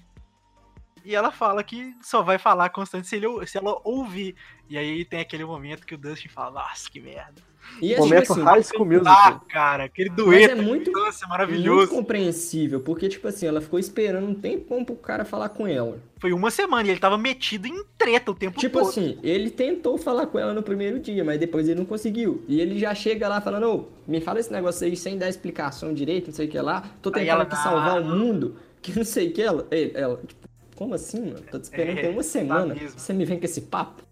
E 1.04 1.14
ela 1.14 1.30
fala 1.30 1.62
que 1.62 1.94
só 2.02 2.22
vai 2.22 2.38
falar 2.38 2.70
constante 2.70 3.06
se, 3.06 3.16
ele, 3.16 3.26
se 3.46 3.58
ela 3.58 3.78
ouvir. 3.84 4.34
E 4.68 4.78
aí 4.78 5.04
tem 5.04 5.20
aquele 5.20 5.44
momento 5.44 5.86
que 5.86 5.94
o 5.94 5.98
Dustin 5.98 6.28
fala, 6.28 6.62
nossa, 6.62 6.90
que 6.90 6.98
merda. 7.00 7.42
E 7.80 7.94
é 7.94 7.98
Momento 7.98 8.20
tipo 8.22 8.32
assim, 8.34 8.42
High 8.42 8.62
School 8.62 8.84
Music. 8.86 9.08
Ah, 9.08 9.40
cara, 9.48 9.84
aquele 9.84 10.10
mas 10.10 10.18
dueto 10.18 10.52
é 10.52 10.54
muito, 10.54 10.92
dança 10.92 11.26
muito 11.26 11.28
maravilhoso. 11.28 11.88
compreensível, 11.90 12.80
porque, 12.80 13.08
tipo 13.08 13.26
assim, 13.26 13.46
ela 13.46 13.60
ficou 13.60 13.78
esperando 13.78 14.26
um 14.28 14.34
tempão 14.34 14.84
pro 14.84 14.94
cara 14.96 15.24
falar 15.24 15.48
com 15.48 15.66
ela. 15.66 15.98
Foi 16.20 16.32
uma 16.34 16.50
semana 16.50 16.86
e 16.86 16.90
ele 16.90 17.00
tava 17.00 17.16
metido 17.16 17.66
em 17.66 17.82
treta 17.96 18.30
o 18.30 18.34
tempo 18.34 18.58
Tipo 18.60 18.78
todo. 18.80 18.88
assim, 18.90 19.18
ele 19.22 19.50
tentou 19.50 19.96
falar 19.96 20.26
com 20.26 20.38
ela 20.38 20.52
no 20.52 20.62
primeiro 20.62 21.00
dia, 21.00 21.24
mas 21.24 21.40
depois 21.40 21.66
ele 21.68 21.78
não 21.80 21.86
conseguiu. 21.86 22.44
E 22.46 22.60
ele 22.60 22.78
já 22.78 22.94
chega 22.94 23.28
lá 23.28 23.40
falando, 23.40 23.66
ô, 23.70 23.88
me 24.06 24.20
fala 24.20 24.40
esse 24.40 24.52
negócio 24.52 24.86
aí 24.86 24.94
sem 24.94 25.16
dar 25.16 25.28
explicação 25.30 25.92
direito, 25.94 26.26
não 26.26 26.34
sei 26.34 26.46
o 26.46 26.50
que 26.50 26.58
lá. 26.60 26.82
Tô 27.00 27.10
tentando 27.10 27.28
ela, 27.30 27.50
salvar 27.56 28.00
o 28.00 28.04
"Não." 28.04 28.16
mundo, 28.18 28.56
que 28.82 28.94
não 28.94 29.04
sei 29.04 29.28
o 29.28 29.32
que 29.32 29.40
ela. 29.42 29.66
Ela, 29.70 30.20
tipo, 30.26 30.43
como 30.74 30.94
assim, 30.94 31.32
mano? 31.32 31.42
Tô 31.50 31.58
te 31.58 31.64
esperando 31.64 31.98
É, 31.98 32.02
tem 32.02 32.10
uma 32.12 32.22
semana. 32.22 32.74
mesmo. 32.74 32.98
Você 32.98 33.12
me 33.12 33.24
vem 33.24 33.38
com 33.38 33.44
esse 33.44 33.62
papo? 33.62 34.02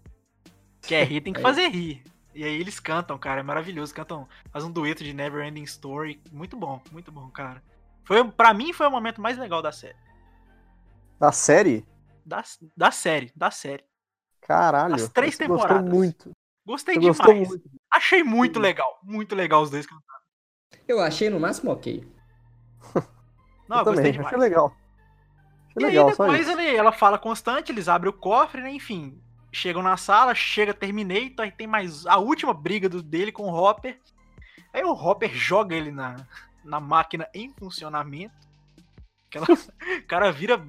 Quer 0.81 1.05
rir, 1.07 1.21
tem 1.21 1.33
que 1.33 1.39
É. 1.39 1.43
fazer 1.43 1.67
rir. 1.69 2.03
E 2.35 2.43
aí 2.43 2.59
eles 2.59 2.79
cantam, 2.79 3.17
cara, 3.17 3.41
é 3.41 3.43
maravilhoso. 3.43 3.93
Cantam, 3.93 4.27
faz 4.51 4.63
um 4.63 4.71
dueto 4.71 5.03
de 5.03 5.13
Never 5.13 5.45
Ending 5.45 5.63
Story. 5.63 6.21
Muito 6.31 6.57
bom, 6.57 6.81
muito 6.91 7.11
bom, 7.11 7.29
cara. 7.29 7.61
Foi, 8.03 8.23
pra 8.31 8.53
mim 8.53 8.73
foi 8.73 8.87
o 8.87 8.91
momento 8.91 9.21
mais 9.21 9.37
legal 9.37 9.61
da 9.61 9.71
série. 9.71 9.95
Da 11.19 11.31
série? 11.31 11.85
Da, 12.25 12.43
da 12.75 12.91
série, 12.91 13.31
da 13.35 13.51
série. 13.51 13.83
Caralho. 14.41 14.95
As 14.95 15.07
três 15.09 15.35
você 15.35 15.43
temporadas. 15.43 15.81
Gostou 15.83 15.95
muito. 15.99 16.31
Gostei 16.65 16.95
Você 16.95 16.99
demais. 17.01 17.17
gostou 17.17 17.35
muito. 17.35 17.69
Achei 17.91 18.23
muito 18.23 18.59
legal. 18.59 18.99
Muito 19.03 19.35
legal 19.35 19.61
os 19.61 19.69
dois 19.69 19.85
cantando. 19.85 20.03
Eu 20.87 20.99
achei 20.99 21.29
no 21.29 21.39
máximo 21.39 21.71
ok. 21.71 22.05
Não, 23.69 23.77
eu 23.77 23.81
eu 23.81 23.85
gostei 23.85 23.95
também, 23.95 24.11
demais. 24.13 24.27
achei 24.27 24.39
legal. 24.39 24.75
E 25.75 25.83
legal, 25.83 26.05
aí 26.05 26.11
depois 26.11 26.47
ele, 26.47 26.75
ela 26.75 26.91
fala 26.91 27.17
constante, 27.17 27.71
eles 27.71 27.87
abrem 27.87 28.09
o 28.09 28.17
cofre, 28.17 28.61
né? 28.61 28.71
Enfim, 28.71 29.19
chegam 29.51 29.81
na 29.81 29.97
sala, 29.97 30.35
chega 30.35 30.73
Terminator, 30.73 31.45
aí 31.45 31.51
tem 31.51 31.67
mais 31.67 32.05
a 32.05 32.17
última 32.17 32.53
briga 32.53 32.87
do, 32.87 33.01
dele 33.01 33.31
com 33.31 33.43
o 33.43 33.55
Hopper. 33.55 33.99
Aí 34.73 34.83
o 34.83 34.91
Hopper 34.91 35.33
joga 35.33 35.75
ele 35.75 35.91
na, 35.91 36.15
na 36.63 36.79
máquina 36.79 37.27
em 37.33 37.53
funcionamento. 37.53 38.33
Aquela, 39.27 39.47
o 39.99 40.07
cara 40.07 40.31
vira 40.31 40.63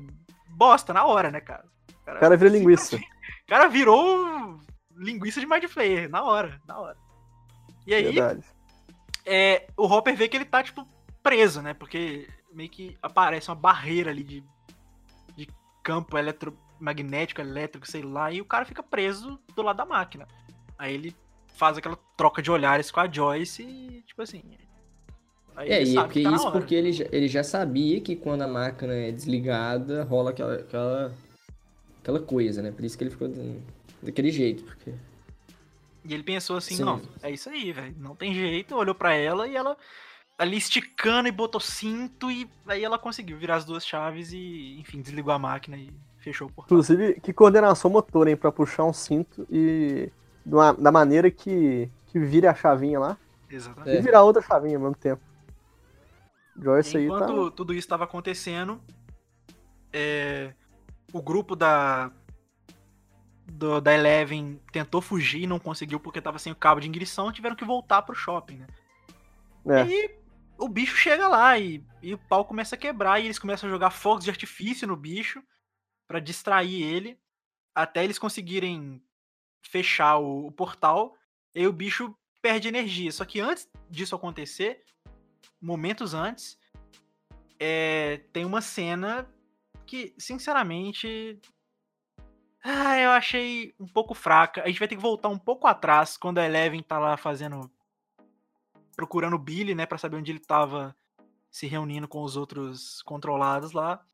bosta 0.49 0.93
na 0.93 1.05
hora, 1.05 1.31
né, 1.31 1.41
cara? 1.41 1.65
O 2.03 2.21
cara 2.21 2.37
vira 2.37 2.51
linguiça. 2.51 2.99
O 3.45 3.47
cara 3.47 3.69
virou 3.69 4.59
linguiça 4.97 5.39
de 5.39 5.47
Mind 5.47 5.65
Flayer, 5.65 6.09
na 6.09 6.23
hora, 6.25 6.59
na 6.67 6.79
hora. 6.79 6.97
E 7.87 7.93
aí, 7.93 8.05
Verdade. 8.05 8.43
é, 9.27 9.67
o 9.77 9.85
Hopper 9.85 10.17
vê 10.17 10.29
que 10.29 10.37
ele 10.39 10.47
tá, 10.47 10.63
tipo, 10.63 10.89
preso, 11.23 11.61
né? 11.61 11.75
Porque 11.75 12.27
meio 12.55 12.71
que 12.71 12.97
aparece 13.03 13.51
uma 13.51 13.55
barreira 13.55 14.11
ali 14.11 14.23
de 14.23 14.45
campo 15.85 16.19
eletromagnético, 16.19 17.41
elétrico, 17.41 17.89
sei 17.89 18.03
lá, 18.03 18.33
e 18.33 18.41
o 18.41 18.45
cara 18.45 18.65
fica 18.65 18.83
preso 18.83 19.39
do 19.55 19.63
lado 19.63 19.77
da 19.77 19.85
máquina. 19.85 20.27
Aí 20.77 20.95
ele 20.95 21.15
faz 21.55 21.79
aquela 21.79 21.97
troca 22.17 22.43
de 22.43 22.51
olhares 22.51 22.91
com 22.91 22.99
a 22.99 23.09
Joyce 23.11 23.63
e, 23.63 24.03
tipo 24.03 24.23
assim. 24.23 24.43
Aí 25.55 25.71
É, 25.71 25.83
e 25.83 25.87
sabe 25.87 26.07
porque 26.09 26.23
que 26.23 26.29
tá 26.29 26.35
isso 26.35 26.51
porque 26.51 26.75
ele 26.75 26.93
já, 26.93 27.05
ele 27.13 27.29
já 27.29 27.45
sabia 27.45 28.01
que 28.01 28.17
quando 28.17 28.43
a 28.43 28.49
máquina 28.49 28.93
é 28.93 29.13
desligada, 29.13 30.03
rola 30.03 30.31
aquela, 30.31 30.55
aquela, 30.55 31.15
aquela 32.01 32.21
coisa, 32.21 32.61
né? 32.61 32.73
Por 32.73 32.85
isso 32.85 32.99
que 32.99 33.05
ele 33.05 33.11
ficou 33.11 33.29
da- 33.29 33.61
daquele 34.03 34.33
jeito. 34.33 34.65
Porque... 34.65 34.93
E 36.05 36.13
ele 36.13 36.25
pensou 36.25 36.57
assim, 36.57 36.77
Sim. 36.77 36.85
não, 36.85 37.01
é 37.23 37.31
isso 37.31 37.49
aí, 37.49 37.73
velho. 37.73 37.95
Não 37.99 38.17
tem 38.17 38.35
jeito, 38.35 38.75
olhou 38.75 38.95
pra 38.95 39.15
ela 39.15 39.47
e 39.47 39.55
ela 39.55 39.77
ali 40.39 40.57
esticando 40.57 41.29
e 41.29 41.33
botou 41.33 41.61
cinto 41.61 42.31
e 42.31 42.49
aí 42.67 42.83
ela 42.85 42.99
conseguiu 42.99 43.39
virar 43.39 43.57
as 43.57 43.65
duas 43.65 43.87
chaves 43.87 44.33
e, 44.33 44.77
enfim, 44.81 45.01
desligou 45.01 45.33
a 45.33 45.39
máquina 45.39 45.77
e 45.77 45.91
fechou 46.19 46.49
o 46.49 46.53
portão. 46.53 46.77
Inclusive, 46.77 47.21
que 47.21 47.33
coordenação 47.33 47.91
motor, 47.91 48.27
hein? 48.29 48.37
Pra 48.37 48.51
puxar 48.53 48.85
um 48.85 48.93
cinto 48.93 49.47
e. 49.51 50.11
uma- 50.45 50.73
da 50.75 50.91
maneira 50.91 51.31
que, 51.31 51.89
que 52.09 52.19
vira 52.19 52.51
a 52.51 52.55
chavinha 52.55 52.99
lá. 52.99 53.17
Exatamente. 53.49 53.99
E 53.99 54.03
virar 54.03 54.23
outra 54.23 54.43
chavinha 54.43 54.77
ao 54.77 54.83
mesmo 54.83 54.97
tempo. 54.97 55.23
Joyce 56.57 56.97
aí 56.97 57.05
Enquanto 57.07 57.51
tá. 57.51 57.57
tudo 57.57 57.73
isso 57.73 57.81
estava 57.87 58.05
acontecendo, 58.05 58.81
é, 59.93 60.53
o 61.13 61.21
grupo 61.23 61.55
da 61.57 62.11
do- 63.47 63.81
da 63.81 63.93
Eleven 63.95 64.61
tentou 64.73 65.01
fugir 65.01 65.43
e 65.43 65.47
não 65.47 65.59
conseguiu 65.59 66.01
porque 66.01 66.21
tava 66.21 66.39
sem 66.39 66.53
o 66.53 66.57
cabo 66.57 66.81
de 66.81 66.87
ignição, 66.89 67.31
tiveram 67.31 67.55
que 67.55 67.65
voltar 67.65 68.03
pro 68.03 68.15
shopping, 68.15 68.57
né? 68.57 68.67
É. 69.67 69.87
E 69.87 70.11
o 70.59 70.69
bicho 70.69 70.97
chega 70.97 71.29
lá 71.29 71.59
e, 71.59 71.85
e 72.03 72.15
o 72.15 72.19
pau 72.19 72.45
começa 72.45 72.75
a 72.75 72.79
quebrar 72.79 73.21
e 73.21 73.27
eles 73.27 73.39
começam 73.39 73.69
a 73.69 73.73
jogar 73.73 73.91
fogos 73.91 74.25
de 74.25 74.31
artifício 74.31 74.87
no 74.87 74.97
bicho 74.97 75.43
pra 76.07 76.21
distrair 76.21 76.83
ele, 76.83 77.19
até 77.75 78.05
eles 78.05 78.19
conseguirem 78.19 79.03
fechar 79.63 80.19
o, 80.19 80.47
o 80.47 80.53
portal. 80.53 81.17
E 81.55 81.61
aí 81.61 81.67
o 81.67 81.73
bicho 81.73 82.15
perde 82.41 82.69
energia. 82.69 83.11
Só 83.11 83.25
que 83.25 83.41
antes 83.41 83.69
disso 83.89 84.15
acontecer, 84.15 84.85
momentos 85.61 86.15
antes, 86.15 86.59
é, 87.59 88.19
tem 88.33 88.45
uma 88.45 88.61
cena 88.61 89.29
que, 89.87 90.15
sinceramente, 90.19 91.41
ah, 92.63 92.99
eu 92.99 93.11
achei 93.11 93.75
um 93.79 93.87
pouco 93.87 94.15
fraca. 94.15 94.63
A 94.63 94.67
gente 94.69 94.79
vai 94.79 94.89
ter 94.89 94.97
que 94.97 95.03
voltar 95.03 95.29
um 95.29 95.39
pouco 95.39 95.67
atrás, 95.67 96.17
quando 96.17 96.39
a 96.39 96.45
Eleven 96.45 96.83
tá 96.83 96.99
lá 96.99 97.17
fazendo. 97.17 97.71
Procurando 98.97 99.35
o 99.35 99.39
Billy, 99.39 99.75
né, 99.75 99.87
pra 99.87 99.99
saber 99.99 100.17
onde 100.17 100.31
ele 100.31 100.41
tava 100.41 100.95
se 101.51 101.67
reunindo 101.67 102.09
com 102.09 102.23
os 102.23 102.37
outros 102.37 103.03
controlados 103.03 103.73
lá. 103.73 104.05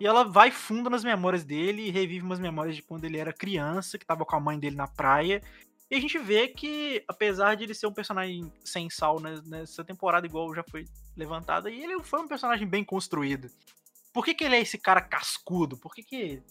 E 0.00 0.06
ela 0.06 0.22
vai 0.22 0.50
fundo 0.50 0.88
nas 0.88 1.02
memórias 1.02 1.42
dele 1.42 1.82
e 1.82 1.90
revive 1.90 2.24
umas 2.24 2.38
memórias 2.38 2.76
de 2.76 2.82
quando 2.82 3.04
ele 3.04 3.18
era 3.18 3.32
criança, 3.32 3.98
que 3.98 4.06
tava 4.06 4.24
com 4.24 4.36
a 4.36 4.40
mãe 4.40 4.58
dele 4.58 4.76
na 4.76 4.86
praia. 4.86 5.42
E 5.90 5.96
a 5.96 6.00
gente 6.00 6.18
vê 6.18 6.46
que, 6.46 7.02
apesar 7.08 7.56
de 7.56 7.64
ele 7.64 7.74
ser 7.74 7.86
um 7.86 7.92
personagem 7.92 8.52
sem 8.62 8.88
sal 8.90 9.18
nessa 9.20 9.82
temporada, 9.82 10.26
igual 10.26 10.54
já 10.54 10.62
foi 10.62 10.84
levantada, 11.16 11.70
ele 11.70 12.00
foi 12.02 12.20
um 12.20 12.28
personagem 12.28 12.66
bem 12.68 12.84
construído. 12.84 13.50
Por 14.12 14.24
que, 14.24 14.34
que 14.34 14.44
ele 14.44 14.56
é 14.56 14.60
esse 14.60 14.78
cara 14.78 15.00
cascudo? 15.00 15.76
Por 15.76 15.94
que, 15.94 16.02
que 16.02 16.42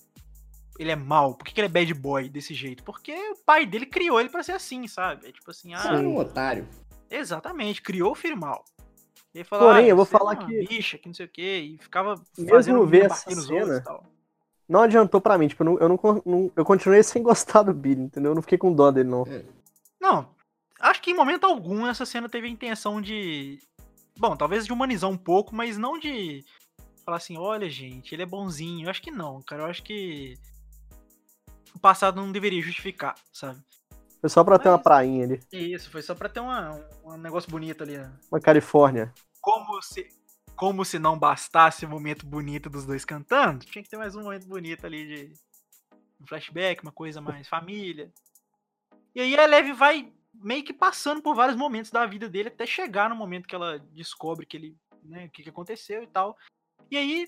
ele 0.77 0.91
é 0.91 0.95
mal? 0.95 1.35
Por 1.35 1.45
que, 1.45 1.53
que 1.53 1.61
ele 1.61 1.67
é 1.67 1.69
bad 1.69 1.93
boy 1.93 2.29
desse 2.29 2.53
jeito? 2.53 2.83
Porque 2.83 3.13
o 3.13 3.35
pai 3.45 3.65
dele 3.65 3.85
criou 3.85 4.19
ele 4.19 4.29
para 4.29 4.43
ser 4.43 4.53
assim, 4.53 4.87
sabe? 4.87 5.27
É 5.27 5.31
tipo 5.31 5.49
assim, 5.51 5.73
ah. 5.73 5.81
Você 5.81 5.87
é 5.89 5.97
um 5.99 6.17
otário. 6.17 6.67
Exatamente, 7.09 7.81
criou 7.81 8.11
o 8.11 8.15
filho 8.15 8.37
mal. 8.37 8.63
E 9.33 9.39
ele 9.39 9.43
falou, 9.45 9.67
Porém, 9.69 9.85
ah, 9.85 9.89
eu 9.89 9.95
vou 9.95 10.03
é 10.05 10.07
falar 10.07 10.33
uma 10.33 10.45
que- 10.47 10.67
bicha, 10.67 10.97
que 10.97 11.07
não 11.07 11.13
sei 11.13 11.25
o 11.25 11.29
quê, 11.29 11.59
e 11.59 11.77
ficava 11.77 12.15
Mesmo 12.37 12.49
fazendo 12.49 12.85
ver 12.85 13.05
essa 13.05 13.29
cena- 13.29 13.59
outros 13.59 13.77
e 13.77 13.81
tal. 13.83 14.03
Não 14.67 14.81
adiantou 14.81 15.21
pra 15.21 15.37
mim, 15.37 15.47
tipo, 15.47 15.63
eu, 15.63 15.65
não, 15.65 15.99
eu, 16.03 16.23
não 16.25 16.51
eu 16.55 16.65
continuei 16.65 17.01
sem 17.03 17.23
gostar 17.23 17.61
do 17.63 17.73
Billy, 17.73 18.01
entendeu? 18.01 18.31
Eu 18.31 18.35
não 18.35 18.41
fiquei 18.41 18.57
com 18.57 18.73
dó 18.73 18.91
dele, 18.91 19.09
não. 19.09 19.23
Não, 19.99 20.29
acho 20.79 21.01
que 21.01 21.11
em 21.11 21.15
momento 21.15 21.45
algum 21.45 21.87
essa 21.87 22.05
cena 22.05 22.27
teve 22.27 22.47
a 22.47 22.51
intenção 22.51 23.01
de. 23.01 23.59
Bom, 24.17 24.35
talvez 24.35 24.65
de 24.65 24.73
humanizar 24.73 25.09
um 25.09 25.17
pouco, 25.17 25.55
mas 25.55 25.77
não 25.77 25.97
de 25.97 26.43
falar 27.05 27.17
assim, 27.17 27.37
olha, 27.37 27.69
gente, 27.69 28.13
ele 28.13 28.23
é 28.23 28.25
bonzinho. 28.25 28.85
Eu 28.85 28.89
acho 28.89 29.01
que 29.01 29.11
não, 29.11 29.41
cara. 29.41 29.61
Eu 29.63 29.67
acho 29.67 29.83
que 29.83 30.35
o 31.73 31.79
passado 31.79 32.17
não 32.19 32.31
deveria 32.31 32.61
justificar, 32.61 33.15
sabe? 33.31 33.61
Foi 34.19 34.29
só 34.29 34.43
pra 34.43 34.57
ter 34.59 34.69
uma 34.69 34.75
Mas- 34.77 34.83
prainha 34.83 35.23
ali. 35.25 35.39
Isso, 35.51 35.89
foi 35.91 36.01
só 36.01 36.15
pra 36.15 36.27
ter 36.29 36.39
uma, 36.39 36.73
um, 37.03 37.13
um 37.13 37.17
negócio 37.17 37.49
bonito 37.49 37.83
ali. 37.83 37.97
né? 37.97 38.11
Uma 38.31 38.39
Califórnia. 38.39 39.13
Como 39.41 39.81
se, 39.81 40.07
como 40.55 40.83
se 40.83 40.97
não 40.99 41.17
bastasse 41.17 41.85
o 41.85 41.89
momento 41.89 42.25
bonito 42.25 42.69
dos 42.69 42.85
dois 42.85 43.05
cantando, 43.05 43.65
tinha 43.65 43.83
que 43.83 43.89
ter 43.89 43.97
mais 43.97 44.15
um 44.15 44.23
momento 44.23 44.47
bonito 44.47 44.85
ali 44.85 45.05
de 45.07 45.33
um 46.19 46.27
flashback, 46.27 46.81
uma 46.81 46.91
coisa 46.91 47.21
mais 47.21 47.47
família. 47.47 48.11
E 49.13 49.21
aí 49.21 49.37
a 49.37 49.45
Leve 49.45 49.73
vai 49.73 50.11
meio 50.33 50.63
que 50.63 50.73
passando 50.73 51.21
por 51.21 51.35
vários 51.35 51.57
momentos 51.57 51.89
da 51.91 52.05
vida 52.05 52.27
dele 52.29 52.49
até 52.49 52.65
chegar 52.65 53.09
no 53.09 53.15
momento 53.15 53.47
que 53.47 53.55
ela 53.55 53.79
descobre 53.91 54.45
que 54.45 54.57
ele, 54.57 54.77
né, 55.03 55.25
o 55.25 55.29
que, 55.31 55.43
que 55.43 55.49
aconteceu 55.49 56.03
e 56.03 56.07
tal. 56.07 56.35
E 56.91 56.97
aí 56.97 57.27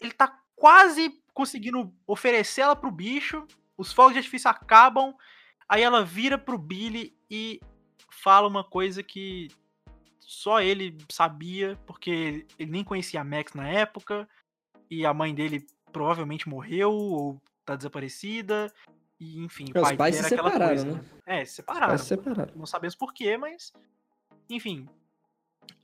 ele 0.00 0.12
tá 0.12 0.38
quase 0.54 1.10
conseguindo 1.34 1.92
oferecer 2.06 2.62
ela 2.62 2.76
pro 2.76 2.90
bicho, 2.90 3.46
os 3.76 3.92
fogos 3.92 4.12
de 4.12 4.18
artifício 4.18 4.48
acabam, 4.50 5.14
aí 5.68 5.82
ela 5.82 6.04
vira 6.04 6.36
pro 6.38 6.58
Billy 6.58 7.16
e 7.30 7.60
fala 8.10 8.48
uma 8.48 8.64
coisa 8.64 9.02
que 9.02 9.48
só 10.20 10.60
ele 10.60 10.96
sabia, 11.10 11.78
porque 11.86 12.46
ele 12.58 12.70
nem 12.70 12.84
conhecia 12.84 13.20
a 13.20 13.24
Max 13.24 13.54
na 13.54 13.68
época, 13.68 14.28
e 14.90 15.06
a 15.06 15.14
mãe 15.14 15.34
dele 15.34 15.66
provavelmente 15.92 16.48
morreu 16.48 16.92
ou 16.92 17.40
tá 17.64 17.76
desaparecida, 17.76 18.72
e 19.18 19.42
enfim, 19.42 19.66
É, 19.74 19.80
os 19.80 19.92
pais 19.92 20.16
se 20.16 20.24
era 20.24 20.28
aquela 20.34 20.50
separaram, 20.50 20.76
coisa, 20.76 20.92
né? 20.98 21.04
É, 21.24 21.44
se 21.44 21.54
separaram. 21.54 21.98
Se 21.98 22.04
separar. 22.04 22.50
Não 22.54 22.66
sabemos 22.66 22.94
porquê, 22.94 23.36
mas. 23.36 23.72
Enfim. 24.48 24.88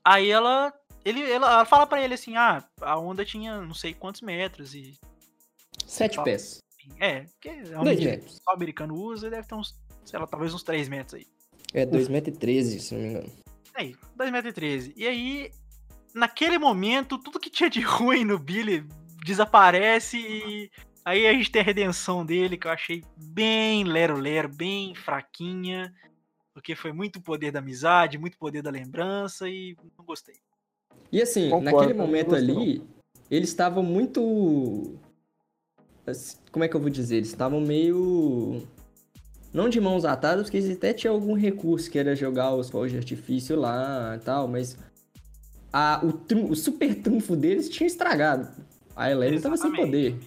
Aí 0.04 0.30
ela. 0.30 0.72
Ele, 1.04 1.22
ela, 1.30 1.50
ela 1.50 1.64
fala 1.64 1.86
pra 1.86 2.02
ele 2.02 2.14
assim: 2.14 2.36
ah, 2.36 2.62
a 2.80 2.98
onda 2.98 3.24
tinha 3.24 3.60
não 3.60 3.74
sei 3.74 3.94
quantos 3.94 4.20
metros. 4.20 4.74
E. 4.74 4.98
Sete 5.86 6.16
Fala. 6.16 6.24
pés. 6.24 6.58
Enfim, 6.86 6.96
É, 7.00 7.20
porque 7.22 7.48
é 7.48 7.78
um 7.78 7.84
metros. 7.84 8.34
que 8.38 8.44
só 8.44 8.50
o 8.50 8.54
americano 8.54 8.94
usa, 8.94 9.30
deve 9.30 9.46
ter 9.46 9.54
uns, 9.54 9.74
sei 10.04 10.18
lá, 10.18 10.26
talvez 10.26 10.52
uns 10.52 10.62
3 10.62 10.88
metros 10.88 11.14
aí. 11.14 11.26
É 11.74 11.86
2,13m, 11.86 12.78
se 12.80 12.94
não 12.94 13.00
me 13.02 13.08
engano. 13.08 13.32
Aí, 13.74 13.96
2 14.16 14.30
metros 14.30 14.50
e 14.52 14.54
13. 14.54 14.94
E 14.96 15.06
aí, 15.06 15.50
naquele 16.14 16.58
momento, 16.58 17.18
tudo 17.18 17.40
que 17.40 17.50
tinha 17.50 17.70
de 17.70 17.80
ruim 17.82 18.24
no 18.24 18.38
Billy 18.38 18.86
desaparece 19.24 20.18
e 20.18 20.70
aí 21.04 21.26
a 21.26 21.32
gente 21.32 21.50
tem 21.50 21.62
a 21.62 21.64
redenção 21.64 22.26
dele, 22.26 22.56
que 22.56 22.66
eu 22.66 22.70
achei 22.70 23.02
bem 23.16 23.84
lero-lero, 23.84 24.48
bem 24.48 24.94
fraquinha, 24.94 25.92
porque 26.52 26.74
foi 26.74 26.92
muito 26.92 27.20
poder 27.20 27.50
da 27.50 27.60
amizade, 27.60 28.18
muito 28.18 28.36
poder 28.36 28.62
da 28.62 28.70
lembrança 28.70 29.48
e 29.48 29.76
não 29.96 30.04
gostei. 30.04 30.34
E 31.10 31.20
assim, 31.22 31.50
Concordo, 31.50 31.76
naquele 31.76 31.94
momento 31.94 32.34
ali, 32.34 32.82
eles 33.30 33.48
estavam 33.48 33.82
muito. 33.82 34.98
Assim, 36.12 36.36
Como 36.50 36.64
é 36.64 36.68
que 36.68 36.76
eu 36.76 36.80
vou 36.80 36.90
dizer? 36.90 37.16
Eles 37.16 37.28
estavam 37.28 37.60
meio. 37.60 38.62
Não 39.52 39.68
de 39.68 39.80
mãos 39.80 40.04
atadas, 40.04 40.44
porque 40.44 40.56
eles 40.56 40.76
até 40.76 40.92
tinham 40.94 41.14
algum 41.14 41.34
recurso, 41.34 41.90
que 41.90 41.98
era 41.98 42.16
jogar 42.16 42.54
os 42.54 42.70
fogos 42.70 42.90
de 42.90 42.96
artifício 42.98 43.58
lá 43.58 44.16
e 44.16 44.20
tal, 44.24 44.46
mas. 44.48 44.76
A, 45.72 46.02
o, 46.04 46.50
o 46.50 46.54
super 46.56 46.94
trunfo 47.02 47.34
deles 47.34 47.68
tinha 47.68 47.86
estragado. 47.86 48.48
A 48.94 49.10
Eleven 49.10 49.40
tava 49.40 49.56
sem 49.56 49.72
poder. 49.74 50.18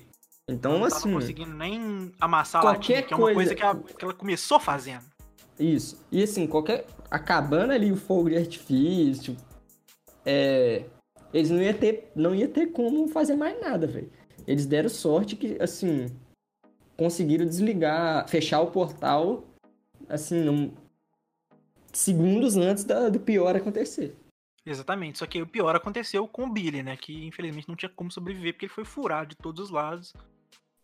Então, 0.49 0.71
Ela 0.71 0.79
não 0.81 0.87
assim. 0.87 1.01
tava 1.09 1.13
conseguindo 1.15 1.53
nem 1.55 2.11
amassar 2.19 2.61
a 2.61 2.63
qualquer 2.63 2.77
latinha, 2.97 3.01
que 3.03 3.13
é 3.13 3.17
uma 3.17 3.23
coisa, 3.33 3.35
coisa- 3.37 3.55
que, 3.55 3.63
a- 3.63 3.93
que 3.97 4.05
ela 4.05 4.13
começou 4.13 4.59
fazendo. 4.59 5.03
Isso. 5.59 5.99
E 6.11 6.21
assim, 6.23 6.45
qualquer. 6.47 6.85
Acabando 7.09 7.71
ali 7.73 7.91
o 7.91 7.95
fogo 7.95 8.29
de 8.29 8.37
artifício. 8.37 9.35
É. 10.25 10.83
Eles 11.33 11.49
não 11.49 11.61
ia 11.61 11.73
ter, 11.73 12.11
não 12.15 12.33
ia 12.33 12.47
ter 12.47 12.67
como 12.67 13.07
fazer 13.09 13.35
mais 13.35 13.59
nada, 13.59 13.85
velho. 13.87 14.09
Eles 14.47 14.65
deram 14.65 14.89
sorte 14.89 15.35
que, 15.35 15.57
assim. 15.61 16.07
Conseguiram 16.97 17.45
desligar, 17.45 18.27
fechar 18.29 18.61
o 18.61 18.71
portal, 18.71 19.43
assim, 20.07 20.41
num- 20.43 20.71
segundos 21.91 22.55
antes 22.55 22.83
da- 22.85 23.09
do 23.09 23.19
pior 23.19 23.55
acontecer. 23.55 24.15
Exatamente, 24.65 25.19
só 25.19 25.25
que 25.27 25.41
o 25.41 25.47
pior 25.47 25.75
aconteceu 25.75 26.27
com 26.27 26.45
o 26.45 26.49
Billy, 26.51 26.81
né? 26.81 26.95
Que 26.97 27.25
infelizmente 27.25 27.67
não 27.67 27.75
tinha 27.75 27.89
como 27.89 28.09
sobreviver 28.11 28.53
porque 28.53 28.65
ele 28.65 28.73
foi 28.73 28.85
furado 28.85 29.29
de 29.29 29.35
todos 29.35 29.65
os 29.65 29.69
lados. 29.69 30.13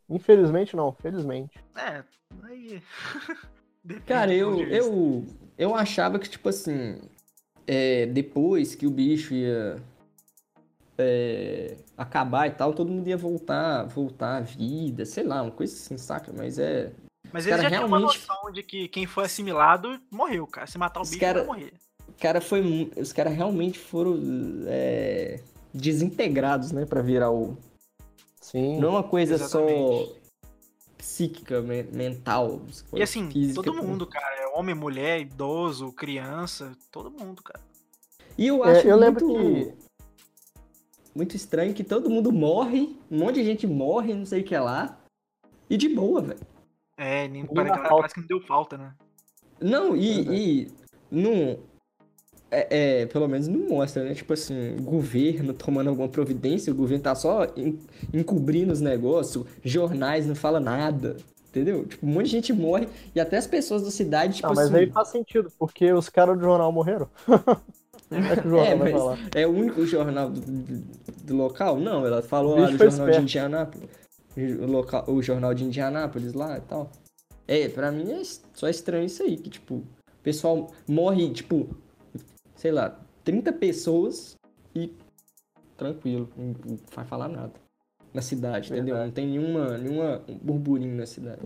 Infelizmente 0.10 0.76
não, 0.76 0.92
felizmente. 0.92 1.58
É, 1.76 2.04
aí. 2.44 2.82
Cara, 4.06 4.34
eu, 4.34 4.60
eu, 4.68 5.26
eu 5.58 5.74
achava 5.76 6.20
que, 6.20 6.30
tipo 6.30 6.48
assim, 6.50 7.00
é, 7.66 8.06
depois 8.06 8.76
que 8.76 8.86
o 8.86 8.92
bicho 8.92 9.34
ia 9.34 9.82
é, 11.02 11.78
acabar 11.98 12.48
e 12.48 12.52
tal, 12.52 12.74
todo 12.74 12.92
mundo 12.92 13.08
ia 13.08 13.18
voltar, 13.18 13.84
voltar 13.86 14.38
à 14.38 14.42
vida, 14.42 15.06
sei 15.06 15.24
lá, 15.24 15.42
uma 15.42 15.52
coisa 15.52 15.74
assim, 15.74 15.98
saca? 15.98 16.32
Mas 16.36 16.58
é. 16.60 16.92
Mas 17.34 17.46
eles 17.48 17.62
já 17.62 17.70
tinham 17.70 17.86
uma 17.88 17.98
realmente- 17.98 18.20
noção 18.28 18.52
de 18.52 18.62
que 18.64 18.88
quem 18.88 19.06
foi 19.06 19.26
assimilado 19.26 20.00
morreu, 20.12 20.46
cara. 20.48 20.68
Se 20.68 20.78
matar 20.78 21.00
o 21.00 21.04
Os 21.04 21.10
bicho, 21.10 21.20
cara- 21.22 21.40
vai 21.44 21.48
morrer. 21.48 21.74
Cara 22.20 22.42
foi. 22.42 22.62
mu- 22.62 22.92
Os 22.98 23.12
caras 23.14 23.34
realmente 23.34 23.80
foram 23.80 24.20
é, 24.68 25.40
desintegrados, 25.74 26.72
né, 26.72 26.86
pra 26.86 27.02
virar 27.02 27.32
o. 27.32 27.58
Sim. 28.42 28.80
Não 28.80 28.90
é 28.90 28.92
uma 28.92 29.04
coisa 29.04 29.38
só 29.38 29.60
Exatamente. 29.62 30.16
psíquica, 30.98 31.62
me- 31.62 31.84
mental. 31.84 32.62
E 32.94 33.02
assim, 33.02 33.30
física, 33.32 33.64
todo 33.64 33.82
mundo, 33.82 34.06
cara. 34.06 34.36
é 34.36 34.48
Homem, 34.54 34.76
mulher, 34.76 35.22
idoso, 35.22 35.92
criança, 35.94 36.74
todo 36.92 37.10
mundo, 37.10 37.42
cara. 37.42 37.62
E 38.38 38.48
eu 38.48 38.66
É, 38.66 38.72
acho 38.80 38.88
eu 38.88 38.98
lembro 38.98 39.26
muito, 39.28 39.72
que 39.72 39.74
muito 41.16 41.36
estranho 41.36 41.74
que 41.74 41.84
todo 41.84 42.10
mundo 42.10 42.32
morre, 42.32 42.96
um 43.10 43.20
monte 43.20 43.36
de 43.36 43.44
gente 43.44 43.68
morre, 43.68 44.14
não 44.14 44.26
sei 44.26 44.42
o 44.42 44.44
que 44.44 44.58
lá. 44.58 44.98
E 45.70 45.78
de 45.78 45.90
boa, 45.90 46.22
velho. 46.22 46.40
É, 46.98 47.28
nem, 47.28 47.46
parece, 47.46 47.76
falta. 47.76 47.96
parece 47.96 48.14
que 48.16 48.20
não 48.22 48.28
deu 48.28 48.42
falta, 48.42 48.78
né? 48.78 48.94
Não, 49.60 49.96
e, 49.96 50.14
Verdade. 50.16 50.38
e 50.38 50.68
não. 51.12 51.60
É, 52.54 53.02
é, 53.02 53.06
pelo 53.06 53.28
menos 53.30 53.48
não 53.48 53.70
mostra, 53.70 54.04
né? 54.04 54.14
Tipo 54.14 54.34
assim, 54.34 54.76
governo 54.82 55.54
tomando 55.54 55.90
alguma 55.90 56.10
providência, 56.10 56.74
o 56.74 56.76
governo 56.76 57.04
tá 57.04 57.16
só 57.16 57.46
en- 57.56 57.80
encobrindo 58.14 58.74
os 58.74 58.82
negócios, 58.82 59.46
jornais 59.64 60.28
não 60.28 60.36
fala 60.36 60.60
nada, 60.60 61.16
entendeu? 61.50 61.86
Tipo, 61.86 62.06
um 62.06 62.10
monte 62.10 62.26
de 62.26 62.32
gente 62.32 62.52
morre 62.52 62.90
e 63.16 63.20
até 63.22 63.38
as 63.38 63.48
pessoas 63.48 63.84
da 63.84 63.92
cidade, 63.92 64.36
tipo 64.36 64.50
Não, 64.50 64.56
mas 64.56 64.66
assim. 64.68 64.76
aí 64.76 64.92
faz 64.92 65.08
sentido, 65.08 65.50
porque 65.58 65.94
os 65.94 66.10
caras 66.10 66.38
do 66.38 66.44
jornal 66.44 66.72
morreram. 66.74 67.08
Como 68.16 68.26
é 68.28 68.36
que 68.36 68.48
o 68.48 68.50
jornal 68.52 68.66
É, 68.66 68.76
vai 68.76 68.92
mas 68.92 69.02
falar? 69.02 69.18
é 69.36 69.48
o 69.48 69.52
único 69.52 69.86
jornal 69.86 70.30
do, 70.30 70.42
do- 70.42 71.02
do 71.24 71.36
local? 71.36 71.80
Não, 71.80 72.06
ela 72.06 72.22
falou 72.22 72.60
lá 72.60 72.66
do 72.68 72.78
jornal 72.78 72.90
de 72.90 72.94
esperto. 72.94 73.22
Indianápolis. 73.22 73.90
O, 74.38 74.66
local, 74.66 75.06
o 75.10 75.22
jornal 75.22 75.54
de 75.54 75.64
Indianápolis 75.64 76.34
lá 76.34 76.58
e 76.58 76.62
tal. 76.62 76.92
É, 77.48 77.68
pra 77.70 77.92
mim 77.92 78.12
é 78.12 78.22
só 78.54 78.68
estranho 78.70 79.06
isso 79.06 79.24
aí, 79.24 79.36
que 79.38 79.50
tipo, 79.50 79.76
o 79.76 79.84
pessoal 80.24 80.70
morre, 80.88 81.30
tipo, 81.32 81.70
sei 82.56 82.72
lá, 82.72 82.98
30 83.24 83.52
pessoas 83.54 84.36
e 84.76 84.94
tranquilo, 85.78 86.30
não 86.38 86.78
vai 86.94 87.06
falar 87.06 87.28
nada. 87.28 87.54
Na 88.14 88.22
cidade, 88.22 88.68
entendeu? 88.68 88.96
Verdade. 88.96 89.06
Não 89.08 89.14
tem 89.14 89.28
nenhuma, 89.28 89.78
nenhuma 89.78 90.22
burburinho 90.42 90.96
na 90.98 91.06
cidade. 91.06 91.42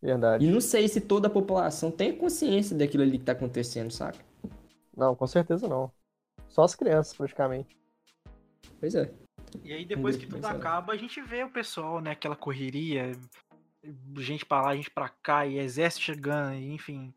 Verdade. 0.00 0.44
E 0.44 0.50
não 0.50 0.60
sei 0.60 0.88
se 0.88 1.00
toda 1.00 1.26
a 1.28 1.30
população 1.30 1.90
tem 1.90 2.16
consciência 2.16 2.76
daquilo 2.76 3.02
ali 3.04 3.18
que 3.18 3.24
tá 3.24 3.32
acontecendo, 3.32 3.90
saca? 3.92 4.18
Não, 4.96 5.14
com 5.14 5.26
certeza 5.26 5.68
não. 5.68 5.90
Só 6.48 6.62
as 6.62 6.74
crianças, 6.74 7.16
praticamente. 7.16 7.76
Pois 8.78 8.94
é. 8.94 9.10
E 9.62 9.72
aí, 9.72 9.84
depois 9.84 10.16
que 10.16 10.26
tudo 10.26 10.44
acaba, 10.46 10.92
a 10.92 10.96
gente 10.96 11.20
vê 11.20 11.44
o 11.44 11.50
pessoal, 11.50 12.00
né? 12.00 12.12
Aquela 12.12 12.36
correria, 12.36 13.12
gente 14.18 14.44
pra 14.44 14.62
lá, 14.62 14.76
gente 14.76 14.90
pra 14.90 15.08
cá, 15.08 15.46
e 15.46 15.58
exército 15.58 16.04
chegando, 16.04 16.54
e 16.54 16.72
enfim. 16.72 17.12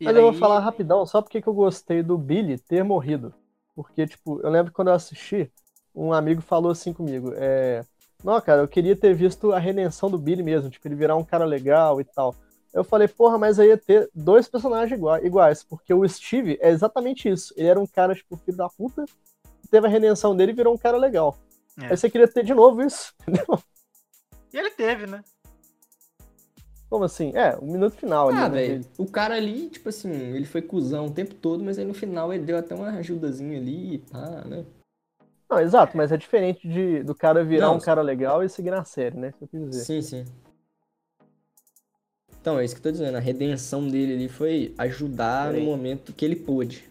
E 0.00 0.04
Mas 0.04 0.16
eu 0.16 0.22
vou 0.22 0.30
aí- 0.32 0.38
falar 0.38 0.58
rapidão, 0.60 1.06
só 1.06 1.22
porque 1.22 1.40
que 1.40 1.48
eu 1.48 1.54
gostei 1.54 2.02
do 2.02 2.18
Billy 2.18 2.58
ter 2.58 2.82
morrido. 2.82 3.34
Porque, 3.74 4.06
tipo, 4.06 4.40
eu 4.42 4.50
lembro 4.50 4.70
que 4.70 4.76
quando 4.76 4.88
eu 4.88 4.94
assisti, 4.94 5.50
um 5.94 6.12
amigo 6.12 6.40
falou 6.40 6.70
assim 6.70 6.92
comigo, 6.92 7.32
é... 7.34 7.84
Não, 8.24 8.40
cara, 8.40 8.62
eu 8.62 8.68
queria 8.68 8.96
ter 8.96 9.14
visto 9.14 9.52
a 9.52 9.58
redenção 9.58 10.10
do 10.10 10.18
Billy 10.18 10.42
mesmo, 10.42 10.70
tipo, 10.70 10.86
ele 10.88 10.94
virar 10.94 11.16
um 11.16 11.24
cara 11.24 11.44
legal 11.44 12.00
e 12.00 12.04
tal. 12.04 12.34
Eu 12.76 12.84
falei, 12.84 13.08
porra, 13.08 13.38
mas 13.38 13.58
aí 13.58 13.68
ia 13.68 13.78
ter 13.78 14.10
dois 14.14 14.46
personagens 14.46 14.92
igua- 14.92 15.24
iguais, 15.24 15.64
porque 15.64 15.94
o 15.94 16.06
Steve 16.06 16.58
é 16.60 16.68
exatamente 16.68 17.26
isso. 17.26 17.54
Ele 17.56 17.68
era 17.68 17.80
um 17.80 17.86
cara, 17.86 18.14
tipo, 18.14 18.36
filho 18.36 18.54
da 18.54 18.68
puta, 18.68 19.06
teve 19.70 19.86
a 19.86 19.90
redenção 19.90 20.36
dele 20.36 20.52
e 20.52 20.54
virou 20.54 20.74
um 20.74 20.78
cara 20.78 20.98
legal. 20.98 21.38
É. 21.80 21.86
Aí 21.86 21.96
você 21.96 22.10
queria 22.10 22.28
ter 22.28 22.44
de 22.44 22.52
novo 22.52 22.82
isso, 22.82 23.14
entendeu? 23.26 23.58
E 24.52 24.58
ele 24.58 24.70
teve, 24.72 25.06
né? 25.06 25.24
Como 26.90 27.04
assim? 27.04 27.32
É, 27.34 27.56
o 27.56 27.64
minuto 27.64 27.96
final 27.96 28.28
ali. 28.28 28.38
Ah, 28.38 28.48
né, 28.50 28.68
velho, 28.68 28.84
o 28.98 29.06
cara 29.06 29.36
ali, 29.36 29.70
tipo 29.70 29.88
assim, 29.88 30.12
ele 30.12 30.44
foi 30.44 30.60
cuzão 30.60 31.06
o 31.06 31.10
tempo 31.10 31.34
todo, 31.34 31.64
mas 31.64 31.78
aí 31.78 31.84
no 31.86 31.94
final 31.94 32.30
ele 32.30 32.44
deu 32.44 32.58
até 32.58 32.74
uma 32.74 32.90
ajudazinha 32.90 33.56
ali 33.58 33.94
e 33.94 33.98
pá, 34.00 34.44
né? 34.44 34.66
Não, 35.48 35.60
exato, 35.60 35.96
mas 35.96 36.12
é 36.12 36.16
diferente 36.18 36.68
de, 36.68 37.02
do 37.02 37.14
cara 37.14 37.42
virar 37.42 37.68
Não. 37.68 37.76
um 37.76 37.80
cara 37.80 38.02
legal 38.02 38.44
e 38.44 38.50
seguir 38.50 38.70
na 38.70 38.84
série, 38.84 39.16
né? 39.16 39.32
Que 39.32 39.44
eu 39.44 39.48
quis 39.48 39.70
dizer. 39.70 39.84
Sim, 39.84 40.02
sim. 40.02 40.24
Então, 42.46 42.60
é 42.60 42.64
isso 42.64 42.76
que 42.76 42.78
eu 42.78 42.84
tô 42.84 42.92
dizendo. 42.92 43.16
A 43.16 43.20
redenção 43.20 43.88
dele 43.88 44.12
ali 44.12 44.28
foi 44.28 44.72
ajudar 44.78 45.52
no 45.52 45.58
Sim. 45.58 45.64
momento 45.64 46.12
que 46.12 46.24
ele 46.24 46.36
pôde. 46.36 46.88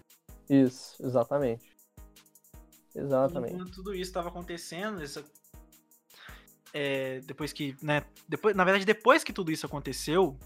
Isso, 0.50 1.02
exatamente. 1.02 1.64
Exatamente. 2.94 3.54
Enquanto 3.54 3.72
tudo 3.72 3.94
isso 3.94 4.10
estava 4.10 4.28
acontecendo, 4.28 5.02
essa... 5.02 5.24
é, 6.74 7.22
depois 7.22 7.54
que, 7.54 7.74
né, 7.82 8.04
depois, 8.28 8.54
na 8.54 8.66
verdade, 8.66 8.84
depois 8.84 9.24
que 9.24 9.32
tudo 9.32 9.50
isso 9.50 9.66
aconteceu, 9.66 10.38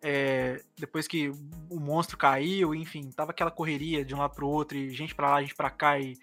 é, 0.00 0.62
depois 0.78 1.08
que 1.08 1.32
o 1.68 1.80
monstro 1.80 2.16
caiu, 2.16 2.72
enfim, 2.72 3.10
tava 3.10 3.32
aquela 3.32 3.50
correria 3.50 4.04
de 4.04 4.14
um 4.14 4.18
lado 4.18 4.36
pro 4.36 4.48
outro, 4.48 4.78
e 4.78 4.92
gente 4.92 5.12
pra 5.12 5.28
lá, 5.28 5.42
gente 5.42 5.56
pra 5.56 5.70
cá, 5.70 5.98
e 5.98 6.16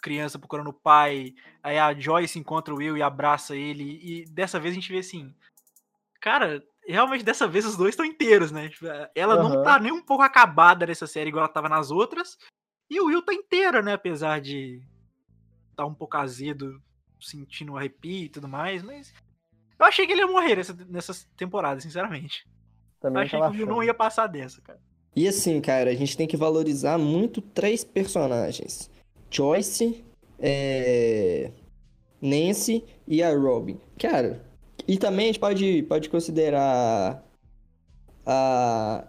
criança 0.00 0.38
procurando 0.38 0.70
o 0.70 0.72
pai, 0.72 1.34
aí 1.60 1.76
a 1.76 1.92
Joyce 1.92 2.38
encontra 2.38 2.72
o 2.72 2.76
Will 2.76 2.96
e 2.96 3.02
abraça 3.02 3.56
ele, 3.56 3.98
e 4.00 4.24
dessa 4.26 4.60
vez 4.60 4.70
a 4.70 4.76
gente 4.76 4.92
vê 4.92 4.98
assim, 4.98 5.34
cara, 6.20 6.62
realmente 6.86 7.24
dessa 7.24 7.46
vez 7.46 7.64
os 7.64 7.76
dois 7.76 7.90
estão 7.90 8.04
inteiros, 8.04 8.50
né? 8.50 8.68
Tipo, 8.68 8.86
Ela 9.14 9.36
não 9.36 9.52
Aham. 9.54 9.62
tá 9.62 9.78
nem 9.78 9.92
um 9.92 10.02
pouco 10.02 10.22
acabada 10.22 10.86
nessa 10.86 11.06
série 11.06 11.28
igual 11.28 11.44
ela 11.44 11.52
tava 11.52 11.68
nas 11.68 11.90
outras, 11.90 12.36
e 12.90 13.00
o 13.00 13.06
Will 13.06 13.22
tá 13.22 13.34
inteiro, 13.34 13.82
né? 13.82 13.94
Apesar 13.94 14.40
de 14.40 14.82
tá 15.74 15.84
um 15.84 15.94
pouco 15.94 16.16
azedo, 16.16 16.80
sentindo 17.20 17.72
um 17.72 17.76
arrepio 17.76 18.24
e 18.24 18.28
tudo 18.28 18.48
mais, 18.48 18.82
mas. 18.82 19.12
Eu 19.78 19.84
achei 19.84 20.06
que 20.06 20.12
ele 20.12 20.22
ia 20.22 20.26
morrer 20.26 20.56
nessa, 20.56 20.74
nessa 20.88 21.26
temporada, 21.36 21.80
sinceramente. 21.80 22.46
Eu 22.46 23.00
Também 23.00 23.24
achei 23.24 23.38
que 23.38 23.46
o 23.46 23.50
Will 23.50 23.66
não 23.66 23.82
ia 23.82 23.92
passar 23.92 24.26
dessa, 24.26 24.62
cara. 24.62 24.80
E 25.14 25.28
assim, 25.28 25.60
cara, 25.60 25.90
a 25.90 25.94
gente 25.94 26.16
tem 26.16 26.26
que 26.26 26.36
valorizar 26.36 26.96
muito 26.96 27.40
três 27.42 27.84
personagens: 27.84 28.90
Joyce, 29.30 30.04
é, 30.38 31.52
Nancy 32.20 32.84
e 33.06 33.22
a 33.22 33.34
Robin. 33.34 33.78
Cara, 33.98 34.45
e 34.88 34.96
também 34.96 35.24
a 35.24 35.26
gente 35.28 35.40
pode, 35.40 35.82
pode 35.84 36.08
considerar 36.08 37.22
a, 38.24 39.04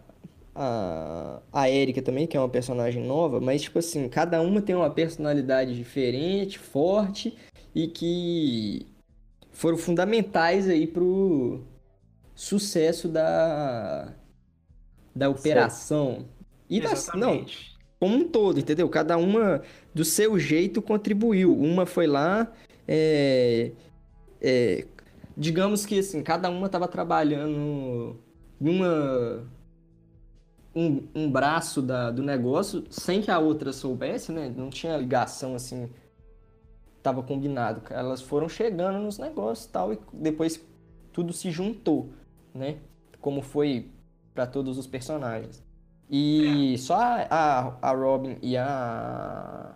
a, 0.55 1.41
a 1.53 1.69
Erika 1.69 2.01
também, 2.01 2.25
que 2.25 2.35
é 2.35 2.39
uma 2.39 2.49
personagem 2.49 3.03
nova, 3.03 3.39
mas, 3.39 3.61
tipo 3.61 3.79
assim, 3.79 4.09
cada 4.09 4.41
uma 4.41 4.61
tem 4.61 4.75
uma 4.75 4.89
personalidade 4.89 5.75
diferente, 5.75 6.57
forte 6.57 7.37
e 7.75 7.87
que 7.87 8.87
foram 9.51 9.77
fundamentais 9.77 10.67
aí 10.67 10.87
pro 10.87 11.63
sucesso 12.33 13.07
da, 13.07 14.13
da 15.15 15.29
operação. 15.29 16.25
E 16.69 16.81
da, 16.81 16.93
não, 17.15 17.45
como 17.99 18.15
um 18.15 18.27
todo, 18.27 18.59
entendeu? 18.59 18.87
Cada 18.89 19.17
uma 19.17 19.61
do 19.93 20.05
seu 20.05 20.37
jeito 20.37 20.81
contribuiu. 20.81 21.55
Uma 21.55 21.85
foi 21.85 22.07
lá, 22.07 22.51
é, 22.87 23.71
é, 24.41 24.85
digamos 25.37 25.85
que 25.85 25.99
assim, 25.99 26.23
cada 26.23 26.49
uma 26.49 26.65
estava 26.65 26.87
trabalhando 26.87 28.17
numa 28.59 29.45
um, 30.75 31.07
um 31.13 31.31
braço 31.31 31.81
da, 31.81 32.09
do 32.09 32.23
negócio 32.23 32.83
sem 32.89 33.21
que 33.21 33.29
a 33.29 33.37
outra 33.37 33.71
soubesse, 33.71 34.31
né? 34.31 34.51
Não 34.55 34.69
tinha 34.69 34.97
ligação 34.97 35.55
assim, 35.55 35.89
tava 37.03 37.21
combinado. 37.21 37.81
Elas 37.91 38.21
foram 38.21 38.49
chegando 38.49 38.97
nos 38.99 39.19
negócios 39.19 39.67
tal 39.67 39.93
e 39.93 39.99
depois 40.11 40.59
tudo 41.13 41.31
se 41.31 41.51
juntou, 41.51 42.09
né? 42.53 42.77
Como 43.21 43.41
foi 43.41 43.91
para 44.33 44.47
todos 44.47 44.77
os 44.77 44.87
personagens. 44.87 45.63
E 46.09 46.77
só 46.79 46.95
a, 46.99 47.77
a 47.81 47.91
Robin 47.91 48.37
e 48.41 48.55
a 48.57 49.75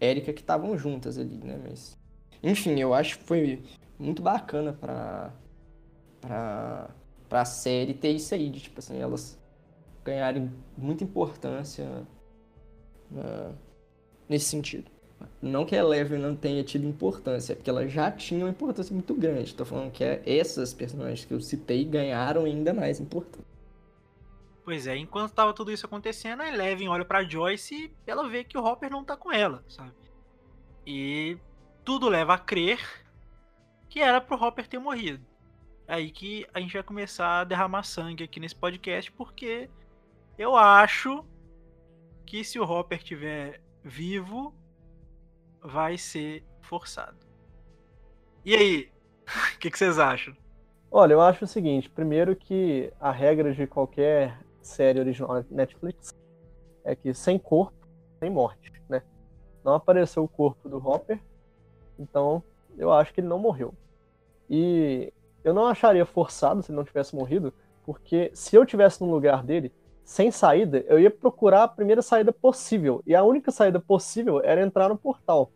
Erika 0.00 0.32
que 0.32 0.40
estavam 0.40 0.76
juntas 0.76 1.18
ali, 1.18 1.38
né? 1.38 1.60
Mas. 1.68 1.96
Enfim, 2.42 2.78
eu 2.78 2.94
acho 2.94 3.18
que 3.18 3.24
foi 3.24 3.62
muito 3.98 4.22
bacana 4.22 4.72
pra. 4.72 5.32
pra. 6.20 6.90
pra 7.28 7.44
série 7.44 7.94
ter 7.94 8.10
isso 8.10 8.34
aí, 8.34 8.48
de 8.50 8.60
tipo 8.60 8.78
assim, 8.78 8.98
elas 9.00 9.38
ganharem 10.04 10.52
muita 10.76 11.02
importância 11.04 12.06
na- 13.10 13.52
nesse 14.28 14.46
sentido. 14.46 14.90
Não 15.40 15.64
que 15.64 15.74
a 15.74 15.78
Eleven 15.78 16.18
não 16.18 16.36
tenha 16.36 16.62
tido 16.62 16.86
importância, 16.86 17.52
é 17.54 17.56
porque 17.56 17.70
ela 17.70 17.88
já 17.88 18.10
tinha 18.12 18.44
uma 18.44 18.50
importância 18.50 18.92
muito 18.92 19.14
grande. 19.14 19.54
Tô 19.54 19.64
falando 19.64 19.90
que 19.90 20.04
é- 20.04 20.22
essas 20.26 20.74
personagens 20.74 21.24
que 21.24 21.32
eu 21.32 21.40
citei 21.40 21.84
ganharam 21.84 22.44
ainda 22.44 22.72
mais 22.74 23.00
importância. 23.00 23.46
Pois 24.64 24.86
é, 24.86 24.96
enquanto 24.96 25.32
tava 25.32 25.52
tudo 25.54 25.70
isso 25.72 25.86
acontecendo, 25.86 26.42
a 26.42 26.48
Eleven 26.48 26.88
olha 26.88 27.04
pra 27.04 27.22
Joyce 27.24 27.74
e 28.06 28.10
ela 28.10 28.28
vê 28.28 28.44
que 28.44 28.58
o 28.58 28.64
Hopper 28.64 28.90
não 28.90 29.04
tá 29.04 29.16
com 29.16 29.32
ela, 29.32 29.64
sabe? 29.68 29.92
E 30.86 31.38
tudo 31.84 32.08
leva 32.08 32.34
a 32.34 32.38
crer 32.38 32.78
que 33.96 34.02
era 34.02 34.20
pro 34.20 34.36
Hopper 34.36 34.68
ter 34.68 34.78
morrido. 34.78 35.24
É 35.88 35.94
aí 35.94 36.10
que 36.10 36.46
a 36.52 36.60
gente 36.60 36.74
vai 36.74 36.82
começar 36.82 37.40
a 37.40 37.44
derramar 37.44 37.82
sangue 37.82 38.24
aqui 38.24 38.38
nesse 38.38 38.54
podcast, 38.54 39.10
porque 39.10 39.70
eu 40.36 40.54
acho 40.54 41.24
que 42.26 42.44
se 42.44 42.60
o 42.60 42.70
Hopper 42.70 43.02
tiver 43.02 43.58
vivo, 43.82 44.54
vai 45.62 45.96
ser 45.96 46.44
forçado. 46.60 47.16
E 48.44 48.54
aí? 48.54 48.92
O 49.56 49.58
que, 49.58 49.70
que 49.70 49.78
vocês 49.78 49.98
acham? 49.98 50.36
Olha, 50.90 51.14
eu 51.14 51.20
acho 51.22 51.46
o 51.46 51.48
seguinte: 51.48 51.88
primeiro 51.88 52.36
que 52.36 52.92
a 53.00 53.10
regra 53.10 53.54
de 53.54 53.66
qualquer 53.66 54.38
série 54.60 55.00
original 55.00 55.36
na 55.36 55.44
Netflix 55.50 56.14
é 56.84 56.94
que 56.94 57.14
sem 57.14 57.38
corpo, 57.38 57.88
sem 58.20 58.28
morte, 58.28 58.70
né? 58.90 59.02
Não 59.64 59.72
apareceu 59.72 60.22
o 60.22 60.28
corpo 60.28 60.68
do 60.68 60.76
Hopper, 60.86 61.18
então 61.98 62.44
eu 62.76 62.92
acho 62.92 63.14
que 63.14 63.20
ele 63.22 63.28
não 63.28 63.38
morreu. 63.38 63.74
E 64.48 65.12
eu 65.44 65.52
não 65.54 65.66
acharia 65.66 66.04
forçado 66.04 66.62
se 66.62 66.70
ele 66.70 66.76
não 66.76 66.84
tivesse 66.84 67.14
morrido, 67.14 67.52
porque 67.84 68.30
se 68.34 68.56
eu 68.56 68.64
tivesse 68.66 69.02
no 69.02 69.10
lugar 69.10 69.42
dele, 69.42 69.72
sem 70.04 70.30
saída, 70.30 70.84
eu 70.88 70.98
ia 71.00 71.10
procurar 71.10 71.64
a 71.64 71.68
primeira 71.68 72.02
saída 72.02 72.32
possível. 72.32 73.02
E 73.06 73.14
a 73.14 73.22
única 73.24 73.50
saída 73.50 73.80
possível 73.80 74.40
era 74.44 74.60
entrar 74.62 74.88
no 74.88 74.96
portal, 74.96 75.50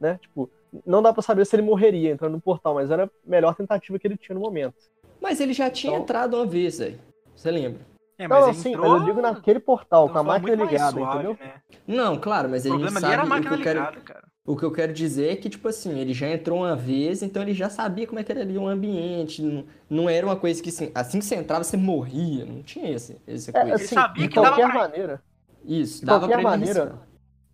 né? 0.00 0.18
Tipo, 0.20 0.50
não 0.84 1.00
dá 1.02 1.12
pra 1.12 1.22
saber 1.22 1.44
se 1.46 1.54
ele 1.56 1.62
morreria 1.62 2.10
entrando 2.10 2.32
no 2.32 2.40
portal, 2.40 2.74
mas 2.74 2.90
era 2.90 3.04
a 3.04 3.10
melhor 3.24 3.54
tentativa 3.54 3.98
que 3.98 4.06
ele 4.06 4.16
tinha 4.16 4.34
no 4.34 4.40
momento. 4.40 4.74
Mas 5.20 5.40
ele 5.40 5.52
já 5.52 5.70
tinha 5.70 5.92
Então- 5.92 6.02
entrado 6.02 6.34
uma 6.36 6.46
vez, 6.46 6.78
velho. 6.78 6.98
Você 7.34 7.50
lembra? 7.50 7.80
É, 8.18 8.26
Não, 8.26 8.40
não, 8.40 8.48
ele 8.48 8.56
sim, 8.56 8.70
entrou 8.70 8.88
mas 8.90 9.00
eu 9.00 9.06
digo 9.06 9.20
naquele 9.20 9.60
portal, 9.60 10.06
de 10.06 10.12
com 10.14 10.18
a 10.18 10.22
máquina 10.22 10.54
ligada, 10.64 10.90
suave, 10.98 11.14
entendeu? 11.18 11.36
né? 11.38 11.52
Não, 11.86 12.18
claro, 12.18 12.48
mas 12.48 12.64
O 12.64 12.68
a 12.68 12.70
gente 12.70 12.80
problema 12.82 12.98
ali 13.06 13.12
era 13.14 13.22
a 13.22 13.26
sabe 13.26 13.40
o 13.40 13.42
que, 13.42 13.48
máquina 13.50 13.56
eu 13.56 13.62
quero, 13.62 13.78
ligada, 13.80 14.00
cara. 14.00 14.24
O 14.46 14.56
que 14.56 14.64
eu 14.64 14.72
quero 14.72 14.92
dizer 14.92 15.30
é 15.32 15.36
que, 15.36 15.50
tipo 15.50 15.68
assim, 15.68 15.98
ele 15.98 16.14
já 16.14 16.28
entrou 16.30 16.60
uma 16.60 16.76
vez, 16.76 17.22
então 17.22 17.42
ele 17.42 17.52
já 17.54 17.68
sabia 17.68 18.06
como 18.06 18.18
é 18.20 18.24
que 18.24 18.32
era 18.32 18.42
ali 18.42 18.56
o 18.56 18.66
ambiente. 18.68 19.42
Não, 19.42 19.66
não 19.90 20.08
era 20.10 20.26
uma 20.26 20.36
coisa 20.36 20.62
que, 20.62 20.68
assim, 20.70 20.90
assim 20.94 21.18
que 21.18 21.24
você 21.24 21.34
entrava, 21.36 21.64
você 21.64 21.76
morria. 21.76 22.44
Não 22.46 22.62
tinha 22.62 22.90
esse, 22.90 23.20
essa 23.26 23.52
É, 23.52 23.60
coisa. 23.60 23.74
assim, 23.74 23.86
sabia 23.94 24.24
de 24.24 24.28
que 24.28 24.34
qualquer 24.34 24.66
pra- 24.66 24.74
maneira, 24.80 25.22
Isso, 25.64 26.00
de 26.00 26.06
dava 26.06 26.20
qualquer 26.20 26.34
pra 26.34 26.42
ele 26.42 26.50
maneira, 26.50 26.82
arriscar. 26.82 27.08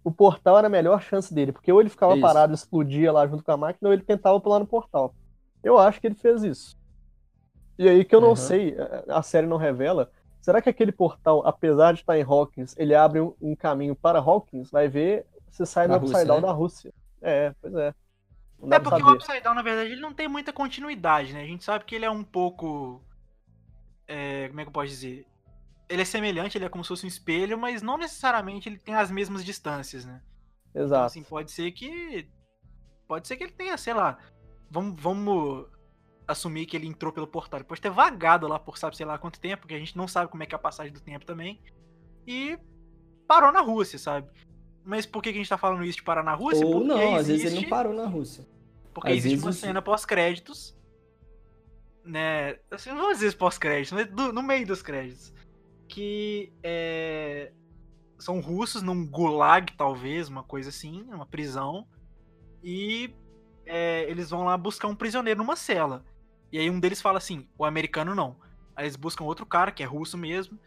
o 0.05 0.13
portal 0.13 0.59
era 0.59 0.67
a 0.69 0.71
melhor 0.71 1.01
chance 1.03 1.33
dele, 1.33 1.53
porque 1.53 1.73
ou 1.73 1.81
ele 1.81 1.91
ficava 1.91 2.15
Isso. 2.15 2.21
parado 2.21 2.53
e 2.53 2.57
explodia 2.57 3.13
lá 3.13 3.27
junto 3.27 3.43
com 3.45 3.53
a 3.53 3.57
máquina, 3.57 3.89
ou 3.89 3.95
ele 3.95 4.03
tentava 4.05 4.41
pular 4.41 4.59
no 4.61 4.67
portal. 4.67 5.15
Eu 5.63 5.79
acho 5.79 6.01
que 6.01 6.07
ele 6.09 6.15
fez 6.17 6.43
isso. 6.45 6.77
E 7.79 7.89
aí 7.89 8.05
que 8.05 8.15
eu 8.15 8.21
não 8.21 8.31
Uhum. 8.31 8.37
sei, 8.37 8.77
a- 9.09 9.19
a 9.19 9.23
série 9.23 9.47
não 9.47 9.57
revela, 9.57 10.11
será 10.41 10.61
que 10.63 10.69
aquele 10.69 10.93
portal, 10.93 11.43
apesar 11.47 11.93
de 11.93 12.01
estar 12.01 12.19
em 12.19 12.23
Hawkins, 12.23 12.75
ele 12.77 12.95
abre 12.95 13.21
um, 13.21 13.35
um 13.41 13.57
caminho 13.57 13.97
para 13.97 14.19
Hawkins? 14.19 14.71
Vai 14.71 14.89
ver 14.89 15.27
se 15.53 15.67
sai 15.67 15.87
no 15.87 15.97
Upside 15.97 16.13
Rússia, 16.13 16.27
Down 16.27 16.41
né? 16.41 16.47
da 16.47 16.53
Rússia. 16.53 16.95
É, 17.21 17.55
pois 17.61 17.75
é. 17.75 17.95
É 18.71 18.79
porque 18.79 19.03
o 19.03 19.07
saber. 19.07 19.17
Upside 19.17 19.41
Down, 19.43 19.55
na 19.55 19.63
verdade, 19.63 19.91
ele 19.91 20.01
não 20.01 20.15
tem 20.15 20.27
muita 20.27 20.53
continuidade, 20.53 21.33
né? 21.33 21.43
A 21.43 21.47
gente 21.47 21.63
sabe 21.63 21.85
que 21.85 21.95
ele 21.95 22.05
é 22.05 22.11
um 22.11 22.25
pouco. 22.25 23.05
é, 24.09 24.49
como 24.49 24.61
é 24.61 24.65
que 24.65 24.69
eu 24.69 24.73
posso 24.73 24.89
dizer? 24.89 25.27
Ele 25.89 26.03
é 26.03 26.05
semelhante, 26.05 26.57
ele 26.57 26.65
é 26.65 26.69
como 26.69 26.83
se 26.83 26.89
fosse 26.89 27.05
um 27.05 27.09
espelho, 27.09 27.59
mas 27.59 27.83
não 27.83 27.99
necessariamente 27.99 28.69
ele 28.69 28.79
tem 28.79 28.95
as 28.95 29.11
mesmas 29.11 29.45
distâncias, 29.45 30.07
né? 30.07 30.23
Então, 30.71 30.85
Exato. 30.85 31.05
assim, 31.05 31.23
pode 31.23 31.51
ser 31.51 31.71
que. 31.73 32.29
Pode 33.07 33.29
ser 33.29 33.37
que 33.37 33.45
ele 33.45 33.53
tenha, 33.53 33.77
sei 33.77 33.93
lá. 33.93 34.17
Vamos, 34.71 34.99
vamos 34.99 35.67
assumir 36.27 36.65
que 36.65 36.77
ele 36.77 36.87
entrou 36.87 37.13
pelo 37.13 37.27
portal. 37.27 37.61
Ele 37.61 37.69
pode 37.69 37.81
ter 37.81 37.91
vagado 37.91 38.49
lá 38.49 38.59
por 38.59 38.79
sabe 38.79 38.97
sei 38.97 39.05
lá 39.05 39.19
quanto 39.19 39.39
tempo, 39.39 39.63
porque 39.63 39.75
a 39.75 39.79
gente 39.79 39.97
não 39.99 40.09
sabe 40.09 40.31
como 40.31 40.43
é 40.43 40.47
que 40.47 40.55
é 40.55 40.57
a 40.57 40.59
passagem 40.59 40.93
do 40.93 41.01
tempo 41.01 41.27
também. 41.27 41.61
E 42.27 42.59
parou 43.27 43.53
na 43.53 43.61
Rússia, 43.61 43.99
sabe? 43.99 44.31
Mas 44.85 45.07
por 45.07 45.23
que, 45.23 45.29
a 45.29 45.33
gente 45.33 45.49
tá 45.49 45.57
falando 45.59 45.85
isso 45.85 45.99
de 45.99 46.03
parar 46.03 46.23
na 46.23 46.35
Rússia? 46.35 46.67
Ou 46.67 46.73
porque 46.73 46.89
não, 46.89 47.15
às 47.15 47.27
vezes 47.29 47.43
ele 47.45 47.49
existe- 47.55 47.63
não 47.63 47.71
parou 47.71 47.93
na 47.95 48.07
Rússia. 48.07 48.47
Porque 48.93 49.11
Às 49.11 49.17
existe 49.19 49.39
uma 49.39 49.47
vezes- 49.47 49.61
cena 49.61 49.81
pós-créditos 49.83 50.77
né? 52.05 52.57
Assim, 52.71 52.91
não 52.91 53.03
vou 53.03 53.13
dizer 53.13 53.35
pós-créditos, 53.37 53.97
no 54.33 54.43
meio 54.43 54.67
dos 54.67 54.83
créditos. 54.83 55.33
Que 55.89 56.53
é, 56.63 57.53
são 58.19 58.41
russos 58.41 58.83
num 58.83 59.07
gulag, 59.07 59.73
talvez, 59.77 60.29
uma 60.29 60.43
coisa 60.43 60.71
assim, 60.71 61.03
uma 61.05 61.27
prisão. 61.27 61.87
E 62.63 63.15
é, 63.67 64.05
eles 64.11 64.31
vão 64.31 64.45
lá 64.45 64.57
buscar 64.57 64.89
um 64.89 64.95
prisioneiro 64.97 65.39
numa 65.39 65.55
cela. 65.57 66.05
E 66.51 66.59
aí 66.59 66.69
um 66.69 66.81
deles 66.81 67.01
fala 67.01 67.19
assim, 67.19 67.47
o 67.57 67.65
americano 67.65 68.15
não. 68.15 68.37
Aí 68.75 68.85
eles 68.85 68.97
buscam 68.97 69.25
outro 69.25 69.47
cara, 69.47 69.71
que 69.71 69.83
é 69.83 69.87
russo 69.87 70.17
mesmo, 70.19 70.59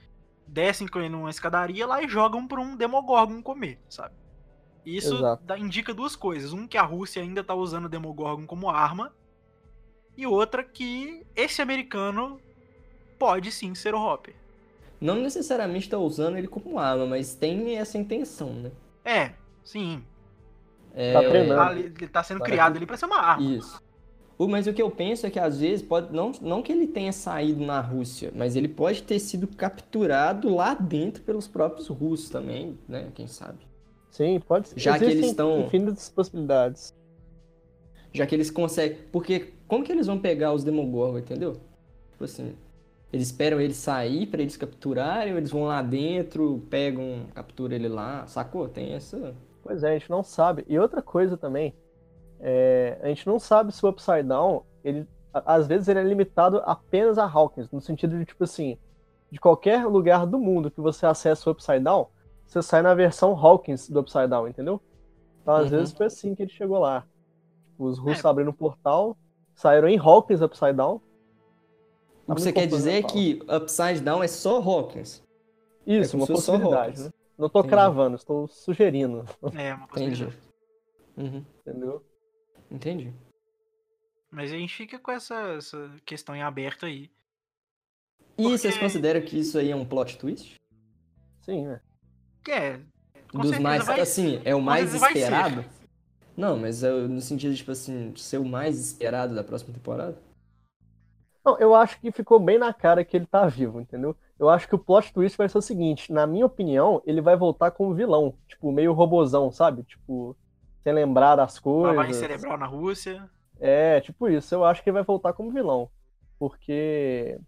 descem 0.47 0.87
com 0.87 0.99
ele 0.99 1.09
numa 1.09 1.29
escadaria 1.29 1.85
lá 1.85 2.01
e 2.01 2.07
jogam 2.07 2.47
pra 2.47 2.61
um 2.61 2.75
Demogorgon 2.75 3.41
comer, 3.41 3.79
sabe? 3.89 4.13
Isso 4.85 5.15
dá- 5.43 5.57
indica 5.57 5.93
duas 5.93 6.15
coisas. 6.15 6.53
Um, 6.53 6.67
que 6.67 6.77
a 6.77 6.83
Rússia 6.83 7.21
ainda 7.21 7.43
tá 7.43 7.55
usando 7.55 7.85
o 7.85 7.89
Demogorgon 7.89 8.45
como 8.45 8.69
arma. 8.69 9.13
E 10.15 10.25
outra, 10.27 10.63
que 10.63 11.25
esse 11.35 11.61
americano 11.61 12.39
pode 13.17 13.51
sim 13.51 13.73
ser 13.73 13.95
o 13.95 13.99
Hopper. 14.01 14.35
Não 15.01 15.15
necessariamente 15.15 15.89
tá 15.89 15.97
usando 15.97 16.37
ele 16.37 16.47
como 16.47 16.79
arma, 16.79 17.05
mas 17.05 17.35
tem 17.35 17.77
essa 17.77 17.97
intenção, 17.97 18.53
né? 18.53 18.71
É, 19.03 19.33
sim. 19.63 20.03
É, 20.93 21.13
Tá 21.13 21.19
treinando. 21.19 21.55
Tá 21.55 21.79
Ele 21.79 22.07
tá 22.07 22.23
sendo 22.23 22.37
Para 22.37 22.47
criado 22.47 22.77
ali 22.77 22.85
pra 22.85 22.95
ser 22.95 23.05
uma 23.07 23.19
arma. 23.19 23.43
Isso. 23.43 23.81
Mas 24.37 24.67
o 24.67 24.73
que 24.73 24.81
eu 24.81 24.91
penso 24.91 25.25
é 25.25 25.29
que 25.29 25.39
às 25.39 25.59
vezes 25.61 25.81
pode. 25.85 26.13
Não, 26.13 26.31
não 26.41 26.61
que 26.61 26.71
ele 26.71 26.87
tenha 26.87 27.13
saído 27.13 27.63
na 27.65 27.79
Rússia, 27.79 28.31
mas 28.35 28.55
ele 28.55 28.67
pode 28.67 29.03
ter 29.03 29.17
sido 29.19 29.47
capturado 29.47 30.53
lá 30.53 30.73
dentro 30.73 31.23
pelos 31.23 31.47
próprios 31.47 31.87
russos 31.87 32.29
também, 32.29 32.77
né? 32.87 33.09
Quem 33.15 33.27
sabe? 33.27 33.59
Sim, 34.11 34.39
pode 34.45 34.69
ser. 34.69 34.79
Já 34.79 34.97
que 34.97 35.05
Existem 35.05 35.17
eles 35.19 35.31
estão- 35.31 35.61
infinitas 35.61 36.09
possibilidades. 36.09 36.93
Já 38.13 38.25
que 38.25 38.35
eles 38.35 38.51
conseguem. 38.51 38.97
Porque 39.11 39.53
como 39.67 39.83
que 39.83 39.91
eles 39.91 40.07
vão 40.07 40.19
pegar 40.19 40.53
os 40.53 40.63
Demogorgon, 40.63 41.19
entendeu? 41.19 41.53
Tipo 42.11 42.23
assim. 42.25 42.53
Eles 43.13 43.27
esperam 43.27 43.61
ele 43.61 43.73
sair 43.73 44.25
pra 44.27 44.41
eles 44.41 44.57
capturarem, 44.57 45.31
ou 45.31 45.37
eles 45.39 45.51
vão 45.51 45.63
lá 45.63 45.81
dentro, 45.81 46.61
pegam, 46.69 47.27
capturam 47.33 47.73
ele 47.73 47.87
lá, 47.87 48.27
sacou? 48.27 48.67
Tem 48.67 48.91
essa. 48.93 49.33
Pois 49.63 49.83
é, 49.83 49.91
a 49.91 49.97
gente 49.97 50.09
não 50.09 50.21
sabe. 50.23 50.65
E 50.67 50.77
outra 50.77 51.01
coisa 51.01 51.37
também, 51.37 51.73
é, 52.47 52.99
a 53.01 53.07
gente 53.07 53.25
não 53.25 53.39
sabe 53.39 53.71
se 53.71 53.83
o 53.83 53.89
Upside 53.89 54.21
Down, 54.21 54.61
ele, 54.83 55.07
às 55.33 55.65
vezes 55.65 55.87
ele 55.87 55.99
é 55.99 56.03
limitado 56.03 56.61
apenas 56.63 57.17
a 57.17 57.25
Hawkins, 57.25 57.71
no 57.71 57.81
sentido 57.81 58.19
de, 58.19 58.23
tipo 58.25 58.43
assim, 58.43 58.77
de 59.31 59.39
qualquer 59.39 59.87
lugar 59.87 60.27
do 60.27 60.37
mundo 60.37 60.69
que 60.69 60.79
você 60.79 61.07
acessa 61.07 61.49
o 61.49 61.53
Upside 61.53 61.79
Down, 61.79 62.07
você 62.45 62.61
sai 62.61 62.83
na 62.83 62.93
versão 62.93 63.31
Hawkins 63.35 63.89
do 63.89 63.99
Upside 63.99 64.27
Down, 64.27 64.47
entendeu? 64.47 64.79
Então, 65.41 65.55
às 65.55 65.71
Uhum. 65.71 65.77
vezes 65.79 65.93
foi 65.95 66.05
assim 66.05 66.35
que 66.35 66.43
ele 66.43 66.51
chegou 66.51 66.77
lá. 66.77 67.03
Os 67.79 67.97
russos 67.97 68.23
É. 68.23 68.27
abriram 68.27 68.51
um 68.51 68.53
portal, 68.53 69.17
saíram 69.55 69.87
em 69.87 69.97
Hawkins 69.97 70.41
Upside 70.41 70.73
Down. 70.73 70.97
O 70.97 72.27
Tá 72.27 72.35
que 72.35 72.41
você 72.41 72.53
quer 72.53 72.67
dizer 72.67 72.91
é 72.93 73.01
que 73.03 73.39
Upside 73.49 74.01
Down 74.01 74.23
é 74.23 74.27
só 74.27 74.61
Hawkins. 74.61 75.23
Isso, 75.85 76.11
como 76.11 76.23
uma 76.23 76.27
possibilidade, 76.27 77.03
né? 77.03 77.09
Não 77.37 77.49
tô 77.49 77.59
Entendi. 77.59 77.73
cravando, 77.73 78.15
estou 78.15 78.47
sugerindo, 78.47 79.25
É, 79.55 79.73
uma 79.73 79.85
Entendi. 79.85 80.25
possibilidade. 80.25 80.37
Uhum. 81.17 81.43
entendeu? 81.65 82.03
Entendi. 82.75 83.13
Mas 84.29 84.51
a 84.51 84.57
gente 84.57 84.75
fica 84.75 84.99
com 84.99 85.11
essa, 85.11 85.35
essa 85.57 85.91
questão 86.05 86.35
em 86.35 86.41
aberto 86.41 86.85
aí. 86.85 87.09
E 88.37 88.43
Porque- 88.43 88.57
vocês 88.57 88.77
consideram 88.77 89.21
que 89.21 89.39
isso 89.39 89.57
aí 89.57 89.71
é 89.71 89.75
um 89.75 89.85
plot 89.85 90.17
twist? 90.17 90.55
Sim, 91.41 91.67
né? 91.67 91.81
Que 92.43 92.51
é. 92.51 92.81
Com 93.31 93.39
Dos 93.39 93.57
mais. 93.59 93.85
vai- 93.85 93.99
assim, 94.01 94.41
é 94.43 94.53
o 94.53 94.61
mais 94.61 94.93
esperado? 94.93 95.63
Não, 96.35 96.57
mas 96.57 96.83
é 96.83 96.91
no 96.91 97.21
sentido 97.21 97.51
de, 97.51 97.57
tipo 97.57 97.71
assim, 97.71 98.13
ser 98.17 98.37
o 98.39 98.45
mais 98.45 98.77
esperado 98.77 99.33
da 99.33 99.43
próxima 99.43 99.73
temporada? 99.73 100.17
Não, 101.45 101.57
eu 101.59 101.73
acho 101.73 101.99
que 102.01 102.11
ficou 102.11 102.39
bem 102.39 102.57
na 102.57 102.73
cara 102.73 103.05
que 103.05 103.15
ele 103.15 103.25
tá 103.25 103.45
vivo, 103.47 103.79
entendeu? 103.79 104.15
Eu 104.37 104.49
acho 104.49 104.67
que 104.67 104.75
o 104.75 104.79
plot 104.79 105.13
twist 105.13 105.37
vai 105.37 105.47
ser 105.47 105.57
o 105.57 105.61
seguinte, 105.61 106.11
na 106.11 106.27
minha 106.27 106.45
opinião, 106.45 107.01
ele 107.05 107.21
vai 107.21 107.37
voltar 107.37 107.71
como 107.71 107.93
vilão, 107.93 108.35
tipo, 108.47 108.69
meio 108.71 108.91
robozão, 108.91 109.49
sabe? 109.49 109.83
Tipo, 109.83 110.35
sem 110.85 110.93
lembrar 110.93 111.35
das 111.35 111.59
Lavagem 111.65 111.95
coisas. 112.13 112.17
cerebral 112.17 112.57
na 112.59 112.67
Rússia. 112.67 113.27
É, 113.59 113.99
tipo 114.01 114.29
isso, 114.29 114.53
eu 114.53 114.63
acho 114.63 114.83
que 114.83 114.89
ele 114.89 114.93
vai 114.93 115.03
voltar 115.03 115.33
como 115.33 115.49
vilão. 115.51 115.89
Porque. 116.37 117.39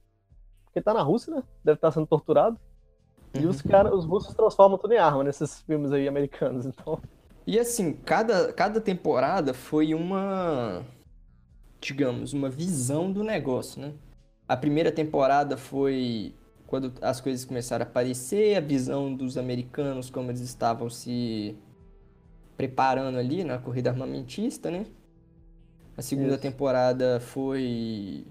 Porque 0.65 0.81
tá 0.81 0.91
na 0.91 1.03
Rússia, 1.03 1.35
né? 1.35 1.43
Deve 1.63 1.75
estar 1.77 1.91
sendo 1.91 2.07
torturado. 2.07 2.59
E 3.35 3.43
Uhum. 3.43 3.49
os 3.51 3.61
caras, 3.61 3.93
os 3.93 4.05
russos 4.05 4.33
transformam 4.33 4.79
tudo 4.79 4.93
em 4.95 4.97
arma 4.97 5.23
nesses 5.23 5.61
filmes 5.61 5.91
aí 5.91 6.07
americanos, 6.07 6.65
então. 6.65 6.99
E 7.45 7.59
assim, 7.59 7.93
cada, 7.93 8.51
cada 8.53 8.81
temporada 8.81 9.53
foi 9.53 9.93
uma. 9.93 10.83
Digamos, 11.79 12.33
uma 12.33 12.49
visão 12.49 13.11
do 13.11 13.23
negócio, 13.23 13.79
né? 13.79 13.93
A 14.47 14.57
primeira 14.57 14.91
temporada 14.91 15.57
foi 15.57 16.33
quando 16.65 16.91
as 17.03 17.21
coisas 17.21 17.45
começaram 17.45 17.85
a 17.85 17.87
aparecer, 17.87 18.57
a 18.57 18.59
visão 18.59 19.13
dos 19.13 19.37
americanos, 19.37 20.09
como 20.09 20.31
eles 20.31 20.41
estavam 20.41 20.89
se 20.89 21.55
preparando 22.57 23.17
ali 23.17 23.43
na 23.43 23.59
corrida 23.59 23.91
armamentista, 23.91 24.71
né? 24.71 24.85
A 25.95 26.01
segunda 26.01 26.33
Isso. 26.33 26.41
temporada 26.41 27.19
foi 27.19 28.25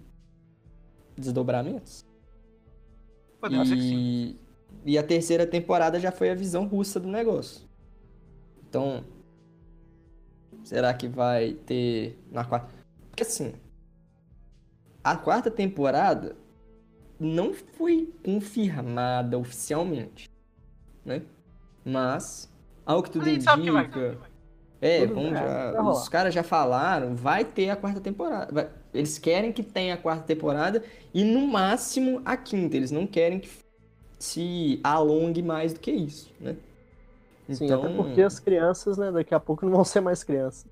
desdobramentos. 1.17 2.05
Podemos 3.41 3.69
dizer 3.69 3.81
que 3.81 3.89
sim. 3.89 4.39
E, 4.85 4.93
e 4.93 4.99
a 4.99 5.03
terceira 5.03 5.47
temporada 5.47 5.99
já 5.99 6.13
foi 6.13 6.31
a 6.31 6.35
visão 6.35 6.67
russa 6.67 7.01
do 7.01 7.09
negócio. 7.09 7.67
Então, 8.69 9.05
será 10.65 10.93
que 10.93 11.09
vai 11.09 11.55
ter 11.55 12.19
na 12.31 12.45
quarta? 12.45 12.69
Porque 13.11 13.23
assim, 13.23 13.55
a 15.03 15.17
quarta 15.17 15.51
temporada 15.51 16.37
não 17.19 17.55
foi 17.55 18.13
confirmada 18.25 19.39
oficialmente, 19.39 20.29
né? 21.05 21.23
Mas, 21.85 22.53
ao 22.87 23.03
que 23.03 23.11
tudo 23.11 23.25
A 23.27 23.29
gente 23.29 23.45
sabe 23.45 23.63
que 23.65 23.71
vai 23.71 23.85
indica, 23.85 24.19
é, 24.81 25.07
vamos 25.07 25.31
já, 25.31 25.73
vai 25.73 25.83
os 25.93 26.09
caras 26.09 26.35
já 26.35 26.43
falaram, 26.43 27.15
vai 27.15 27.45
ter 27.45 27.71
a 27.71 27.77
quarta 27.77 28.01
temporada. 28.01 28.53
vai- 28.53 28.71
eles 28.95 29.19
querem 29.19 29.53
que 29.53 29.63
tenha 29.63 29.95
a 29.95 29.97
quarta 29.99 30.25
temporada 30.25 30.83
e 31.13 31.25
no 31.25 31.47
máximo 31.47 32.23
a 32.25 32.37
quinta. 32.37 32.77
Eles 32.77 32.91
não 32.91 33.07
querem 33.07 33.41
que 33.41 33.51
se 34.19 34.81
alongue 34.83 35.43
mais 35.43 35.75
do 35.75 35.81
que 35.81 35.91
isso, 35.91 36.33
né? 36.41 36.57
Sim, 37.51 37.71
até 37.71 37.89
porque 37.89 38.23
as 38.23 38.41
crianças, 38.41 38.99
né, 38.99 39.13
daqui 39.13 39.35
a 39.35 39.41
pouco 39.41 39.65
não 39.65 39.73
vão 39.73 39.85
ser 39.85 40.01
mais 40.01 40.25
crianças. 40.25 40.67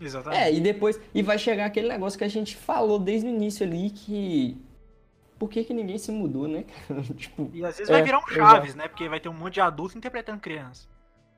Exatamente. 0.00 0.42
É, 0.42 0.52
e 0.52 0.60
depois. 0.60 1.00
E 1.14 1.22
vai 1.22 1.38
chegar 1.38 1.66
aquele 1.66 1.88
negócio 1.88 2.18
que 2.18 2.24
a 2.24 2.28
gente 2.28 2.56
falou 2.56 2.98
desde 2.98 3.26
o 3.26 3.30
início 3.30 3.66
ali 3.66 3.90
que. 3.90 4.56
Por 5.38 5.48
que, 5.48 5.64
que 5.64 5.72
ninguém 5.72 5.98
se 5.98 6.10
mudou, 6.10 6.48
né? 6.48 6.64
cara? 6.64 7.02
tipo, 7.14 7.48
E 7.52 7.64
às 7.64 7.76
vezes 7.76 7.88
É, 7.88 7.92
vai 7.94 8.02
virar 8.02 8.18
um 8.18 8.26
Chaves, 8.26 8.74
né? 8.74 8.88
Porque 8.88 9.08
vai 9.08 9.20
ter 9.20 9.28
um 9.28 9.34
monte 9.34 9.54
de 9.54 9.60
adulto 9.60 9.96
interpretando 9.96 10.40
criança. 10.40 10.86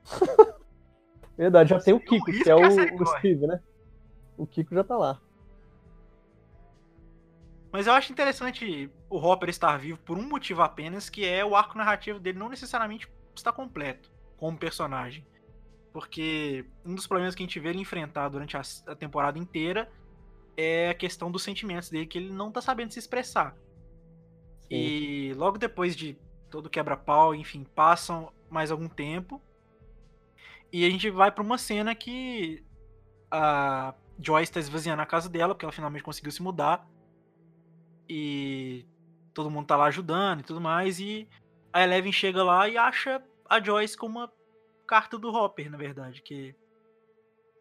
Verdade, 1.37 1.69
já 1.69 1.79
tem 1.79 1.93
o 1.93 1.99
Kiko, 1.99 2.25
que 2.25 2.49
é 2.49 2.55
o, 2.55 3.01
o. 3.01 3.05
Steve, 3.17 3.47
né? 3.47 3.59
O 4.37 4.45
Kiko 4.45 4.75
já 4.75 4.83
tá 4.83 4.97
lá. 4.97 5.19
Mas 7.71 7.87
eu 7.87 7.93
acho 7.93 8.11
interessante 8.11 8.91
o 9.09 9.17
Hopper 9.17 9.49
estar 9.49 9.77
vivo 9.77 9.97
por 9.99 10.17
um 10.17 10.27
motivo 10.27 10.61
apenas, 10.61 11.09
que 11.09 11.25
é 11.25 11.43
o 11.43 11.55
arco 11.55 11.77
narrativo 11.77 12.19
dele 12.19 12.37
não 12.37 12.49
necessariamente 12.49 13.07
está 13.33 13.51
completo 13.51 14.11
como 14.35 14.57
personagem. 14.57 15.25
Porque 15.93 16.65
um 16.85 16.93
dos 16.95 17.07
problemas 17.07 17.33
que 17.33 17.43
a 17.43 17.45
gente 17.45 17.59
vê 17.59 17.69
ele 17.69 17.79
enfrentar 17.79 18.29
durante 18.29 18.57
a, 18.57 18.61
temporada 18.95 19.39
inteira 19.39 19.89
é 20.57 20.89
a 20.89 20.93
questão 20.93 21.31
dos 21.31 21.43
sentimentos 21.43 21.89
dele, 21.89 22.05
que 22.05 22.17
ele 22.17 22.31
não 22.31 22.51
tá 22.51 22.61
sabendo 22.61 22.91
se 22.91 22.99
expressar. 22.99 23.55
E 24.69 25.33
logo 25.35 25.57
depois 25.57 25.95
de 25.95 26.17
todo 26.49 26.69
quebra-pau, 26.69 27.35
enfim, 27.35 27.65
passam 27.75 28.31
mais 28.49 28.71
algum 28.71 28.87
tempo. 28.87 29.41
E 30.71 30.85
a 30.85 30.89
gente 30.89 31.09
vai 31.09 31.31
pra 31.31 31.43
uma 31.43 31.57
cena 31.57 31.93
que 31.93 32.63
a 33.29 33.93
Joyce 34.19 34.51
tá 34.51 34.59
esvaziando 34.59 35.01
a 35.01 35.05
casa 35.05 35.27
dela, 35.27 35.53
porque 35.53 35.65
ela 35.65 35.71
finalmente 35.71 36.03
conseguiu 36.03 36.31
se 36.31 36.41
mudar. 36.41 36.87
E 38.07 38.85
todo 39.33 39.49
mundo 39.49 39.67
tá 39.67 39.75
lá 39.75 39.85
ajudando 39.85 40.41
e 40.41 40.43
tudo 40.43 40.61
mais. 40.61 40.99
E 40.99 41.27
a 41.73 41.83
Eleven 41.83 42.11
chega 42.11 42.43
lá 42.43 42.67
e 42.67 42.77
acha 42.77 43.21
a 43.49 43.61
Joyce 43.61 43.97
com 43.97 44.07
uma 44.07 44.31
carta 44.87 45.17
do 45.17 45.29
Hopper, 45.29 45.69
na 45.69 45.77
verdade. 45.77 46.21
Que 46.21 46.55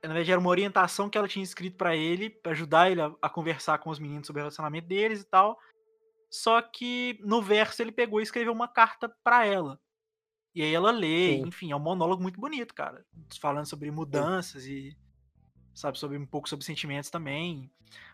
na 0.03 0.15
verdade 0.15 0.31
era 0.31 0.41
uma 0.41 0.51
orientação 0.51 1.11
que 1.11 1.19
ela 1.19 1.29
tinha 1.29 1.43
escrito 1.43 1.77
pra 1.77 1.97
ele, 1.97 2.31
pra 2.31 2.53
ajudar 2.53 2.91
ele 2.91 3.01
a, 3.01 3.13
a 3.21 3.29
conversar 3.29 3.79
com 3.79 3.91
os 3.91 3.99
meninos 3.99 4.27
sobre 4.27 4.41
o 4.41 4.45
relacionamento 4.45 4.89
deles 4.89 5.23
e 5.23 5.25
tal. 5.25 5.59
Só 6.31 6.63
que 6.63 7.19
no 7.23 7.43
verso 7.43 7.83
ele 7.83 7.93
pegou 7.93 8.21
e 8.21 8.23
escreveu 8.23 8.53
uma 8.53 8.69
carta 8.69 9.09
pra 9.23 9.45
ela. 9.45 9.81
E 10.55 10.63
aí 10.63 10.75
ela 10.75 10.91
lê, 10.91 11.37
Sim. 11.37 11.47
enfim, 11.47 11.73
é 11.73 11.77
um 11.77 11.81
monólogo 11.81 12.23
muito 12.23 12.41
bonito, 12.41 12.75
cara. 12.75 13.05
Falando 13.41 13.67
sobre 13.67 13.91
mudanças 13.91 14.67
e, 14.67 14.97
sabe, 15.75 15.99
sobre 15.99 16.19
um 16.19 16.27
pouco 16.27 16.49
sobre 16.49 16.65
sentimentos 16.65 17.11
também. 17.11 17.71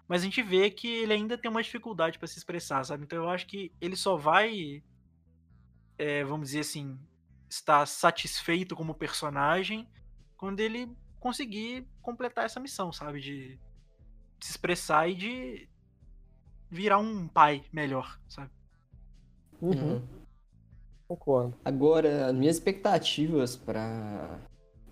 Mas 0.07 0.23
a 0.23 0.25
gente 0.25 0.43
vê 0.43 0.71
que 0.71 0.87
ele 0.87 1.13
ainda 1.13 1.39
tem 1.39 1.51
uma 1.51 1.63
dificuldade 1.63 2.19
pra 2.19 2.29
se 2.29 2.39
expressar, 2.39 2.85
sabe? 2.85 3.05
Então 3.05 3.23
eu 3.25 3.31
acho 3.31 3.47
que 3.47 3.73
ele 3.81 3.97
só 3.97 4.17
vai, 4.17 4.83
é, 5.99 6.25
vamos 6.25 6.49
dizer 6.49 6.61
assim, 6.61 6.99
estar 7.49 7.87
satisfeito 7.87 8.77
como 8.77 8.95
personagem 8.95 9.89
quando 10.37 10.61
ele 10.61 10.95
conseguir 11.19 11.89
completar 12.03 12.45
essa 12.45 12.61
missão, 12.61 12.93
sabe? 12.93 13.21
De 13.21 13.59
se 14.41 14.51
expressar 14.51 15.09
e 15.09 15.15
de 15.15 15.69
virar 16.71 16.99
um 16.99 17.27
pai 17.27 17.65
melhor, 17.73 18.21
sabe? 18.29 18.51
Uhum, 19.61 19.73
Uhum. 19.73 20.16
Concordo. 21.09 21.55
Agora, 21.65 22.27
as 22.27 22.35
minhas 22.35 22.57
expectativas 22.57 23.57
pra 23.57 24.39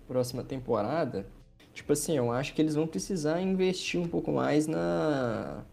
próxima 0.07 0.43
temporada, 0.43 1.25
tipo 1.73 1.91
assim, 1.91 2.15
eu 2.15 2.31
acho 2.31 2.53
que 2.53 2.61
eles 2.61 2.75
vão 2.75 2.87
precisar 2.87 3.41
investir 3.41 3.99
um 3.99 4.07
pouco 4.07 4.31
mais 4.31 4.67
na 4.67 5.63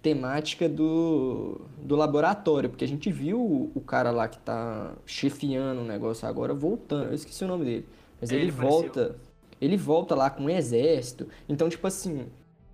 temática 0.00 0.68
do, 0.68 1.60
do 1.82 1.96
laboratório, 1.96 2.70
porque 2.70 2.84
a 2.84 2.88
gente 2.88 3.10
viu 3.10 3.70
o, 3.74 3.80
cara 3.80 4.10
lá 4.10 4.28
que 4.28 4.38
tá 4.38 4.94
chefiando 5.04 5.80
o 5.80 5.84
negócio 5.84 6.26
agora 6.26 6.54
voltando, 6.54 7.08
eu 7.08 7.14
esqueci 7.14 7.44
o 7.44 7.48
nome 7.48 7.64
dele, 7.64 7.86
mas 8.20 8.30
ele, 8.30 8.42
Ele 8.42 8.50
apareceu. 8.52 8.80
volta, 8.80 9.16
ele 9.60 9.76
volta 9.76 10.14
lá 10.14 10.30
com 10.30 10.44
o 10.44 10.50
exército, 10.50 11.28
então 11.48 11.68
tipo 11.68 11.86
assim, 11.86 12.26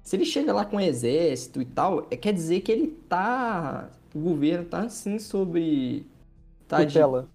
se 0.03 0.15
ele 0.15 0.27
chega 0.27 0.53
lá 0.53 0.65
com 0.66 0.77
o 0.77 0.81
exército 0.81 1.62
e 1.62 1.65
tal, 1.65 2.07
é, 2.11 2.16
quer 2.16 2.33
dizer 2.33 2.61
que 2.61 2.71
ele 2.71 2.89
tá, 3.09 3.91
o 4.15 4.21
governo 4.21 4.66
tá 4.66 4.81
assim 4.81 5.19
sobre, 5.19 6.07
tá 6.69 6.85
de, 6.85 6.86
Tutela. 6.86 7.28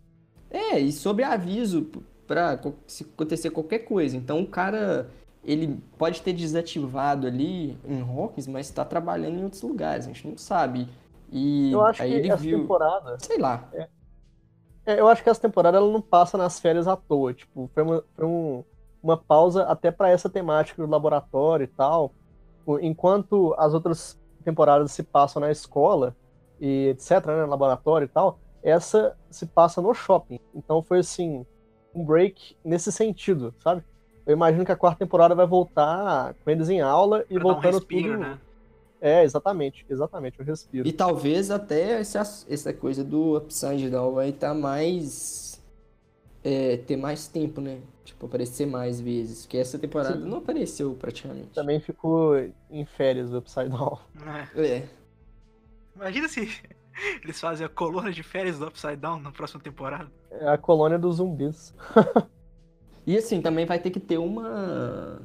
é, 0.50 0.80
e 0.80 0.92
sobre 0.92 1.24
aviso 1.24 1.84
p- 1.86 2.00
pra 2.28 2.58
co- 2.58 2.76
se 2.88 3.04
acontecer 3.04 3.50
qualquer 3.52 3.80
coisa. 3.80 4.18
Então 4.18 4.42
o 4.42 4.48
cara, 4.48 5.10
ele 5.44 5.82
pode 5.98 6.22
ter 6.22 6.34
desativado 6.34 7.28
ali 7.28 7.78
em 7.86 8.02
Hawkins, 8.02 8.48
mas 8.48 8.70
tá 8.72 8.86
trabalhando 8.86 9.40
em 9.40 9.44
outros 9.44 9.62
lugares, 9.62 10.06
a 10.06 10.10
gente 10.10 10.28
não 10.28 10.38
sabe. 10.38 10.88
E 11.32 11.72
Eu 11.72 11.82
acho 11.86 12.02
aí 12.02 12.10
que 12.12 12.16
ele 12.18 12.32
essa 12.32 12.38
viu, 12.44 12.62
temporada. 12.62 13.18
sei 13.20 13.38
lá. 13.38 13.70
É, 14.86 15.00
eu 15.00 15.08
acho 15.08 15.24
que 15.24 15.30
essa 15.30 15.42
temporada 15.42 15.78
ela 15.78 15.92
não 15.92 16.02
passa 16.02 16.38
nas 16.38 16.60
férias 16.60 16.88
à 16.88 16.96
toa. 16.96 17.34
Tipo, 17.34 17.70
foi 17.74 17.84
uma, 17.84 18.04
foi 18.16 18.26
um- 18.26 18.64
uma 19.02 19.18
pausa 19.18 19.64
até 19.64 19.92
pra 19.92 20.10
essa 20.10 20.30
temática 20.30 20.82
do 20.84 20.90
laboratório 20.90 21.64
e 21.64 21.68
tal. 21.68 22.14
Enquanto 22.82 23.54
as 23.58 23.74
outras 23.74 24.20
temporadas 24.44 24.92
se 24.92 25.04
passam 25.04 25.40
na 25.42 25.52
escola 25.52 26.16
e 26.60 26.88
etc, 26.90 27.26
né, 27.28 27.42
no 27.44 27.48
laboratório 27.50 28.06
e 28.06 28.08
tal, 28.08 28.40
essa 28.62 29.16
se 29.30 29.46
passa 29.46 29.82
no 29.82 29.94
shopping. 29.94 30.40
Então 30.54 30.82
foi 30.82 31.00
assim, 31.00 31.46
um 31.94 32.04
break 32.06 32.56
nesse 32.64 32.92
sentido, 32.92 33.54
sabe? 33.64 33.84
Eu 34.26 34.34
imagino 34.34 34.64
que 34.66 34.72
a 34.72 34.76
quarta 34.76 35.00
temporada 35.00 35.34
vai 35.34 35.48
voltar 35.48 36.34
com 36.44 36.50
eles 36.52 36.70
em 36.70 36.82
aula 36.82 37.26
e 37.30 37.34
Pra 37.34 37.44
dar 37.44 37.50
um 37.50 37.54
voltando 37.54 37.74
respiro, 37.76 38.12
tudo. 38.14 38.20
né? 38.20 38.40
É, 39.02 39.24
exatamente, 39.24 39.86
exatamente, 39.90 40.42
o 40.42 40.44
respiro. 40.44 40.88
E 40.88 40.92
talvez 40.92 41.50
até 41.50 42.00
essa, 42.00 42.20
essa 42.50 42.74
coisa 42.74 43.04
do 43.04 43.38
Upside 43.38 43.90
Down 43.90 44.14
vai 44.14 44.30
estar 44.30 44.54
mais. 44.54 45.62
é, 46.44 46.78
ter 46.78 46.98
mais 46.98 47.28
tempo, 47.28 47.62
né? 47.62 47.80
Tipo, 48.04 48.26
aparecer 48.26 48.66
mais 48.68 49.00
vezes. 49.00 49.44
Porque 49.46 49.58
essa 49.58 49.80
temporada 49.80 50.20
Sim. 50.20 50.28
não 50.28 50.40
apareceu 50.40 50.94
praticamente. 51.00 51.48
Também 51.54 51.80
ficou 51.80 52.36
em 52.70 52.86
férias 52.86 53.30
do 53.30 53.38
Upside 53.38 53.70
Down. 53.70 53.98
É. 54.56 54.68
É. 54.68 54.90
Imagina 55.96 56.28
se 56.28 56.50
eles 57.24 57.40
fazem 57.40 57.66
a 57.66 57.70
coluna 57.70 58.12
de 58.12 58.24
férias 58.24 58.60
do 58.60 58.68
Upside 58.68 58.98
Down 58.98 59.20
na 59.20 59.32
próxima 59.32 59.62
temporada. 59.62 60.12
É 60.32 60.48
a 60.50 60.58
colônia 60.58 61.00
dos 61.00 61.18
zumbis. 61.18 61.74
E 63.08 63.18
assim, 63.18 63.42
também 63.42 63.66
vai 63.66 63.80
ter 63.80 63.90
que 63.90 64.00
ter 64.00 64.20
uma. 64.20 65.20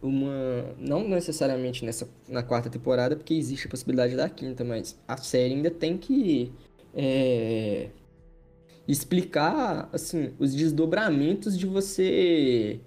Uma. 0.00 0.74
Não 0.78 1.06
necessariamente 1.06 1.84
nessa, 1.84 2.08
na 2.26 2.42
quarta 2.42 2.70
temporada, 2.70 3.14
porque 3.16 3.34
existe 3.34 3.66
a 3.66 3.70
possibilidade 3.70 4.16
da 4.16 4.28
quinta, 4.28 4.64
mas 4.64 4.98
a 5.06 5.16
série 5.18 5.54
ainda 5.54 5.70
tem 5.70 5.98
que. 5.98 6.52
é, 6.94 7.90
explicar, 8.86 9.88
assim, 9.92 10.32
os 10.38 10.54
desdobramentos 10.54 11.58
de 11.58 11.66
você. 11.66 12.80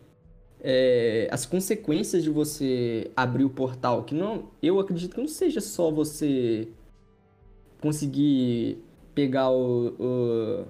é, 0.62 1.28
as 1.32 1.46
consequências 1.46 2.24
de 2.24 2.30
você 2.30 3.12
abrir 3.16 3.44
o 3.44 3.50
portal. 3.50 4.04
Que 4.04 4.16
não. 4.16 4.52
Eu 4.62 4.80
acredito 4.80 5.14
que 5.16 5.22
não 5.22 5.28
seja 5.28 5.62
só 5.62 5.92
você 5.92 6.68
conseguir 7.82 8.84
pegar 9.14 9.50
o- 9.50 9.96
o 10.00 10.68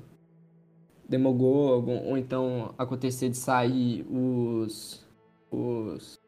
Demogorgon, 1.08 2.04
ou 2.06 2.18
então 2.18 2.74
acontecer 2.78 3.30
de 3.30 3.38
sair 3.38 4.06
os. 4.10 5.06
os. 5.52 6.20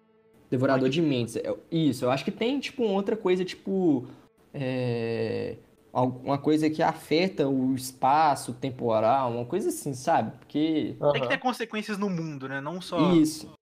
Devorador 0.49 0.89
de 0.89 1.01
Mentes. 1.01 1.35
É, 1.35 1.56
Isso, 1.69 2.06
eu 2.06 2.11
acho 2.11 2.23
que 2.26 2.31
tem, 2.31 2.60
tipo, 2.60 2.84
outra 2.84 3.15
coisa, 3.15 3.43
tipo. 3.45 4.07
É, 4.53 5.57
alguma 5.93 6.38
coisa 6.39 6.69
que 6.69 6.81
afeta 6.81 7.47
o 7.47 7.76
espaço 7.76 8.53
temporal, 8.53 9.31
uma 9.31 9.45
coisa 9.45 9.69
assim, 9.69 9.93
sabe? 9.93 10.35
Porque. 10.39 10.95
Tem 11.14 11.22
que 11.22 11.27
ter 11.27 11.38
consequências 11.39 11.97
no 11.97 12.10
mundo, 12.10 12.47
né? 12.47 12.60
Não 12.61 12.81
só 12.81 13.14
Isso. 13.14 13.53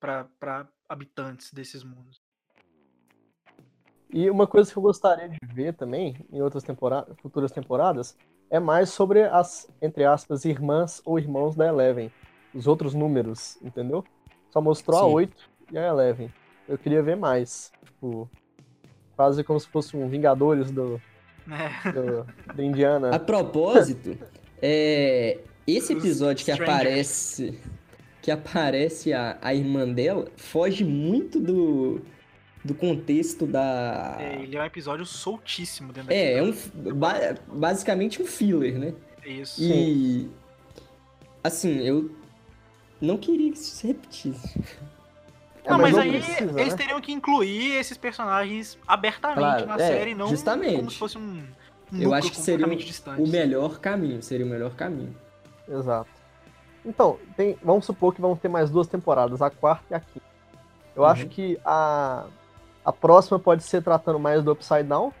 pra, 0.00 0.24
pra 0.40 0.68
habitantes 0.88 1.52
desses 1.52 1.82
mundos. 1.84 2.21
E 4.12 4.28
uma 4.28 4.46
coisa 4.46 4.70
que 4.70 4.76
eu 4.76 4.82
gostaria 4.82 5.28
de 5.28 5.38
ver 5.54 5.72
também 5.74 6.16
em 6.30 6.42
outras 6.42 6.62
temporadas, 6.62 7.16
futuras 7.22 7.50
temporadas, 7.50 8.16
é 8.50 8.60
mais 8.60 8.90
sobre 8.90 9.22
as, 9.22 9.66
entre 9.80 10.04
aspas, 10.04 10.44
irmãs 10.44 11.00
ou 11.04 11.18
irmãos 11.18 11.56
da 11.56 11.66
Eleven. 11.66 12.12
Os 12.54 12.66
outros 12.66 12.92
números, 12.92 13.56
entendeu? 13.62 14.04
Só 14.50 14.60
mostrou 14.60 14.98
a 14.98 15.04
Sim. 15.04 15.14
8 15.14 15.50
e 15.72 15.78
a 15.78 15.88
Eleven. 15.88 16.30
Eu 16.68 16.76
queria 16.76 17.02
ver 17.02 17.16
mais. 17.16 17.72
Tipo, 17.86 18.28
quase 19.16 19.42
como 19.42 19.58
se 19.58 19.68
fosse 19.68 19.96
um 19.96 20.06
Vingadores 20.08 20.70
do, 20.70 21.00
É. 21.50 21.92
do, 21.92 22.26
da 22.54 22.62
Indiana. 22.62 23.14
A 23.14 23.18
propósito, 23.18 24.18
é, 24.60 25.38
esse 25.66 25.94
episódio 25.94 26.44
que 26.44 26.50
aparece. 26.50 27.58
Que 28.20 28.30
aparece 28.30 29.12
a, 29.12 29.38
a 29.40 29.54
irmã 29.54 29.88
dela 29.88 30.26
foge 30.36 30.84
muito 30.84 31.40
do, 31.40 32.02
do 32.64 32.74
contexto 32.74 33.46
da. 33.46 34.16
É, 34.20 34.42
ele 34.42 34.56
é 34.56 34.60
um 34.60 34.64
episódio 34.64 35.04
soltíssimo 35.04 35.92
dentro 35.92 36.08
da 36.10 36.14
É, 36.14 36.34
é 36.38 36.42
um, 36.42 36.54
ba- 36.94 37.34
basicamente 37.48 38.22
um 38.22 38.26
filler, 38.26 38.78
né? 38.78 38.94
Isso. 39.24 39.60
E. 39.62 40.30
Assim, 41.42 41.78
eu 41.80 42.10
não 43.00 43.16
queria 43.16 43.50
que 43.50 43.58
isso 43.58 43.76
se 43.76 43.86
repetisse. 43.86 44.60
Não, 45.64 45.78
mas 45.78 45.92
mas, 45.92 45.94
não 45.94 46.00
aí 46.02 46.10
precisa, 46.20 46.60
eles 46.60 46.72
né? 46.72 46.76
teriam 46.76 47.00
que 47.00 47.12
incluir 47.12 47.76
esses 47.76 47.96
personagens 47.96 48.76
abertamente 48.84 49.38
Claro, 49.38 49.66
na 49.66 49.74
é, 49.76 49.78
série, 49.86 50.12
não 50.12 50.26
justamente. 50.26 50.74
como 50.74 50.90
se 50.90 50.98
fosse 50.98 51.16
um, 51.18 51.40
Eu 51.92 52.12
acho 52.12 52.32
que 52.32 52.36
seria 52.36 52.66
o, 52.66 52.74
distante. 52.74 53.22
o 53.22 53.28
melhor 53.28 53.78
caminho. 53.78 54.20
Seria 54.24 54.44
o 54.44 54.48
melhor 54.48 54.74
caminho. 54.74 55.14
Exato. 55.68 56.10
Então, 56.84 57.16
tem, 57.36 57.56
vamos 57.62 57.84
supor 57.84 58.12
que 58.12 58.20
vão 58.20 58.34
ter 58.34 58.48
mais 58.48 58.70
duas 58.70 58.88
temporadas, 58.88 59.40
a 59.40 59.50
quarta 59.50 59.84
e 59.92 59.94
a 59.94 60.00
quinta. 60.00 60.26
Eu 60.96 61.04
acho 61.04 61.22
Uhum. 61.22 61.28
que 61.28 61.56
a, 61.64 62.26
a 62.84 62.92
próxima 62.92 63.38
pode 63.38 63.62
ser 63.62 63.82
tratando 63.82 64.18
mais 64.18 64.42
do 64.42 64.52
Upside 64.52 64.84
Down, 64.84 65.12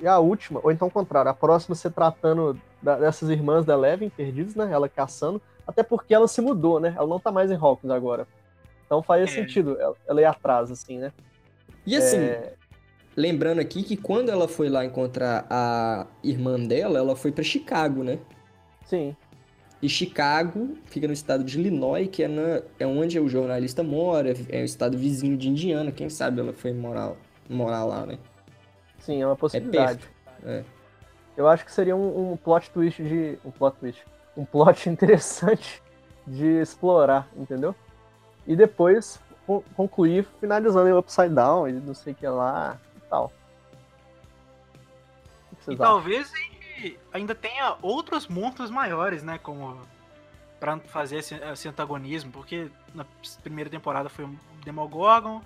e 0.00 0.06
a 0.06 0.18
última, 0.18 0.60
ou 0.62 0.70
então 0.72 0.88
o 0.88 0.90
contrário, 0.90 1.30
a 1.30 1.34
próxima 1.34 1.74
ser 1.74 1.90
tratando 1.90 2.58
da- 2.80 2.98
dessas 2.98 3.28
irmãs 3.28 3.66
da 3.66 3.74
Eleven 3.74 4.08
perdidas, 4.08 4.54
né? 4.54 4.70
Ela 4.72 4.88
caçando, 4.88 5.40
até 5.66 5.82
porque 5.82 6.14
ela 6.14 6.26
se 6.26 6.40
mudou, 6.40 6.80
né? 6.80 6.94
Ela 6.96 7.06
não 7.06 7.20
tá 7.20 7.30
mais 7.30 7.50
em 7.50 7.54
Hawkins 7.56 7.90
agora. 7.90 8.26
Então 8.86 9.02
faria 9.02 9.24
É. 9.24 9.26
sentido 9.26 9.78
ela, 9.78 9.94
ela 10.08 10.20
ir 10.22 10.24
atrás, 10.24 10.70
assim, 10.70 10.98
né? 10.98 11.12
E 11.86 11.94
assim, 11.96 12.18
É, 12.18 12.54
lembrando 13.14 13.60
aqui 13.60 13.82
que 13.82 13.96
quando 13.96 14.30
ela 14.30 14.48
foi 14.48 14.68
lá 14.70 14.84
encontrar 14.84 15.46
a 15.50 16.06
irmã 16.24 16.58
dela, 16.58 16.98
ela 16.98 17.14
foi 17.14 17.30
pra 17.30 17.44
Chicago, 17.44 18.02
né? 18.02 18.18
sim, 18.86 19.14
E 19.82 19.88
Chicago 19.88 20.76
fica 20.86 21.06
no 21.06 21.12
estado 21.12 21.42
de 21.42 21.58
Illinois, 21.58 22.06
que 22.08 22.22
é, 22.22 22.28
na- 22.28 22.62
é 22.78 22.86
onde 22.86 23.18
o 23.18 23.28
jornalista 23.28 23.82
mora, 23.82 24.34
é 24.50 24.60
o 24.60 24.64
estado 24.64 24.98
vizinho 24.98 25.36
de 25.36 25.48
Indiana. 25.48 25.90
Quem 25.90 26.10
sabe 26.10 26.40
ela 26.40 26.52
foi 26.52 26.72
morar, 26.72 27.12
morar 27.48 27.84
lá, 27.84 28.04
né? 28.06 28.18
sim, 28.98 29.22
é 29.22 29.26
uma 29.26 29.36
possibilidade. 29.36 30.00
é. 30.44 30.62
Eu 31.36 31.48
acho 31.48 31.64
que 31.64 31.72
seria 31.72 31.96
um, 31.96 32.32
um 32.32 32.36
plot 32.36 32.70
twist 32.70 33.02
de. 33.02 33.38
Um 33.42 33.50
plot 33.50 33.76
twist. 33.78 34.04
Um 34.36 34.44
plot 34.44 34.88
interessante 34.90 35.82
de 36.26 36.60
explorar, 36.60 37.26
entendeu? 37.34 37.74
E 38.46 38.54
depois 38.54 39.18
con- 39.46 39.62
concluir 39.74 40.26
finalizando 40.38 40.88
em 40.88 40.92
Upside 40.92 41.30
Down 41.34 41.68
e 41.68 41.72
não 41.72 41.94
sei 41.94 42.12
o 42.12 42.16
que 42.16 42.26
lá 42.26 42.78
e 42.96 43.00
tal. 43.08 43.32
O 45.52 45.56
que 45.56 45.62
E 45.62 45.64
vocês 45.64 45.78
acham? 45.80 45.94
Ainda 47.12 47.34
tenha 47.34 47.76
outros 47.82 48.26
monstros 48.26 48.70
maiores, 48.70 49.22
né? 49.22 49.38
Como 49.38 49.80
pra 50.58 50.78
fazer 50.78 51.16
esse, 51.16 51.34
esse 51.34 51.68
antagonismo, 51.68 52.30
porque 52.30 52.68
na 52.94 53.06
primeira 53.42 53.70
temporada 53.70 54.08
foi 54.10 54.26
um 54.26 54.36
Demogorgon, 54.62 55.42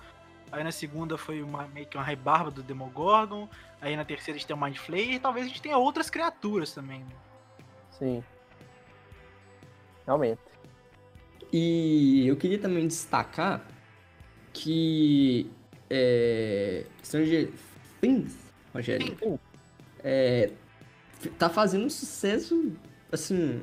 aí 0.51 0.65
na 0.65 0.73
segunda 0.73 1.17
foi 1.17 1.41
uma, 1.41 1.69
meio 1.69 1.87
que 1.87 1.97
uma 1.97 2.05
rebarba 2.05 2.51
do 2.51 2.63
Demogorgon, 2.63 3.49
aí 3.81 3.97
na 3.97 4.05
terceira 4.05 4.37
a 4.37 4.39
gente 4.39 4.47
tem 4.47 4.57
o 4.57 4.61
Mind 4.61 4.77
Flayer, 4.77 5.13
e 5.13 5.21
talvez 5.21 5.47
a 5.47 5.49
gente 5.49 5.63
tenha 5.63 5.79
outras 5.79 6.11
criaturas 6.11 6.73
também. 6.73 6.99
né? 6.99 7.15
Sim. 7.93 8.25
Realmente. 10.05 10.41
E 11.53 12.27
eu 12.27 12.37
queria 12.37 12.59
também 12.59 12.89
destacar 12.89 13.65
que 14.53 15.49
é, 15.89 16.85
Stranger 17.05 17.53
Things, 18.01 18.37
Rogério, 18.75 19.39
é, 20.03 20.51
tá 21.31 21.49
fazendo 21.49 21.85
um 21.85 21.91
sucesso, 21.91 22.73
assim, 23.11 23.61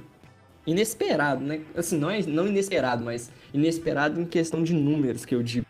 inesperado, 0.66 1.44
né? 1.44 1.62
Assim, 1.76 1.98
não, 1.98 2.10
é, 2.10 2.22
não 2.24 2.48
inesperado, 2.48 3.04
mas 3.04 3.32
inesperado 3.54 4.20
em 4.20 4.26
questão 4.26 4.64
de 4.64 4.74
números, 4.74 5.26
que 5.26 5.36
eu 5.36 5.44
digo. 5.44 5.66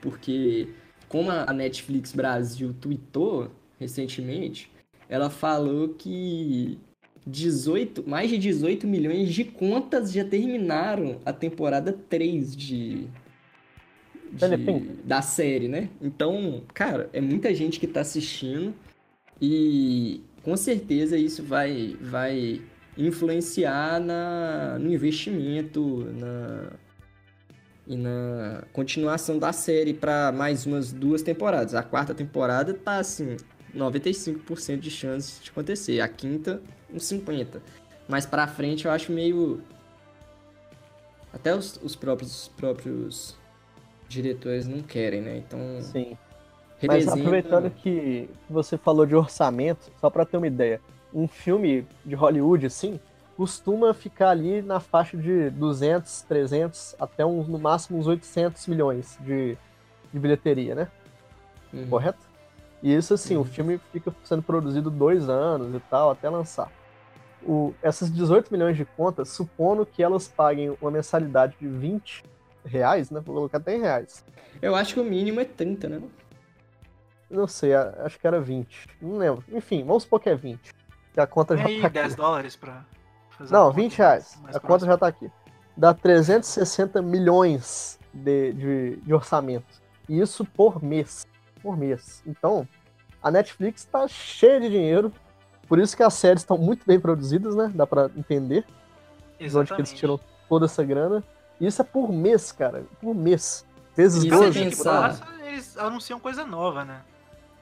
Porque, 0.00 0.68
como 1.08 1.30
a 1.30 1.52
Netflix 1.52 2.12
Brasil 2.12 2.74
tweetou, 2.80 3.50
recentemente, 3.78 4.70
ela 5.08 5.30
falou 5.30 5.90
que 5.90 6.78
18, 7.26 8.08
mais 8.08 8.30
de 8.30 8.38
18 8.38 8.86
milhões 8.86 9.32
de 9.32 9.44
contas 9.44 10.12
já 10.12 10.24
terminaram 10.24 11.20
a 11.24 11.32
temporada 11.32 11.92
3 11.92 12.56
de, 12.56 13.06
de 14.32 14.86
da 15.04 15.20
série, 15.22 15.68
né? 15.68 15.88
Então, 16.00 16.62
cara, 16.72 17.08
é 17.12 17.20
muita 17.20 17.54
gente 17.54 17.78
que 17.78 17.86
tá 17.86 18.00
assistindo 18.00 18.74
e 19.40 20.22
com 20.42 20.56
certeza 20.56 21.16
isso 21.16 21.42
vai 21.42 21.96
vai 22.00 22.62
influenciar 22.96 24.00
na, 24.00 24.78
no 24.78 24.92
investimento, 24.92 26.06
na 26.18 26.72
e 27.86 27.96
na 27.96 28.64
continuação 28.72 29.38
da 29.38 29.50
série 29.50 29.94
para 29.94 30.30
mais 30.30 30.66
umas 30.66 30.92
duas 30.92 31.22
temporadas. 31.22 31.74
A 31.74 31.82
quarta 31.82 32.14
temporada 32.14 32.74
tá 32.74 32.98
assim, 32.98 33.38
95% 33.74 34.78
de 34.78 34.90
chance 34.90 35.42
de 35.42 35.50
acontecer. 35.50 36.00
A 36.02 36.08
quinta, 36.08 36.60
uns 36.92 37.04
50. 37.04 37.62
Mas 38.06 38.26
para 38.26 38.46
frente 38.46 38.84
eu 38.84 38.90
acho 38.90 39.10
meio 39.10 39.62
até 41.32 41.54
os, 41.54 41.80
os 41.82 41.96
próprios 41.96 42.42
os 42.42 42.48
próprios 42.48 43.36
diretores 44.06 44.66
não 44.66 44.82
querem, 44.82 45.22
né? 45.22 45.38
Então, 45.38 45.58
Sim. 45.80 46.16
Mas 46.86 47.08
aproveitando 47.08 47.70
que 47.70 48.30
você 48.48 48.78
falou 48.78 49.04
de 49.04 49.16
orçamento, 49.16 49.90
só 50.00 50.08
para 50.08 50.24
ter 50.24 50.36
uma 50.36 50.46
ideia, 50.46 50.80
um 51.12 51.26
filme 51.26 51.86
de 52.04 52.14
Hollywood 52.14 52.66
assim, 52.66 53.00
costuma 53.36 53.94
ficar 53.94 54.30
ali 54.30 54.62
na 54.62 54.80
faixa 54.80 55.16
de 55.16 55.50
200, 55.50 56.22
300, 56.22 56.96
até 56.98 57.24
no 57.24 57.58
máximo 57.58 57.98
uns 57.98 58.06
800 58.06 58.66
milhões 58.66 59.18
de, 59.20 59.56
de 60.12 60.18
bilheteria, 60.18 60.74
né? 60.74 60.88
Uhum. 61.72 61.86
Correto? 61.88 62.26
E 62.82 62.94
isso, 62.94 63.14
assim, 63.14 63.36
uhum. 63.36 63.42
o 63.42 63.44
filme 63.44 63.80
fica 63.92 64.14
sendo 64.24 64.42
produzido 64.42 64.90
dois 64.90 65.28
anos 65.28 65.74
e 65.74 65.80
tal, 65.88 66.10
até 66.10 66.28
lançar. 66.28 66.70
O, 67.42 67.72
essas 67.82 68.12
18 68.12 68.52
milhões 68.52 68.76
de 68.76 68.84
contas, 68.84 69.28
supondo 69.28 69.86
que 69.86 70.02
elas 70.02 70.28
paguem 70.28 70.76
uma 70.80 70.90
mensalidade 70.90 71.56
de 71.60 71.68
20 71.68 72.24
reais, 72.64 73.10
né? 73.10 73.20
Vou 73.24 73.36
colocar 73.36 73.58
até 73.58 73.76
em 73.76 73.80
reais. 73.80 74.24
Eu 74.60 74.74
acho 74.74 74.94
que 74.94 75.00
o 75.00 75.04
mínimo 75.04 75.40
é 75.40 75.44
30, 75.44 75.88
né? 75.88 76.02
Não 77.30 77.46
sei, 77.46 77.74
acho 77.74 78.18
que 78.18 78.26
era 78.26 78.40
20. 78.40 78.86
Não 79.02 79.18
lembro. 79.18 79.44
Enfim, 79.52 79.84
vamos 79.84 80.04
supor 80.04 80.20
que 80.20 80.28
é 80.30 80.34
20. 80.34 80.74
Que 81.12 81.20
a 81.20 81.26
conta 81.26 81.56
já 81.56 81.66
aí, 81.66 81.80
tá 81.80 81.88
10 81.88 82.14
dólares 82.14 82.56
pra 82.56 82.84
Fazer 83.38 83.52
Não, 83.52 83.72
20 83.72 83.96
reais. 83.96 84.34
A 84.34 84.40
próximo. 84.40 84.68
conta 84.68 84.86
já 84.86 84.98
tá 84.98 85.06
aqui. 85.06 85.30
Dá 85.76 85.94
360 85.94 87.00
milhões 87.00 87.98
de, 88.12 88.52
de, 88.52 88.96
de 88.96 89.14
orçamento. 89.14 89.80
E 90.08 90.20
isso 90.20 90.44
por 90.44 90.82
mês. 90.82 91.24
Por 91.62 91.76
mês. 91.76 92.20
Então, 92.26 92.66
a 93.22 93.30
Netflix 93.30 93.84
tá 93.84 94.08
cheia 94.08 94.60
de 94.60 94.68
dinheiro. 94.68 95.12
Por 95.68 95.78
isso 95.78 95.96
que 95.96 96.02
as 96.02 96.14
séries 96.14 96.42
estão 96.42 96.58
muito 96.58 96.84
bem 96.84 96.98
produzidas, 96.98 97.54
né? 97.54 97.70
Dá 97.72 97.86
pra 97.86 98.10
entender. 98.16 98.64
Exatamente. 99.38 99.72
Onde 99.72 99.82
eles 99.82 99.92
tiram 99.92 100.18
toda 100.48 100.64
essa 100.64 100.82
grana. 100.82 101.22
E 101.60 101.66
isso 101.66 101.80
é 101.80 101.84
por 101.84 102.12
mês, 102.12 102.50
cara. 102.50 102.84
Por 103.00 103.14
mês. 103.14 103.64
Vezes 103.94 104.24
e 104.24 104.30
12. 104.30 104.58
Pensar... 104.58 105.38
Eles 105.44 105.78
anunciam 105.78 106.18
coisa 106.18 106.44
nova, 106.44 106.84
né? 106.84 107.02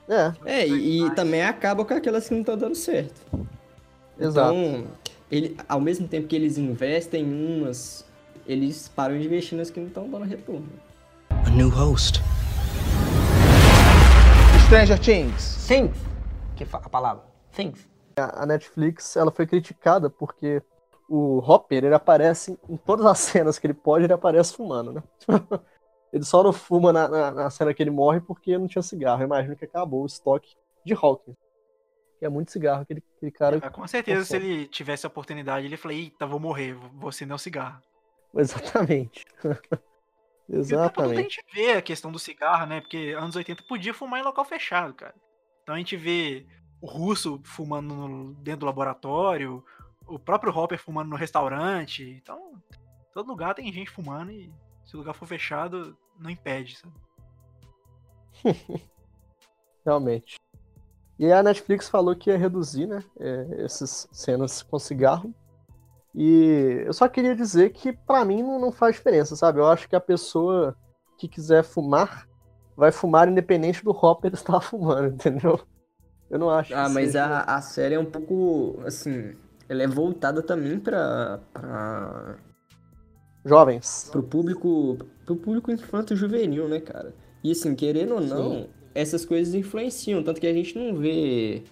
É. 0.08 0.32
É, 0.44 0.68
e, 0.68 1.04
e 1.04 1.14
também 1.14 1.42
acaba 1.42 1.84
com 1.84 1.94
aquelas 1.94 2.28
que 2.28 2.34
não 2.34 2.40
estão 2.40 2.56
dando 2.56 2.74
certo. 2.74 3.20
Exato. 4.18 4.54
Então, 4.54 4.86
ele, 5.30 5.56
ao 5.68 5.80
mesmo 5.80 6.06
tempo 6.06 6.28
que 6.28 6.36
eles 6.36 6.56
investem 6.56 7.24
em 7.24 7.60
umas, 7.60 8.04
eles 8.46 8.88
param 8.88 9.18
de 9.18 9.26
investir 9.26 9.58
nas 9.58 9.70
que 9.70 9.80
não 9.80 9.88
estão 9.88 10.08
dando 10.08 10.24
retorno. 10.24 10.68
A 11.30 11.50
new 11.50 11.68
host. 11.68 12.20
Stranger 14.66 14.98
Things. 14.98 15.66
Things. 15.66 15.96
Que 16.56 16.66
a 16.72 16.88
palavra. 16.88 17.24
Things. 17.54 17.88
A 18.16 18.46
Netflix, 18.46 19.16
ela 19.16 19.30
foi 19.30 19.46
criticada 19.46 20.08
porque 20.08 20.62
o 21.08 21.38
Hopper, 21.38 21.84
ele 21.84 21.94
aparece 21.94 22.58
em 22.68 22.76
todas 22.76 23.06
as 23.06 23.18
cenas 23.20 23.58
que 23.58 23.66
ele 23.66 23.74
pode, 23.74 24.04
ele 24.04 24.12
aparece 24.12 24.54
fumando, 24.54 24.92
né? 24.92 25.02
ele 26.16 26.24
só 26.24 26.42
não 26.42 26.52
fuma 26.52 26.92
na, 26.92 27.08
na, 27.08 27.30
na, 27.30 27.50
cena 27.50 27.74
que 27.74 27.82
ele 27.82 27.90
morre 27.90 28.20
porque 28.20 28.56
não 28.56 28.66
tinha 28.66 28.82
cigarro. 28.82 29.20
Eu 29.20 29.26
imagino 29.26 29.54
que 29.54 29.64
acabou 29.64 30.02
o 30.02 30.06
estoque 30.06 30.56
de 30.84 30.94
Hawkins 30.94 31.36
que 32.18 32.24
é 32.24 32.28
muito 32.28 32.50
cigarro, 32.50 32.82
aquele, 32.82 33.02
aquele 33.16 33.30
cara. 33.30 33.56
É, 33.56 33.70
com 33.70 33.86
certeza, 33.86 34.24
se 34.24 34.36
ele 34.36 34.66
tivesse 34.66 35.06
a 35.06 35.08
oportunidade, 35.08 35.66
ele 35.66 35.76
falou, 35.76 35.96
eita, 35.96 36.26
vou 36.26 36.40
morrer, 36.40 36.74
vou 36.74 37.08
acender 37.08 37.34
um 37.34 37.38
cigarro. 37.38 37.80
Exatamente. 38.34 39.24
Exatamente. 40.48 41.18
a 41.18 41.22
gente 41.22 41.44
vê 41.52 41.72
a 41.72 41.82
questão 41.82 42.12
do 42.12 42.18
cigarro, 42.18 42.66
né? 42.66 42.80
Porque 42.80 43.14
anos 43.18 43.34
80 43.34 43.64
podia 43.64 43.92
fumar 43.92 44.20
em 44.20 44.24
local 44.24 44.44
fechado, 44.44 44.94
cara. 44.94 45.14
Então 45.62 45.74
a 45.74 45.78
gente 45.78 45.96
vê 45.96 46.46
o 46.80 46.86
russo 46.86 47.40
fumando 47.44 47.94
no, 47.94 48.34
dentro 48.34 48.60
do 48.60 48.66
laboratório, 48.66 49.64
o 50.06 50.18
próprio 50.18 50.56
Hopper 50.56 50.78
fumando 50.78 51.10
no 51.10 51.16
restaurante. 51.16 52.04
Então, 52.22 52.62
todo 53.12 53.26
lugar 53.26 53.54
tem 53.54 53.72
gente 53.72 53.90
fumando 53.90 54.30
e 54.30 54.52
se 54.84 54.94
o 54.94 55.00
lugar 55.00 55.14
for 55.14 55.26
fechado, 55.26 55.98
não 56.18 56.30
impede, 56.30 56.76
sabe? 56.76 56.94
Realmente. 59.84 60.36
E 61.18 61.32
a 61.32 61.42
Netflix 61.42 61.88
falou 61.88 62.14
que 62.14 62.30
ia 62.30 62.36
reduzir, 62.36 62.86
né, 62.86 63.02
é, 63.18 63.64
essas 63.64 64.08
cenas 64.12 64.62
com 64.62 64.78
cigarro. 64.78 65.34
E 66.14 66.82
eu 66.86 66.92
só 66.92 67.08
queria 67.08 67.34
dizer 67.34 67.70
que 67.70 67.92
para 67.92 68.24
mim 68.24 68.42
não, 68.42 68.58
não, 68.58 68.72
faz 68.72 68.96
diferença, 68.96 69.36
sabe? 69.36 69.58
Eu 69.58 69.66
acho 69.66 69.88
que 69.88 69.96
a 69.96 70.00
pessoa 70.00 70.74
que 71.18 71.28
quiser 71.28 71.62
fumar 71.62 72.26
vai 72.76 72.90
fumar 72.90 73.28
independente 73.28 73.84
do 73.84 73.90
Hopper 73.90 74.32
estar 74.32 74.60
fumando, 74.62 75.14
entendeu? 75.14 75.60
Eu 76.30 76.38
não 76.38 76.50
acho. 76.50 76.74
Ah, 76.74 76.88
mas 76.88 77.12
seja... 77.12 77.24
a, 77.24 77.56
a 77.56 77.60
série 77.60 77.94
é 77.94 77.98
um 77.98 78.10
pouco 78.10 78.80
assim, 78.84 79.34
ela 79.68 79.82
é 79.82 79.86
voltada 79.86 80.42
também 80.42 80.78
para 80.78 81.38
para 81.52 82.36
jovens, 83.46 84.08
pro 84.10 84.22
público, 84.22 84.98
pro 85.24 85.36
público 85.36 85.70
infanto 85.70 86.14
juvenil, 86.14 86.68
né, 86.68 86.80
cara? 86.80 87.14
E 87.42 87.52
assim, 87.52 87.74
querendo 87.74 88.14
ou 88.14 88.20
não, 88.20 88.52
Sim 88.52 88.68
essas 88.96 89.26
coisas 89.26 89.54
influenciam, 89.54 90.22
tanto 90.22 90.40
que 90.40 90.46
a 90.46 90.52
gente 90.54 90.76
não 90.76 90.96
vê 90.96 91.62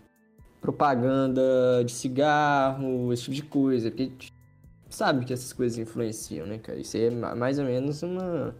propaganda 0.60 1.82
de 1.84 1.90
cigarro, 1.90 3.12
esse 3.12 3.24
tipo 3.24 3.34
de 3.34 3.42
coisa, 3.42 3.90
porque 3.90 4.12
sabe 4.90 5.24
que 5.24 5.32
essas 5.32 5.52
coisas 5.52 5.78
influenciam, 5.78 6.46
né, 6.46 6.58
cara? 6.58 6.78
Isso 6.78 6.96
é 6.98 7.10
mais 7.10 7.58
ou 7.58 7.64
menos 7.64 8.02
uma 8.02 8.54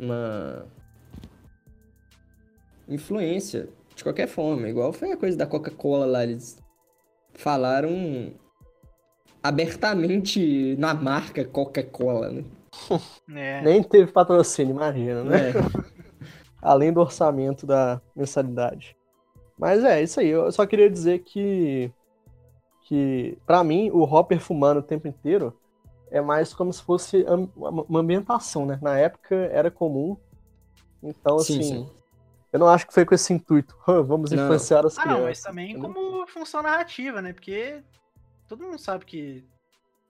uma 0.00 0.66
influência 2.88 3.68
de 3.94 4.02
qualquer 4.02 4.28
forma, 4.28 4.68
igual 4.68 4.92
foi 4.92 5.12
a 5.12 5.16
coisa 5.16 5.36
da 5.36 5.46
Coca-Cola 5.46 6.06
lá, 6.06 6.22
eles 6.22 6.58
falaram 7.34 8.32
abertamente 9.42 10.76
na 10.76 10.94
marca 10.94 11.44
Coca-Cola, 11.44 12.30
né? 12.30 12.44
É. 13.34 13.60
Nem 13.60 13.82
teve 13.82 14.10
patrocínio, 14.10 14.74
imagina, 14.74 15.22
né? 15.22 15.50
É 15.50 15.52
além 16.62 16.92
do 16.92 17.00
orçamento 17.00 17.66
da 17.66 18.00
mensalidade. 18.14 18.96
Mas 19.58 19.82
é, 19.84 20.02
isso 20.02 20.20
aí. 20.20 20.28
Eu 20.28 20.50
só 20.52 20.66
queria 20.66 20.88
dizer 20.88 21.20
que, 21.20 21.90
que 22.82 23.36
para 23.46 23.62
mim, 23.64 23.90
o 23.90 24.02
Hopper 24.02 24.40
fumando 24.40 24.78
o 24.78 24.82
tempo 24.82 25.08
inteiro 25.08 25.58
é 26.10 26.20
mais 26.20 26.54
como 26.54 26.72
se 26.72 26.82
fosse 26.82 27.24
uma 27.56 28.00
ambientação, 28.00 28.64
né? 28.64 28.78
Na 28.80 28.98
época 28.98 29.34
era 29.34 29.70
comum. 29.70 30.16
Então, 31.02 31.38
sim, 31.38 31.60
assim, 31.60 31.62
sim. 31.62 31.90
eu 32.52 32.58
não 32.58 32.68
acho 32.68 32.86
que 32.86 32.94
foi 32.94 33.04
com 33.04 33.14
esse 33.14 33.32
intuito. 33.32 33.76
vamos 33.86 34.30
não. 34.30 34.44
influenciar 34.44 34.86
as 34.86 34.94
crianças. 34.94 35.12
Ah, 35.12 35.18
não, 35.18 35.24
mas 35.24 35.42
também 35.42 35.78
como 35.78 36.26
função 36.26 36.62
narrativa, 36.62 37.20
né? 37.20 37.32
Porque 37.32 37.82
todo 38.48 38.64
mundo 38.64 38.78
sabe 38.78 39.04
que 39.04 39.44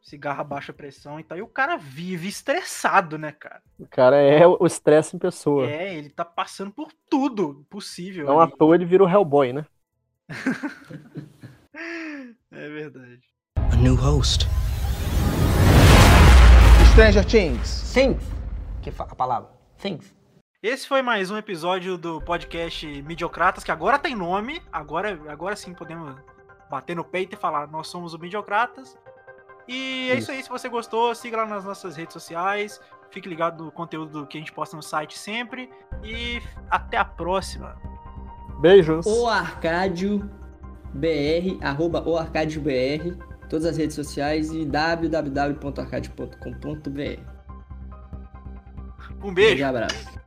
cigarro 0.00 0.44
baixa 0.44 0.72
pressão 0.72 1.18
e 1.18 1.24
tal. 1.24 1.36
E 1.36 1.42
o 1.42 1.48
cara 1.48 1.76
vive 1.76 2.28
estressado, 2.28 3.18
né, 3.18 3.32
cara? 3.32 3.60
O 3.78 3.86
cara 3.86 4.16
é 4.16 4.46
o 4.46 4.64
estresse 4.64 5.16
em 5.16 5.18
pessoa. 5.18 5.68
É, 5.68 5.96
ele 5.96 6.08
tá 6.08 6.24
passando 6.24 6.70
por 6.70 6.92
tudo 7.10 7.66
possível. 7.68 8.26
Não 8.26 8.40
ali. 8.40 8.52
à 8.52 8.56
toa 8.56 8.76
ele 8.76 8.84
vira 8.84 9.02
o 9.02 9.08
Hellboy, 9.08 9.52
né? 9.52 9.66
é 12.52 12.68
verdade. 12.68 13.22
A 13.56 13.76
new 13.76 13.96
host. 13.96 14.46
Stranger 16.92 17.24
Things. 17.24 17.92
Things. 17.92 18.22
Que 18.80 18.92
a 18.96 19.16
palavra. 19.16 19.50
Things. 19.78 20.16
Esse 20.62 20.88
foi 20.88 21.02
mais 21.02 21.30
um 21.30 21.36
episódio 21.36 21.98
do 21.98 22.20
podcast 22.20 22.86
Midiocratas, 23.02 23.62
que 23.62 23.70
agora 23.70 23.98
tem 23.98 24.14
nome. 24.14 24.60
Agora, 24.72 25.10
agora 25.30 25.54
sim 25.54 25.72
podemos 25.72 26.16
bater 26.70 26.96
no 26.96 27.04
peito 27.04 27.34
e 27.34 27.38
falar: 27.38 27.68
nós 27.68 27.88
somos 27.88 28.14
o 28.14 28.18
Midiocratas. 28.18 28.96
E 29.66 30.10
é 30.10 30.14
isso. 30.14 30.22
isso 30.22 30.32
aí, 30.32 30.42
se 30.42 30.48
você 30.48 30.68
gostou, 30.68 31.14
siga 31.14 31.36
lá 31.38 31.46
nas 31.46 31.64
nossas 31.64 31.96
redes 31.96 32.14
sociais. 32.14 32.80
Fique 33.10 33.28
ligado 33.28 33.64
no 33.64 33.72
conteúdo 33.72 34.26
que 34.26 34.38
a 34.38 34.40
gente 34.40 34.52
posta 34.52 34.76
no 34.76 34.82
site 34.82 35.18
sempre. 35.18 35.70
E 36.02 36.40
até 36.70 36.96
a 36.96 37.04
próxima. 37.04 37.76
Beijos. 38.60 39.04
O 39.06 39.28
Arcádio 39.28 40.30
BR, 40.92 41.62
arroba 41.62 42.02
o 42.08 42.16
Arcádio 42.16 42.60
BR, 42.60 43.16
todas 43.48 43.66
as 43.66 43.76
redes 43.76 43.94
sociais 43.94 44.50
e 44.52 44.64
www.arcadio.com.br. 44.64 47.38
Um 49.22 49.32
beijo. 49.34 49.64
Um 49.64 49.68
abraço. 49.68 50.17